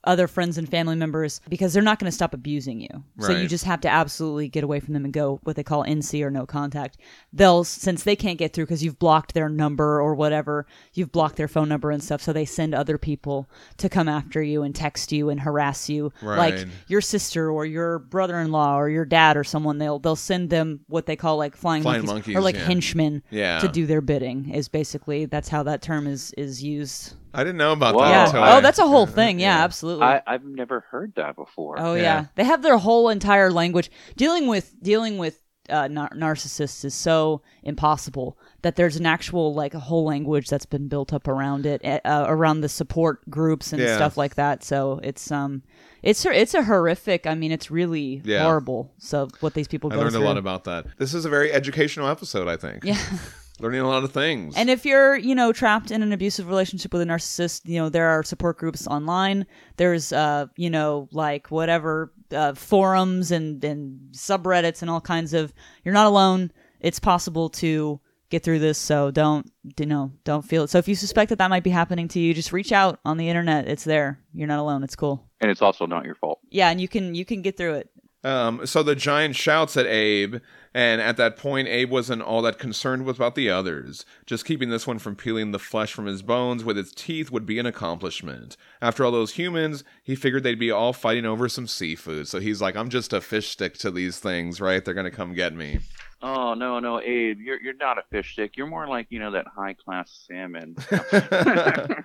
other 0.04 0.26
friends 0.26 0.56
and 0.56 0.68
family 0.68 0.96
members 0.96 1.40
because 1.48 1.72
they're 1.72 1.82
not 1.82 1.98
going 1.98 2.10
to 2.10 2.14
stop 2.14 2.32
abusing 2.32 2.80
you. 2.80 3.04
So 3.18 3.32
you 3.32 3.46
just 3.48 3.64
have 3.64 3.82
to 3.82 3.88
absolutely 3.88 4.48
get 4.48 4.64
away 4.64 4.80
from 4.80 4.94
them 4.94 5.04
and 5.04 5.12
go 5.12 5.40
what 5.42 5.56
they 5.56 5.62
call 5.62 5.84
NC 5.84 6.22
or 6.24 6.30
no 6.30 6.46
contact. 6.46 6.96
They'll 7.32 7.64
since 7.64 8.02
they 8.04 8.16
can't 8.16 8.38
get 8.38 8.54
through 8.54 8.64
because 8.64 8.82
you've 8.82 8.98
blocked 8.98 9.34
their 9.34 9.48
number 9.50 10.00
or 10.00 10.14
whatever, 10.14 10.66
you've 10.94 11.12
blocked 11.12 11.36
their 11.36 11.48
phone 11.48 11.68
number 11.68 11.90
and 11.90 12.02
stuff. 12.02 12.22
So 12.22 12.32
they 12.32 12.46
send 12.46 12.74
other 12.74 12.96
people 12.96 13.48
to 13.76 13.88
come 13.90 14.08
after 14.08 14.42
you 14.42 14.62
and 14.62 14.74
text 14.74 15.12
you 15.12 15.28
and 15.28 15.40
harass 15.40 15.88
you, 15.90 16.12
like 16.22 16.66
your 16.88 17.00
sister 17.02 17.50
or 17.50 17.66
your 17.66 17.98
brother-in-law 17.98 18.78
or 18.78 18.88
your 18.88 19.04
dad 19.04 19.36
or 19.36 19.44
someone. 19.44 19.78
They'll 19.78 19.98
they'll 19.98 20.16
send 20.16 20.48
them 20.50 20.80
what 20.86 21.06
they 21.06 21.16
call 21.16 21.36
like 21.36 21.56
flying, 21.56 21.82
Flying 21.82 22.06
monkeys, 22.06 22.34
or 22.34 22.40
monkeys, 22.40 22.44
like 22.44 22.54
yeah. 22.54 22.64
henchmen 22.64 23.22
Yeah. 23.30 23.58
to 23.58 23.68
do 23.68 23.86
their 23.86 24.00
bidding. 24.00 24.54
Is 24.54 24.68
basically 24.68 25.26
that's 25.26 25.48
how 25.48 25.62
that 25.64 25.82
term 25.82 26.06
is 26.06 26.32
is 26.38 26.62
used. 26.62 27.14
I 27.32 27.44
didn't 27.44 27.58
know 27.58 27.72
about 27.72 27.94
Wow. 27.94 28.02
that. 28.02 28.10
Yeah. 28.10 28.24
until 28.26 28.40
Oh, 28.40 28.44
I- 28.56 28.60
that's 28.60 28.78
a 28.78 28.86
whole 28.86 29.06
thing. 29.06 29.38
Yeah, 29.40 29.62
absolutely. 29.62 30.04
I, 30.04 30.22
I've 30.26 30.44
never 30.44 30.80
heard 30.90 31.12
that 31.16 31.36
before. 31.36 31.76
oh 31.78 31.94
Yeah. 31.94 32.02
yeah. 32.02 32.24
They 32.34 32.44
have 32.44 32.62
their 32.62 32.78
whole 32.78 33.08
entire 33.08 33.50
language. 33.52 33.90
Dealing 34.16 34.46
with 34.48 34.74
dealing 34.82 35.18
with 35.18 35.40
uh, 35.68 35.86
nar- 35.86 36.10
narcissists 36.16 36.84
is 36.84 36.94
so 36.94 37.42
impossible 37.62 38.36
that 38.62 38.74
there's 38.74 38.96
an 38.96 39.06
actual 39.06 39.54
like 39.54 39.72
a 39.72 39.78
whole 39.78 40.04
language 40.04 40.48
that's 40.48 40.66
been 40.66 40.88
built 40.88 41.12
up 41.12 41.28
around 41.28 41.64
it, 41.64 41.80
eh, 41.84 42.00
uh, 42.04 42.24
around 42.26 42.60
the 42.62 42.68
support 42.68 43.20
groups 43.30 43.72
and 43.72 43.80
Yeah. 43.80 43.94
stuff 43.94 44.16
like 44.16 44.34
that. 44.34 44.64
So 44.64 44.98
it's 45.04 45.30
um, 45.30 45.62
it's 46.02 46.26
it's 46.26 46.54
a 46.54 46.64
horrific. 46.64 47.24
I 47.28 47.36
mean, 47.36 47.52
it's 47.52 47.70
really 47.70 48.20
Yeah. 48.24 48.42
horrible. 48.42 48.92
So 48.98 49.28
what 49.38 49.54
these 49.54 49.68
people 49.68 49.92
I 49.92 49.94
go 49.94 50.00
learned 50.00 50.14
through. 50.14 50.24
a 50.24 50.26
lot 50.26 50.38
about 50.38 50.64
that. 50.64 50.86
This 50.98 51.14
is 51.14 51.24
a 51.24 51.28
very 51.28 51.52
educational 51.52 52.08
episode. 52.08 52.48
I 52.48 52.56
think. 52.56 52.82
Yeah. 52.84 52.98
Learning 53.60 53.80
a 53.80 53.88
lot 53.88 54.04
of 54.04 54.12
things. 54.12 54.54
And 54.56 54.70
if 54.70 54.84
you're, 54.84 55.16
you 55.16 55.34
know, 55.34 55.52
trapped 55.52 55.90
in 55.90 56.02
an 56.02 56.12
abusive 56.12 56.48
relationship 56.48 56.92
with 56.92 57.02
a 57.02 57.04
narcissist, 57.04 57.62
you 57.64 57.78
know, 57.78 57.88
there 57.88 58.08
are 58.08 58.22
support 58.22 58.58
groups 58.58 58.86
online. 58.86 59.46
There's, 59.76 60.12
uh, 60.12 60.46
you 60.56 60.70
know, 60.70 61.08
like 61.12 61.50
whatever 61.50 62.12
uh, 62.32 62.54
forums 62.54 63.30
and 63.30 63.62
and 63.64 64.12
subreddits 64.12 64.82
and 64.82 64.90
all 64.90 65.00
kinds 65.00 65.34
of. 65.34 65.52
You're 65.84 65.94
not 65.94 66.06
alone. 66.06 66.52
It's 66.80 66.98
possible 66.98 67.50
to 67.50 68.00
get 68.30 68.42
through 68.42 68.60
this. 68.60 68.78
So 68.78 69.10
don't, 69.10 69.50
you 69.78 69.86
know, 69.86 70.12
don't 70.24 70.42
feel 70.42 70.64
it. 70.64 70.70
So 70.70 70.78
if 70.78 70.88
you 70.88 70.94
suspect 70.94 71.28
that 71.28 71.38
that 71.38 71.50
might 71.50 71.64
be 71.64 71.70
happening 71.70 72.08
to 72.08 72.20
you, 72.20 72.32
just 72.32 72.52
reach 72.52 72.72
out 72.72 72.98
on 73.04 73.18
the 73.18 73.28
internet. 73.28 73.68
It's 73.68 73.84
there. 73.84 74.20
You're 74.32 74.48
not 74.48 74.60
alone. 74.60 74.82
It's 74.84 74.96
cool. 74.96 75.28
And 75.40 75.50
it's 75.50 75.62
also 75.62 75.86
not 75.86 76.04
your 76.04 76.14
fault. 76.14 76.38
Yeah, 76.48 76.70
and 76.70 76.80
you 76.80 76.88
can 76.88 77.14
you 77.14 77.24
can 77.24 77.42
get 77.42 77.56
through 77.56 77.74
it. 77.74 77.90
Um, 78.22 78.66
so 78.66 78.82
the 78.82 78.94
giant 78.94 79.34
shouts 79.34 79.76
at 79.76 79.86
Abe, 79.86 80.36
and 80.74 81.00
at 81.00 81.16
that 81.16 81.36
point, 81.36 81.68
Abe 81.68 81.90
wasn't 81.90 82.22
all 82.22 82.42
that 82.42 82.58
concerned 82.58 83.04
with 83.04 83.16
about 83.16 83.34
the 83.34 83.48
others. 83.48 84.04
Just 84.26 84.44
keeping 84.44 84.68
this 84.68 84.86
one 84.86 84.98
from 84.98 85.16
peeling 85.16 85.52
the 85.52 85.58
flesh 85.58 85.92
from 85.92 86.06
his 86.06 86.22
bones 86.22 86.62
with 86.62 86.76
its 86.76 86.92
teeth 86.92 87.30
would 87.30 87.46
be 87.46 87.58
an 87.58 87.66
accomplishment. 87.66 88.56
After 88.82 89.04
all 89.04 89.10
those 89.10 89.34
humans, 89.34 89.84
he 90.02 90.14
figured 90.14 90.42
they'd 90.42 90.58
be 90.58 90.70
all 90.70 90.92
fighting 90.92 91.24
over 91.26 91.48
some 91.48 91.66
seafood. 91.66 92.28
So 92.28 92.40
he's 92.40 92.60
like, 92.60 92.76
I'm 92.76 92.90
just 92.90 93.12
a 93.12 93.20
fish 93.20 93.48
stick 93.48 93.78
to 93.78 93.90
these 93.90 94.18
things, 94.18 94.60
right? 94.60 94.84
They're 94.84 94.94
gonna 94.94 95.10
come 95.10 95.34
get 95.34 95.54
me. 95.54 95.80
Oh 96.22 96.52
no, 96.52 96.78
no, 96.78 97.00
Abe, 97.00 97.40
you're 97.40 97.60
you're 97.60 97.74
not 97.74 97.96
a 97.96 98.02
fish 98.10 98.34
stick. 98.34 98.56
You're 98.56 98.66
more 98.66 98.86
like 98.86 99.06
you 99.08 99.18
know 99.18 99.30
that 99.30 99.46
high 99.46 99.72
class 99.72 100.26
salmon. 100.28 100.76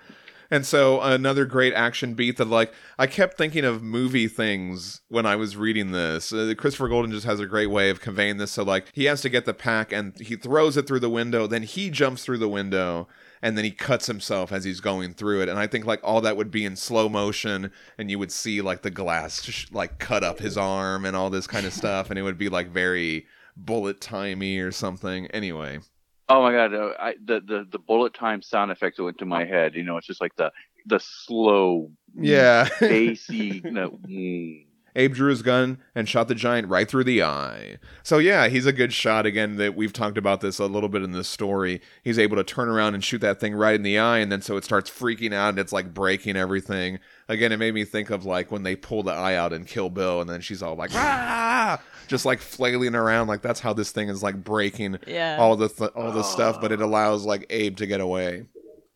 and 0.50 0.64
so 0.64 1.00
another 1.00 1.44
great 1.44 1.74
action 1.74 2.14
beat 2.14 2.36
that 2.36 2.48
like 2.48 2.72
I 2.98 3.06
kept 3.06 3.36
thinking 3.36 3.64
of 3.64 3.82
movie 3.82 4.28
things 4.28 5.00
when 5.08 5.26
I 5.26 5.36
was 5.36 5.56
reading 5.56 5.92
this. 5.92 6.32
Uh, 6.32 6.54
Christopher 6.56 6.88
Golden 6.88 7.10
just 7.12 7.26
has 7.26 7.40
a 7.40 7.46
great 7.46 7.70
way 7.70 7.90
of 7.90 8.00
conveying 8.00 8.36
this. 8.36 8.52
So 8.52 8.62
like 8.62 8.86
he 8.92 9.04
has 9.04 9.20
to 9.22 9.28
get 9.28 9.44
the 9.44 9.54
pack 9.54 9.92
and 9.92 10.18
he 10.18 10.36
throws 10.36 10.76
it 10.76 10.86
through 10.86 11.00
the 11.00 11.10
window, 11.10 11.46
then 11.46 11.62
he 11.62 11.90
jumps 11.90 12.24
through 12.24 12.38
the 12.38 12.48
window. 12.48 13.08
And 13.42 13.56
then 13.56 13.66
he 13.66 13.70
cuts 13.70 14.06
himself 14.06 14.50
as 14.50 14.64
he's 14.64 14.80
going 14.80 15.12
through 15.12 15.42
it, 15.42 15.48
and 15.50 15.58
I 15.58 15.66
think 15.66 15.84
like 15.84 16.00
all 16.02 16.22
that 16.22 16.38
would 16.38 16.50
be 16.50 16.64
in 16.64 16.74
slow 16.74 17.06
motion, 17.06 17.70
and 17.98 18.10
you 18.10 18.18
would 18.18 18.32
see 18.32 18.62
like 18.62 18.80
the 18.80 18.90
glass 18.90 19.44
sh- 19.44 19.66
like 19.70 19.98
cut 19.98 20.24
up 20.24 20.38
his 20.38 20.56
arm 20.56 21.04
and 21.04 21.14
all 21.14 21.28
this 21.28 21.46
kind 21.46 21.66
of 21.66 21.74
stuff, 21.74 22.08
and 22.08 22.18
it 22.18 22.22
would 22.22 22.38
be 22.38 22.48
like 22.48 22.70
very 22.70 23.26
bullet 23.54 24.00
timey 24.00 24.58
or 24.58 24.72
something. 24.72 25.26
Anyway, 25.28 25.80
oh 26.28 26.42
my 26.42 26.52
god, 26.52 26.74
uh, 26.74 26.92
I, 26.98 27.14
the 27.24 27.40
the 27.40 27.66
the 27.70 27.78
bullet 27.78 28.14
time 28.14 28.42
sound 28.42 28.70
effect 28.70 28.96
that 28.96 29.04
went 29.04 29.18
to 29.18 29.26
my 29.26 29.44
head. 29.44 29.74
You 29.74 29.84
know, 29.84 29.96
it's 29.96 30.06
just 30.06 30.20
like 30.20 30.36
the 30.36 30.52
the 30.86 31.00
slow, 31.00 31.90
yeah. 32.14 32.68
bassy. 32.80 33.60
you 33.64 33.70
know, 33.70 33.98
mm. 34.08 34.65
Abe 34.96 35.14
drew 35.14 35.30
his 35.30 35.42
gun 35.42 35.78
and 35.94 36.08
shot 36.08 36.26
the 36.26 36.34
giant 36.34 36.68
right 36.68 36.88
through 36.88 37.04
the 37.04 37.22
eye. 37.22 37.76
So 38.02 38.18
yeah, 38.18 38.48
he's 38.48 38.66
a 38.66 38.72
good 38.72 38.92
shot. 38.92 39.26
Again, 39.26 39.56
that 39.56 39.76
we've 39.76 39.92
talked 39.92 40.18
about 40.18 40.40
this 40.40 40.58
a 40.58 40.66
little 40.66 40.88
bit 40.88 41.02
in 41.02 41.12
this 41.12 41.28
story. 41.28 41.80
He's 42.02 42.18
able 42.18 42.36
to 42.36 42.44
turn 42.44 42.68
around 42.68 42.94
and 42.94 43.04
shoot 43.04 43.20
that 43.20 43.38
thing 43.38 43.54
right 43.54 43.74
in 43.74 43.82
the 43.82 43.98
eye, 43.98 44.18
and 44.18 44.32
then 44.32 44.42
so 44.42 44.56
it 44.56 44.64
starts 44.64 44.90
freaking 44.90 45.32
out 45.34 45.50
and 45.50 45.58
it's 45.58 45.72
like 45.72 45.92
breaking 45.94 46.36
everything. 46.36 46.98
Again, 47.28 47.52
it 47.52 47.58
made 47.58 47.74
me 47.74 47.84
think 47.84 48.10
of 48.10 48.24
like 48.24 48.50
when 48.50 48.62
they 48.62 48.74
pull 48.74 49.02
the 49.02 49.12
eye 49.12 49.34
out 49.34 49.52
and 49.52 49.66
Kill 49.66 49.90
Bill, 49.90 50.20
and 50.20 50.30
then 50.30 50.40
she's 50.40 50.62
all 50.62 50.74
like 50.76 50.90
ah, 50.94 51.80
just 52.08 52.24
like 52.24 52.40
flailing 52.40 52.94
around. 52.94 53.26
Like 53.26 53.42
that's 53.42 53.60
how 53.60 53.72
this 53.72 53.90
thing 53.90 54.08
is 54.08 54.22
like 54.22 54.42
breaking 54.42 54.98
Yeah. 55.06 55.36
all 55.38 55.56
the 55.56 55.68
th- 55.68 55.90
all 55.94 56.12
the 56.12 56.22
stuff, 56.22 56.60
but 56.60 56.72
it 56.72 56.80
allows 56.80 57.24
like 57.26 57.44
Abe 57.50 57.76
to 57.76 57.86
get 57.86 58.00
away. 58.00 58.46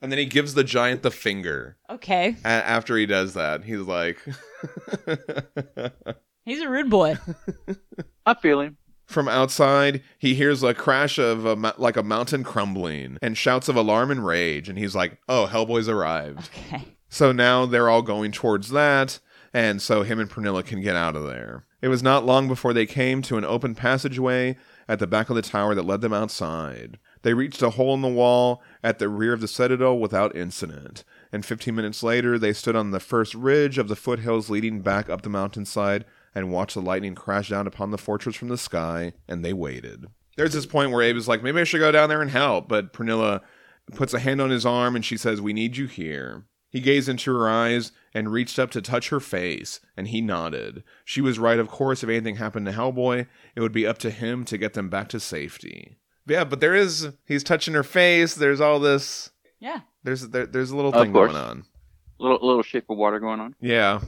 And 0.03 0.11
then 0.11 0.19
he 0.19 0.25
gives 0.27 0.55
the 0.55 0.65
giant 0.65 1.03
the 1.03 1.11
finger. 1.11 1.77
Okay, 1.91 2.37
A- 2.45 2.49
after 2.49 2.97
he 2.97 3.05
does 3.07 3.35
that, 3.35 3.65
he's 3.65 3.81
like. 3.81 4.19
he's 6.45 6.61
a 6.61 6.69
rude 6.69 6.91
boy. 6.91 7.17
I 8.27 8.35
feel 8.35 8.61
him. 8.61 8.77
From 9.07 9.29
outside, 9.29 10.03
he 10.19 10.35
hears 10.35 10.63
a 10.63 10.73
crash 10.73 11.19
of 11.19 11.45
a, 11.45 11.57
mo- 11.57 11.73
like 11.79 11.97
a 11.97 12.03
mountain 12.03 12.45
crumbling 12.45 13.19
and 13.21 13.37
shouts 13.37 13.69
of 13.69 13.75
alarm 13.77 14.11
and 14.11 14.25
rage. 14.25 14.69
And 14.69 14.79
he's 14.79 14.95
like, 14.95 15.19
"Oh, 15.29 15.49
Hellboy's 15.51 15.89
arrived." 15.89 16.49
Okay. 16.69 16.85
So 17.09 17.33
now 17.33 17.67
they're 17.67 17.89
all 17.89 18.03
going 18.03 18.31
towards 18.31 18.71
that, 18.71 19.19
and 19.53 19.83
so 19.83 20.03
him 20.05 20.21
and 20.21 20.31
Pernilla 20.31 20.65
can 20.65 20.81
get 20.81 20.95
out 20.95 21.17
of 21.17 21.27
there. 21.27 21.67
It 21.83 21.89
was 21.89 22.05
not 22.05 22.25
long 22.25 22.47
before 22.47 22.73
they 22.73 22.87
came 22.87 23.21
to 23.23 23.37
an 23.37 23.45
open 23.45 23.75
passageway 23.75 24.57
at 24.89 25.01
the 25.01 25.09
back 25.09 25.29
of 25.29 25.35
the 25.35 25.43
tower 25.43 25.75
that 25.75 25.85
led 25.87 26.03
them 26.03 26.13
outside. 26.13 26.99
They 27.23 27.35
reached 27.35 27.63
a 27.63 27.71
hole 27.71 27.95
in 27.95 28.01
the 28.01 28.09
wall 28.09 28.63
at 28.83 28.99
the 28.99 29.09
rear 29.09 29.33
of 29.33 29.41
the 29.41 29.49
citadel 29.49 29.99
without 29.99 30.35
incident, 30.35 31.05
and 31.33 31.45
15 31.45 31.75
minutes 31.75 32.03
later 32.03 32.39
they 32.39 32.53
stood 32.53 32.77
on 32.77 32.91
the 32.91 33.01
first 33.01 33.35
ridge 33.35 33.77
of 33.79 33.89
the 33.89 33.97
foothills 33.97 34.49
leading 34.49 34.81
back 34.81 35.11
up 35.11 35.23
the 35.23 35.29
mountainside 35.29 36.05
and 36.35 36.51
watched 36.51 36.75
the 36.75 36.81
lightning 36.83 37.15
crash 37.15 37.51
down 37.51 37.67
upon 37.67 37.91
the 37.91 37.99
fortress 37.99 38.37
from 38.37 38.49
the 38.49 38.57
sky, 38.57 39.13
and 39.29 39.45
they 39.45 39.53
waited. 39.53 40.07
There's 40.37 40.55
this 40.55 40.67
point 40.67 40.93
where 40.93 41.03
Abe 41.03 41.17
is 41.17 41.29
like, 41.29 41.43
maybe 41.43 41.61
I 41.61 41.65
should 41.65 41.81
go 41.81 41.93
down 41.93 42.09
there 42.09 42.23
and 42.23 42.31
help, 42.31 42.69
but 42.69 42.93
Pernilla 42.93 43.41
puts 43.95 44.15
a 44.15 44.21
hand 44.21 44.41
on 44.41 44.51
his 44.51 44.65
arm 44.65 44.97
and 44.97 45.05
she 45.05 45.17
says, 45.17 45.41
We 45.41 45.53
need 45.53 45.77
you 45.77 45.87
here. 45.87 46.45
He 46.71 46.81
gazed 46.81 47.09
into 47.09 47.33
her 47.37 47.49
eyes 47.49 47.91
and 48.15 48.33
reached 48.33 48.59
up 48.59 48.71
to 48.71 48.81
touch 48.81 49.09
her 49.09 49.19
face, 49.19 49.81
and 49.97 50.09
he 50.09 50.21
nodded. 50.21 50.85
She 51.05 51.21
was 51.21 51.39
right, 51.39 51.59
of 51.59 51.69
course, 51.69 52.05
if 52.05 52.09
anything 52.09 52.37
happened 52.37 52.67
to 52.67 52.73
Hellboy, 52.73 53.27
it 53.57 53.61
would 53.61 53.73
be 53.73 53.87
up 53.87 53.99
to 53.99 54.11
him 54.11 54.45
to 54.45 54.57
get 54.57 54.75
them 54.75 54.89
back 54.89 55.09
to 55.09 55.21
safety. 55.21 55.97
Yeah, 56.31 56.45
but 56.45 56.61
there 56.61 56.75
is 56.75 57.09
he's 57.27 57.43
touching 57.45 57.75
her 57.75 57.83
face, 57.83 58.35
there's 58.35 58.61
all 58.61 58.79
this 58.81 59.31
Yeah. 59.59 59.81
there's 60.05 60.29
there, 60.29 60.47
there's 60.47 60.71
a 60.71 60.77
little 60.77 60.93
Of 60.95 61.03
thing 61.03 61.13
course. 61.13 61.33
going 61.33 61.43
on. 61.45 61.65
little 62.19 62.39
little 62.47 62.63
shape 62.63 62.85
of 62.91 62.97
water 62.99 63.19
going 63.19 63.41
on. 63.41 63.55
Yeah. 63.61 64.01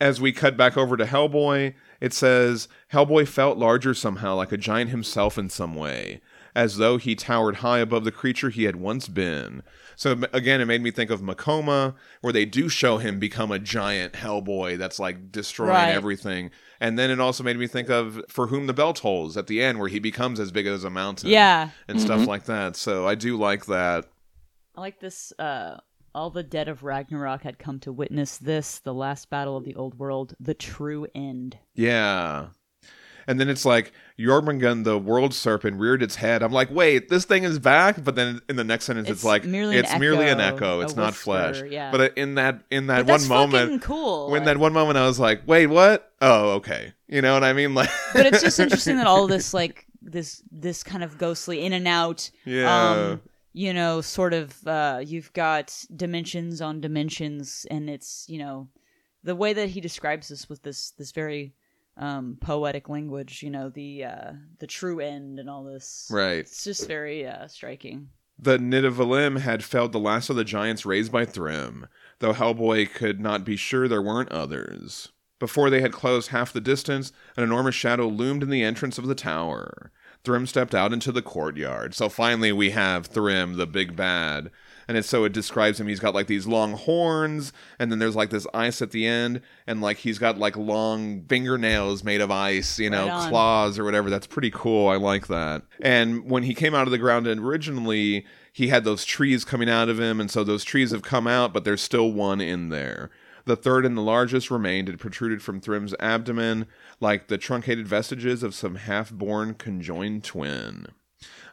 As 0.00 0.20
we 0.20 0.32
cut 0.32 0.56
back 0.56 0.76
over 0.78 0.96
to 0.96 1.04
Hellboy, 1.04 1.74
it 2.00 2.12
says 2.14 2.68
Hellboy 2.92 3.28
felt 3.28 3.58
larger 3.58 3.92
somehow, 3.92 4.34
like 4.34 4.50
a 4.52 4.56
giant 4.56 4.90
himself 4.90 5.36
in 5.36 5.50
some 5.50 5.74
way, 5.74 6.22
as 6.54 6.78
though 6.78 6.96
he 6.96 7.14
towered 7.14 7.56
high 7.56 7.80
above 7.80 8.04
the 8.04 8.10
creature 8.12 8.48
he 8.48 8.64
had 8.64 8.76
once 8.76 9.08
been. 9.08 9.62
So 9.96 10.12
again, 10.32 10.62
it 10.62 10.64
made 10.64 10.80
me 10.80 10.90
think 10.90 11.10
of 11.10 11.20
Makoma, 11.20 11.94
where 12.22 12.32
they 12.32 12.46
do 12.46 12.70
show 12.70 12.96
him 12.96 13.18
become 13.18 13.50
a 13.52 13.58
giant 13.58 14.14
Hellboy 14.14 14.78
that's 14.78 14.98
like 14.98 15.30
destroying 15.30 15.72
Right. 15.72 15.94
everything. 15.94 16.50
And 16.80 16.98
then 16.98 17.10
it 17.10 17.20
also 17.20 17.44
made 17.44 17.58
me 17.58 17.66
think 17.66 17.90
of 17.90 18.22
For 18.28 18.46
Whom 18.46 18.66
the 18.66 18.72
Bell 18.72 18.94
Tolls 18.94 19.36
at 19.36 19.46
the 19.46 19.62
end, 19.62 19.78
where 19.78 19.88
he 19.88 19.98
becomes 19.98 20.40
as 20.40 20.50
big 20.50 20.66
as 20.66 20.82
a 20.82 20.90
mountain. 20.90 21.28
Yeah. 21.28 21.70
And 21.86 22.00
stuff 22.00 22.26
like 22.26 22.44
that. 22.44 22.74
So 22.74 23.06
I 23.06 23.14
do 23.14 23.36
like 23.36 23.66
that. 23.66 24.06
I 24.74 24.80
like 24.80 24.98
this. 24.98 25.32
Uh, 25.38 25.76
all 26.14 26.30
the 26.30 26.42
dead 26.42 26.68
of 26.68 26.82
Ragnarok 26.82 27.42
had 27.42 27.58
come 27.58 27.78
to 27.80 27.92
witness 27.92 28.38
this, 28.38 28.78
the 28.78 28.94
last 28.94 29.30
battle 29.30 29.56
of 29.56 29.64
the 29.64 29.74
old 29.74 29.98
world, 29.98 30.34
the 30.40 30.54
true 30.54 31.06
end. 31.14 31.58
Yeah. 31.74 32.46
And 33.30 33.38
then 33.38 33.48
it's 33.48 33.64
like 33.64 33.92
Jormungand, 34.18 34.82
the 34.84 34.98
world 34.98 35.32
serpent, 35.32 35.78
reared 35.78 36.02
its 36.02 36.16
head. 36.16 36.42
I'm 36.42 36.50
like, 36.52 36.68
wait, 36.70 37.08
this 37.08 37.24
thing 37.24 37.44
is 37.44 37.58
back. 37.60 38.02
But 38.02 38.16
then 38.16 38.40
in 38.48 38.56
the 38.56 38.64
next 38.64 38.86
sentence, 38.86 39.08
it's, 39.08 39.18
It's 39.20 39.24
like, 39.24 39.44
merely 39.44 39.78
an 39.78 39.84
it's 39.84 39.98
merely 39.98 40.28
an 40.28 40.40
echo, 40.40 40.80
It's 40.80 40.96
not 40.96 41.12
whisper, 41.12 41.22
flesh. 41.22 41.62
yeah. 41.70 41.92
But 41.92 42.18
in 42.18 42.34
that 42.34 42.64
in 42.70 42.88
that 42.88 43.06
one 43.06 43.26
moment, 43.28 43.82
cool. 43.82 44.30
when 44.30 44.40
like- 44.40 44.46
that 44.46 44.56
one 44.58 44.72
moment, 44.72 44.98
I 44.98 45.06
was 45.06 45.20
like, 45.20 45.42
wait, 45.46 45.68
what? 45.68 46.10
Oh, 46.20 46.54
okay. 46.54 46.92
You 47.08 47.22
know 47.22 47.32
what 47.34 47.44
I 47.44 47.52
mean? 47.52 47.74
Like, 47.80 47.90
but 48.12 48.26
it's 48.26 48.42
just 48.42 48.58
interesting 48.58 48.96
that 48.96 49.06
all 49.06 49.24
of 49.24 49.30
this 49.30 49.54
like 49.54 49.86
this 50.02 50.42
this 50.50 50.82
kind 50.82 51.04
of 51.04 51.16
ghostly 51.18 51.64
in 51.64 51.72
and 51.72 51.86
out 51.86 52.30
Yeah. 52.44 52.90
um 52.90 53.20
you 53.52 53.72
know 53.74 54.00
sort 54.00 54.32
of 54.32 54.66
uh 54.66 55.00
you've 55.04 55.30
got 55.34 55.84
dimensions 55.94 56.60
on 56.62 56.80
dimensions 56.80 57.66
and 57.70 57.88
it's 57.90 58.24
you 58.28 58.38
know 58.38 58.68
the 59.22 59.36
way 59.36 59.52
that 59.52 59.68
he 59.68 59.80
describes 59.80 60.28
this 60.28 60.48
with 60.48 60.62
this 60.62 60.92
this 60.98 61.12
very 61.12 61.52
um 62.00 62.36
poetic 62.40 62.88
language 62.88 63.42
you 63.42 63.50
know 63.50 63.68
the 63.68 64.02
uh 64.04 64.32
the 64.58 64.66
true 64.66 64.98
end 64.98 65.38
and 65.38 65.48
all 65.48 65.62
this 65.62 66.08
right. 66.10 66.38
it's 66.40 66.64
just 66.64 66.88
very 66.88 67.26
uh 67.26 67.46
striking 67.46 68.08
The 68.38 68.56
Nidavellim 68.58 69.40
had 69.40 69.62
felled 69.62 69.92
the 69.92 69.98
last 70.00 70.30
of 70.30 70.36
the 70.36 70.44
giants 70.44 70.86
raised 70.86 71.12
by 71.12 71.26
Thrym, 71.26 71.86
though 72.20 72.32
Hellboy 72.32 72.90
could 72.94 73.20
not 73.20 73.44
be 73.44 73.54
sure 73.54 73.86
there 73.86 74.00
weren't 74.00 74.32
others. 74.32 75.12
Before 75.38 75.68
they 75.68 75.82
had 75.82 75.92
closed 75.92 76.28
half 76.30 76.50
the 76.52 76.60
distance, 76.60 77.12
an 77.36 77.44
enormous 77.44 77.74
shadow 77.74 78.08
loomed 78.08 78.42
in 78.42 78.48
the 78.50 78.62
entrance 78.62 78.96
of 78.96 79.06
the 79.06 79.14
tower. 79.14 79.92
Thrym 80.24 80.46
stepped 80.46 80.74
out 80.74 80.92
into 80.92 81.12
the 81.12 81.22
courtyard. 81.22 81.94
So 81.94 82.08
finally 82.08 82.52
we 82.52 82.70
have 82.70 83.06
Thrym, 83.06 83.56
the 83.58 83.66
big 83.66 83.94
bad. 83.94 84.50
And 84.90 84.98
it's 84.98 85.08
so 85.08 85.22
it 85.22 85.32
describes 85.32 85.78
him. 85.78 85.86
He's 85.86 86.00
got 86.00 86.16
like 86.16 86.26
these 86.26 86.48
long 86.48 86.72
horns, 86.72 87.52
and 87.78 87.92
then 87.92 88.00
there's 88.00 88.16
like 88.16 88.30
this 88.30 88.44
ice 88.52 88.82
at 88.82 88.90
the 88.90 89.06
end, 89.06 89.40
and 89.64 89.80
like 89.80 89.98
he's 89.98 90.18
got 90.18 90.36
like 90.36 90.56
long 90.56 91.22
fingernails 91.28 92.02
made 92.02 92.20
of 92.20 92.32
ice, 92.32 92.76
you 92.80 92.90
know, 92.90 93.06
Right 93.06 93.28
claws 93.28 93.78
or 93.78 93.84
whatever. 93.84 94.10
That's 94.10 94.26
pretty 94.26 94.50
cool. 94.50 94.88
I 94.88 94.96
like 94.96 95.28
that. 95.28 95.62
And 95.80 96.28
when 96.28 96.42
he 96.42 96.56
came 96.56 96.74
out 96.74 96.88
of 96.88 96.90
the 96.90 96.98
ground 96.98 97.28
originally, 97.28 98.26
he 98.52 98.66
had 98.66 98.82
those 98.82 99.04
trees 99.04 99.44
coming 99.44 99.70
out 99.70 99.88
of 99.88 100.00
him, 100.00 100.20
and 100.20 100.28
so 100.28 100.42
those 100.42 100.64
trees 100.64 100.90
have 100.90 101.02
come 101.02 101.28
out, 101.28 101.52
but 101.52 101.62
there's 101.62 101.82
still 101.82 102.10
one 102.10 102.40
in 102.40 102.70
there. 102.70 103.12
The 103.44 103.54
third 103.54 103.86
and 103.86 103.96
the 103.96 104.02
largest 104.02 104.50
remained. 104.50 104.88
It 104.88 104.98
protruded 104.98 105.40
from 105.40 105.60
Thrym's 105.60 105.94
abdomen 106.00 106.66
like 106.98 107.28
the 107.28 107.38
truncated 107.38 107.86
vestiges 107.86 108.42
of 108.42 108.56
some 108.56 108.74
half 108.74 109.12
born 109.12 109.54
conjoined 109.54 110.24
twin. 110.24 110.86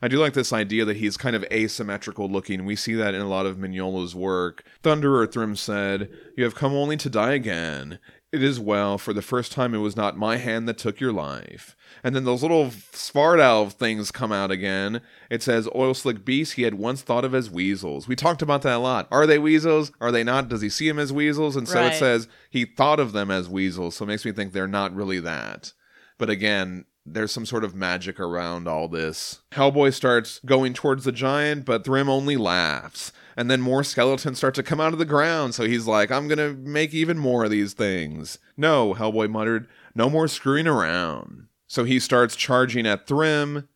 I 0.01 0.07
do 0.07 0.19
like 0.19 0.33
this 0.33 0.53
idea 0.53 0.85
that 0.85 0.97
he's 0.97 1.17
kind 1.17 1.35
of 1.35 1.43
asymmetrical 1.45 2.29
looking. 2.29 2.65
We 2.65 2.75
see 2.75 2.93
that 2.95 3.13
in 3.13 3.21
a 3.21 3.27
lot 3.27 3.45
of 3.45 3.57
Mignola's 3.57 4.15
work. 4.15 4.63
Thunderer 4.83 5.31
Thrym 5.31 5.55
said, 5.55 6.09
You 6.35 6.43
have 6.43 6.55
come 6.55 6.73
only 6.73 6.97
to 6.97 7.09
die 7.09 7.33
again. 7.33 7.99
It 8.31 8.43
is 8.43 8.59
well, 8.59 8.97
for 8.97 9.13
the 9.13 9.21
first 9.21 9.53
time 9.53 9.73
it 9.73 9.79
was 9.79 9.95
not 9.95 10.17
my 10.17 10.35
hand 10.35 10.67
that 10.67 10.77
took 10.77 10.99
your 10.99 11.13
life. 11.13 11.77
And 12.03 12.13
then 12.13 12.25
those 12.25 12.41
little 12.41 12.65
Svartalv 12.67 13.73
things 13.73 14.11
come 14.11 14.33
out 14.33 14.51
again. 14.51 15.01
It 15.29 15.41
says, 15.41 15.69
Oil 15.73 15.93
slick 15.93 16.25
beasts 16.25 16.55
he 16.55 16.63
had 16.63 16.73
once 16.73 17.01
thought 17.01 17.23
of 17.23 17.33
as 17.33 17.49
weasels. 17.49 18.07
We 18.07 18.17
talked 18.17 18.41
about 18.41 18.63
that 18.63 18.75
a 18.75 18.79
lot. 18.79 19.07
Are 19.11 19.25
they 19.25 19.39
weasels? 19.39 19.93
Are 20.01 20.11
they 20.11 20.25
not? 20.25 20.49
Does 20.49 20.61
he 20.61 20.69
see 20.69 20.89
them 20.89 20.99
as 20.99 21.13
weasels? 21.13 21.55
And 21.55 21.67
so 21.67 21.85
it 21.85 21.95
says 21.95 22.27
he 22.49 22.65
thought 22.65 22.99
of 22.99 23.13
them 23.13 23.31
as 23.31 23.47
weasels, 23.47 23.95
so 23.95 24.03
it 24.03 24.09
makes 24.09 24.25
me 24.25 24.33
think 24.33 24.51
they're 24.51 24.67
not 24.67 24.93
really 24.93 25.21
that. 25.21 25.71
But 26.17 26.29
again, 26.29 26.83
there's 27.13 27.31
some 27.31 27.45
sort 27.45 27.63
of 27.63 27.75
magic 27.75 28.19
around 28.19 28.67
all 28.67 28.87
this. 28.87 29.41
Hellboy 29.51 29.93
starts 29.93 30.39
going 30.45 30.73
towards 30.73 31.03
the 31.03 31.11
giant, 31.11 31.65
but 31.65 31.83
Thrym 31.83 32.09
only 32.09 32.37
laughs. 32.37 33.11
And 33.35 33.51
then 33.51 33.61
more 33.61 33.83
skeletons 33.83 34.37
start 34.37 34.55
to 34.55 34.63
come 34.63 34.81
out 34.81 34.93
of 34.93 34.99
the 34.99 35.05
ground, 35.05 35.53
so 35.55 35.65
he's 35.65 35.85
like, 35.85 36.11
I'm 36.11 36.27
gonna 36.27 36.53
make 36.53 36.93
even 36.93 37.17
more 37.17 37.45
of 37.45 37.51
these 37.51 37.73
things. 37.73 38.39
No, 38.55 38.93
Hellboy 38.93 39.29
muttered, 39.29 39.67
no 39.93 40.09
more 40.09 40.27
screwing 40.27 40.67
around. 40.67 41.47
So 41.67 41.83
he 41.83 41.99
starts 41.99 42.35
charging 42.35 42.87
at 42.87 43.07
Thrym. 43.07 43.67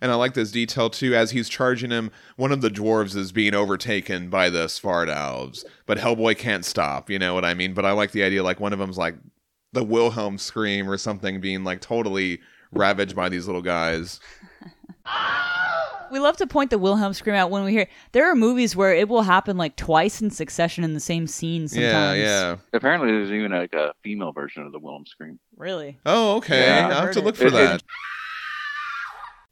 And 0.00 0.10
I 0.10 0.16
like 0.16 0.34
this 0.34 0.50
detail 0.50 0.90
too. 0.90 1.14
As 1.14 1.30
he's 1.30 1.48
charging 1.48 1.90
him, 1.90 2.10
one 2.36 2.52
of 2.52 2.60
the 2.60 2.68
dwarves 2.68 3.16
is 3.16 3.32
being 3.32 3.54
overtaken 3.54 4.28
by 4.28 4.50
the 4.50 4.66
Svartalvs, 4.66 5.64
but 5.86 5.96
Hellboy 5.96 6.36
can't 6.36 6.64
stop. 6.64 7.08
You 7.08 7.18
know 7.18 7.32
what 7.32 7.44
I 7.44 7.54
mean? 7.54 7.72
But 7.72 7.86
I 7.86 7.92
like 7.92 8.10
the 8.10 8.22
idea, 8.22 8.42
like 8.42 8.60
one 8.60 8.74
of 8.74 8.78
them's 8.78 8.98
like 8.98 9.14
the 9.72 9.84
Wilhelm 9.84 10.36
scream 10.36 10.90
or 10.90 10.98
something, 10.98 11.40
being 11.40 11.64
like 11.64 11.80
totally 11.80 12.40
ravaged 12.74 13.16
by 13.16 13.28
these 13.28 13.46
little 13.46 13.62
guys. 13.62 14.20
we 16.10 16.18
love 16.18 16.36
to 16.38 16.46
point 16.46 16.70
the 16.70 16.78
wilhelm 16.78 17.12
scream 17.12 17.34
out 17.36 17.50
when 17.50 17.64
we 17.64 17.72
hear 17.72 17.86
there 18.12 18.30
are 18.30 18.34
movies 18.34 18.74
where 18.76 18.94
it 18.94 19.08
will 19.08 19.22
happen 19.22 19.56
like 19.56 19.76
twice 19.76 20.22
in 20.22 20.30
succession 20.30 20.82
in 20.84 20.94
the 20.94 21.00
same 21.00 21.26
scene 21.26 21.68
sometimes 21.68 22.18
Yeah, 22.18 22.24
yeah. 22.52 22.56
Apparently, 22.72 23.10
there's 23.10 23.30
even 23.30 23.52
like 23.52 23.74
a 23.74 23.92
female 24.02 24.32
version 24.32 24.62
of 24.64 24.72
the 24.72 24.78
Willem 24.78 25.04
scream. 25.06 25.38
really 25.56 25.98
Oh, 26.06 26.36
okay. 26.36 26.60
Yeah, 26.66 26.86
I'll 26.88 26.94
have 26.94 27.04
heard 27.04 27.12
to 27.14 27.18
it. 27.20 27.24
look 27.24 27.36
for 27.36 27.46
It- 27.46 27.52
that. 27.52 27.82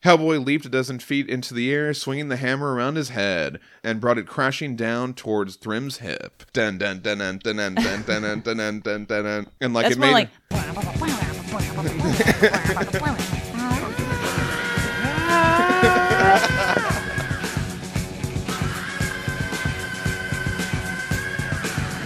Hellboy 0.05 0.45
leaped 0.45 0.67
a 0.67 0.69
dozen 0.69 0.99
feet 0.99 1.29
into 1.29 1.55
the 1.55 1.73
air, 1.73 1.95
swinging 1.95 2.29
the 2.29 2.37
hammer 2.37 2.75
around 2.75 2.97
his 2.97 3.11
head, 3.11 3.61
and 3.85 4.01
brought 4.01 4.19
it 4.19 4.27
crashing 4.27 4.75
down 4.75 5.15
towards 5.15 5.55
Thrym's 5.55 5.99
hip. 5.99 6.43
Dun 6.53 6.77
dun 6.77 6.99
dun 7.03 7.19
dun 7.19 7.39
dun 7.39 7.57
dun 7.57 7.75
dun 7.77 8.03
dun 8.03 8.23
dun 8.23 8.41
dun 8.43 8.57
dun 8.57 8.81
dun 8.81 9.05
dun 9.05 9.25
dun. 9.25 9.47
And 9.61 9.73
like 9.73 9.85
that's 9.85 9.95
it 9.95 10.01
made 10.01 10.13
like 10.13 11.32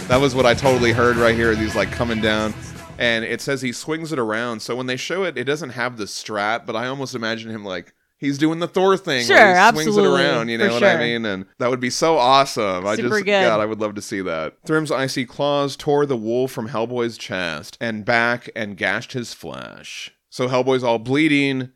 That 0.07 0.21
was 0.21 0.33
what 0.33 0.45
I 0.45 0.53
totally 0.53 0.93
heard 0.93 1.17
right 1.17 1.35
here. 1.35 1.53
These 1.53 1.75
like 1.75 1.91
coming 1.91 2.21
down, 2.21 2.53
and 2.97 3.25
it 3.25 3.41
says 3.41 3.61
he 3.61 3.73
swings 3.73 4.13
it 4.13 4.19
around. 4.19 4.61
So 4.61 4.73
when 4.73 4.85
they 4.85 4.95
show 4.95 5.25
it, 5.25 5.37
it 5.37 5.43
doesn't 5.43 5.71
have 5.71 5.97
the 5.97 6.07
strap, 6.07 6.65
but 6.65 6.77
I 6.77 6.87
almost 6.87 7.13
imagine 7.13 7.51
him 7.51 7.65
like 7.65 7.93
he's 8.17 8.37
doing 8.37 8.59
the 8.59 8.67
Thor 8.67 8.97
thing. 8.97 9.25
Sure, 9.25 9.37
where 9.37 9.71
he 9.71 9.81
swings 9.83 9.97
it 9.97 10.05
around. 10.05 10.49
You 10.49 10.57
know 10.57 10.67
for 10.67 10.73
what 10.73 10.83
I 10.83 10.97
mean? 10.97 11.25
And 11.25 11.45
that 11.59 11.69
would 11.69 11.79
be 11.79 11.89
so 11.89 12.17
awesome. 12.17 12.85
I 12.85 12.95
just, 12.95 13.09
good. 13.09 13.25
God, 13.25 13.59
I 13.59 13.65
would 13.65 13.79
love 13.79 13.95
to 13.95 14.01
see 14.01 14.21
that. 14.21 14.57
Thrym's 14.65 14.91
icy 14.91 15.25
claws 15.25 15.75
tore 15.75 16.05
the 16.05 16.17
wool 16.17 16.47
from 16.47 16.69
Hellboy's 16.69 17.17
chest 17.17 17.77
and 17.79 18.03
back 18.03 18.49
and 18.55 18.77
gashed 18.77 19.13
his 19.13 19.33
flesh. 19.33 20.11
So 20.29 20.47
Hellboy's 20.47 20.83
all 20.83 20.99
bleeding. 20.99 21.71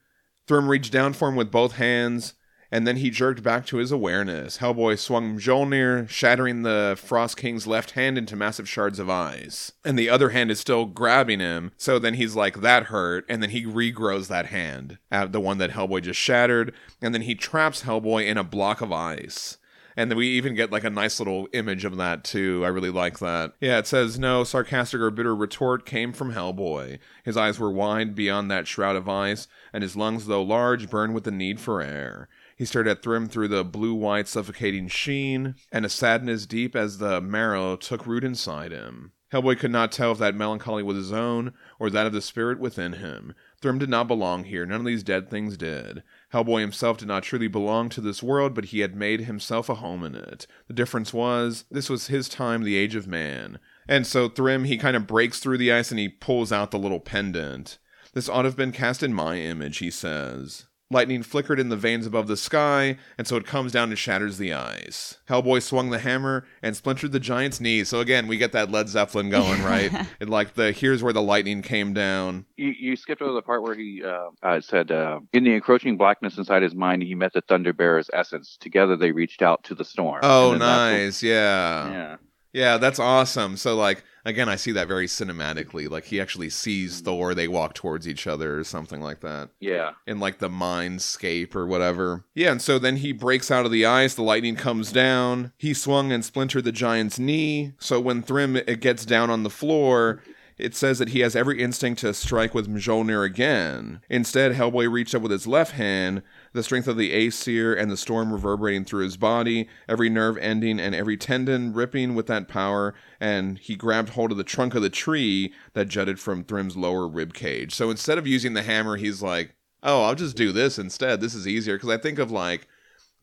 Thrym 0.47 0.67
reached 0.67 0.91
down 0.91 1.13
for 1.13 1.29
him 1.29 1.35
with 1.35 1.51
both 1.51 1.73
hands. 1.73 2.33
And 2.71 2.87
then 2.87 2.97
he 2.97 3.09
jerked 3.09 3.43
back 3.43 3.65
to 3.65 3.77
his 3.77 3.91
awareness. 3.91 4.59
Hellboy 4.59 4.97
swung 4.97 5.37
Mjolnir, 5.37 6.07
shattering 6.07 6.63
the 6.63 6.97
Frost 6.97 7.37
King's 7.37 7.67
left 7.67 7.91
hand 7.91 8.17
into 8.17 8.35
massive 8.35 8.69
shards 8.69 8.97
of 8.97 9.09
ice. 9.09 9.73
And 9.83 9.99
the 9.99 10.09
other 10.09 10.29
hand 10.29 10.49
is 10.49 10.59
still 10.59 10.85
grabbing 10.85 11.39
him, 11.39 11.71
so 11.77 11.99
then 11.99 12.13
he's 12.13 12.35
like, 12.35 12.61
that 12.61 12.85
hurt, 12.85 13.25
and 13.27 13.43
then 13.43 13.49
he 13.49 13.65
regrows 13.65 14.27
that 14.29 14.47
hand, 14.47 14.97
uh, 15.11 15.25
the 15.25 15.41
one 15.41 15.57
that 15.57 15.71
Hellboy 15.71 16.03
just 16.03 16.19
shattered, 16.19 16.73
and 17.01 17.13
then 17.13 17.23
he 17.23 17.35
traps 17.35 17.83
Hellboy 17.83 18.25
in 18.25 18.37
a 18.37 18.43
block 18.43 18.81
of 18.81 18.91
ice. 18.91 19.57
And 19.97 20.09
then 20.09 20.17
we 20.17 20.27
even 20.29 20.55
get 20.55 20.71
like 20.71 20.83
a 20.83 20.89
nice 20.89 21.19
little 21.19 21.49
image 21.53 21.83
of 21.83 21.97
that 21.97 22.23
too. 22.23 22.63
I 22.63 22.69
really 22.69 22.89
like 22.89 23.19
that. 23.19 23.53
Yeah, 23.59 23.77
it 23.77 23.87
says 23.87 24.17
no 24.17 24.43
sarcastic 24.43 25.01
or 25.01 25.11
bitter 25.11 25.35
retort 25.35 25.85
came 25.85 26.13
from 26.13 26.33
Hellboy. 26.33 26.99
His 27.23 27.35
eyes 27.35 27.59
were 27.59 27.71
wide 27.71 28.15
beyond 28.15 28.49
that 28.49 28.67
shroud 28.67 28.95
of 28.95 29.09
ice, 29.09 29.47
and 29.73 29.83
his 29.83 29.97
lungs, 29.97 30.27
though 30.27 30.41
large, 30.41 30.89
burned 30.89 31.13
with 31.13 31.25
the 31.25 31.31
need 31.31 31.59
for 31.59 31.81
air. 31.81 32.29
He 32.57 32.65
stared 32.65 32.87
at 32.87 33.01
Thrym 33.01 33.27
through 33.27 33.47
the 33.49 33.63
blue 33.63 33.93
white 33.93 34.27
suffocating 34.27 34.87
sheen, 34.87 35.55
and 35.71 35.85
a 35.85 35.89
sadness 35.89 36.45
deep 36.45 36.75
as 36.75 36.97
the 36.97 37.21
marrow 37.21 37.75
took 37.75 38.05
root 38.05 38.23
inside 38.23 38.71
him. 38.71 39.13
Hellboy 39.31 39.57
could 39.59 39.71
not 39.71 39.93
tell 39.93 40.11
if 40.11 40.17
that 40.17 40.35
melancholy 40.35 40.83
was 40.83 40.97
his 40.97 41.13
own 41.13 41.53
or 41.79 41.89
that 41.89 42.05
of 42.05 42.11
the 42.11 42.21
spirit 42.21 42.59
within 42.59 42.93
him. 42.93 43.33
Thrym 43.61 43.79
did 43.79 43.89
not 43.89 44.07
belong 44.07 44.43
here. 44.43 44.65
None 44.65 44.81
of 44.81 44.85
these 44.85 45.03
dead 45.03 45.29
things 45.29 45.55
did. 45.55 46.03
Hellboy 46.33 46.59
himself 46.59 46.97
did 46.97 47.07
not 47.07 47.23
truly 47.23 47.47
belong 47.47 47.87
to 47.89 48.01
this 48.01 48.21
world, 48.21 48.53
but 48.53 48.65
he 48.65 48.81
had 48.81 48.93
made 48.93 49.21
himself 49.21 49.69
a 49.69 49.75
home 49.75 50.03
in 50.03 50.15
it. 50.15 50.47
The 50.67 50.73
difference 50.73 51.13
was, 51.13 51.63
this 51.71 51.89
was 51.89 52.07
his 52.07 52.27
time, 52.27 52.63
the 52.63 52.75
age 52.75 52.93
of 52.93 53.07
man. 53.07 53.59
And 53.87 54.05
so 54.05 54.27
Thrym, 54.27 54.65
he 54.65 54.77
kind 54.77 54.97
of 54.97 55.07
breaks 55.07 55.39
through 55.39 55.59
the 55.59 55.71
ice 55.71 55.91
and 55.91 55.99
he 55.99 56.09
pulls 56.09 56.51
out 56.51 56.71
the 56.71 56.79
little 56.79 56.99
pendant. 56.99 57.77
This 58.13 58.27
ought 58.27 58.41
to 58.41 58.49
have 58.49 58.57
been 58.57 58.73
cast 58.73 59.01
in 59.01 59.13
my 59.13 59.37
image, 59.37 59.77
he 59.77 59.91
says. 59.91 60.65
Lightning 60.91 61.23
flickered 61.23 61.59
in 61.59 61.69
the 61.69 61.77
veins 61.77 62.05
above 62.05 62.27
the 62.27 62.35
sky, 62.37 62.97
and 63.17 63.25
so 63.25 63.37
it 63.37 63.45
comes 63.45 63.71
down 63.71 63.89
and 63.89 63.97
shatters 63.97 64.37
the 64.37 64.53
eyes. 64.53 65.17
Hellboy 65.29 65.61
swung 65.61 65.89
the 65.89 65.99
hammer 65.99 66.45
and 66.61 66.75
splintered 66.75 67.13
the 67.13 67.19
giant's 67.19 67.61
knee. 67.61 67.83
So 67.83 67.99
again, 68.01 68.27
we 68.27 68.37
get 68.37 68.51
that 68.51 68.69
Led 68.69 68.89
Zeppelin 68.89 69.29
going, 69.29 69.63
right? 69.63 69.91
and 70.19 70.29
like 70.29 70.55
the 70.55 70.71
here's 70.71 71.01
where 71.01 71.13
the 71.13 71.21
lightning 71.21 71.61
came 71.61 71.93
down. 71.93 72.45
You, 72.57 72.73
you 72.77 72.95
skipped 72.95 73.21
over 73.21 73.33
the 73.33 73.41
part 73.41 73.63
where 73.63 73.75
he 73.75 74.03
uh, 74.05 74.29
uh, 74.43 74.59
said, 74.59 74.91
uh, 74.91 75.21
"In 75.33 75.43
the 75.45 75.53
encroaching 75.53 75.97
blackness 75.97 76.37
inside 76.37 76.61
his 76.61 76.75
mind, 76.75 77.03
he 77.03 77.15
met 77.15 77.33
the 77.33 77.41
Thunder 77.41 77.73
Bearer's 77.73 78.09
essence. 78.13 78.57
Together, 78.59 78.95
they 78.97 79.11
reached 79.11 79.41
out 79.41 79.63
to 79.63 79.75
the 79.75 79.85
storm." 79.85 80.19
Oh, 80.23 80.51
And 80.51 80.61
then 80.61 80.67
nice. 80.67 81.23
Yeah. 81.23 81.91
yeah. 81.91 82.15
Yeah, 82.53 82.77
that's 82.77 82.99
awesome. 82.99 83.55
So 83.55 83.75
like 83.77 84.03
again, 84.25 84.49
I 84.49 84.55
see 84.55 84.71
that 84.73 84.87
very 84.87 85.07
cinematically. 85.07 85.89
Like 85.89 86.05
he 86.05 86.21
actually 86.21 86.49
sees 86.49 87.01
Thor, 87.01 87.33
they 87.33 87.47
walk 87.47 87.73
towards 87.73 88.07
each 88.07 88.27
other 88.27 88.59
or 88.59 88.63
something 88.63 89.01
like 89.01 89.21
that. 89.21 89.49
Yeah. 89.59 89.91
In 90.07 90.19
like 90.19 90.39
the 90.39 90.49
mindscape 90.49 91.55
or 91.55 91.65
whatever. 91.65 92.25
Yeah, 92.33 92.51
and 92.51 92.61
so 92.61 92.79
then 92.79 92.97
he 92.97 93.11
breaks 93.11 93.51
out 93.51 93.65
of 93.65 93.71
the 93.71 93.85
ice, 93.85 94.15
the 94.15 94.23
lightning 94.23 94.55
comes 94.55 94.91
down. 94.91 95.51
He 95.57 95.73
swung 95.73 96.11
and 96.11 96.23
splintered 96.23 96.63
the 96.63 96.71
giant's 96.71 97.19
knee. 97.19 97.73
So 97.79 97.99
when 97.99 98.21
Thrym 98.21 98.55
it 98.55 98.81
gets 98.81 99.05
down 99.05 99.29
on 99.29 99.43
the 99.43 99.49
floor, 99.49 100.21
it 100.57 100.75
says 100.75 100.99
that 100.99 101.09
he 101.09 101.21
has 101.21 101.35
every 101.35 101.61
instinct 101.61 102.01
to 102.01 102.13
strike 102.13 102.53
with 102.53 102.69
Mjolnir 102.69 103.25
again. 103.25 104.01
Instead, 104.09 104.53
Hellboy 104.53 104.91
reached 104.91 105.15
up 105.15 105.23
with 105.23 105.31
his 105.31 105.47
left 105.47 105.73
hand, 105.73 106.21
the 106.53 106.63
strength 106.63 106.87
of 106.87 106.97
the 106.97 107.13
Aesir 107.13 107.73
and 107.73 107.89
the 107.89 107.97
storm 107.97 108.31
reverberating 108.31 108.85
through 108.85 109.03
his 109.03 109.17
body, 109.17 109.69
every 109.87 110.09
nerve 110.09 110.37
ending 110.37 110.79
and 110.79 110.93
every 110.93 111.17
tendon 111.17 111.73
ripping 111.73 112.13
with 112.15 112.27
that 112.27 112.47
power, 112.47 112.93
and 113.19 113.57
he 113.57 113.75
grabbed 113.75 114.09
hold 114.09 114.31
of 114.31 114.37
the 114.37 114.43
trunk 114.43 114.75
of 114.75 114.81
the 114.81 114.89
tree 114.89 115.53
that 115.73 115.87
jutted 115.87 116.19
from 116.19 116.43
Thrym's 116.43 116.75
lower 116.75 117.07
rib 117.07 117.33
cage. 117.33 117.73
So 117.73 117.89
instead 117.89 118.17
of 118.17 118.27
using 118.27 118.53
the 118.53 118.63
hammer, 118.63 118.97
he's 118.97 119.21
like, 119.21 119.55
oh, 119.83 120.03
I'll 120.03 120.15
just 120.15 120.35
do 120.35 120.51
this 120.51 120.77
instead. 120.77 121.21
This 121.21 121.33
is 121.33 121.47
easier. 121.47 121.75
Because 121.75 121.89
I 121.89 121.97
think 121.97 122.19
of 122.19 122.31
like 122.31 122.67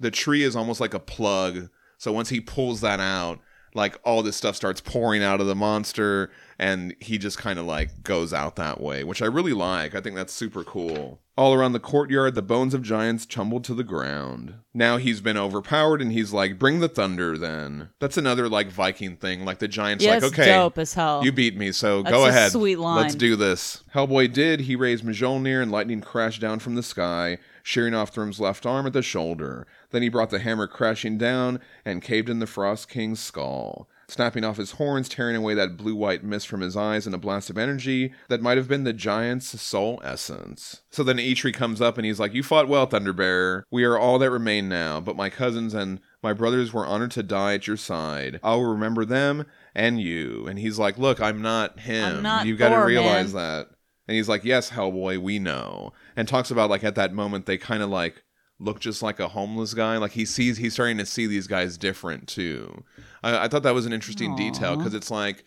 the 0.01 0.11
tree 0.11 0.43
is 0.43 0.57
almost 0.57 0.81
like 0.81 0.95
a 0.95 1.01
plug. 1.01 1.69
So 1.99 2.13
once 2.13 2.29
he 2.29 2.41
pulls 2.41 2.81
that 2.81 3.01
out, 3.01 3.41
like 3.79 3.97
all 4.05 4.23
this 4.23 4.37
stuff 4.37 4.55
starts 4.57 4.81
pouring 4.83 5.23
out 5.23 5.41
of 5.41 5.47
the 5.47 5.55
monster 5.55 6.31
and 6.59 6.95
he 7.01 7.17
just 7.17 7.39
kind 7.39 7.59
of 7.59 7.65
like 7.65 8.03
goes 8.03 8.35
out 8.35 8.57
that 8.57 8.81
way, 8.81 9.05
which 9.05 9.23
I 9.23 9.27
really 9.27 9.53
like. 9.55 9.95
I 9.95 10.01
think 10.01 10.17
that's 10.17 10.33
super 10.33 10.65
cool. 10.65 11.21
All 11.37 11.55
around 11.55 11.71
the 11.73 11.79
courtyard, 11.79 12.35
the 12.35 12.43
bones 12.43 12.75
of 12.75 12.83
giants 12.83 13.25
tumbled 13.25 13.63
to 13.65 13.75
the 13.75 13.85
ground. 13.85 14.55
Now 14.75 14.97
he's 14.97 15.21
been 15.21 15.37
overpowered 15.37 16.03
and 16.03 16.11
he's 16.11 16.33
like, 16.33 16.59
bring 16.59 16.81
the 16.81 16.89
thunder 16.89 17.39
then. 17.39 17.91
That's 18.01 18.17
another 18.17 18.49
like 18.49 18.73
Viking 18.73 19.17
thing. 19.17 19.45
Like 19.45 19.61
the 19.61 19.69
giant's 19.69 20.05
Yeah, 20.05 20.15
like, 20.15 20.25
okay, 20.25 20.47
dope 20.47 20.79
as 20.79 20.95
hell. 20.95 21.25
you 21.25 21.31
beat 21.31 21.57
me, 21.57 21.71
so 21.71 22.03
That's 22.03 22.13
go 22.17 22.25
a 22.27 22.31
ahead. 22.31 22.51
sweet 22.51 22.81
line. 22.81 23.03
Let's 23.03 23.15
do 23.15 23.37
this. 23.37 23.85
Hellboy 23.95 24.33
did. 24.33 24.61
He 24.63 24.75
raised 24.75 25.05
Mjolnir 25.05 25.63
and 25.63 25.71
lightning 25.71 26.01
crashed 26.01 26.41
down 26.41 26.59
from 26.59 26.75
the 26.75 26.83
sky, 26.83 27.39
shearing 27.63 27.95
off 27.95 28.11
Thrym's 28.13 28.41
left 28.41 28.67
arm 28.67 28.87
at 28.89 28.93
the 28.93 29.03
shoulder. 29.03 29.65
Then 29.91 30.03
he 30.03 30.09
brought 30.09 30.31
the 30.31 30.39
hammer 30.41 30.67
crashing 30.67 31.19
down 31.19 31.61
and 31.85 32.03
caved 32.03 32.29
in 32.29 32.39
the 32.39 32.47
Frost 32.47 32.89
King's 32.89 33.21
skull. 33.21 33.89
Snapping 34.11 34.43
off 34.43 34.57
his 34.57 34.73
horns, 34.73 35.07
tearing 35.07 35.37
away 35.37 35.53
that 35.53 35.77
blue 35.77 35.95
white 35.95 36.25
mist 36.25 36.49
from 36.49 36.63
his 36.63 36.75
eyes 36.75 37.07
in 37.07 37.13
a 37.13 37.19
blast 37.19 37.51
of 37.51 37.59
energy 37.59 38.11
that 38.29 38.41
might 38.41 38.57
have 38.57 38.67
been 38.67 38.85
the 38.85 38.95
giant's 38.95 39.61
soul 39.61 40.01
essence. 40.03 40.81
So 40.91 41.03
then 41.03 41.19
Eitri 41.19 41.53
comes 41.53 41.83
up 41.83 41.99
and 41.99 42.07
he's 42.07 42.19
like, 42.19 42.33
You 42.33 42.43
fought 42.43 42.69
well, 42.69 42.87
Thunderbearer. 42.87 43.65
We 43.71 43.85
are 43.85 43.99
all 43.99 44.19
that 44.19 44.31
remain 44.31 44.67
now, 44.67 44.99
but 45.01 45.15
my 45.17 45.29
cousins 45.29 45.75
and 45.75 46.01
my 46.23 46.33
brothers 46.33 46.73
were 46.73 46.87
honored 46.87 47.11
to 47.13 47.23
die 47.23 47.53
at 47.55 47.67
your 47.67 47.77
side. 47.77 48.41
I 48.43 48.55
will 48.55 48.65
remember 48.65 49.05
them 49.05 49.45
and 49.75 50.01
you. 50.01 50.47
And 50.47 50.59
he's 50.59 50.79
like, 50.79 50.97
Look, 50.97 51.21
I'm 51.21 51.43
not 51.43 51.81
him. 51.81 52.17
I'm 52.17 52.23
not 52.23 52.47
You've 52.47 52.59
got 52.59 52.71
to 52.71 52.87
realize 52.87 53.35
man." 53.35 53.43
that. 53.43 53.69
And 54.07 54.17
he's 54.17 54.29
like, 54.29 54.43
Yes, 54.43 54.71
Hellboy, 54.71 55.19
we 55.19 55.39
know. 55.39 55.93
And 56.17 56.27
talks 56.27 56.51
about 56.51 56.71
like 56.71 56.83
at 56.83 56.95
that 56.95 57.13
moment 57.13 57.45
they 57.45 57.59
kind 57.59 57.83
of 57.83 57.91
like 57.91 58.23
look 58.61 58.81
just 58.81 59.03
like 59.03 59.21
a 59.21 59.29
homeless 59.29 59.75
guy. 59.75 59.97
Like 59.99 60.13
he 60.13 60.25
sees 60.25 60.57
he's 60.59 60.73
starting 60.75 60.99
to 60.99 61.07
see 61.07 61.27
these 61.27 61.47
guys 61.47 61.79
different 61.79 62.27
too. 62.29 62.85
I, 63.23 63.45
I 63.45 63.49
thought 63.49 63.63
that 63.63 63.75
was 63.75 63.87
an 63.87 63.93
interesting 63.93 64.35
detail 64.37 64.77
because 64.77 64.95
it's 64.95 65.11
like 65.11 65.45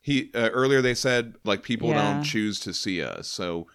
he 0.00 0.30
uh, 0.34 0.48
earlier 0.50 0.80
they 0.82 0.94
said 0.94 1.34
like 1.44 1.62
people 1.62 1.88
Yeah. 1.88 2.14
don't 2.14 2.22
choose 2.24 2.60
to 2.60 2.72
see 2.74 3.02
us, 3.02 3.28
so 3.28 3.66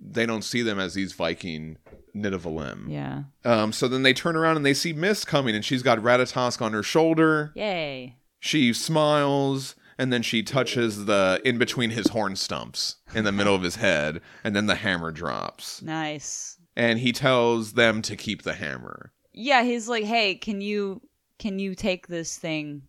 they 0.00 0.26
don't 0.26 0.42
see 0.42 0.62
them 0.62 0.78
as 0.80 0.94
these 0.94 1.12
Viking 1.12 1.78
Nidavellim. 2.16 2.90
yeah. 2.90 3.22
Um, 3.44 3.72
so 3.72 3.86
then 3.88 4.02
they 4.02 4.12
turn 4.12 4.36
around 4.36 4.56
and 4.56 4.66
they 4.66 4.74
see 4.74 4.92
Mist 4.92 5.26
coming, 5.26 5.54
and 5.54 5.64
she's 5.64 5.82
got 5.82 5.98
Ratatosk 5.98 6.60
on 6.60 6.72
her 6.72 6.82
shoulder. 6.82 7.52
Yay. 7.54 8.16
She 8.40 8.72
smiles, 8.72 9.76
and 9.98 10.12
then 10.12 10.22
she 10.22 10.42
touches 10.42 11.04
the 11.04 11.40
in 11.44 11.58
between 11.58 11.90
his 11.90 12.08
horn 12.08 12.34
stumps 12.36 12.96
in 13.14 13.24
the 13.24 13.30
middle 13.32 13.54
of 13.54 13.62
his 13.62 13.76
head, 13.76 14.20
and 14.42 14.54
then 14.56 14.66
the 14.66 14.74
hammer 14.74 15.10
drops. 15.12 15.80
Nice. 15.80 16.58
And 16.76 16.98
he 16.98 17.12
tells 17.12 17.72
them 17.74 18.00
to 18.02 18.16
keep 18.16 18.42
the 18.42 18.54
hammer. 18.54 19.12
Yeah, 19.32 19.62
he's 19.62 19.88
like, 19.88 20.04
"Hey, 20.04 20.34
can 20.36 20.60
you 20.60 21.00
can 21.38 21.58
you 21.58 21.74
take 21.74 22.06
this 22.06 22.36
thing 22.38 22.82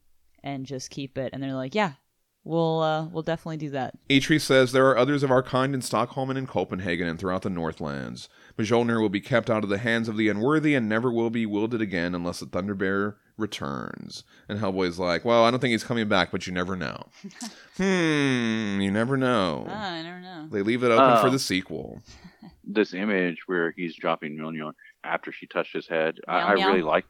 and 0.43 0.65
just 0.65 0.89
keep 0.89 1.17
it?" 1.17 1.31
And 1.33 1.41
they're 1.43 1.53
like, 1.53 1.75
"Yeah, 1.75 1.93
we'll 2.43 2.81
uh, 2.81 3.05
we'll 3.07 3.23
definitely 3.23 3.57
do 3.57 3.69
that." 3.71 3.95
Eitri 4.09 4.39
says 4.39 4.71
there 4.71 4.87
are 4.89 4.97
others 4.97 5.23
of 5.23 5.31
our 5.31 5.43
kind 5.43 5.73
in 5.73 5.81
Stockholm 5.81 6.29
and 6.29 6.37
in 6.39 6.47
Copenhagen 6.47 7.07
and 7.07 7.19
throughout 7.19 7.41
the 7.41 7.49
Northlands. 7.49 8.29
Mjolnir 8.57 9.01
will 9.01 9.09
be 9.09 9.21
kept 9.21 9.49
out 9.49 9.63
of 9.63 9.69
the 9.69 9.77
hands 9.79 10.07
of 10.07 10.15
the 10.17 10.29
unworthy 10.29 10.75
and 10.75 10.87
never 10.87 11.11
will 11.11 11.29
be 11.29 11.45
wielded 11.45 11.81
again 11.81 12.13
unless 12.15 12.39
the 12.39 12.45
Thunderbear 12.45 13.15
returns. 13.37 14.23
And 14.47 14.59
Hellboy's 14.59 14.99
like, 14.99 15.25
well, 15.25 15.43
I 15.43 15.49
don't 15.51 15.59
think 15.59 15.71
he's 15.71 15.83
coming 15.83 16.07
back, 16.07 16.29
but 16.31 16.45
you 16.45 16.53
never 16.53 16.75
know. 16.75 17.07
hmm, 17.77 18.79
you 18.81 18.91
never 18.91 19.17
know. 19.17 19.65
Ah, 19.67 19.91
I 19.93 20.01
never 20.03 20.19
know. 20.19 20.47
They 20.51 20.61
leave 20.61 20.83
it 20.83 20.91
open 20.91 21.19
for 21.21 21.27
Oh. 21.27 21.31
the 21.31 21.39
sequel. 21.39 22.01
This 22.63 22.93
image 22.93 23.39
where 23.47 23.71
he's 23.75 23.95
dropping 23.95 24.37
Mjolnir 24.37 24.73
after 25.03 25.31
she 25.31 25.47
touched 25.47 25.73
his 25.73 25.87
head, 25.87 26.19
I, 26.27 26.39
Meow, 26.39 26.47
I 26.47 26.55
meow. 26.55 26.67
really 26.69 26.81
like. 26.81 27.05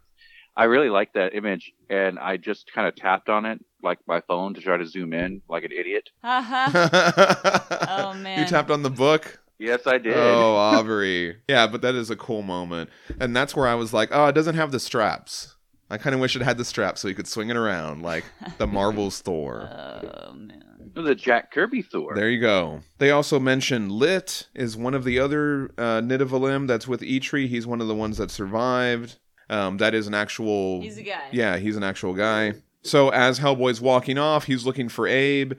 I 0.56 0.66
really 0.66 0.90
like 0.90 1.14
that 1.14 1.34
image, 1.34 1.74
and 1.90 2.20
I 2.20 2.38
just 2.38 2.72
kind 2.72 2.88
of 2.88 2.96
tapped 2.96 3.28
on 3.28 3.46
it 3.46 3.60
like 3.82 3.98
my 4.08 4.22
phone 4.28 4.54
to 4.54 4.62
try 4.62 4.78
to 4.78 4.86
zoom 4.86 5.12
in 5.14 5.42
like 5.50 5.64
an 5.64 5.72
idiot. 5.72 6.10
Haha. 6.24 6.70
oh 7.88 8.12
Oh, 8.12 8.14
man. 8.14 8.40
You 8.40 8.46
tapped 8.46 8.70
on 8.70 8.84
the 8.84 8.90
book? 8.92 9.40
Yes, 9.60 9.88
I 9.88 9.98
did. 9.98 10.16
Oh, 10.16 10.56
Aubrey. 10.56 11.38
yeah, 11.48 11.66
but 11.68 11.82
that 11.82 11.96
is 11.96 12.10
a 12.12 12.16
cool 12.16 12.42
moment. 12.44 12.90
And 13.20 13.36
that's 13.36 13.56
where 13.56 13.68
I 13.68 13.76
was 13.76 13.94
like, 13.94 14.10
oh, 14.12 14.28
it 14.28 14.34
doesn't 14.34 14.56
have 14.56 14.72
the 14.72 14.80
straps. 14.80 15.56
I 15.90 15.98
kind 15.98 16.14
of 16.14 16.20
wish 16.20 16.36
it 16.36 16.42
had 16.42 16.58
the 16.58 16.66
straps 16.66 17.02
so 17.02 17.08
he 17.08 17.14
could 17.14 17.28
swing 17.28 17.50
it 17.50 17.56
around 17.58 18.02
like 18.04 18.24
the 18.58 18.68
Marvel's 18.68 19.22
Thor. 19.22 19.70
oh 19.72 20.34
man. 20.34 20.64
The 21.02 21.15
Jack 21.15 21.52
Kirby 21.52 21.82
Thor. 21.82 22.14
There 22.15 22.30
you 22.30 22.40
go. 22.40 22.82
They 22.99 23.11
also 23.11 23.40
mention 23.40 23.90
Lit 23.90 24.48
is 24.53 24.78
one 24.78 24.94
of 24.94 25.03
the 25.03 25.20
other 25.20 25.72
uh, 25.78 26.02
Nidavellim 26.02 26.68
that's 26.68 26.88
with 26.88 27.02
Eitri. 27.02 27.48
He's 27.48 27.65
one 27.65 27.82
of 27.82 27.88
the 27.88 27.95
ones 27.95 28.18
that 28.18 28.32
survived. 28.32 29.18
Um, 29.49 29.78
that 29.78 29.94
is 29.94 30.07
an 30.07 30.14
actual. 30.14 30.82
He's 30.82 30.98
a 30.98 31.03
guy. 31.03 31.30
Yeah, 31.32 31.57
he's 31.57 31.76
an 31.76 31.84
actual 31.84 32.14
guy. 32.14 32.53
So 32.84 33.10
as 33.10 33.40
Hellboy's 33.40 33.82
walking 33.82 34.18
off, 34.18 34.45
he's 34.45 34.65
looking 34.65 34.90
for 34.90 35.07
Abe. 35.07 35.53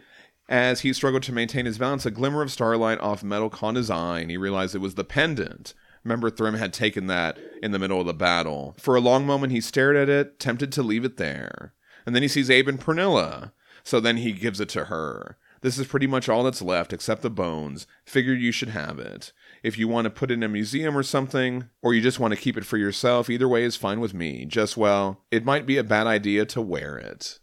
As 0.47 0.81
he 0.81 0.93
struggled 0.93 1.23
to 1.23 1.33
maintain 1.33 1.65
his 1.65 1.79
balance, 1.79 2.05
a 2.05 2.11
glimmer 2.11 2.43
of 2.43 2.53
starlight 2.53 3.01
off 3.01 3.23
metal 3.25 3.49
caught 3.49 3.77
his 3.77 3.89
eye, 3.89 4.21
and 4.21 4.31
he 4.31 4.37
realized 4.37 4.75
it 4.75 4.79
was 4.79 4.95
the 4.95 5.05
pendant. 5.05 5.73
Remember, 6.05 6.29
Thrym 6.29 6.55
had 6.55 6.75
taken 6.75 7.07
that 7.07 7.39
in 7.63 7.73
the 7.73 7.79
middle 7.79 7.99
of 7.99 8.07
the 8.07 8.13
battle. 8.13 8.77
For 8.79 8.95
a 8.95 9.01
long 9.01 9.25
moment, 9.25 9.53
he 9.53 9.63
stared 9.63 9.97
at 9.97 10.11
it, 10.11 10.39
tempted 10.39 10.71
to 10.73 10.83
leave 10.83 11.05
it 11.05 11.17
there. 11.17 11.73
And 12.05 12.15
then 12.15 12.23
he 12.23 12.29
sees 12.29 12.51
Abe 12.51 12.69
and 12.69 12.79
Pernilla. 12.79 13.53
So 13.85 14.01
then 14.01 14.17
he 14.17 14.33
gives 14.33 14.61
it 14.61 14.69
to 14.71 14.87
her. 14.87 15.37
This 15.61 15.79
is 15.79 15.87
pretty 15.87 16.07
much 16.07 16.29
all 16.29 16.43
that's 16.43 16.61
left 16.61 16.93
except 16.93 17.23
the 17.23 17.31
bones. 17.31 17.87
Figured 18.05 18.41
you 18.41 18.53
should 18.53 18.69
have 18.71 18.99
it. 18.99 19.33
If 19.63 19.79
you 19.79 19.89
want 19.89 20.05
to 20.05 20.11
put 20.11 20.31
it 20.31 20.35
in 20.35 20.43
a 20.43 20.49
museum 20.49 20.97
or 20.97 21.03
something, 21.03 21.71
or 21.81 21.95
you 21.95 22.03
just 22.03 22.21
want 22.21 22.35
to 22.35 22.41
keep 22.41 22.59
it 22.59 22.67
for 22.67 22.77
yourself, 22.77 23.31
either 23.31 23.49
way 23.49 23.63
is 23.63 23.77
fine 23.77 24.01
with 24.01 24.13
me. 24.13 24.45
Just, 24.45 24.77
well, 24.77 25.25
it 25.31 25.45
might 25.45 25.65
be 25.65 25.79
a 25.79 25.85
bad 25.85 26.07
idea 26.07 26.45
to 26.47 26.61
wear 26.61 26.99
it. 26.99 27.39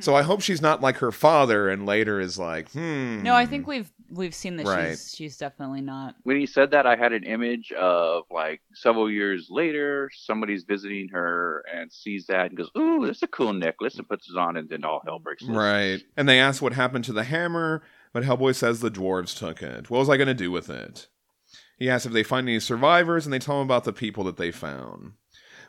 So 0.00 0.14
I 0.14 0.22
hope 0.22 0.40
she's 0.40 0.62
not 0.62 0.80
like 0.80 0.96
her 0.98 1.12
father 1.12 1.68
and 1.68 1.86
later 1.86 2.20
is 2.20 2.38
like, 2.38 2.70
hmm. 2.72 3.22
No, 3.22 3.34
I 3.34 3.46
think 3.46 3.66
we've 3.66 3.90
we've 4.10 4.34
seen 4.34 4.56
that 4.56 4.66
Right. 4.66 4.90
she's 4.90 5.14
she's 5.14 5.36
definitely 5.36 5.80
not. 5.80 6.14
When 6.22 6.38
he 6.38 6.46
said 6.46 6.70
that, 6.72 6.86
I 6.86 6.96
had 6.96 7.12
an 7.12 7.24
image 7.24 7.72
of 7.72 8.24
like 8.30 8.60
several 8.74 9.10
years 9.10 9.48
later, 9.50 10.10
somebody's 10.14 10.64
visiting 10.64 11.08
her 11.08 11.64
and 11.74 11.92
sees 11.92 12.26
that 12.26 12.46
and 12.46 12.56
goes, 12.56 12.70
"Ooh, 12.76 13.06
that's 13.06 13.22
a 13.22 13.26
cool 13.28 13.52
necklace," 13.52 13.96
and 13.96 14.08
puts 14.08 14.30
it 14.30 14.36
on, 14.36 14.56
and 14.56 14.68
then 14.68 14.84
all 14.84 15.02
hell 15.04 15.18
breaks 15.18 15.42
loose. 15.42 15.56
Right. 15.56 16.02
And 16.16 16.28
they 16.28 16.38
ask 16.40 16.62
what 16.62 16.72
happened 16.74 17.04
to 17.06 17.12
the 17.12 17.24
hammer, 17.24 17.82
but 18.12 18.22
Hellboy 18.22 18.54
says 18.54 18.80
the 18.80 18.90
dwarves 18.90 19.36
took 19.36 19.62
it. 19.62 19.90
What 19.90 19.98
was 19.98 20.08
I 20.10 20.16
going 20.16 20.28
to 20.28 20.34
do 20.34 20.50
with 20.50 20.70
it? 20.70 21.08
He 21.76 21.90
asks 21.90 22.06
if 22.06 22.12
they 22.12 22.22
find 22.22 22.48
any 22.48 22.60
survivors, 22.60 23.26
and 23.26 23.32
they 23.32 23.38
tell 23.40 23.60
him 23.60 23.66
about 23.66 23.84
the 23.84 23.92
people 23.92 24.22
that 24.24 24.36
they 24.36 24.52
found. 24.52 25.12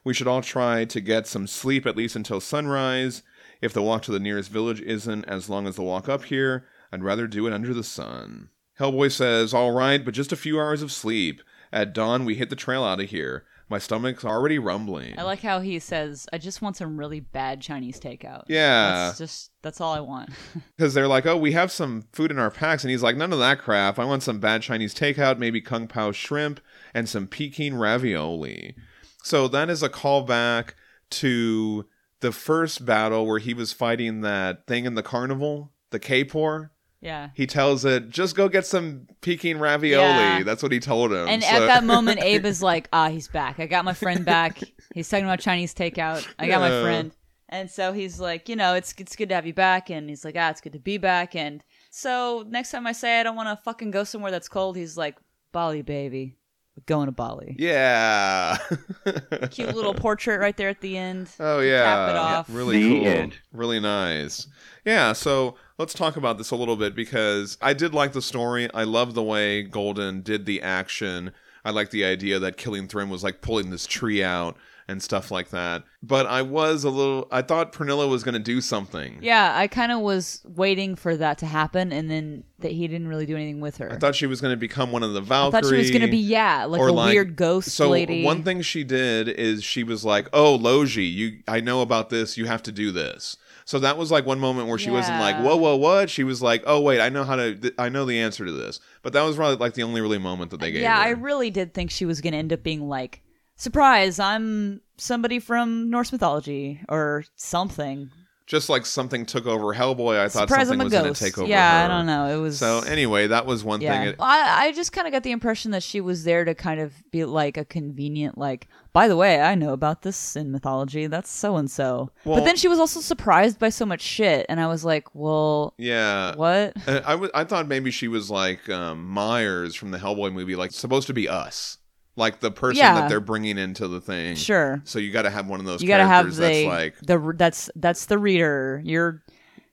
We 0.04 0.14
should 0.14 0.28
all 0.28 0.44
try 0.44 0.86
to 0.86 1.02
get 1.02 1.26
some 1.26 1.48
sleep 1.48 1.88
at 1.88 1.98
least 1.98 2.16
until 2.16 2.40
sunrise. 2.40 3.24
If 3.66 3.74
the 3.74 3.82
walk 3.82 4.04
to 4.04 4.12
the 4.12 4.20
nearest 4.20 4.52
village 4.52 4.80
isn't 4.82 5.26
as 5.26 5.50
long 5.50 5.66
as 5.66 5.76
the 5.76 5.82
walk 5.82 6.08
up 6.08 6.26
here, 6.26 6.68
I'd 6.92 7.02
rather 7.02 7.26
do 7.26 7.48
it 7.48 7.54
under 7.54 7.74
the 7.74 7.84
sun. 7.84 8.50
Hellboy 8.80 9.12
says, 9.12 9.56
All 9.56 9.72
right, 9.72 10.06
but 10.06 10.14
just 10.14 10.32
a 10.32 10.36
few 10.36 10.60
hours 10.60 10.84
of 10.84 10.92
sleep. 10.92 11.42
At 11.74 11.92
dawn, 11.92 12.26
we 12.26 12.36
hit 12.36 12.52
the 12.52 12.56
trail 12.56 12.84
out 12.84 13.00
of 13.00 13.10
here. 13.10 13.44
My 13.68 13.80
stomach's 13.80 14.24
already 14.24 14.60
rumbling. 14.60 15.18
I 15.18 15.24
like 15.24 15.42
how 15.42 15.62
he 15.62 15.80
says, 15.80 16.28
"I 16.32 16.38
just 16.38 16.62
want 16.62 16.78
some 16.78 17.00
really 17.00 17.20
bad 17.20 17.60
Chinese 17.60 18.00
takeout." 18.00 18.44
Yeah. 18.48 19.08
that's 19.08 19.18
just 19.18 19.50
that's 19.64 19.82
all 19.82 19.92
I 19.92 20.02
want. 20.02 20.30
because 20.78 20.94
they're 20.94 21.08
like, 21.08 21.26
oh, 21.26 21.36
we 21.36 21.54
have 21.54 21.72
some 21.72 22.06
food 22.14 22.30
in 22.30 22.38
our 22.38 22.52
packs, 22.52 22.84
and 22.84 22.92
he's 22.92 23.02
like, 23.02 23.18
none 23.18 23.34
of 23.34 23.40
that 23.40 23.58
crap. 23.58 23.98
I 23.98 24.06
want 24.06 24.22
some 24.22 24.40
bad 24.40 24.62
Chinese 24.62 24.94
takeout, 24.94 25.40
maybe 25.40 25.62
kung 25.62 25.88
pao 25.88 26.12
shrimp 26.12 26.60
and 26.94 27.10
some 27.10 27.26
Peking 27.26 27.76
ravioli. 27.76 28.76
So 29.24 29.48
that 29.48 29.72
is 29.72 29.82
a 29.82 29.90
callback 29.90 30.74
to 31.10 31.88
the 32.26 32.32
first 32.32 32.86
battle 32.86 33.26
where 33.28 33.40
he 33.40 33.54
was 33.54 33.72
fighting 33.72 34.22
that 34.22 34.66
thing 34.66 34.86
in 34.86 34.96
the 34.96 35.04
carnival, 35.04 35.72
the 35.92 36.00
K-Por. 36.00 36.72
yeah. 37.02 37.30
He 37.36 37.46
tells 37.46 37.86
it, 37.86 38.10
just 38.10 38.36
go 38.36 38.50
get 38.50 38.66
some 38.66 39.08
Peking 39.22 39.60
ravioli. 39.60 40.04
Yeah. 40.04 40.44
That's 40.44 40.64
what 40.64 40.72
he 40.72 40.80
told 40.80 41.12
him. 41.12 41.28
And 41.28 41.44
So- 41.44 41.50
at 41.50 41.60
that 41.68 41.84
moment, 41.94 42.20
Abe 42.24 42.46
is 42.46 42.64
like, 42.64 42.90
"Ah, 42.92 43.10
he's 43.10 43.28
back. 43.28 43.60
I 43.60 43.68
got 43.68 43.86
my 43.86 43.94
friend 43.94 44.26
back. 44.26 44.60
He's 44.94 45.08
talking 45.08 45.26
about 45.26 45.40
Chinese 45.40 45.74
takeout. 45.76 46.28
I 46.40 46.48
got 46.48 46.62
my 46.62 46.82
friend." 46.82 47.12
And 47.48 47.70
so 47.70 47.94
he's 47.94 48.20
like, 48.20 48.50
"You 48.50 48.56
know, 48.56 48.74
it's 48.74 48.94
it's 48.98 49.16
good 49.16 49.30
to 49.30 49.36
have 49.36 49.46
you 49.46 49.54
back." 49.54 49.90
And 49.92 50.10
he's 50.10 50.26
like, 50.26 50.36
"Ah, 50.38 50.50
it's 50.50 50.62
good 50.62 50.74
to 50.74 50.80
be 50.80 50.98
back." 50.98 51.36
And 51.36 51.64
so 51.92 52.44
next 52.50 52.72
time 52.72 52.88
I 52.88 52.92
say 52.92 53.20
I 53.20 53.24
don't 53.24 53.36
want 53.36 53.50
to 53.50 53.64
fucking 53.64 53.92
go 53.92 54.04
somewhere 54.04 54.32
that's 54.32 54.50
cold, 54.50 54.76
he's 54.76 54.98
like, 54.98 55.16
"Bali, 55.52 55.84
baby, 55.84 56.38
going 56.86 57.08
to 57.08 57.12
Bali." 57.12 57.56
yeah. 57.58 58.58
Cute 59.52 59.76
little 59.76 59.94
portrait 60.06 60.40
right 60.40 60.56
there 60.58 60.70
at 60.70 60.82
the 60.82 60.98
end. 60.98 61.30
Oh 61.40 61.60
yeah, 61.60 61.84
cap 61.84 62.10
it 62.10 62.16
off. 62.16 62.50
really 62.50 62.82
The 62.84 62.90
cool, 63.00 63.08
end. 63.08 63.36
really 63.54 63.80
nice. 63.80 64.48
Yeah, 64.86 65.14
so 65.14 65.56
let's 65.78 65.94
talk 65.94 66.16
about 66.18 66.38
this 66.38 66.52
a 66.52 66.56
little 66.56 66.76
bit 66.76 66.96
because 66.96 67.58
I 67.62 67.74
did 67.74 67.94
like 67.94 68.14
the 68.14 68.22
story. 68.22 68.70
I 68.74 68.84
love 68.84 69.14
the 69.14 69.24
way 69.24 69.64
Golden 69.64 70.22
did 70.22 70.46
the 70.46 70.62
action. 70.62 71.32
I 71.64 71.72
like 71.72 71.90
the 71.90 72.06
idea 72.06 72.38
that 72.40 72.58
killing 72.58 72.88
Thrym 72.88 73.10
was 73.10 73.24
like 73.24 73.42
pulling 73.42 73.72
this 73.72 73.88
tree 73.88 74.24
out 74.24 74.56
and 74.88 75.02
stuff 75.02 75.32
like 75.32 75.50
that. 75.50 75.84
But 76.04 76.26
I 76.28 76.42
was 76.44 76.84
a 76.84 76.90
little. 76.90 77.28
I 77.32 77.42
thought 77.42 77.74
Pernilla 77.74 78.08
was 78.10 78.24
going 78.24 78.34
to 78.34 78.40
do 78.40 78.62
something. 78.62 79.18
Yeah, 79.22 79.54
I 79.56 79.68
kind 79.68 79.92
of 79.92 80.02
was 80.02 80.42
waiting 80.46 80.96
for 80.96 81.18
that 81.18 81.40
to 81.40 81.46
happen, 81.48 81.92
and 81.92 82.10
then 82.12 82.44
that 82.60 82.72
he 82.72 82.88
didn't 82.88 83.08
really 83.08 83.26
do 83.26 83.36
anything 83.36 83.60
with 83.62 83.78
her. 83.78 83.92
I 83.92 83.98
thought 83.98 84.16
she 84.16 84.28
was 84.28 84.42
going 84.42 84.54
to 84.54 84.58
become 84.58 84.92
one 84.92 85.02
of 85.04 85.14
the 85.14 85.22
I 85.22 85.26
Valkyrie. 85.26 85.62
thought 85.62 85.70
she 85.70 85.78
was 85.78 85.92
gonna 85.92 86.08
be 86.08 86.18
yeah, 86.18 86.66
like 86.66 86.80
a 86.82 86.84
like- 86.92 87.14
weird 87.14 87.36
ghost 87.36 87.70
so 87.72 87.90
lady. 87.90 88.24
one 88.24 88.44
thing 88.44 88.62
she 88.62 88.84
did 88.84 89.28
is 89.28 89.64
she 89.64 89.84
was 89.84 90.06
like, 90.06 90.28
"Oh, 90.34 90.56
Logi, 90.56 91.04
you, 91.04 91.40
I 91.48 91.60
know 91.62 91.82
about 91.82 92.10
this. 92.10 92.38
You 92.38 92.46
have 92.46 92.62
to 92.64 92.72
do 92.72 92.92
this." 92.92 93.38
So 93.68 93.80
that 93.80 93.98
was 93.98 94.12
like 94.12 94.28
one 94.28 94.40
moment 94.40 94.68
where 94.68 94.78
she 94.78 94.92
wasn't 94.92 95.20
like, 95.20 95.38
Yeah. 95.38 95.44
"Whoa, 95.44 95.56
whoa, 95.56 95.76
what?" 95.76 96.12
She 96.12 96.24
was 96.24 96.40
like, 96.44 96.62
"Oh, 96.68 96.80
wait, 96.82 97.02
I 97.02 97.10
know 97.10 97.24
how 97.24 97.36
to. 97.36 97.56
Th- 97.56 97.74
I 97.80 97.90
know 97.90 98.06
the 98.06 98.20
answer 98.20 98.46
to 98.46 98.52
this." 98.52 98.80
But 99.02 99.14
that 99.14 99.24
was 99.24 99.40
really 99.40 99.56
like 99.56 99.74
the 99.74 99.82
only 99.82 100.02
really 100.02 100.20
moment 100.20 100.52
that 100.52 100.60
they 100.60 100.72
gave. 100.72 100.84
yeah, 100.84 100.98
her. 100.98 101.08
I 101.08 101.10
really 101.10 101.50
did 101.50 101.74
think 101.74 101.90
she 101.90 102.06
was 102.06 102.22
gonna 102.22 102.38
end 102.38 102.54
up 102.54 102.62
being 102.62 102.88
like, 102.88 103.22
surprise, 103.56 104.20
I'm 104.20 104.82
somebody 104.98 105.40
from 105.40 105.90
Norse 105.90 106.12
mythology 106.12 106.82
or 106.90 107.26
something. 107.36 108.10
just 108.48 108.70
like 108.70 108.86
something 108.86 109.26
took 109.26 109.48
over 109.48 109.74
Hellboy. 109.74 110.20
I 110.20 110.30
thought 110.30 110.48
surprise, 110.48 110.68
something 110.68 110.84
was 110.86 110.94
going 110.94 111.12
to 111.12 111.20
take 111.20 111.36
over. 111.38 111.48
yeah, 111.50 111.80
her. 111.80 111.86
I 111.86 111.88
don't 111.98 112.06
know. 112.06 112.28
It 112.28 112.40
was 112.40 112.60
So 112.60 112.80
anyway, 112.82 113.26
that 113.28 113.46
was 113.48 113.64
one 113.64 113.82
Yeah, 113.82 113.98
thing. 113.98 114.08
It, 114.10 114.16
I, 114.20 114.68
I 114.68 114.72
just 114.72 114.92
kind 114.92 115.08
of 115.08 115.12
got 115.14 115.24
the 115.24 115.32
impression 115.32 115.72
that 115.72 115.82
she 115.82 116.00
was 116.00 116.24
there 116.26 116.46
to 116.46 116.54
kind 116.54 116.80
of 116.80 116.94
be 117.12 117.26
like 117.26 117.58
a 117.58 117.66
convenient, 117.66 118.38
like, 118.38 118.68
by 118.94 119.08
the 119.08 119.18
way, 119.18 119.42
I 119.42 119.56
know 119.56 119.74
about 119.74 120.04
this 120.04 120.36
in 120.36 120.52
mythology. 120.52 121.08
That's 121.08 121.30
so 121.32 121.58
and 121.58 121.70
so. 121.70 122.12
But 122.24 122.46
then 122.46 122.56
she 122.56 122.68
was 122.68 122.78
also 122.80 123.02
surprised 123.02 123.58
by 123.60 123.70
so 123.70 123.86
much 123.86 124.02
shit, 124.02 124.46
and 124.48 124.60
I 124.62 124.68
was 124.68 124.86
like, 124.86 125.08
well, 125.16 125.74
yeah. 125.80 126.36
what? 126.36 126.74
Uh, 126.88 127.02
I 127.04 127.12
w- 127.14 127.32
I 127.34 127.44
thought 127.46 127.68
maybe 127.68 127.90
she 127.92 128.08
was 128.08 128.30
like 128.30 128.70
um, 128.70 129.06
Myers 129.10 129.74
from 129.76 129.90
the 129.92 129.98
Hellboy 129.98 130.32
movie, 130.32 130.56
like 130.56 130.72
supposed 130.72 131.08
to 131.08 131.14
be 131.14 131.28
us, 131.28 131.80
like 132.16 132.40
the 132.40 132.52
person 132.52 132.78
Yeah. 132.78 132.96
that 132.96 133.10
they're 133.10 133.20
bringing 133.20 133.58
into 133.58 133.88
the 133.88 134.00
thing. 134.02 134.36
Sure. 134.36 134.82
So 134.86 135.00
you 135.00 135.12
got 135.12 135.24
to 135.24 135.30
have 135.30 135.48
one 135.48 135.60
of 135.60 135.66
those. 135.66 135.82
you 135.82 135.88
gotta 135.88 136.06
have 136.06 136.36
the 136.36 136.42
that's 136.42 136.66
like 136.66 136.96
the 137.02 137.34
that's 137.36 137.70
that's 137.76 138.06
the 138.06 138.18
reader. 138.18 138.82
You're 138.84 139.22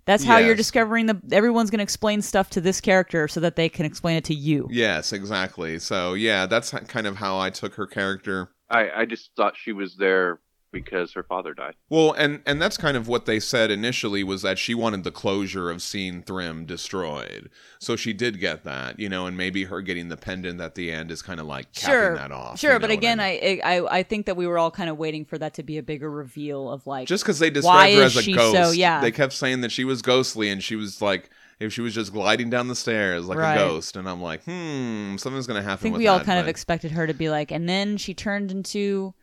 that's 0.05 0.24
how 0.24 0.39
you're 0.39 0.56
discovering 0.56 1.06
the. 1.06 1.20
Everyone's 1.31 1.70
gonna 1.70 1.85
explain 1.85 2.23
stuff 2.23 2.51
to 2.51 2.60
this 2.60 2.81
character 2.81 3.28
so 3.28 3.39
that 3.40 3.55
they 3.55 3.69
can 3.69 3.86
explain 3.86 4.16
it 4.16 4.24
to 4.24 4.35
you. 4.35 4.66
yes, 4.70 5.12
exactly. 5.12 5.78
So 5.78 6.14
yeah, 6.14 6.47
that's 6.47 6.70
kind 6.70 7.06
of 7.06 7.16
how 7.16 7.39
I 7.39 7.51
took 7.51 7.74
her 7.74 7.86
character. 7.86 8.51
I, 8.69 8.90
I 9.02 9.05
just 9.05 9.31
thought 9.36 9.55
she 9.56 9.73
was 9.73 9.94
there 9.97 10.40
because 10.72 11.12
her 11.12 11.22
father 11.22 11.54
died. 11.54 11.74
Well, 11.90 12.12
and 12.12 12.40
and 12.46 12.60
that's 12.60 12.76
kind 12.76 12.96
of 12.96 13.06
what 13.06 13.26
they 13.26 13.38
said 13.38 13.70
initially 13.70 14.24
was 14.24 14.42
that 14.42 14.58
she 14.58 14.74
wanted 14.74 15.04
the 15.04 15.10
closure 15.12 15.70
of 15.70 15.82
seeing 15.82 16.22
Thrym 16.22 16.64
destroyed. 16.64 17.50
So 17.78 17.94
she 17.96 18.12
did 18.12 18.40
get 18.40 18.64
that, 18.64 18.98
you 18.98 19.08
know, 19.08 19.26
and 19.26 19.36
maybe 19.36 19.64
her 19.64 19.80
getting 19.82 20.08
the 20.08 20.16
pendant 20.16 20.60
at 20.60 20.74
the 20.74 20.90
end 20.90 21.10
is 21.10 21.22
kind 21.22 21.38
of 21.40 21.46
like 21.46 21.72
capping 21.72 21.92
Sure, 21.94 22.16
that 22.16 22.32
off. 22.32 22.58
sure, 22.58 22.72
you 22.72 22.78
but 22.78 22.88
know 22.88 22.94
what 22.94 22.98
again, 22.98 23.18
mean? 23.18 23.60
I, 23.64 23.76
I 23.82 23.98
I 23.98 24.02
think 24.02 24.26
that 24.26 24.36
we 24.36 24.46
were 24.46 24.58
all 24.58 24.70
kind 24.70 24.88
of 24.90 24.96
waiting 24.98 25.24
for 25.24 25.38
that 25.38 25.54
to 25.54 25.62
be 25.62 25.78
a 25.78 25.82
bigger 25.82 26.10
reveal 26.10 26.70
of 26.70 26.86
like 26.86 27.06
just 27.06 27.22
because 27.24 27.38
they 27.38 27.50
described 27.50 27.94
her 27.94 28.02
as 28.02 28.16
a 28.16 28.32
ghost, 28.32 28.52
so- 28.56 28.70
yeah. 28.72 29.00
they 29.00 29.10
kept 29.12 29.32
saying 29.34 29.60
that 29.60 29.70
she 29.72 29.84
was 29.84 30.02
ghostly 30.02 30.48
and 30.50 30.62
she 30.62 30.76
was 30.76 31.00
like. 31.02 31.30
If 31.60 31.72
she 31.72 31.80
was 31.80 31.94
just 31.94 32.12
gliding 32.12 32.50
down 32.50 32.66
the 32.66 32.74
stairs 32.74 33.26
like 33.28 33.38
Right. 33.38 33.54
a 33.54 33.58
ghost, 33.58 33.94
and 33.96 34.08
I'm 34.08 34.20
like, 34.20 34.42
hmm, 34.42 35.14
something's 35.16 35.46
gonna 35.46 35.62
happen. 35.62 35.74
I 35.74 35.76
think 35.80 35.92
with 35.92 36.00
we 36.00 36.08
all 36.08 36.18
that, 36.18 36.24
kind 36.24 36.40
of 36.40 36.48
expected 36.48 36.90
her 36.90 37.06
to 37.06 37.14
be 37.14 37.30
like, 37.30 37.52
and 37.52 37.68
then 37.68 37.98
she 37.98 38.14
turned 38.14 38.50
into 38.50 39.14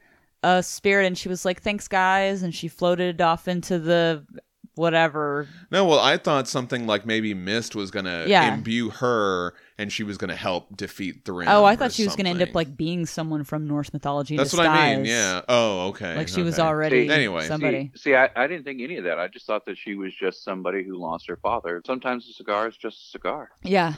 a 0.43 0.63
spirit, 0.63 1.05
and 1.05 1.17
she 1.17 1.29
was 1.29 1.45
like, 1.45 1.61
"Thanks, 1.61 1.87
guys," 1.87 2.43
and 2.43 2.53
she 2.53 2.67
floated 2.67 3.21
off 3.21 3.47
into 3.47 3.79
the 3.79 4.25
whatever. 4.75 5.47
No, 5.71 5.85
well, 5.85 5.99
I 5.99 6.17
thought 6.17 6.47
something 6.47 6.87
like 6.87 7.05
maybe 7.05 7.33
Mist 7.33 7.75
was 7.75 7.91
gonna 7.91 8.25
Yeah. 8.27 8.53
imbue 8.53 8.89
her, 8.89 9.53
and 9.77 9.91
she 9.91 10.03
was 10.03 10.17
gonna 10.17 10.35
help 10.35 10.75
defeat 10.75 11.25
the 11.25 11.31
Thrym. 11.31 11.47
Oh, 11.47 11.63
I 11.63 11.75
thought 11.75 11.91
she 11.91 12.03
was 12.03 12.15
going 12.15 12.25
to 12.25 12.31
end 12.31 12.41
up 12.41 12.55
like 12.55 12.75
being 12.75 13.05
someone 13.05 13.43
from 13.43 13.67
Norse 13.67 13.93
mythology. 13.93 14.33
in 14.33 14.37
That's 14.37 14.53
what 14.53 14.65
I 14.65 14.95
mean. 14.95 15.05
Yeah. 15.05 15.41
Oh, 15.47 15.87
okay. 15.89 16.15
like 16.15 16.27
she 16.27 16.41
was 16.41 16.59
already 16.59 17.07
See, 17.07 17.13
Anyway. 17.13 17.45
somebody. 17.47 17.91
See, 17.95 17.99
see 18.11 18.15
I, 18.15 18.29
I 18.35 18.47
didn't 18.47 18.63
think 18.63 18.81
any 18.81 18.97
of 18.97 19.03
that. 19.05 19.19
I 19.19 19.27
just 19.27 19.45
thought 19.45 19.65
that 19.65 19.77
she 19.77 19.95
was 19.95 20.13
just 20.15 20.43
somebody 20.43 20.83
who 20.83 20.97
lost 20.97 21.27
her 21.27 21.37
father. 21.37 21.81
Sometimes 21.85 22.27
a 22.29 22.33
cigar 22.33 22.67
is 22.67 22.75
just 22.77 22.97
a 22.97 23.09
cigar. 23.11 23.51
Yeah, 23.63 23.93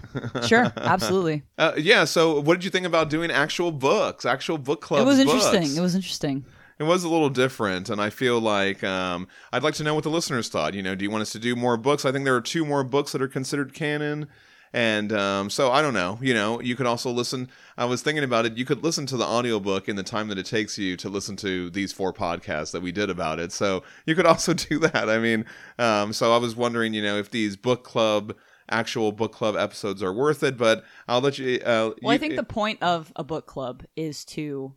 sure, 0.45 0.71
absolutely. 0.77 1.43
Uh, 1.57 1.73
yeah. 1.77 2.03
So, 2.05 2.39
what 2.41 2.55
did 2.55 2.63
you 2.63 2.69
think 2.69 2.85
about 2.85 3.09
doing 3.09 3.31
actual 3.31 3.71
books, 3.71 4.25
actual 4.25 4.57
book 4.57 4.81
club? 4.81 5.01
it 5.01 5.05
was 5.05 5.23
books? 5.23 5.45
interesting. 5.45 5.77
It 5.77 5.81
was 5.81 5.95
interesting. 5.95 6.45
It 6.81 6.85
was 6.85 7.03
a 7.03 7.09
little 7.09 7.29
different, 7.29 7.91
and 7.91 8.01
I 8.01 8.09
feel 8.09 8.39
like 8.39 8.83
um, 8.83 9.27
I'd 9.53 9.61
like 9.61 9.75
to 9.75 9.83
know 9.83 9.93
what 9.93 10.03
the 10.03 10.09
listeners 10.09 10.49
thought. 10.49 10.73
You 10.73 10.81
know, 10.81 10.95
do 10.95 11.05
you 11.05 11.11
want 11.11 11.21
us 11.21 11.31
to 11.33 11.37
do 11.37 11.55
more 11.55 11.77
books? 11.77 12.05
I 12.05 12.11
think 12.11 12.25
there 12.25 12.35
are 12.35 12.41
two 12.41 12.65
more 12.65 12.83
books 12.83 13.11
that 13.11 13.21
are 13.21 13.27
considered 13.27 13.75
canon, 13.75 14.27
and 14.73 15.13
um, 15.13 15.51
so 15.51 15.71
I 15.71 15.83
don't 15.83 15.93
know. 15.93 16.17
You 16.23 16.33
know, 16.33 16.59
you 16.59 16.75
could 16.75 16.87
also 16.87 17.11
listen. 17.11 17.51
I 17.77 17.85
was 17.85 18.01
thinking 18.01 18.23
about 18.23 18.47
it. 18.47 18.57
You 18.57 18.65
could 18.65 18.83
listen 18.83 19.05
to 19.05 19.15
the 19.15 19.23
audiobook 19.23 19.89
in 19.89 19.95
the 19.95 20.01
time 20.01 20.27
that 20.29 20.39
it 20.39 20.47
takes 20.47 20.79
you 20.79 20.97
to 20.97 21.07
listen 21.07 21.35
to 21.35 21.69
these 21.69 21.93
four 21.93 22.11
podcasts 22.11 22.71
that 22.71 22.81
we 22.81 22.91
did 22.91 23.11
about 23.11 23.39
it. 23.39 23.51
So 23.51 23.83
you 24.07 24.15
could 24.15 24.25
also 24.31 24.55
do 24.55 24.79
that. 24.79 25.07
I 25.07 25.19
mean, 25.19 25.45
um, 25.77 26.13
so 26.13 26.33
I 26.33 26.37
was 26.37 26.55
wondering, 26.55 26.95
you 26.95 27.03
know, 27.03 27.19
if 27.19 27.29
these 27.29 27.57
book 27.57 27.83
club 27.83 28.35
actual 28.69 29.11
book 29.11 29.33
club 29.33 29.55
episodes 29.55 30.01
are 30.01 30.13
worth 30.13 30.41
it, 30.41 30.57
but 30.57 30.83
I'll 31.07 31.21
let 31.21 31.37
you. 31.37 31.59
Uh, 31.63 31.91
Well, 32.01 32.15
I 32.15 32.17
think 32.17 32.37
the 32.37 32.43
point 32.43 32.81
of 32.81 33.13
a 33.15 33.23
book 33.23 33.45
club 33.45 33.83
is 33.95 34.25
to 34.25 34.73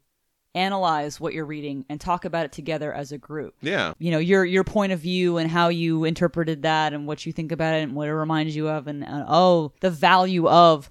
analyze 0.54 1.20
what 1.20 1.34
you're 1.34 1.44
reading 1.44 1.84
and 1.88 2.00
talk 2.00 2.24
about 2.24 2.44
it 2.44 2.52
together 2.52 2.92
as 2.92 3.12
a 3.12 3.18
group. 3.18 3.54
yeah. 3.60 3.92
You 3.98 4.10
know, 4.10 4.18
your 4.18 4.44
your 4.44 4.64
point 4.64 4.92
of 4.92 5.00
view 5.00 5.38
and 5.38 5.50
how 5.50 5.68
you 5.68 6.04
interpreted 6.04 6.62
that 6.62 6.92
and 6.92 7.06
what 7.06 7.26
you 7.26 7.32
think 7.32 7.52
about 7.52 7.74
it 7.74 7.82
and 7.82 7.94
what 7.94 8.08
it 8.08 8.14
reminds 8.14 8.54
you 8.54 8.68
of 8.68 8.86
and, 8.86 9.04
and 9.04 9.24
oh, 9.28 9.72
the 9.80 9.90
value 9.90 10.48
of 10.48 10.90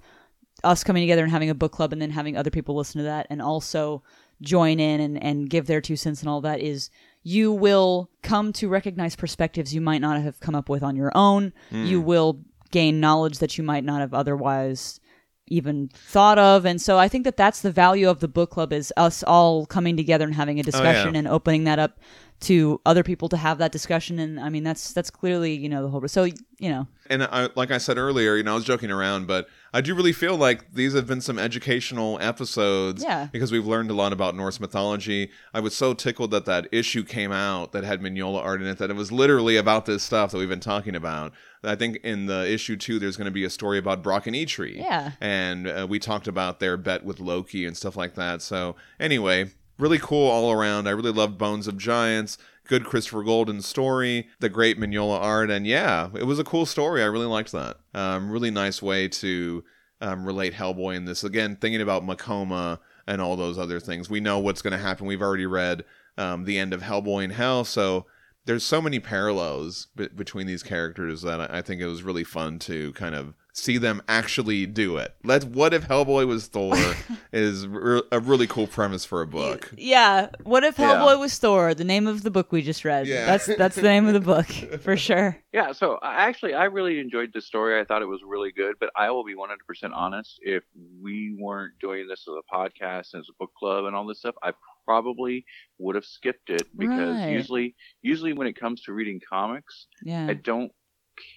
us 0.63 0.83
coming 0.83 1.03
together 1.03 1.23
and 1.23 1.31
having 1.31 1.49
a 1.49 1.55
book 1.55 1.71
club 1.71 1.91
and 1.91 2.01
then 2.01 2.11
having 2.11 2.37
other 2.37 2.49
people 2.49 2.75
listen 2.75 2.99
to 2.99 3.03
that 3.03 3.27
and 3.29 3.41
also 3.41 4.03
join 4.41 4.79
in 4.79 4.99
and, 4.99 5.21
and 5.21 5.49
give 5.49 5.67
their 5.67 5.81
two 5.81 5.95
cents 5.95 6.21
and 6.21 6.29
all 6.29 6.41
that 6.41 6.59
is 6.59 6.89
you 7.23 7.51
will 7.51 8.09
come 8.21 8.51
to 8.53 8.67
recognize 8.67 9.15
perspectives 9.15 9.73
you 9.73 9.81
might 9.81 10.01
not 10.01 10.21
have 10.21 10.39
come 10.39 10.55
up 10.55 10.69
with 10.69 10.83
on 10.83 10.95
your 10.95 11.11
own. 11.15 11.53
Hmm. 11.69 11.85
You 11.85 12.01
will 12.01 12.41
gain 12.71 12.99
knowledge 12.99 13.39
that 13.39 13.57
you 13.57 13.63
might 13.63 13.83
not 13.83 14.01
have 14.01 14.13
otherwise 14.13 14.99
even 15.47 15.89
thought 15.93 16.39
of. 16.39 16.65
And 16.65 16.81
so 16.81 16.97
i 16.97 17.07
think 17.07 17.23
that 17.23 17.37
that's 17.37 17.61
the 17.61 17.71
value 17.71 18.09
of 18.09 18.19
the 18.19 18.27
book 18.27 18.51
club 18.51 18.73
is 18.73 18.93
us 18.97 19.23
all 19.23 19.65
coming 19.65 19.97
together 19.97 20.25
and 20.25 20.35
having 20.35 20.57
a 20.59 20.61
oh, 20.61 20.63
discussion 20.63 21.15
and 21.15 21.27
opening 21.27 21.65
that 21.65 21.79
up 21.79 21.99
to 22.41 22.81
other 22.85 23.03
people 23.03 23.29
to 23.29 23.37
have 23.37 23.57
that 23.57 23.71
discussion. 23.71 24.19
And 24.19 24.39
i 24.39 24.49
mean 24.49 24.63
that's 24.63 24.93
that's 24.93 25.09
clearly 25.09 25.53
you 25.53 25.69
know 25.69 25.83
the 25.83 25.89
whole 25.89 26.07
so 26.07 26.23
you 26.23 26.69
know. 26.69 26.87
And 27.09 27.23
I, 27.23 27.49
like 27.55 27.71
I 27.71 27.77
said 27.79 27.97
earlier, 27.97 28.35
you 28.37 28.43
know, 28.43 28.53
I 28.53 28.55
was 28.55 28.63
joking 28.63 28.89
around, 28.89 29.27
but 29.27 29.47
I 29.73 29.81
do 29.81 29.95
really 29.95 30.13
feel 30.13 30.37
like 30.37 30.73
these 30.73 30.93
have 30.93 31.07
been 31.07 31.21
some 31.21 31.39
educational 31.39 32.19
episodes. 32.21 33.03
Yeah. 33.03 33.27
Because 33.31 33.51
we've 33.51 33.65
learned 33.65 33.89
a 33.89 33.95
lot 33.95 34.13
about 34.13 34.35
Norse 34.35 34.59
mythology. 34.59 35.31
I 35.53 35.61
was 35.61 35.75
so 35.75 35.95
tickled 35.95 36.29
that 36.31 36.45
that 36.45 36.67
issue 36.71 37.03
came 37.03 37.31
out 37.31 37.71
that 37.71 37.83
had 37.83 37.99
Mignola 37.99 38.39
art 38.43 38.61
in 38.61 38.67
it, 38.67 38.77
that 38.77 38.91
it 38.91 38.95
was 38.95 39.11
literally 39.11 39.57
about 39.57 39.85
this 39.85 40.03
stuff 40.03 40.31
that 40.31 40.37
we've 40.37 40.47
been 40.47 40.59
talking 40.59 40.95
about. 40.95 41.33
I 41.63 41.75
think 41.75 41.97
in 42.03 42.27
the 42.27 42.47
issue 42.51 42.75
two, 42.75 42.99
there's 42.99 43.17
going 43.17 43.25
to 43.25 43.31
be 43.31 43.45
a 43.45 43.49
story 43.49 43.79
about 43.79 44.03
Brock 44.03 44.27
and 44.27 44.35
Eitri. 44.35 44.75
Yeah. 44.77 45.13
And 45.19 45.67
uh, 45.67 45.87
we 45.89 45.97
talked 45.97 46.27
about 46.27 46.59
their 46.59 46.77
bet 46.77 47.03
with 47.03 47.19
Loki 47.19 47.65
and 47.65 47.75
stuff 47.75 47.95
like 47.95 48.13
that. 48.15 48.41
So 48.43 48.75
anyway, 48.99 49.51
really 49.79 49.99
cool 49.99 50.29
all 50.29 50.51
around. 50.51 50.87
I 50.87 50.91
really 50.91 51.11
loved 51.11 51.37
Bones 51.37 51.67
of 51.67 51.77
Giants. 51.77 52.37
Good 52.65 52.85
Christopher 52.85 53.23
Golden 53.23 53.61
story, 53.61 54.27
the 54.39 54.49
great 54.49 54.79
Mignola 54.79 55.19
art, 55.19 55.49
and 55.49 55.67
yeah, 55.67 56.09
it 56.15 56.23
was 56.23 56.39
a 56.39 56.43
cool 56.43 56.65
story. 56.65 57.01
I 57.01 57.07
really 57.07 57.25
liked 57.25 57.51
that. 57.51 57.77
Um, 57.93 58.31
really 58.31 58.51
nice 58.51 58.81
way 58.81 59.07
to 59.09 59.63
um, 59.99 60.25
relate 60.25 60.53
Hellboy 60.53 60.95
in 60.95 61.05
this. 61.05 61.23
Again, 61.23 61.57
thinking 61.57 61.81
about 61.81 62.03
Makoma 62.03 62.79
and 63.05 63.21
all 63.21 63.35
those 63.35 63.57
other 63.57 63.79
things. 63.79 64.09
We 64.09 64.21
know 64.21 64.39
what's 64.39 64.61
going 64.61 64.71
to 64.71 64.77
happen. 64.77 65.07
We've 65.07 65.21
already 65.21 65.45
read 65.45 65.83
um, 66.17 66.45
the 66.45 66.57
end 66.57 66.73
of 66.73 66.81
Hellboy 66.81 67.25
in 67.25 67.29
Hell, 67.31 67.65
so 67.65 68.05
there's 68.45 68.63
so 68.63 68.81
many 68.81 68.99
parallels 68.99 69.87
be- 69.95 70.09
between 70.09 70.47
these 70.47 70.63
characters 70.63 71.21
that 71.21 71.51
I 71.51 71.61
think 71.61 71.81
it 71.81 71.87
was 71.87 72.03
really 72.03 72.23
fun 72.23 72.59
to 72.59 72.93
kind 72.93 73.15
of 73.15 73.33
see 73.55 73.77
them 73.77 74.01
actually 74.07 74.65
do 74.65 74.97
it. 74.97 75.15
Let 75.23 75.43
what 75.45 75.73
if 75.75 75.87
Hellboy 75.87 76.25
was 76.27 76.47
Thor 76.47 76.75
is 77.31 77.67
re- 77.67 78.01
a 78.11 78.19
really 78.19 78.47
cool 78.47 78.65
premise 78.67 79.05
for 79.05 79.21
a 79.21 79.27
book. 79.27 79.71
yeah 79.77 80.29
what 80.43 80.63
if 80.63 80.77
Yeah. 80.79 80.95
hellboy 80.95 81.19
was 81.19 81.37
thor 81.37 81.73
the 81.75 81.83
name 81.83 82.07
of 82.07 82.23
the 82.23 82.31
book 82.31 82.51
we 82.51 82.61
just 82.63 82.83
read 82.83 83.07
Yeah. 83.07 83.25
that's 83.25 83.45
that's 83.57 83.75
the 83.75 83.83
name 83.83 84.07
of 84.07 84.13
the 84.13 84.19
book 84.19 84.47
for 84.81 84.97
sure 84.97 85.37
Yeah, 85.53 85.71
so 85.71 85.99
I 86.01 86.25
actually 86.27 86.53
I 86.55 86.65
really 86.65 86.99
enjoyed 86.99 87.31
the 87.33 87.41
story. 87.41 87.79
I 87.79 87.83
thought 87.85 88.01
it 88.01 88.07
was 88.07 88.21
really 88.25 88.51
good, 88.51 88.75
but 88.79 88.89
I 88.95 89.11
will 89.11 89.23
be 89.23 89.35
100% 89.35 89.91
honest. 89.93 90.39
If 90.41 90.63
we 91.01 91.35
weren't 91.39 91.73
doing 91.79 92.07
this 92.07 92.25
as 92.27 92.33
a 92.33 92.55
podcast, 92.55 93.13
and 93.13 93.21
as 93.21 93.29
a 93.29 93.33
book 93.39 93.51
club, 93.57 93.85
and 93.85 93.95
all 93.95 94.05
this 94.07 94.19
stuff, 94.19 94.35
I 94.41 94.51
probably 94.85 95.45
would 95.77 95.93
have 95.95 96.05
skipped 96.05 96.49
it 96.49 96.63
because 96.75 97.17
Right. 97.17 97.29
usually, 97.33 97.75
usually 98.01 98.33
when 98.33 98.47
it 98.47 98.59
comes 98.59 98.81
to 98.83 98.93
reading 98.93 99.21
comics, 99.29 99.85
yeah 100.03 100.25
I 100.27 100.33
don't 100.33 100.71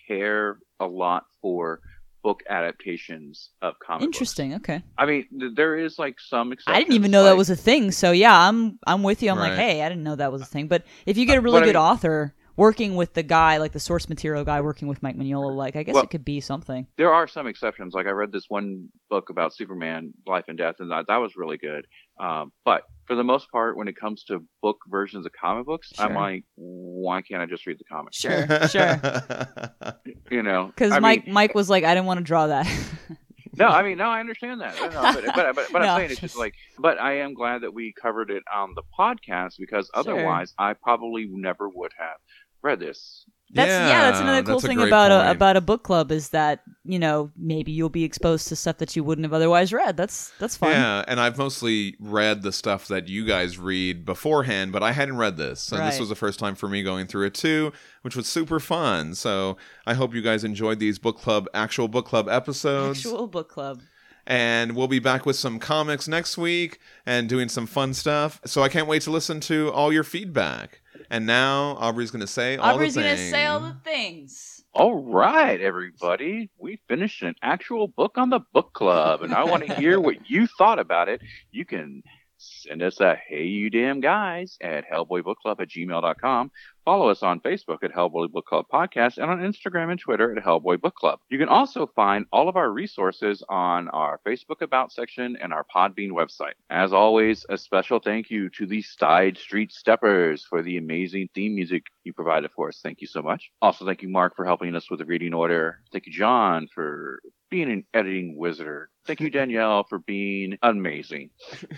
care 0.09 0.59
a 0.81 0.87
lot 0.87 1.25
for 1.43 1.81
book 2.27 2.43
adaptations 2.51 3.51
of 3.62 3.73
comic 3.78 4.01
books. 4.01 4.07
interesting 4.16 4.55
okay 4.55 4.82
I 4.98 5.05
mean, 5.07 5.23
th- 5.40 5.53
there 5.55 5.74
is 5.86 5.93
like 6.05 6.16
some. 6.19 6.53
I 6.66 6.78
didn't 6.81 6.94
even 6.94 7.11
know 7.11 7.24
that 7.24 7.36
was 7.36 7.51
a 7.51 7.57
thing. 7.69 7.93
So 7.93 8.11
yeah, 8.24 8.36
I'm 8.48 8.78
I'm 8.86 9.03
with 9.03 9.23
you. 9.23 9.31
I'm 9.31 9.39
like, 9.47 9.55
hey, 9.65 9.82
I 9.85 9.89
didn't 9.90 10.03
know 10.09 10.16
that 10.16 10.32
was 10.32 10.43
a 10.43 10.51
thing. 10.55 10.66
But 10.69 10.82
if 11.11 11.15
you 11.19 11.24
get 11.27 11.36
a 11.36 11.39
uh, 11.39 11.43
really 11.47 11.61
But 11.61 11.62
I 11.62 11.66
good 11.73 11.78
mean- 11.78 11.90
author 11.93 12.35
working 12.57 12.97
with 12.97 13.15
the 13.15 13.23
guy, 13.23 13.59
like 13.59 13.73
the 13.73 13.81
source 13.81 14.09
material 14.09 14.45
guy 14.45 14.61
working 14.61 14.89
with 14.89 15.03
Mike 15.03 15.16
Mignola, 15.16 15.55
like 15.55 15.77
I 15.77 15.83
guess 15.83 15.95
Well- 15.95 16.05
it 16.05 16.11
could 16.11 16.24
be 16.24 16.41
something. 16.41 16.87
there 16.97 17.12
are 17.12 17.27
some 17.28 17.47
exceptions. 17.47 17.95
Like 17.95 18.07
I 18.07 18.11
read 18.11 18.33
this 18.33 18.47
one 18.49 18.89
book 19.11 19.31
about 19.31 19.55
Superman, 19.55 20.12
Life 20.27 20.45
and 20.49 20.57
Death, 20.59 20.77
and 20.81 20.91
that, 20.91 21.07
that 21.09 21.16
was 21.19 21.37
really 21.37 21.59
good. 21.59 21.87
Um, 22.19 22.53
but 22.65 22.83
for 23.07 23.15
the 23.15 23.24
most 23.24 23.51
part, 23.53 23.77
when 23.77 23.89
it 23.89 23.97
comes 23.97 24.24
to 24.24 24.43
book 24.62 24.78
versions 24.89 25.27
of 25.27 25.33
comic 25.39 25.66
books, 25.66 25.93
I'm 25.99 26.15
like, 26.15 26.45
why 26.55 27.20
can't 27.23 27.43
I 27.43 27.47
just 27.47 27.66
read 27.66 27.78
the 27.78 27.85
comic? 27.85 28.15
Sure, 28.15 28.47
sure. 28.69 29.01
You 30.31 30.43
know, 30.43 30.66
Because 30.66 30.99
Mike 31.01 31.27
mean, 31.27 31.35
Mike 31.35 31.55
was 31.55 31.69
like, 31.70 31.85
I 31.85 31.95
didn't 31.95 32.07
want 32.07 32.19
to 32.19 32.24
draw 32.24 32.49
that. 32.49 32.66
no, 33.57 33.66
I 33.66 33.83
mean, 33.83 33.97
no, 33.99 34.07
I 34.09 34.19
understand 34.20 34.61
that. 34.61 34.74
No, 34.81 34.89
but 34.91 35.24
but 35.35 35.55
but, 35.55 35.69
but 35.73 35.78
No, 35.83 35.89
I'm 35.89 35.99
saying 36.01 36.11
it's 36.12 36.20
just- 36.20 36.37
like, 36.37 36.55
but 36.78 36.99
I 37.01 37.19
am 37.19 37.35
glad 37.35 37.62
that 37.62 37.73
we 37.73 37.93
covered 38.01 38.31
it 38.31 38.43
on 38.53 38.74
the 38.74 38.83
podcast 38.99 39.55
because 39.59 39.87
Sure. 39.95 40.01
otherwise, 40.01 40.53
I 40.59 40.73
probably 40.73 41.28
never 41.31 41.69
would 41.69 41.93
have 41.99 42.16
read 42.62 42.81
this. 42.81 43.24
That's 43.53 43.70
yeah, 43.70 44.11
that's 44.11 44.20
another 44.20 44.43
cool 44.43 44.55
that's 44.55 44.66
thing 44.66 44.78
great 44.78 44.89
about 44.89 45.12
a, 45.12 45.31
about 45.31 45.57
a 45.57 45.61
book 45.61 45.85
club 45.85 46.11
is 46.11 46.31
that 46.31 46.62
you 46.85 46.99
know 46.99 47.31
maybe 47.37 47.70
you'll 47.70 47.89
be 47.89 48.03
exposed 48.03 48.49
to 48.49 48.57
stuff 48.57 48.78
that 48.78 48.97
you 48.97 49.05
wouldn't 49.05 49.24
have 49.24 49.33
otherwise 49.33 49.73
read. 49.73 49.97
That's 49.97 50.33
that's 50.41 50.57
fun. 50.57 50.73
Yeah, 50.73 51.05
and 51.07 51.20
I've 51.20 51.39
mostly 51.39 51.95
read 52.01 52.43
the 52.43 52.51
stuff 52.51 52.89
that 52.89 53.07
you 53.07 53.24
guys 53.24 53.57
read 53.57 54.05
beforehand, 54.05 54.73
but 54.73 54.83
I 54.83 54.91
hadn't 54.91 55.16
read 55.16 55.37
this. 55.37 55.61
So 55.61 55.77
this 55.77 56.01
was 56.01 56.09
the 56.09 56.16
first 56.16 56.41
time 56.41 56.57
for 56.57 56.69
me 56.69 56.83
going 56.83 57.07
through 57.07 57.27
it 57.27 57.35
too, 57.35 57.73
which 58.03 58.16
was 58.16 58.27
super 58.27 58.59
fun. 58.59 59.15
So 59.15 59.57
I 59.87 59.95
hope 59.95 60.12
you 60.12 60.23
guys 60.23 60.43
enjoyed 60.43 60.81
these 60.81 60.99
book 60.99 61.19
club 61.19 61.49
actual 61.55 61.87
book 61.87 62.07
club 62.07 62.28
episodes. 62.28 62.99
Actual 62.99 63.28
book 63.28 63.49
club. 63.49 63.81
And 64.27 64.74
we'll 64.74 64.89
be 64.89 64.99
back 64.99 65.24
with 65.24 65.37
some 65.37 65.61
comics 65.61 66.09
next 66.09 66.37
week 66.37 66.81
and 67.07 67.28
doing 67.28 67.49
some 67.49 67.69
fun 67.69 67.95
stuff. 67.95 68.41
So 68.45 68.61
I 68.61 68.69
can't 68.69 68.89
wait 68.89 69.03
to 69.03 69.12
listen 69.12 69.39
to 69.43 69.70
all 69.70 69.93
your 69.93 70.03
feedback. 70.03 70.81
And 71.11 71.27
now 71.27 71.77
Aubrey's 71.78 72.11
going 72.11 72.20
to 72.20 72.27
say 72.27 72.57
all 72.57 72.74
Aubrey's 72.74 72.95
the 72.95 73.03
things. 73.03 73.20
Aubrey's 73.20 73.31
gonna 73.33 73.43
say 73.43 73.47
all 73.47 73.61
the 73.61 73.77
things. 73.85 74.65
All 74.73 74.95
right, 74.95 75.61
everybody. 75.61 76.51
We 76.59 76.81
finished 76.89 77.23
an 77.23 77.35
actual 77.43 77.89
book 77.89 78.19
on 78.19 78.31
the 78.31 78.41
book 78.53 78.74
club, 78.74 79.23
and 79.23 79.33
I 79.33 79.45
want 79.45 79.66
to 79.66 79.74
hear 79.74 79.99
what 79.99 80.28
you 80.28 80.47
thought 80.47 80.78
about 80.78 81.09
it. 81.09 81.23
You 81.51 81.65
can 81.65 82.03
send 82.39 82.83
us 82.83 83.01
a 83.01 83.17
hey 83.29 83.45
you 83.45 83.71
damn 83.71 84.01
guys 84.01 84.57
at 84.61 84.85
hellboybookclub 84.91 85.61
at 85.61 85.69
gmail.com. 85.69 86.51
Follow 86.87 87.09
us 87.09 87.25
on 87.25 87.41
Facebook 87.41 87.83
at 87.83 87.91
Hellboy 87.91 88.31
Book 88.31 88.47
Club 88.47 88.67
Podcast 88.73 89.19
and 89.19 89.29
on 89.29 89.41
Instagram 89.41 89.91
and 89.91 89.99
Twitter 89.99 90.37
at 90.37 90.45
Hellboy 90.45 90.81
Book 90.81 90.95
Club. 90.95 91.19
You 91.29 91.37
can 91.37 91.49
also 91.49 91.89
find 91.97 92.27
all 92.31 92.49
of 92.49 92.55
our 92.55 92.71
resources 92.71 93.43
on 93.49 93.89
our 93.89 94.21
Facebook 94.25 94.63
About 94.63 94.93
section 94.93 95.37
and 95.43 95.53
our 95.53 95.67
Podbean 95.75 96.13
website. 96.13 96.53
As 96.71 96.93
always, 96.93 97.45
a 97.49 97.59
special 97.59 97.99
thank 97.99 98.31
you 98.31 98.49
to 98.51 98.67
the 98.67 98.83
Side 98.83 99.37
Street 99.37 99.73
Steppers 99.73 100.47
for 100.49 100.63
the 100.63 100.77
amazing 100.77 101.29
theme 101.35 101.57
music 101.57 101.83
you 102.05 102.13
provided 102.13 102.53
for 102.53 102.69
us. 102.69 102.79
Thank 102.85 103.01
you 103.01 103.09
so 103.09 103.21
much. 103.21 103.51
Also, 103.61 103.85
thank 103.85 104.03
you, 104.03 104.09
Mark, 104.09 104.37
for 104.37 104.45
helping 104.45 104.77
us 104.77 104.89
with 104.89 105.01
the 105.01 105.07
reading 105.07 105.35
order. 105.35 105.81
Thank 105.91 106.07
you, 106.07 106.13
John, 106.13 106.69
for 106.73 107.19
being 107.51 107.70
an 107.70 107.85
editing 107.94 108.36
wizard. 108.36 108.89
Thank 109.06 109.20
you, 109.20 109.31
Danielle, 109.39 109.85
for 109.85 109.98
being 109.98 110.59
amazing. 110.62 111.31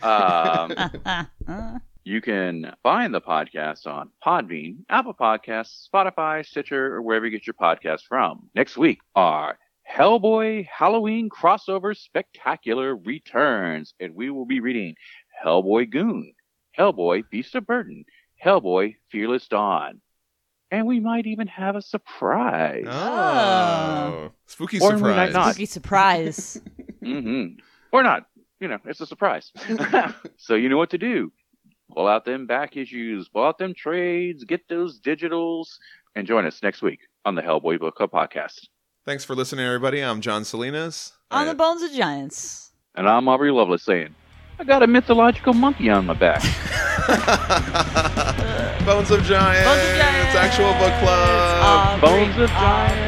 Um, 0.03 0.73
you 2.05 2.21
can 2.21 2.75
find 2.83 3.15
the 3.15 3.21
podcast 3.21 3.87
on 3.87 4.11
Podbean, 4.25 4.79
Apple 4.89 5.15
Podcasts, 5.15 5.89
Spotify, 5.93 6.45
Stitcher, 6.45 6.95
or 6.95 7.03
wherever 7.03 7.27
you 7.27 7.33
get 7.33 7.47
your 7.47 7.55
podcast 7.55 8.03
from. 8.09 8.49
Next 8.55 8.77
week, 8.77 9.01
our 9.15 9.59
Hellboy 9.91 10.67
Halloween 10.67 11.31
crossover 11.31 11.97
spectacular 11.97 12.95
returns, 12.97 13.95
and 13.99 14.15
we 14.15 14.31
will 14.31 14.45
be 14.45 14.61
reading 14.61 14.95
Hellboy 15.43 15.91
Goon, 15.91 16.35
Hellboy 16.79 17.29
Beast 17.31 17.55
of 17.55 17.67
Burden, 17.67 18.05
Hellboy 18.45 18.97
Fearless 19.11 19.49
Dawn, 19.49 20.01
and 20.71 20.87
we 20.87 21.01
might 21.01 21.27
even 21.27 21.47
have 21.47 21.77
a 21.77 21.83
surprise. 21.83 22.87
Oh. 22.89 24.31
Spooky 24.47 24.81
Or 24.81 24.95
we 24.97 25.01
might 25.03 25.33
not. 25.33 25.55
Spooky 25.55 25.67
surprise. 25.67 26.61
hmm 27.03 27.47
Or 27.93 28.03
not. 28.03 28.27
You 28.61 28.69
know, 28.69 28.79
it's 28.85 29.01
a 29.01 29.07
surprise. 29.07 29.53
so 30.37 30.55
you 30.55 30.69
know 30.69 30.77
what 30.77 30.91
to 30.91 30.99
do. 30.99 31.33
Pull 31.95 32.07
out 32.07 32.25
them 32.25 32.47
back 32.47 32.77
issues, 32.77 33.29
pull 33.29 33.45
out 33.45 33.57
them 33.59 33.73
trades, 33.75 34.45
get 34.45 34.69
those 34.69 35.01
digitals, 35.01 35.69
and 36.15 36.27
join 36.27 36.45
us 36.45 36.63
next 36.63 36.83
week 36.83 37.01
on 37.25 37.35
the 37.35 37.41
Hellboy 37.43 37.79
Book 37.81 37.95
Club 37.95 38.11
podcast. 38.11 38.67
Thanks 39.07 39.25
for 39.25 39.35
listening, 39.35 39.65
everybody. 39.65 40.01
I'm 40.03 40.21
John 40.21 40.45
Salinas. 40.45 41.13
On 41.31 41.43
I- 41.47 41.51
the 41.51 41.55
bones 41.55 41.83
of 41.83 41.93
giants. 41.93 42.73
And 42.95 43.09
I'm 43.09 43.29
Aubrey 43.29 43.53
Lovelace 43.53 43.85
saying, 43.85 44.15
I 44.59 44.65
got 44.65 44.83
a 44.83 44.87
mythological 44.89 45.55
monkey 45.55 45.89
on 45.89 46.07
my 46.07 46.15
back. 46.15 46.43
Bones 48.89 49.11
of 49.11 49.23
Giants. 49.23 49.69
Bones 49.69 49.83
of 49.83 49.97
Giants. 49.99 50.27
It's 50.29 50.35
actual 50.35 50.73
book 50.81 50.97
club. 51.05 51.21
Uh, 51.61 52.01
Bones 52.01 52.35
of 52.39 52.49
um, 52.49 52.57
Giants. 52.57 53.08